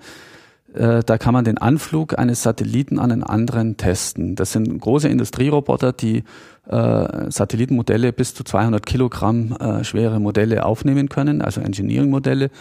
Äh, 0.73 1.01
da 1.05 1.17
kann 1.17 1.33
man 1.33 1.45
den 1.45 1.57
Anflug 1.57 2.19
eines 2.19 2.43
Satelliten 2.43 2.99
an 2.99 3.13
einen 3.13 3.23
anderen 3.23 3.77
testen. 3.77 4.35
Das 4.35 4.51
sind 4.51 4.81
große 4.81 5.07
Industrieroboter, 5.07 5.93
die 5.93 6.25
äh, 6.67 7.31
Satellitenmodelle 7.31 8.11
bis 8.11 8.33
zu 8.33 8.43
200 8.43 8.85
Kilogramm 8.85 9.55
äh, 9.61 9.85
schwere 9.85 10.19
Modelle 10.19 10.65
aufnehmen 10.65 11.07
können, 11.07 11.41
also 11.41 11.61
Engineering-Modelle 11.61 12.51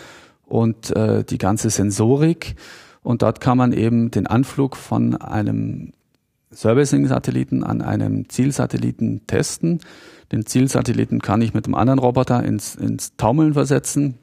und 0.51 0.95
äh, 0.97 1.25
die 1.25 1.39
ganze 1.39 1.71
Sensorik. 1.71 2.57
Und 3.03 3.23
dort 3.23 3.41
kann 3.41 3.57
man 3.57 3.73
eben 3.73 4.11
den 4.11 4.27
Anflug 4.27 4.77
von 4.77 5.17
einem 5.17 5.93
Servicing-Satelliten 6.51 7.63
an 7.63 7.81
einem 7.81 8.29
Zielsatelliten 8.29 9.27
testen. 9.27 9.81
Den 10.33 10.45
Zielsatelliten 10.45 11.23
kann 11.23 11.41
ich 11.41 11.55
mit 11.55 11.67
einem 11.67 11.77
anderen 11.77 12.01
Roboter 12.01 12.43
ins, 12.43 12.75
ins 12.75 13.17
Taumeln 13.17 13.55
versetzen. 13.55 14.19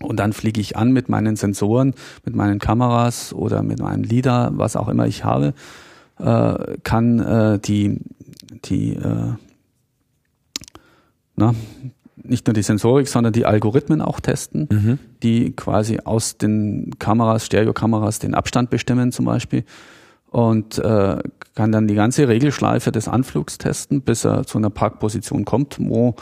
Und 0.00 0.18
dann 0.18 0.34
fliege 0.34 0.60
ich 0.60 0.76
an 0.76 0.92
mit 0.92 1.08
meinen 1.08 1.36
Sensoren, 1.36 1.94
mit 2.24 2.36
meinen 2.36 2.58
Kameras 2.58 3.32
oder 3.32 3.62
mit 3.62 3.80
meinem 3.80 4.04
LIDAR, 4.04 4.58
was 4.58 4.76
auch 4.76 4.88
immer 4.88 5.06
ich 5.06 5.24
habe, 5.24 5.54
äh, 6.18 6.76
kann 6.82 7.18
äh, 7.18 7.58
die, 7.58 7.98
die 8.66 8.94
äh, 8.94 9.32
na, 11.34 11.54
nicht 12.28 12.46
nur 12.46 12.54
die 12.54 12.62
Sensorik, 12.62 13.08
sondern 13.08 13.32
die 13.32 13.46
Algorithmen 13.46 14.00
auch 14.00 14.20
testen, 14.20 14.68
mhm. 14.70 14.98
die 15.22 15.52
quasi 15.52 16.00
aus 16.04 16.38
den 16.38 16.90
Kameras, 16.98 17.46
Stereokameras 17.46 18.18
den 18.18 18.34
Abstand 18.34 18.70
bestimmen 18.70 19.12
zum 19.12 19.24
Beispiel 19.24 19.64
und 20.30 20.78
äh, 20.78 21.18
kann 21.54 21.72
dann 21.72 21.88
die 21.88 21.94
ganze 21.94 22.28
Regelschleife 22.28 22.92
des 22.92 23.08
Anflugs 23.08 23.58
testen, 23.58 24.02
bis 24.02 24.24
er 24.24 24.44
zu 24.44 24.58
einer 24.58 24.70
Parkposition 24.70 25.44
kommt, 25.44 25.76
wo 25.80 26.14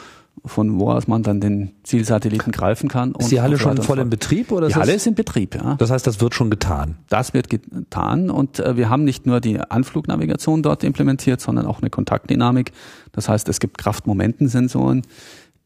von 0.43 0.79
wo 0.79 0.91
aus 0.91 1.07
man 1.07 1.23
dann 1.23 1.39
den 1.39 1.71
Zielsatelliten 1.83 2.51
greifen 2.51 2.89
kann. 2.89 3.13
Ist 3.15 3.31
die 3.31 3.41
Halle 3.41 3.57
schon 3.57 3.77
voll 3.81 3.99
in 3.99 4.09
Betrieb 4.09 4.51
oder? 4.51 4.67
Die 4.67 4.75
Halle 4.75 4.93
ist 4.93 5.07
in 5.07 5.15
Betrieb, 5.15 5.55
ja. 5.55 5.75
Das 5.75 5.91
heißt, 5.91 6.05
das 6.05 6.21
wird 6.21 6.35
schon 6.35 6.49
getan. 6.49 6.97
Das 7.09 7.33
wird 7.33 7.49
getan 7.49 8.29
und 8.29 8.59
äh, 8.59 8.77
wir 8.77 8.89
haben 8.89 9.03
nicht 9.03 9.25
nur 9.25 9.39
die 9.39 9.59
Anflugnavigation 9.59 10.61
dort 10.61 10.83
implementiert, 10.83 11.41
sondern 11.41 11.65
auch 11.65 11.81
eine 11.81 11.89
Kontaktdynamik. 11.89 12.71
Das 13.11 13.29
heißt, 13.29 13.47
es 13.49 13.59
gibt 13.59 13.77
Kraftmomentensensoren, 13.77 15.03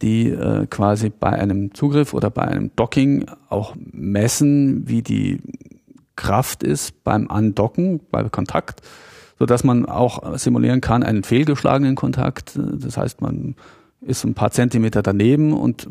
die 0.02 0.30
äh, 0.30 0.66
quasi 0.68 1.10
bei 1.10 1.32
einem 1.32 1.74
Zugriff 1.74 2.14
oder 2.14 2.30
bei 2.30 2.44
einem 2.44 2.72
Docking 2.76 3.26
auch 3.50 3.76
messen, 3.92 4.88
wie 4.88 5.02
die 5.02 5.42
Kraft 6.16 6.64
ist 6.64 7.04
beim 7.04 7.30
Andocken, 7.30 8.02
bei 8.12 8.24
Kontakt, 8.24 8.82
so 9.38 9.46
dass 9.46 9.64
man 9.64 9.86
auch 9.86 10.38
simulieren 10.38 10.82
kann 10.82 11.04
einen 11.04 11.24
fehlgeschlagenen 11.24 11.96
Kontakt. 11.96 12.58
Das 12.58 12.98
heißt, 12.98 13.22
man 13.22 13.56
ist 14.02 14.24
ein 14.24 14.34
paar 14.34 14.52
Zentimeter 14.52 15.02
daneben 15.02 15.54
und 15.54 15.88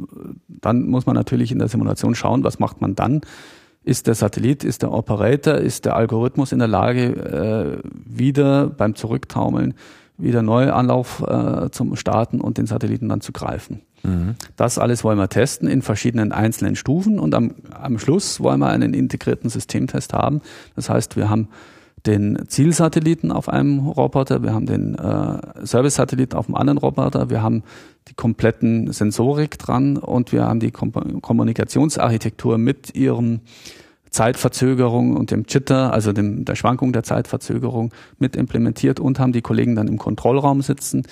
dann 0.48 0.86
muss 0.86 1.06
man 1.06 1.14
natürlich 1.14 1.52
in 1.52 1.59
der 1.59 1.68
Simulation 1.68 2.14
schauen, 2.14 2.44
was 2.44 2.59
macht 2.59 2.80
man 2.80 2.94
dann? 2.94 3.20
Ist 3.85 4.06
der 4.06 4.14
Satellit, 4.14 4.64
ist 4.64 4.82
der 4.82 4.93
Operator, 4.93 5.55
ist 5.55 5.85
der 5.85 5.97
Algorithmus 5.97 6.52
in 6.52 6.59
der 6.59 6.68
Lage, 6.68 7.82
äh, 7.82 7.89
wieder 8.05 8.66
beim 8.66 8.94
Zurücktaumeln 8.94 9.74
wieder 10.18 10.43
Neuanlauf 10.43 11.22
äh, 11.26 11.70
zum 11.70 11.97
Starten 11.97 12.40
und 12.40 12.59
den 12.59 12.66
Satelliten 12.66 13.09
dann 13.09 13.20
zu 13.20 13.32
greifen? 13.32 13.82
Das 14.56 14.78
alles 14.78 15.04
wollen 15.04 15.18
wir 15.18 15.28
testen 15.28 15.68
in 15.68 15.82
verschiedenen 15.82 16.32
einzelnen 16.32 16.76
Stufen 16.76 17.18
und 17.18 17.34
am, 17.34 17.54
am 17.70 17.98
Schluss 17.98 18.40
wollen 18.40 18.60
wir 18.60 18.68
einen 18.68 18.94
integrierten 18.94 19.50
Systemtest 19.50 20.12
haben. 20.12 20.40
Das 20.76 20.88
heißt, 20.88 21.16
wir 21.16 21.28
haben 21.28 21.48
den 22.06 22.38
Zielsatelliten 22.48 23.32
auf 23.32 23.48
einem 23.48 23.80
Roboter, 23.80 24.42
wir 24.42 24.54
haben 24.54 24.66
den 24.66 24.94
äh, 24.94 25.66
Service-Satelliten 25.66 26.36
auf 26.36 26.46
einem 26.46 26.54
anderen 26.54 26.78
Roboter, 26.78 27.28
wir 27.28 27.42
haben 27.42 27.64
die 28.08 28.14
kompletten 28.14 28.92
Sensorik 28.92 29.58
dran 29.58 29.96
und 29.96 30.32
wir 30.32 30.44
haben 30.44 30.60
die 30.60 30.70
Kom 30.70 30.92
Kommunikationsarchitektur 31.20 32.56
mit 32.56 32.94
ihrem 32.94 33.40
Zeitverzögerung 34.10 35.16
und 35.16 35.30
dem 35.30 35.44
Jitter, 35.48 35.92
also 35.92 36.12
dem, 36.12 36.44
der 36.44 36.54
Schwankung 36.54 36.92
der 36.92 37.02
Zeitverzögerung 37.02 37.92
mit 38.18 38.36
implementiert 38.36 39.00
und 39.00 39.18
haben 39.18 39.32
die 39.32 39.42
Kollegen 39.42 39.76
dann 39.76 39.88
im 39.88 39.98
Kontrollraum 39.98 40.62
sitzen, 40.62 41.02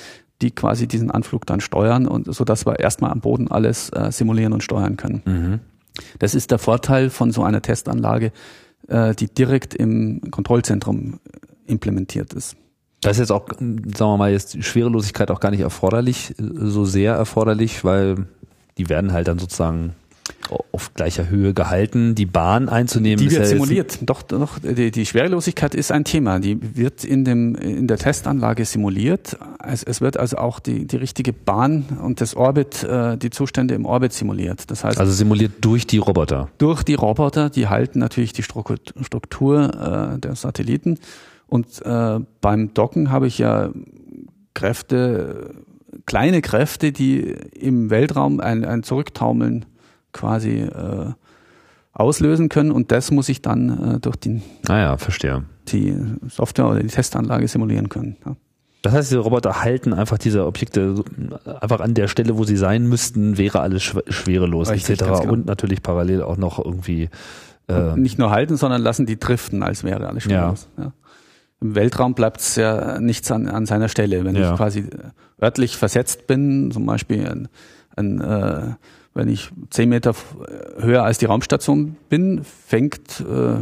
die 0.43 0.51
quasi 0.51 0.87
diesen 0.87 1.11
Anflug 1.11 1.47
dann 1.47 1.61
steuern 1.61 2.07
und 2.07 2.33
so 2.33 2.45
dass 2.45 2.67
wir 2.67 2.79
erstmal 2.79 3.11
am 3.11 3.21
Boden 3.21 3.49
alles 3.51 3.91
äh, 3.91 4.11
simulieren 4.13 4.53
und 4.53 4.63
steuern 4.63 4.97
können. 4.97 5.23
Mhm. 5.25 5.61
Das 6.19 6.35
ist 6.35 6.51
der 6.51 6.59
Vorteil 6.59 7.11
von 7.11 7.33
so 7.33 7.43
einer 7.43 7.63
Testanlage, 7.63 8.33
äh, 8.89 9.15
die 9.15 9.29
direkt 9.29 9.75
im 9.75 10.31
Kontrollzentrum 10.31 11.21
implementiert 11.67 12.35
ist. 12.35 12.57
Das 13.01 13.13
ist 13.13 13.21
jetzt 13.21 13.33
auch, 13.33 13.47
sagen 13.49 13.95
wir 13.99 14.17
mal, 14.17 14.33
jetzt 14.33 14.63
Schwerelosigkeit 14.65 15.31
auch 15.31 15.41
gar 15.41 15.51
nicht 15.51 15.61
erforderlich, 15.61 16.35
so 16.39 16.85
sehr 16.85 17.15
erforderlich, 17.15 17.85
weil 17.85 18.27
die 18.79 18.89
werden 18.89 19.13
halt 19.13 19.29
dann 19.29 19.39
sozusagen 19.39 19.95
auf 20.73 20.95
gleicher 20.95 21.29
Höhe 21.29 21.55
gehalten, 21.55 22.15
die 22.15 22.27
Bahn 22.27 22.69
einzunehmen. 22.69 23.19
Die 23.19 23.31
wird 23.31 23.43
ja 23.43 23.47
simuliert. 23.47 23.99
Doch, 24.03 24.23
doch, 24.23 24.59
die, 24.59 24.91
die, 24.91 25.07
Schwerelosigkeit 25.07 25.75
ist 25.75 25.91
ein 25.91 26.05
Thema. 26.05 26.39
Die 26.39 26.77
wird 26.77 27.05
in 27.05 27.25
dem, 27.25 27.55
in 27.55 27.87
der 27.87 27.99
Testanlage 27.99 28.65
simuliert. 28.65 29.37
Es, 29.67 29.83
es 29.83 30.01
wird 30.01 30.17
also 30.17 30.37
auch 30.39 30.61
die, 30.61 30.87
die 30.87 30.97
richtige 30.97 31.33
Bahn 31.33 31.85
und 32.03 32.21
das 32.21 32.37
Orbit, 32.37 32.85
äh, 32.85 33.17
die 33.17 33.31
Zustände 33.31 33.75
im 33.75 33.87
Orbit 33.87 34.13
simuliert. 34.13 34.71
Das 34.71 34.85
heißt. 34.85 34.99
Also 34.99 35.13
simuliert 35.13 35.53
durch 35.63 35.87
die 35.87 35.99
Roboter. 35.99 36.49
Durch 36.59 36.83
die 36.83 36.95
Roboter, 36.95 37.51
die 37.51 37.69
halten 37.69 37.99
natürlich 37.99 38.33
die 38.33 38.43
Struktur 38.43 40.15
äh, 40.15 40.19
der 40.19 40.37
Satelliten. 40.37 40.99
Und 41.47 41.85
äh, 41.85 42.21
beim 42.41 42.75
Docken 42.75 43.11
habe 43.11 43.27
ich 43.27 43.39
ja 43.39 43.71
Kräfte, 44.55 45.55
kleine 46.07 46.43
Kräfte, 46.43 46.93
die 46.93 47.21
im 47.21 47.91
Weltraum 47.91 48.41
ein, 48.41 48.65
ein 48.65 48.83
Zurücktaumeln 48.83 49.67
quasi 50.13 50.61
äh, 50.61 51.13
auslösen 51.93 52.49
können 52.49 52.71
und 52.71 52.93
das 52.93 53.11
muss 53.11 53.29
ich 53.29 53.43
dann 53.43 53.95
äh, 53.97 54.01
durch 54.01 54.17
die, 54.17 54.43
ah 54.69 54.79
ja, 54.79 54.97
verstehe. 54.99 55.45
die 55.69 55.97
Software 56.29 56.69
oder 56.69 56.81
die 56.81 56.89
Testanlage 56.89 57.49
simulieren 57.49 57.89
können. 57.89 58.17
Ja. 58.25 58.37
Das 58.83 58.93
heißt, 58.93 59.11
diese 59.11 59.21
Roboter 59.21 59.63
halten 59.63 59.93
einfach 59.93 60.17
diese 60.17 60.47
Objekte 60.47 61.03
einfach 61.61 61.81
an 61.81 61.95
der 61.95 62.07
Stelle, 62.07 62.39
wo 62.39 62.45
sie 62.45 62.57
sein 62.57 62.87
müssten, 62.87 63.37
wäre 63.37 63.61
alles 63.61 63.83
schwerelos 63.83 64.71
Richtig, 64.71 65.01
etc. 65.01 65.23
Genau. 65.23 65.33
Und 65.33 65.47
natürlich 65.47 65.83
parallel 65.83 66.23
auch 66.23 66.37
noch 66.37 66.65
irgendwie 66.65 67.09
äh, 67.69 67.97
nicht 67.97 68.19
nur 68.19 68.31
halten, 68.31 68.57
sondern 68.57 68.83
lassen 68.83 69.07
die 69.07 69.19
driften, 69.19 69.65
als 69.65 69.83
wäre 69.83 70.07
alles 70.07 70.23
schwerelos. 70.23 70.69
Ja. 70.77 70.85
ja. 70.85 70.93
Im 71.61 71.75
Weltraum 71.75 72.15
bleibt 72.15 72.41
es 72.41 72.55
ja 72.57 73.01
nichts 73.01 73.33
an, 73.33 73.49
an 73.49 73.67
seiner 73.67 73.89
Stelle. 73.89 74.25
Wenn 74.25 74.37
ja. 74.37 74.53
ich 74.53 74.57
quasi 74.57 74.85
örtlich 75.43 75.77
versetzt 75.77 76.27
bin, 76.27 76.71
zum 76.71 76.87
Beispiel 76.87 77.27
ein, 77.27 77.49
ein 77.97 78.21
äh, 78.21 78.75
wenn 79.17 79.29
ich 79.29 79.51
zehn 79.71 79.89
Meter 79.89 80.15
höher 80.79 81.03
als 81.03 81.17
die 81.17 81.25
Raumstation 81.25 81.97
bin, 82.11 82.45
fängt 82.45 83.21
äh, 83.21 83.57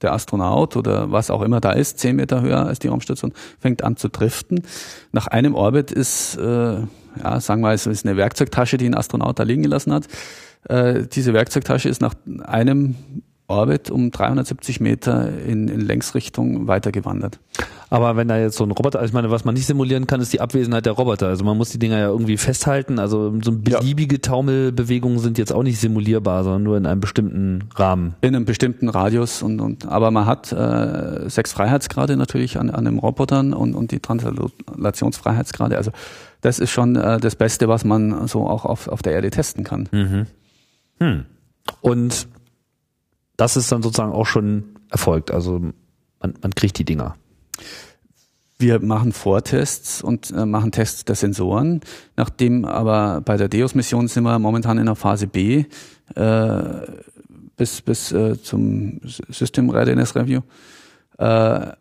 der 0.00 0.12
Astronaut 0.12 0.76
oder 0.76 1.12
was 1.12 1.30
auch 1.30 1.42
immer 1.42 1.60
da 1.60 1.72
ist, 1.72 1.98
zehn 1.98 2.16
Meter 2.16 2.40
höher 2.40 2.66
als 2.66 2.78
die 2.78 2.88
Raumstation, 2.88 3.34
fängt 3.60 3.84
an 3.84 3.98
zu 3.98 4.08
driften. 4.08 4.62
Nach 5.12 5.26
einem 5.26 5.54
Orbit 5.54 5.92
ist, 5.92 6.36
äh, 6.36 6.80
ja, 7.22 7.40
sagen 7.40 7.60
wir, 7.60 7.72
es 7.72 7.86
ist 7.86 8.06
eine 8.06 8.16
Werkzeugtasche, 8.16 8.78
die 8.78 8.86
ein 8.86 8.94
Astronaut 8.94 9.38
da 9.38 9.42
liegen 9.42 9.62
gelassen 9.62 9.92
hat. 9.92 10.08
Äh, 10.68 11.06
diese 11.06 11.34
Werkzeugtasche 11.34 11.90
ist 11.90 12.00
nach 12.00 12.14
einem 12.42 12.96
Orbit 13.46 13.90
um 13.90 14.10
370 14.10 14.80
Meter 14.80 15.30
in, 15.46 15.68
in 15.68 15.80
Längsrichtung 15.80 16.66
weitergewandert. 16.66 17.38
Aber 17.90 18.16
wenn 18.16 18.26
da 18.26 18.38
jetzt 18.38 18.56
so 18.56 18.64
ein 18.64 18.70
Roboter, 18.70 18.98
also 18.98 19.10
ich 19.10 19.14
meine, 19.14 19.30
was 19.30 19.44
man 19.44 19.54
nicht 19.54 19.66
simulieren 19.66 20.06
kann, 20.06 20.20
ist 20.20 20.32
die 20.32 20.40
Abwesenheit 20.40 20.86
der 20.86 20.94
Roboter. 20.94 21.28
Also 21.28 21.44
man 21.44 21.56
muss 21.56 21.70
die 21.70 21.78
Dinger 21.78 21.98
ja 21.98 22.08
irgendwie 22.08 22.38
festhalten. 22.38 22.98
Also 22.98 23.32
so 23.42 23.52
beliebige 23.52 24.20
Taumelbewegungen 24.20 25.18
sind 25.18 25.36
jetzt 25.38 25.52
auch 25.52 25.62
nicht 25.62 25.78
simulierbar, 25.78 26.42
sondern 26.42 26.62
nur 26.62 26.76
in 26.78 26.86
einem 26.86 27.00
bestimmten 27.00 27.68
Rahmen. 27.76 28.14
In 28.22 28.34
einem 28.34 28.46
bestimmten 28.46 28.88
Radius 28.88 29.42
und, 29.42 29.60
und 29.60 29.86
aber 29.86 30.10
man 30.10 30.26
hat 30.26 30.50
äh, 30.50 31.28
sechs 31.28 31.52
Freiheitsgrade 31.52 32.16
natürlich 32.16 32.58
an, 32.58 32.70
an 32.70 32.86
den 32.86 32.98
Robotern 32.98 33.52
und, 33.52 33.74
und 33.74 33.92
die 33.92 34.00
Translationsfreiheitsgrade. 34.00 35.76
Also 35.76 35.92
das 36.40 36.58
ist 36.58 36.70
schon 36.70 36.96
äh, 36.96 37.20
das 37.20 37.36
Beste, 37.36 37.68
was 37.68 37.84
man 37.84 38.26
so 38.26 38.48
auch 38.48 38.64
auf, 38.64 38.88
auf 38.88 39.02
der 39.02 39.12
Erde 39.12 39.30
testen 39.30 39.62
kann. 39.62 39.88
Mhm. 39.92 40.26
Hm. 40.98 41.24
Und 41.80 42.26
das 43.36 43.56
ist 43.56 43.70
dann 43.72 43.82
sozusagen 43.82 44.12
auch 44.12 44.26
schon 44.26 44.76
erfolgt. 44.90 45.30
Also 45.30 45.60
man, 46.20 46.34
man 46.40 46.54
kriegt 46.54 46.78
die 46.78 46.84
Dinger. 46.84 47.16
Wir 48.58 48.80
machen 48.80 49.12
Vortests 49.12 50.02
und 50.02 50.30
äh, 50.30 50.46
machen 50.46 50.70
Tests 50.70 51.04
der 51.04 51.16
Sensoren. 51.16 51.80
Nachdem 52.16 52.64
aber 52.64 53.20
bei 53.20 53.36
der 53.36 53.48
DEOS-Mission 53.48 54.08
sind 54.08 54.24
wir 54.24 54.38
momentan 54.38 54.78
in 54.78 54.86
der 54.86 54.94
Phase 54.94 55.26
B 55.26 55.64
äh, 56.14 56.64
bis, 57.56 57.82
bis 57.82 58.12
äh, 58.12 58.40
zum 58.40 59.00
System 59.04 59.70
Readiness 59.70 60.14
Review. 60.14 60.40
Äh, 61.18 61.72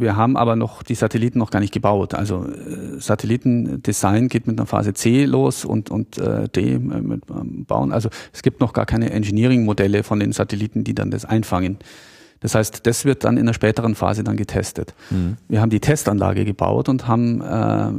wir 0.00 0.16
haben 0.16 0.36
aber 0.36 0.56
noch 0.56 0.82
die 0.82 0.94
Satelliten 0.94 1.38
noch 1.38 1.50
gar 1.50 1.60
nicht 1.60 1.72
gebaut. 1.72 2.14
Also 2.14 2.44
äh, 2.46 3.00
Satellitendesign 3.00 4.28
geht 4.28 4.46
mit 4.46 4.58
einer 4.58 4.66
Phase 4.66 4.94
C 4.94 5.24
los 5.24 5.64
und, 5.64 5.90
und 5.90 6.18
äh, 6.18 6.48
D 6.48 6.78
mit 6.78 7.22
ähm, 7.30 7.64
Bauen. 7.66 7.92
Also 7.92 8.08
es 8.32 8.42
gibt 8.42 8.60
noch 8.60 8.72
gar 8.72 8.86
keine 8.86 9.10
Engineering-Modelle 9.10 10.02
von 10.02 10.20
den 10.20 10.32
Satelliten, 10.32 10.84
die 10.84 10.94
dann 10.94 11.10
das 11.10 11.24
einfangen. 11.24 11.78
Das 12.40 12.54
heißt, 12.54 12.86
das 12.86 13.04
wird 13.04 13.24
dann 13.24 13.36
in 13.36 13.46
der 13.46 13.52
späteren 13.52 13.94
Phase 13.94 14.24
dann 14.24 14.36
getestet. 14.36 14.94
Mhm. 15.10 15.36
Wir 15.48 15.60
haben 15.60 15.70
die 15.70 15.80
Testanlage 15.80 16.44
gebaut 16.44 16.88
und 16.88 17.06
haben 17.06 17.42
äh, 17.42 17.92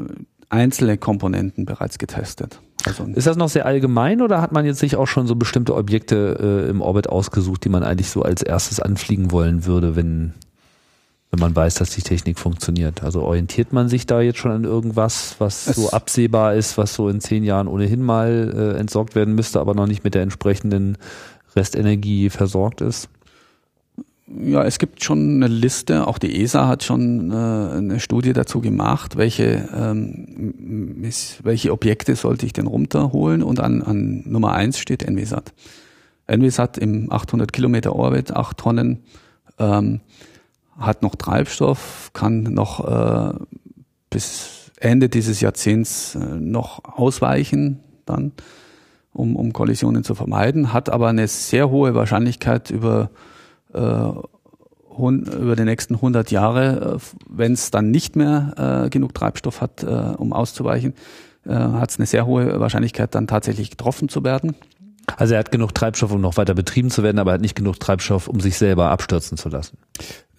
einzelne 0.50 0.98
Komponenten 0.98 1.66
bereits 1.66 1.98
getestet. 1.98 2.60
Also 2.86 3.06
ist 3.14 3.28
das 3.28 3.38
noch 3.38 3.50
sehr 3.50 3.66
allgemein 3.66 4.22
oder 4.22 4.42
hat 4.42 4.52
man 4.52 4.66
jetzt 4.66 4.80
sich 4.80 4.96
auch 4.96 5.06
schon 5.06 5.28
so 5.28 5.36
bestimmte 5.36 5.76
Objekte 5.76 6.66
äh, 6.66 6.70
im 6.70 6.82
Orbit 6.82 7.08
ausgesucht, 7.08 7.64
die 7.64 7.70
man 7.70 7.84
eigentlich 7.84 8.10
so 8.10 8.24
als 8.24 8.42
erstes 8.42 8.80
anfliegen 8.80 9.32
wollen 9.32 9.66
würde, 9.66 9.96
wenn 9.96 10.34
wenn 11.32 11.40
man 11.40 11.56
weiß, 11.56 11.76
dass 11.76 11.92
die 11.92 12.02
Technik 12.02 12.38
funktioniert. 12.38 13.04
Also 13.04 13.22
orientiert 13.22 13.72
man 13.72 13.88
sich 13.88 14.06
da 14.06 14.20
jetzt 14.20 14.40
schon 14.40 14.52
an 14.52 14.64
irgendwas, 14.66 15.36
was 15.40 15.68
es 15.68 15.78
so 15.78 15.90
absehbar 15.90 16.56
ist, 16.56 16.78
was 16.78 16.94
so 16.94 17.08
in 17.08 17.22
zehn 17.22 17.46
Jahren 17.46 17.70
ohnehin 17.70 18.04
mal 18.04 18.54
äh, 18.54 18.80
entsorgt 18.80 19.16
werden 19.16 19.34
müsste, 19.34 19.62
aber 19.62 19.74
noch 19.74 19.88
nicht 19.88 20.04
mit 20.04 20.14
der 20.14 20.24
entsprechenden 20.24 20.98
Restenergie 21.56 22.30
versorgt 22.30 22.82
ist? 22.82 23.10
Ja, 24.28 24.64
es 24.64 24.78
gibt 24.78 25.04
schon 25.04 25.36
eine 25.36 25.48
Liste, 25.48 26.08
auch 26.08 26.18
die 26.18 26.42
ESA 26.42 26.68
hat 26.68 26.84
schon 26.84 27.32
äh, 27.32 27.36
eine 27.36 28.00
Studie 28.00 28.34
dazu 28.34 28.62
gemacht, 28.62 29.18
welche, 29.18 29.68
ähm, 29.76 30.96
welche 31.44 31.72
Objekte 31.72 32.16
sollte 32.16 32.46
ich 32.46 32.54
denn 32.54 32.68
runterholen 32.68 33.42
und 33.42 33.60
an, 33.60 33.82
an 33.82 34.24
Nummer 34.26 34.54
eins 34.54 34.80
steht 34.80 35.10
NWSAT. 35.10 35.54
NWSAT 36.30 36.78
im 36.78 37.12
800 37.12 37.52
Kilometer 37.52 37.96
Orbit, 37.96 38.32
acht 38.32 38.58
Tonnen, 38.58 39.00
ähm, 39.60 40.02
hat 40.82 41.04
noch 41.04 41.16
Treibstoff, 41.16 42.12
kann 42.14 42.44
noch 42.44 42.86
äh, 42.86 43.34
bis 44.10 44.72
Ende 44.80 45.10
dieses 45.10 45.42
Jahrzehnts 45.42 46.16
äh, 46.16 46.20
noch 46.20 46.84
ausweichen, 46.84 47.80
dann, 48.06 48.32
um, 49.14 49.36
um 49.36 49.54
Kollisionen 49.54 50.04
zu 50.04 50.16
vermeiden, 50.16 50.74
hat 50.74 50.90
aber 50.90 51.10
eine 51.10 51.28
sehr 51.28 51.70
hohe 51.70 51.96
Wahrscheinlichkeit 51.96 52.72
über 52.72 53.12
äh, 53.74 54.12
über 54.98 55.56
die 55.56 55.64
nächsten 55.64 55.96
100 55.96 56.32
Jahre, 56.32 56.98
äh, 56.98 57.16
wenn 57.30 57.54
es 57.54 57.72
dann 57.72 57.92
nicht 57.92 58.16
mehr 58.16 58.84
äh, 58.86 58.90
genug 58.90 59.14
Treibstoff 59.14 59.62
hat, 59.62 59.84
äh, 59.84 59.88
um 59.88 60.34
auszuweichen, 60.34 60.94
äh, 61.46 61.54
hat 61.54 61.92
es 61.92 61.98
eine 61.98 62.06
sehr 62.06 62.26
hohe 62.26 62.60
Wahrscheinlichkeit, 62.60 63.16
dann 63.16 63.28
tatsächlich 63.28 63.70
getroffen 63.70 64.10
zu 64.10 64.24
werden. 64.24 64.56
Also 65.18 65.34
er 65.34 65.40
hat 65.40 65.52
genug 65.52 65.74
Treibstoff, 65.74 66.12
um 66.12 66.22
noch 66.22 66.38
weiter 66.38 66.54
betrieben 66.54 66.90
zu 66.90 67.04
werden, 67.04 67.20
aber 67.20 67.32
er 67.32 67.34
hat 67.36 67.42
nicht 67.42 67.56
genug 67.56 67.80
Treibstoff, 67.80 68.28
um 68.28 68.40
sich 68.40 68.58
selber 68.58 68.92
abstürzen 68.92 69.38
zu 69.38 69.50
lassen. 69.50 69.78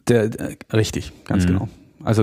Der, 0.08 0.28
der 0.28 0.56
richtig, 0.72 1.12
ganz 1.24 1.44
mhm. 1.44 1.48
genau. 1.48 1.68
Also 2.04 2.22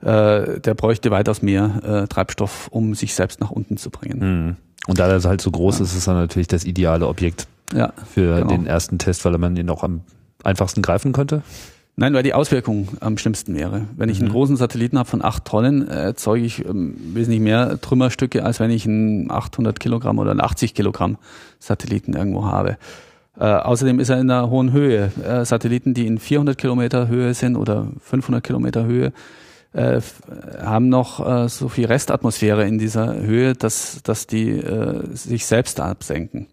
äh, 0.00 0.60
der 0.60 0.74
bräuchte 0.74 1.10
weitaus 1.10 1.42
mehr 1.42 1.82
äh, 2.04 2.06
Treibstoff, 2.08 2.68
um 2.68 2.94
sich 2.94 3.14
selbst 3.14 3.40
nach 3.40 3.50
unten 3.50 3.76
zu 3.76 3.90
bringen. 3.90 4.46
Mhm. 4.46 4.56
Und 4.86 4.98
da 4.98 5.08
er 5.08 5.22
halt 5.22 5.40
so 5.40 5.50
groß 5.50 5.78
ja. 5.78 5.84
ist, 5.84 5.94
ist 5.94 6.06
er 6.06 6.14
natürlich 6.14 6.48
das 6.48 6.64
ideale 6.64 7.06
Objekt 7.06 7.46
ja, 7.74 7.92
für 8.12 8.36
genau. 8.36 8.48
den 8.48 8.66
ersten 8.66 8.98
Test, 8.98 9.24
weil 9.24 9.36
man 9.36 9.56
ihn 9.56 9.68
auch 9.68 9.82
am 9.82 10.00
einfachsten 10.44 10.80
greifen 10.82 11.12
könnte? 11.12 11.42
Nein, 12.00 12.14
weil 12.14 12.22
die 12.22 12.32
Auswirkung 12.32 12.88
am 13.00 13.18
schlimmsten 13.18 13.56
wäre. 13.56 13.88
Wenn 13.96 14.08
ich 14.08 14.20
einen 14.20 14.28
mhm. 14.28 14.32
großen 14.32 14.56
Satelliten 14.56 14.98
habe 14.98 15.08
von 15.08 15.22
acht 15.22 15.44
Tonnen, 15.44 15.88
erzeuge 15.88 16.46
ich 16.46 16.64
ähm, 16.64 16.96
wesentlich 17.12 17.40
mehr 17.40 17.80
Trümmerstücke, 17.80 18.44
als 18.44 18.60
wenn 18.60 18.70
ich 18.70 18.86
einen 18.86 19.32
800 19.32 19.80
Kilogramm 19.80 20.20
oder 20.20 20.30
einen 20.30 20.40
80 20.40 20.74
Kilogramm 20.74 21.18
Satelliten 21.58 22.14
irgendwo 22.14 22.44
habe. 22.44 22.78
Äh, 23.38 23.44
außerdem 23.44 24.00
ist 24.00 24.08
er 24.08 24.18
in 24.18 24.30
einer 24.30 24.50
hohen 24.50 24.72
Höhe. 24.72 25.12
Äh, 25.22 25.44
Satelliten, 25.44 25.94
die 25.94 26.06
in 26.06 26.18
400 26.18 26.58
Kilometer 26.58 27.08
Höhe 27.08 27.34
sind 27.34 27.56
oder 27.56 27.88
500 28.00 28.42
Kilometer 28.42 28.84
Höhe, 28.84 29.12
äh, 29.72 30.00
haben 30.60 30.88
noch 30.88 31.24
äh, 31.24 31.48
so 31.48 31.68
viel 31.68 31.86
Restatmosphäre 31.86 32.66
in 32.66 32.78
dieser 32.78 33.14
Höhe, 33.14 33.52
dass, 33.52 34.00
dass 34.02 34.26
die 34.26 34.50
äh, 34.50 35.04
sich 35.14 35.46
selbst 35.46 35.78
absenken. 35.78 36.48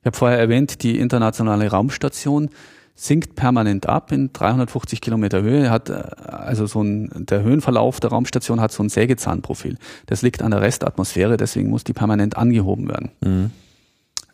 Ich 0.00 0.06
habe 0.06 0.16
vorher 0.16 0.38
erwähnt, 0.38 0.82
die 0.82 0.98
internationale 0.98 1.68
Raumstation 1.68 2.48
sinkt 2.94 3.34
permanent 3.34 3.86
ab 3.86 4.12
in 4.12 4.32
350 4.32 5.00
Kilometer 5.00 5.42
Höhe. 5.42 5.70
Hat 5.70 5.90
also 5.90 6.66
so 6.66 6.82
ein 6.82 7.26
der 7.26 7.42
Höhenverlauf 7.42 7.98
der 8.00 8.10
Raumstation 8.10 8.60
hat 8.60 8.72
so 8.72 8.82
ein 8.82 8.88
Sägezahnprofil. 8.88 9.76
Das 10.06 10.22
liegt 10.22 10.42
an 10.42 10.50
der 10.50 10.60
Restatmosphäre, 10.60 11.36
deswegen 11.36 11.70
muss 11.70 11.84
die 11.84 11.92
permanent 11.92 12.36
angehoben 12.36 12.88
werden. 12.88 13.10
Mhm. 13.20 13.50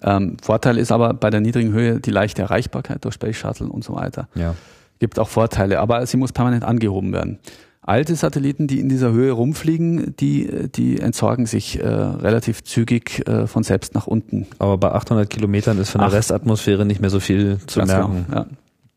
Ähm, 0.02 0.36
Vorteil 0.42 0.78
ist 0.78 0.92
aber 0.92 1.14
bei 1.14 1.30
der 1.30 1.40
niedrigen 1.40 1.72
Höhe 1.72 2.00
die 2.00 2.10
leichte 2.10 2.42
Erreichbarkeit 2.42 3.04
durch 3.04 3.14
Space 3.14 3.36
Shuttle 3.36 3.68
und 3.68 3.84
so 3.84 3.94
weiter. 3.94 4.28
Ja. 4.34 4.54
Gibt 4.98 5.18
auch 5.18 5.28
Vorteile, 5.28 5.80
aber 5.80 6.06
sie 6.06 6.16
muss 6.16 6.32
permanent 6.32 6.64
angehoben 6.64 7.12
werden. 7.12 7.38
Alte 7.82 8.16
Satelliten, 8.16 8.66
die 8.66 8.80
in 8.80 8.88
dieser 8.88 9.12
Höhe 9.12 9.30
rumfliegen, 9.30 10.16
die, 10.16 10.68
die 10.74 10.98
entsorgen 10.98 11.46
sich 11.46 11.78
äh, 11.78 11.86
relativ 11.86 12.64
zügig 12.64 13.26
äh, 13.28 13.46
von 13.46 13.62
selbst 13.62 13.94
nach 13.94 14.08
unten. 14.08 14.48
Aber 14.58 14.76
bei 14.76 14.90
800 14.90 15.30
Kilometern 15.30 15.78
ist 15.78 15.90
von 15.90 16.00
der 16.00 16.08
Ach. 16.08 16.12
Restatmosphäre 16.12 16.84
nicht 16.84 17.00
mehr 17.00 17.10
so 17.10 17.20
viel 17.20 17.58
zu 17.66 17.78
Ganz 17.78 17.92
merken. 17.92 18.24
Genau, 18.28 18.40
ja. 18.40 18.46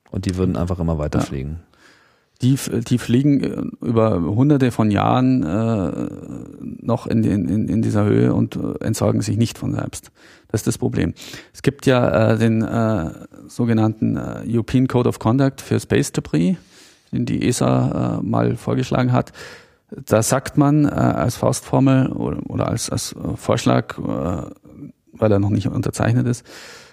Und 0.10 0.26
die 0.26 0.38
würden 0.38 0.58
einfach 0.58 0.80
immer 0.80 0.98
weiterfliegen. 0.98 1.52
Ja. 1.52 1.70
Die, 2.42 2.58
die 2.84 2.98
fliegen 2.98 3.44
äh, 3.44 3.86
über 3.86 4.22
hunderte 4.22 4.72
von 4.72 4.90
Jahren 4.90 5.44
äh, 5.44 6.10
noch 6.82 7.06
in, 7.06 7.24
in, 7.24 7.68
in 7.68 7.82
dieser 7.82 8.06
Höhe 8.06 8.34
und 8.34 8.56
äh, 8.56 8.84
entsorgen 8.84 9.22
sich 9.22 9.38
nicht 9.38 9.58
von 9.58 9.76
selbst. 9.76 10.12
Das 10.52 10.62
ist 10.62 10.68
das 10.68 10.78
Problem. 10.80 11.14
Es 11.54 11.62
gibt 11.62 11.86
ja 11.86 12.32
äh, 12.32 12.38
den 12.38 12.64
äh, 12.64 13.12
sogenannten 13.48 14.18
äh, 14.18 14.42
European 14.48 14.88
Code 14.88 15.08
of 15.08 15.20
Conduct 15.20 15.62
für 15.62 15.80
Space 15.80 16.12
Debris, 16.12 16.58
den 17.12 17.26
die 17.26 17.48
ESA 17.48 18.20
äh, 18.20 18.26
mal 18.26 18.56
vorgeschlagen 18.58 19.12
hat. 19.12 19.32
Da 19.92 20.24
sagt 20.24 20.58
man 20.58 20.86
äh, 20.86 20.90
als 20.90 21.36
Faustformel 21.36 22.08
oder, 22.08 22.40
oder 22.50 22.68
als, 22.68 22.90
als 22.90 23.16
Vorschlag, 23.36 23.98
äh, 24.00 24.50
weil 25.14 25.32
er 25.32 25.40
noch 25.40 25.52
nicht 25.52 25.68
unterzeichnet 25.68 26.28
ist, 26.28 26.46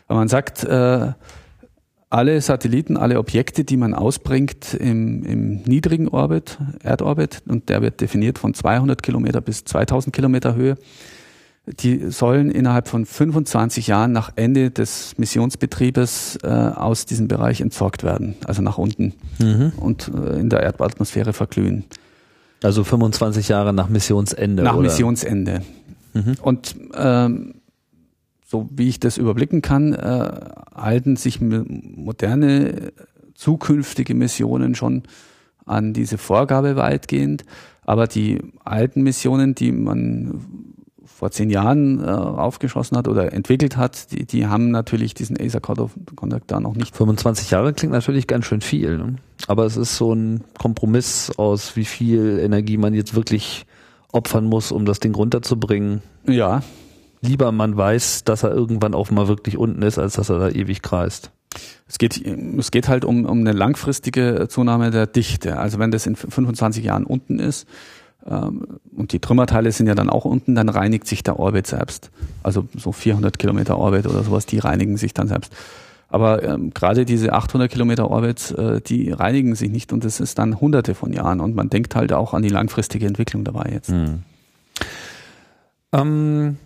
weil 0.06 0.16
man 0.16 0.28
sagt, 0.28 0.66
alle 2.08 2.40
Satelliten, 2.40 2.96
alle 2.96 3.18
Objekte, 3.18 3.64
die 3.64 3.76
man 3.76 3.92
ausbringt 3.92 4.74
im, 4.74 5.24
im 5.24 5.62
niedrigen 5.62 6.08
Orbit, 6.08 6.58
Erdorbit, 6.82 7.42
und 7.46 7.68
der 7.68 7.82
wird 7.82 8.00
definiert 8.00 8.38
von 8.38 8.54
200 8.54 9.02
Kilometer 9.02 9.40
bis 9.40 9.64
2000 9.64 10.14
Kilometer 10.14 10.54
Höhe, 10.54 10.76
die 11.66 12.10
sollen 12.10 12.50
innerhalb 12.50 12.86
von 12.86 13.04
25 13.04 13.88
Jahren 13.88 14.12
nach 14.12 14.30
Ende 14.36 14.70
des 14.70 15.18
Missionsbetriebes 15.18 16.38
äh, 16.44 16.48
aus 16.48 17.06
diesem 17.06 17.26
Bereich 17.26 17.60
entsorgt 17.60 18.04
werden, 18.04 18.36
also 18.46 18.62
nach 18.62 18.78
unten 18.78 19.14
mhm. 19.38 19.72
und 19.76 20.08
äh, 20.08 20.38
in 20.38 20.48
der 20.48 20.60
Erdatmosphäre 20.60 21.32
verglühen. 21.32 21.84
Also 22.62 22.84
25 22.84 23.48
Jahre 23.48 23.72
nach 23.72 23.88
Missionsende. 23.88 24.62
Nach 24.62 24.74
oder? 24.74 24.82
Missionsende. 24.82 25.62
Mhm. 26.14 26.36
Und 26.40 26.76
ähm, 26.94 27.54
so 28.46 28.68
wie 28.72 28.88
ich 28.88 29.00
das 29.00 29.18
überblicken 29.18 29.60
kann, 29.60 29.92
äh, 29.92 30.30
halten 30.74 31.16
sich 31.16 31.40
moderne 31.40 32.92
zukünftige 33.34 34.14
Missionen 34.14 34.76
schon 34.76 35.02
an 35.64 35.92
diese 35.92 36.16
Vorgabe 36.16 36.76
weitgehend. 36.76 37.44
Aber 37.82 38.06
die 38.06 38.40
alten 38.64 39.02
Missionen, 39.02 39.54
die 39.56 39.72
man 39.72 40.75
vor 41.16 41.30
zehn 41.30 41.48
Jahren 41.48 42.04
äh, 42.04 42.08
aufgeschossen 42.08 42.98
hat 42.98 43.08
oder 43.08 43.32
entwickelt 43.32 43.78
hat, 43.78 44.12
die, 44.12 44.26
die 44.26 44.46
haben 44.46 44.70
natürlich 44.70 45.14
diesen 45.14 45.40
ASA 45.40 45.60
Code 45.60 45.84
of 45.84 45.92
Conduct 46.14 46.44
da 46.48 46.60
noch 46.60 46.74
nicht. 46.74 46.94
25 46.94 47.50
Jahre 47.50 47.72
klingt 47.72 47.94
natürlich 47.94 48.26
ganz 48.26 48.44
schön 48.44 48.60
viel, 48.60 48.98
ne? 48.98 49.16
aber 49.48 49.64
es 49.64 49.78
ist 49.78 49.96
so 49.96 50.12
ein 50.12 50.44
Kompromiss 50.58 51.32
aus, 51.38 51.74
wie 51.74 51.86
viel 51.86 52.38
Energie 52.38 52.76
man 52.76 52.92
jetzt 52.92 53.14
wirklich 53.14 53.64
opfern 54.12 54.44
muss, 54.44 54.72
um 54.72 54.84
das 54.84 55.00
Ding 55.00 55.14
runterzubringen. 55.14 56.02
Ja, 56.26 56.62
lieber 57.22 57.50
man 57.50 57.78
weiß, 57.78 58.24
dass 58.24 58.42
er 58.42 58.50
irgendwann 58.50 58.94
auch 58.94 59.10
mal 59.10 59.26
wirklich 59.26 59.56
unten 59.56 59.80
ist, 59.80 59.98
als 59.98 60.14
dass 60.14 60.28
er 60.28 60.38
da 60.38 60.50
ewig 60.50 60.82
kreist. 60.82 61.30
Es 61.88 61.96
geht, 61.96 62.22
es 62.26 62.70
geht 62.70 62.88
halt 62.88 63.06
um, 63.06 63.24
um 63.24 63.38
eine 63.38 63.52
langfristige 63.52 64.48
Zunahme 64.50 64.90
der 64.90 65.06
Dichte. 65.06 65.56
Also 65.56 65.78
wenn 65.78 65.90
das 65.90 66.06
in 66.06 66.14
25 66.14 66.84
Jahren 66.84 67.04
unten 67.04 67.38
ist, 67.38 67.66
und 68.30 69.12
die 69.12 69.20
Trümmerteile 69.20 69.70
sind 69.72 69.86
ja 69.86 69.94
dann 69.94 70.10
auch 70.10 70.24
unten, 70.24 70.54
dann 70.54 70.68
reinigt 70.68 71.06
sich 71.06 71.22
der 71.22 71.38
Orbit 71.38 71.66
selbst. 71.66 72.10
Also 72.42 72.66
so 72.76 72.92
400 72.92 73.38
Kilometer 73.38 73.78
Orbit 73.78 74.06
oder 74.06 74.22
sowas, 74.22 74.46
die 74.46 74.58
reinigen 74.58 74.96
sich 74.96 75.14
dann 75.14 75.28
selbst. 75.28 75.52
Aber 76.08 76.42
ähm, 76.42 76.70
gerade 76.72 77.04
diese 77.04 77.32
800 77.32 77.70
Kilometer 77.70 78.10
Orbits, 78.10 78.52
äh, 78.52 78.80
die 78.80 79.10
reinigen 79.10 79.54
sich 79.54 79.70
nicht 79.70 79.92
und 79.92 80.04
das 80.04 80.20
ist 80.20 80.38
dann 80.38 80.60
hunderte 80.60 80.94
von 80.94 81.12
Jahren 81.12 81.40
und 81.40 81.54
man 81.54 81.68
denkt 81.68 81.96
halt 81.96 82.12
auch 82.12 82.32
an 82.32 82.42
die 82.42 82.48
langfristige 82.48 83.06
Entwicklung 83.06 83.44
dabei 83.44 83.70
jetzt. 83.72 83.90
Hm. 83.90 84.22
Ähm, 85.92 86.56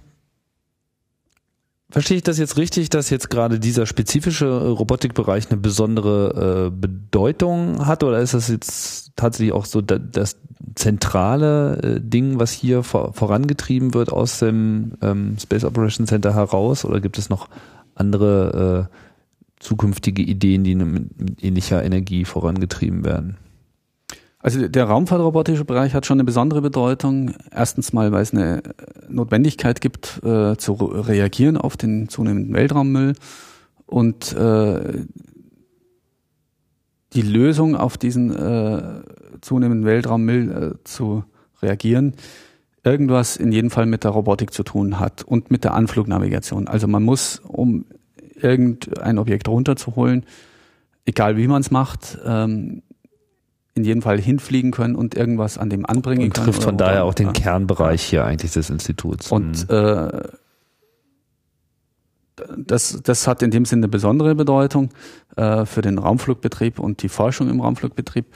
Verstehe 1.91 2.19
ich 2.19 2.23
das 2.23 2.39
jetzt 2.39 2.57
richtig, 2.57 2.89
dass 2.89 3.11
jetzt 3.11 3.31
gerade 3.31 3.59
dieser 3.59 3.85
spezifische 3.85 4.47
äh, 4.47 4.69
Robotikbereich 4.69 5.51
eine 5.51 5.59
besondere 5.59 6.69
äh, 6.69 6.71
Bedeutung 6.71 7.85
hat 7.87 8.05
oder 8.05 8.21
ist 8.21 8.35
das 8.35 8.49
jetzt 8.49 9.13
tatsächlich 9.17 9.53
auch 9.53 9.65
so 9.65 9.81
da, 9.81 9.99
das 9.99 10.37
zentrale 10.77 11.83
äh, 11.83 12.01
Ding, 12.01 12.39
was 12.39 12.53
hier 12.53 12.85
vor, 12.85 13.13
vorangetrieben 13.13 13.93
wird 13.93 14.13
aus 14.13 14.39
dem 14.39 14.93
ähm, 15.03 15.37
Space 15.41 15.65
Operations 15.65 16.09
Center 16.09 16.33
heraus 16.35 16.85
oder 16.85 17.01
gibt 17.01 17.19
es 17.19 17.29
noch 17.29 17.49
andere 17.97 18.89
äh, 18.89 18.97
zukünftige 19.59 20.23
Ideen, 20.23 20.63
die 20.63 20.77
mit, 20.77 21.21
mit 21.21 21.43
ähnlicher 21.43 21.85
Energie 21.85 22.25
vorangetrieben 22.25 23.05
werden? 23.05 23.37
Also 24.43 24.69
der 24.69 24.85
raumfahrtrobotische 24.85 25.67
Bereich 25.67 25.93
hat 25.93 26.07
schon 26.07 26.17
eine 26.17 26.25
besondere 26.25 26.63
Bedeutung. 26.63 27.35
Erstens 27.51 27.93
mal, 27.93 28.11
weil 28.11 28.23
es 28.23 28.33
eine 28.33 28.63
Notwendigkeit 29.09 29.83
gibt, 29.83 30.21
äh, 30.25 30.57
zu 30.57 30.73
reagieren 30.73 31.59
auf 31.59 31.77
den 31.77 32.09
zunehmenden 32.09 32.55
Weltraummüll 32.55 33.15
und 33.85 34.33
äh, 34.33 35.05
die 37.13 37.23
Lösung 37.23 37.77
auf 37.77 37.99
diesen 37.99 38.35
äh, 38.35 39.03
zunehmenden 39.43 39.85
Weltraummüll 39.85 40.51
äh, 40.51 40.85
zu 40.85 41.25
reagieren, 41.61 42.15
irgendwas 42.83 43.37
in 43.37 43.53
jedem 43.53 43.71
Fall 43.71 43.85
mit 43.85 44.05
der 44.05 44.13
Robotik 44.13 44.55
zu 44.55 44.63
tun 44.63 44.99
hat 44.99 45.23
und 45.23 45.51
mit 45.51 45.65
der 45.65 45.75
Anflugnavigation. 45.75 46.67
Also 46.67 46.89
man 46.89 47.03
muss, 47.03 47.43
um 47.47 47.85
irgendein 48.41 49.19
Objekt 49.19 49.49
runterzuholen, 49.49 50.25
egal 51.05 51.37
wie 51.37 51.47
man 51.47 51.61
es 51.61 51.71
macht, 51.71 52.19
ähm, 52.25 52.83
in 53.81 53.85
jedem 53.85 54.03
Fall 54.03 54.21
hinfliegen 54.21 54.71
können 54.71 54.95
und 54.95 55.15
irgendwas 55.15 55.59
an 55.59 55.71
dem 55.71 55.87
anbringen 55.87 56.25
und 56.25 56.35
können. 56.35 56.47
trifft 56.47 56.63
von 56.63 56.77
daher 56.77 57.05
auch 57.05 57.15
den 57.15 57.29
ja. 57.29 57.33
Kernbereich 57.33 58.03
hier 58.03 58.25
eigentlich 58.25 58.53
des 58.53 58.71
Instituts. 58.71 59.31
Und 59.33 59.69
mhm. 59.69 59.77
äh, 59.77 60.23
das, 62.57 63.01
das 63.03 63.27
hat 63.27 63.43
in 63.43 63.51
dem 63.51 63.65
Sinne 63.65 63.81
eine 63.81 63.89
besondere 63.89 64.35
Bedeutung 64.35 64.91
äh, 65.37 65.65
für 65.67 65.83
den 65.83 65.99
Raumflugbetrieb 65.99 66.79
und 66.79 67.03
die 67.03 67.09
Forschung 67.09 67.49
im 67.51 67.61
Raumflugbetrieb. 67.61 68.27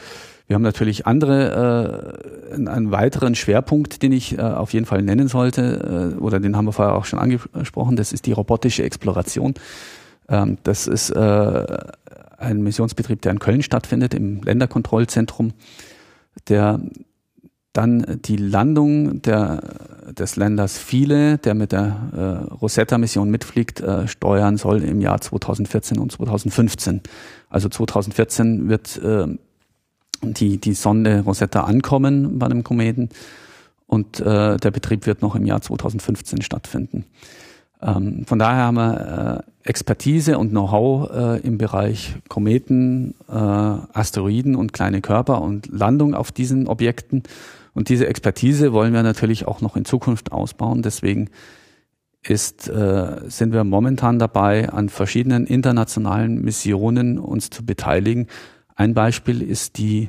Wir 0.47 0.55
haben 0.55 0.63
natürlich 0.63 1.07
andere, 1.07 2.19
äh, 2.51 2.55
einen 2.55 2.91
weiteren 2.91 3.35
Schwerpunkt, 3.35 4.03
den 4.03 4.13
ich 4.13 4.37
äh, 4.37 4.43
auf 4.43 4.73
jeden 4.73 4.85
Fall 4.85 5.03
nennen 5.03 5.29
sollte, 5.29 6.15
äh, 6.17 6.21
oder 6.21 6.39
den 6.39 6.57
haben 6.57 6.67
wir 6.67 6.73
vorher 6.73 6.95
auch 6.95 7.07
schon 7.07 7.19
angesprochen, 7.19 7.97
das 7.97 8.13
ist 8.13 8.27
die 8.27 8.33
robotische 8.33 8.83
Exploration. 8.83 9.55
Ähm, 10.29 10.59
das 10.63 10.87
ist 10.87 11.11
äh, 11.11 11.65
ein 12.45 12.63
Missionsbetrieb, 12.63 13.23
der 13.23 13.33
in 13.33 13.39
Köln 13.39 13.63
stattfindet, 13.63 14.15
im 14.15 14.43
Länderkontrollzentrum, 14.43 15.53
der 16.49 16.81
dann 17.73 18.21
die 18.25 18.37
Landung 18.37 19.21
der, 19.23 19.61
des 20.13 20.37
Länders 20.37 20.79
Viele, 20.79 21.39
der 21.39 21.55
mit 21.55 21.73
der 21.73 22.47
äh, 22.49 22.55
Rosetta-Mission 22.55 23.29
mitfliegt, 23.29 23.81
äh, 23.81 24.07
steuern 24.07 24.57
soll 24.57 24.83
im 24.85 25.01
Jahr 25.01 25.21
2014 25.21 25.99
und 25.99 26.13
2015. 26.13 27.01
Also 27.51 27.69
2014 27.69 28.69
wird 28.69 28.97
äh, 28.99 29.27
die, 30.23 30.59
die 30.59 30.75
Sonde 30.75 31.21
Rosetta 31.21 31.65
ankommen 31.65 32.39
bei 32.39 32.49
dem 32.49 32.63
Kometen 32.63 33.09
und 33.87 34.21
äh, 34.21 34.57
der 34.57 34.71
Betrieb 34.71 35.07
wird 35.07 35.21
noch 35.21 35.35
im 35.35 35.45
Jahr 35.45 35.61
2015 35.61 36.43
stattfinden. 36.43 37.05
Ähm, 37.85 38.25
von 38.27 38.39
daher 38.39 38.65
haben 38.65 38.77
wir 38.77 39.45
äh, 39.65 39.69
Expertise 39.69 40.39
und 40.39 40.51
Know-how 40.51 41.11
äh, 41.11 41.41
im 41.41 41.59
Bereich 41.59 42.15
Kometen, 42.29 43.15
äh, 43.29 43.35
Asteroiden 43.35 44.57
und 44.57 44.73
kleine 44.73 45.01
Körper 45.01 45.43
und 45.43 45.69
Landung 45.69 46.15
auf 46.15 46.33
diesen 46.33 46.67
Objekten. 46.67 47.23
Und 47.75 47.89
diese 47.89 48.07
Expertise 48.07 48.73
wollen 48.73 48.93
wir 48.93 49.03
natürlich 49.03 49.47
auch 49.47 49.61
noch 49.61 49.77
in 49.77 49.85
Zukunft 49.85 50.33
ausbauen. 50.33 50.83
Deswegen 50.83 51.29
ist, 52.23 52.69
äh, 52.69 53.21
sind 53.29 53.53
wir 53.53 53.65
momentan 53.65 54.19
dabei, 54.19 54.71
an 54.71 54.89
verschiedenen 54.89 55.47
internationalen 55.47 56.41
Missionen 56.41 57.19
uns 57.19 57.51
zu 57.51 57.67
beteiligen. 57.67 58.29
Ein 58.77 58.95
Beispiel 58.95 59.43
ist 59.43 59.77
die 59.77 60.09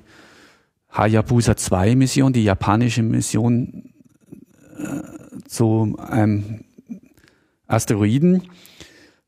Hayabusa 0.91 1.57
2 1.57 1.95
Mission, 1.95 2.31
die 2.31 2.43
japanische 2.43 3.03
Mission 3.03 3.91
äh, 4.77 5.47
zu 5.47 5.97
einem 5.99 6.61
Asteroiden, 7.67 8.43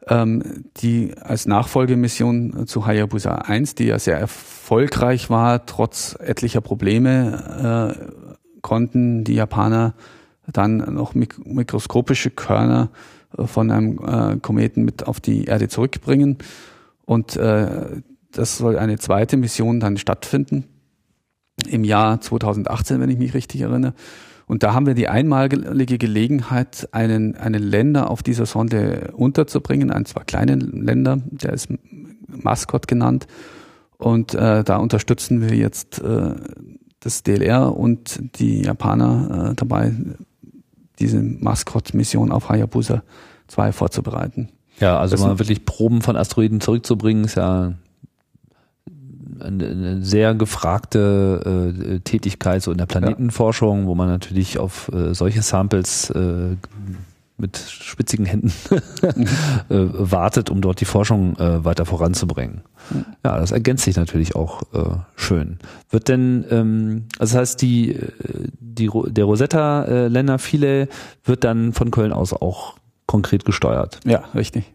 ähm, 0.08 0.66
die 0.78 1.14
als 1.20 1.46
Nachfolgemission 1.46 2.68
zu 2.68 2.86
Hayabusa 2.86 3.36
1, 3.36 3.76
die 3.76 3.86
ja 3.86 4.00
sehr 4.00 4.18
erfolgreich 4.18 5.30
war, 5.30 5.66
trotz 5.66 6.18
etlicher 6.20 6.62
Probleme, 6.62 7.96
äh, 8.00 8.62
konnten 8.62 9.24
die 9.24 9.36
Japaner 9.36 9.94
dann 10.52 10.78
noch 10.94 11.14
mik 11.14 11.46
mikroskopische 11.46 12.30
Körner 12.32 12.90
äh, 13.38 13.46
von 13.48 13.72
einem 13.72 14.00
äh, 14.00 14.38
Kometen 14.40 14.84
mit 14.84 15.08
auf 15.08 15.20
die 15.20 15.46
Erde 15.46 15.68
zurückbringen. 15.68 16.38
Und 17.06 17.36
äh, 17.36 18.02
das 18.32 18.58
soll 18.58 18.78
eine 18.78 18.98
zweite 18.98 19.38
Mission 19.38 19.80
dann 19.80 19.98
stattfinden 19.98 20.66
im 21.68 21.84
Jahr 21.84 22.22
2018, 22.22 23.00
wenn 23.00 23.10
ich 23.10 23.18
mich 23.18 23.34
richtig 23.34 23.62
erinnere. 23.62 23.94
Und 24.48 24.64
da 24.64 24.74
haben 24.74 24.86
wir 24.86 24.94
die 24.94 25.10
einmalige 25.10 25.98
Gelegenheit, 25.98 26.88
einen, 26.94 27.36
einen 27.36 27.62
Länder 27.62 28.10
auf 28.10 28.24
dieser 28.24 28.46
Sonde 28.46 29.12
unterzubringen, 29.14 29.92
einen 29.92 30.06
zwar 30.06 30.24
kleinen 30.24 30.62
Länder, 30.62 31.20
der 31.26 31.52
ist 31.52 31.68
Maskott 32.28 32.88
genannt. 32.88 33.28
Und 33.98 34.34
äh, 34.34 34.64
da 34.64 34.78
unterstützen 34.78 35.42
wir 35.42 35.56
jetzt 35.56 36.00
äh, 36.00 36.36
das 37.02 37.24
DLR 37.24 37.76
und 37.76 38.22
die 38.40 38.62
Japaner 38.64 39.50
äh, 39.52 39.56
dabei, 39.56 39.94
diese 41.00 41.22
Maskott-Mission 41.22 42.32
auf 42.32 42.50
Hayabusa 42.50 43.04
2 43.48 43.72
vorzubereiten. 43.74 44.50
Ja, 44.80 45.00
also 45.00 45.16
das 45.16 45.26
mal 45.26 45.40
wirklich 45.40 45.66
Proben 45.66 46.02
von 46.02 46.16
Asteroiden 46.16 46.62
zurückzubringen, 46.62 47.26
ist 47.26 47.36
ja 47.36 47.74
eine 49.42 50.04
sehr 50.04 50.36
gefragte 50.36 51.74
äh, 51.96 52.00
Tätigkeit 52.00 52.62
so 52.62 52.72
in 52.72 52.78
der 52.78 52.86
Planetenforschung, 52.86 53.82
ja. 53.82 53.86
wo 53.88 53.96
man 53.96 54.08
natürlich 54.08 54.60
auf 54.60 54.92
äh, 54.94 55.14
solche 55.14 55.42
Samples 55.42 56.10
äh, 56.12 56.56
mit 57.38 57.58
spitzigen 57.58 58.26
Händen 58.26 58.52
äh, 59.02 59.16
wartet, 59.70 60.50
um 60.50 60.62
dort 60.62 60.82
die 60.82 60.86
Forschung 60.86 61.38
äh, 61.38 61.64
weiter 61.64 61.86
voranzubringen. 61.86 62.62
Ja, 63.24 63.38
das 63.38 63.52
ergänzt 63.52 63.84
sich 63.84 63.96
natürlich 63.96 64.36
auch 64.36 64.64
äh, 64.74 64.98
schön. 65.16 65.60
Wird 65.90 66.08
denn, 66.08 66.46
ähm, 66.50 67.06
also 67.20 67.34
das 67.34 67.42
heißt, 67.42 67.62
die, 67.62 68.00
die 68.60 68.90
der 69.08 69.26
Rosetta-Länder 69.26 70.40
viele 70.40 70.88
wird 71.24 71.44
dann 71.44 71.74
von 71.74 71.92
Köln 71.92 72.12
aus 72.12 72.34
auch 72.34 72.78
konkret 73.06 73.46
gesteuert. 73.46 74.00
Ja, 74.06 74.24
richtig. 74.34 74.74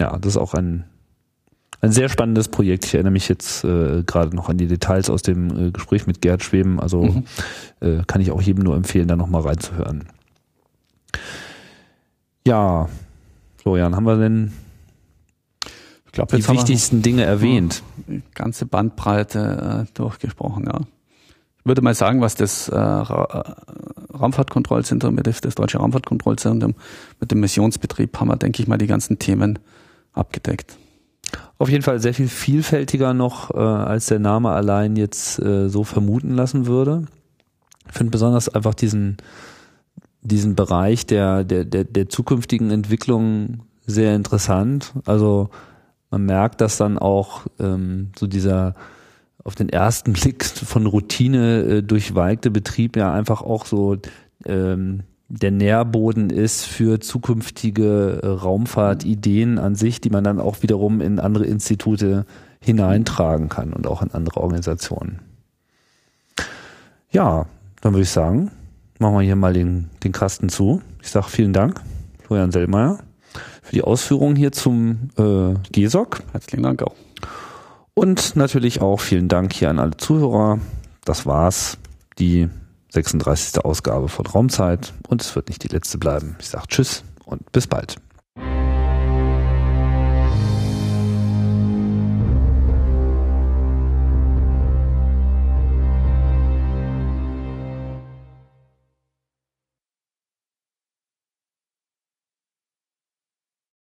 Ja, 0.00 0.18
das 0.18 0.32
ist 0.32 0.36
auch 0.36 0.54
ein 0.54 0.84
ein 1.80 1.92
sehr 1.92 2.08
spannendes 2.08 2.48
Projekt. 2.48 2.86
Ich 2.86 2.94
erinnere 2.94 3.12
mich 3.12 3.28
jetzt 3.28 3.64
äh, 3.64 4.02
gerade 4.04 4.34
noch 4.34 4.48
an 4.48 4.56
die 4.56 4.66
Details 4.66 5.10
aus 5.10 5.22
dem 5.22 5.68
äh, 5.68 5.70
Gespräch 5.70 6.06
mit 6.06 6.20
Gerd 6.20 6.42
Schweben. 6.42 6.80
Also 6.80 7.04
mhm. 7.04 7.24
äh, 7.80 8.02
kann 8.06 8.20
ich 8.20 8.30
auch 8.30 8.40
jedem 8.40 8.64
nur 8.64 8.76
empfehlen, 8.76 9.08
da 9.08 9.16
nochmal 9.16 9.42
reinzuhören. 9.42 10.04
Ja, 12.46 12.88
Florian, 13.56 13.96
haben 13.96 14.06
wir 14.06 14.16
denn 14.16 14.52
ich 16.06 16.12
glaub, 16.12 16.28
die 16.28 16.48
wichtigsten 16.48 17.02
Dinge 17.02 17.24
erwähnt? 17.24 17.82
Die 18.06 18.22
ganze 18.34 18.64
Bandbreite 18.64 19.86
äh, 19.86 19.92
durchgesprochen, 19.94 20.66
ja. 20.66 20.80
Ich 21.58 21.66
würde 21.66 21.82
mal 21.82 21.94
sagen, 21.94 22.20
was 22.20 22.36
das 22.36 22.68
äh, 22.68 22.78
Raumfahrtkontrollzentrum, 22.78 25.16
das 25.16 25.40
deutsche 25.56 25.78
Raumfahrtkontrollzentrum 25.78 26.76
mit 27.18 27.32
dem 27.32 27.40
Missionsbetrieb 27.40 28.16
haben 28.18 28.28
wir, 28.28 28.36
denke 28.36 28.62
ich 28.62 28.68
mal, 28.68 28.78
die 28.78 28.86
ganzen 28.86 29.18
Themen 29.18 29.58
abgedeckt. 30.12 30.78
Auf 31.58 31.68
jeden 31.68 31.82
Fall 31.82 32.00
sehr 32.00 32.14
viel 32.14 32.28
vielfältiger 32.28 33.14
noch, 33.14 33.50
äh, 33.50 33.58
als 33.58 34.06
der 34.06 34.18
Name 34.18 34.50
allein 34.50 34.96
jetzt 34.96 35.38
äh, 35.38 35.68
so 35.68 35.84
vermuten 35.84 36.34
lassen 36.34 36.66
würde. 36.66 37.06
Ich 37.88 37.96
finde 37.96 38.10
besonders 38.10 38.48
einfach 38.48 38.74
diesen, 38.74 39.16
diesen 40.20 40.54
Bereich 40.54 41.06
der, 41.06 41.44
der, 41.44 41.64
der, 41.64 41.84
der 41.84 42.08
zukünftigen 42.08 42.70
Entwicklung 42.70 43.60
sehr 43.86 44.14
interessant. 44.14 44.92
Also 45.06 45.50
man 46.10 46.24
merkt, 46.26 46.60
dass 46.60 46.76
dann 46.76 46.98
auch 46.98 47.46
ähm, 47.58 48.10
so 48.18 48.26
dieser 48.26 48.74
auf 49.44 49.54
den 49.54 49.68
ersten 49.68 50.12
Blick 50.14 50.44
von 50.44 50.86
Routine 50.86 51.62
äh, 51.62 51.82
durchwalkte 51.82 52.50
Betrieb 52.50 52.96
ja 52.96 53.12
einfach 53.12 53.42
auch 53.42 53.64
so 53.64 53.96
ähm, 54.44 55.04
der 55.28 55.50
Nährboden 55.50 56.30
ist 56.30 56.64
für 56.64 57.00
zukünftige 57.00 58.20
äh, 58.22 58.26
Raumfahrtideen 58.26 59.58
an 59.58 59.74
sich, 59.74 60.00
die 60.00 60.10
man 60.10 60.24
dann 60.24 60.40
auch 60.40 60.62
wiederum 60.62 61.00
in 61.00 61.18
andere 61.18 61.46
Institute 61.46 62.26
hineintragen 62.60 63.48
kann 63.48 63.72
und 63.72 63.86
auch 63.86 64.02
in 64.02 64.12
andere 64.12 64.40
Organisationen. 64.40 65.20
Ja, 67.10 67.46
dann 67.80 67.92
würde 67.92 68.02
ich 68.02 68.10
sagen, 68.10 68.50
machen 68.98 69.14
wir 69.14 69.22
hier 69.22 69.36
mal 69.36 69.52
den, 69.52 69.90
den 70.04 70.12
Kasten 70.12 70.48
zu. 70.48 70.80
Ich 71.02 71.10
sage 71.10 71.26
vielen 71.28 71.52
Dank, 71.52 71.80
Florian 72.24 72.52
Sellmeier, 72.52 72.98
für 73.62 73.74
die 73.74 73.82
Ausführungen 73.82 74.36
hier 74.36 74.52
zum 74.52 75.10
äh, 75.18 75.54
GESOC. 75.72 76.22
Herzlichen 76.32 76.62
Dank 76.62 76.82
auch. 76.82 76.94
Und 77.94 78.36
natürlich 78.36 78.80
auch 78.80 79.00
vielen 79.00 79.28
Dank 79.28 79.52
hier 79.54 79.70
an 79.70 79.78
alle 79.78 79.96
Zuhörer. 79.96 80.60
Das 81.04 81.26
war's, 81.26 81.78
die 82.18 82.48
36. 82.96 83.62
Ausgabe 83.62 84.08
von 84.08 84.26
Raumzeit 84.26 84.94
und 85.08 85.20
es 85.20 85.36
wird 85.36 85.48
nicht 85.48 85.62
die 85.62 85.68
letzte 85.68 85.98
bleiben. 85.98 86.36
Ich 86.40 86.48
sage 86.48 86.66
Tschüss 86.68 87.04
und 87.26 87.52
bis 87.52 87.66
bald. 87.66 87.96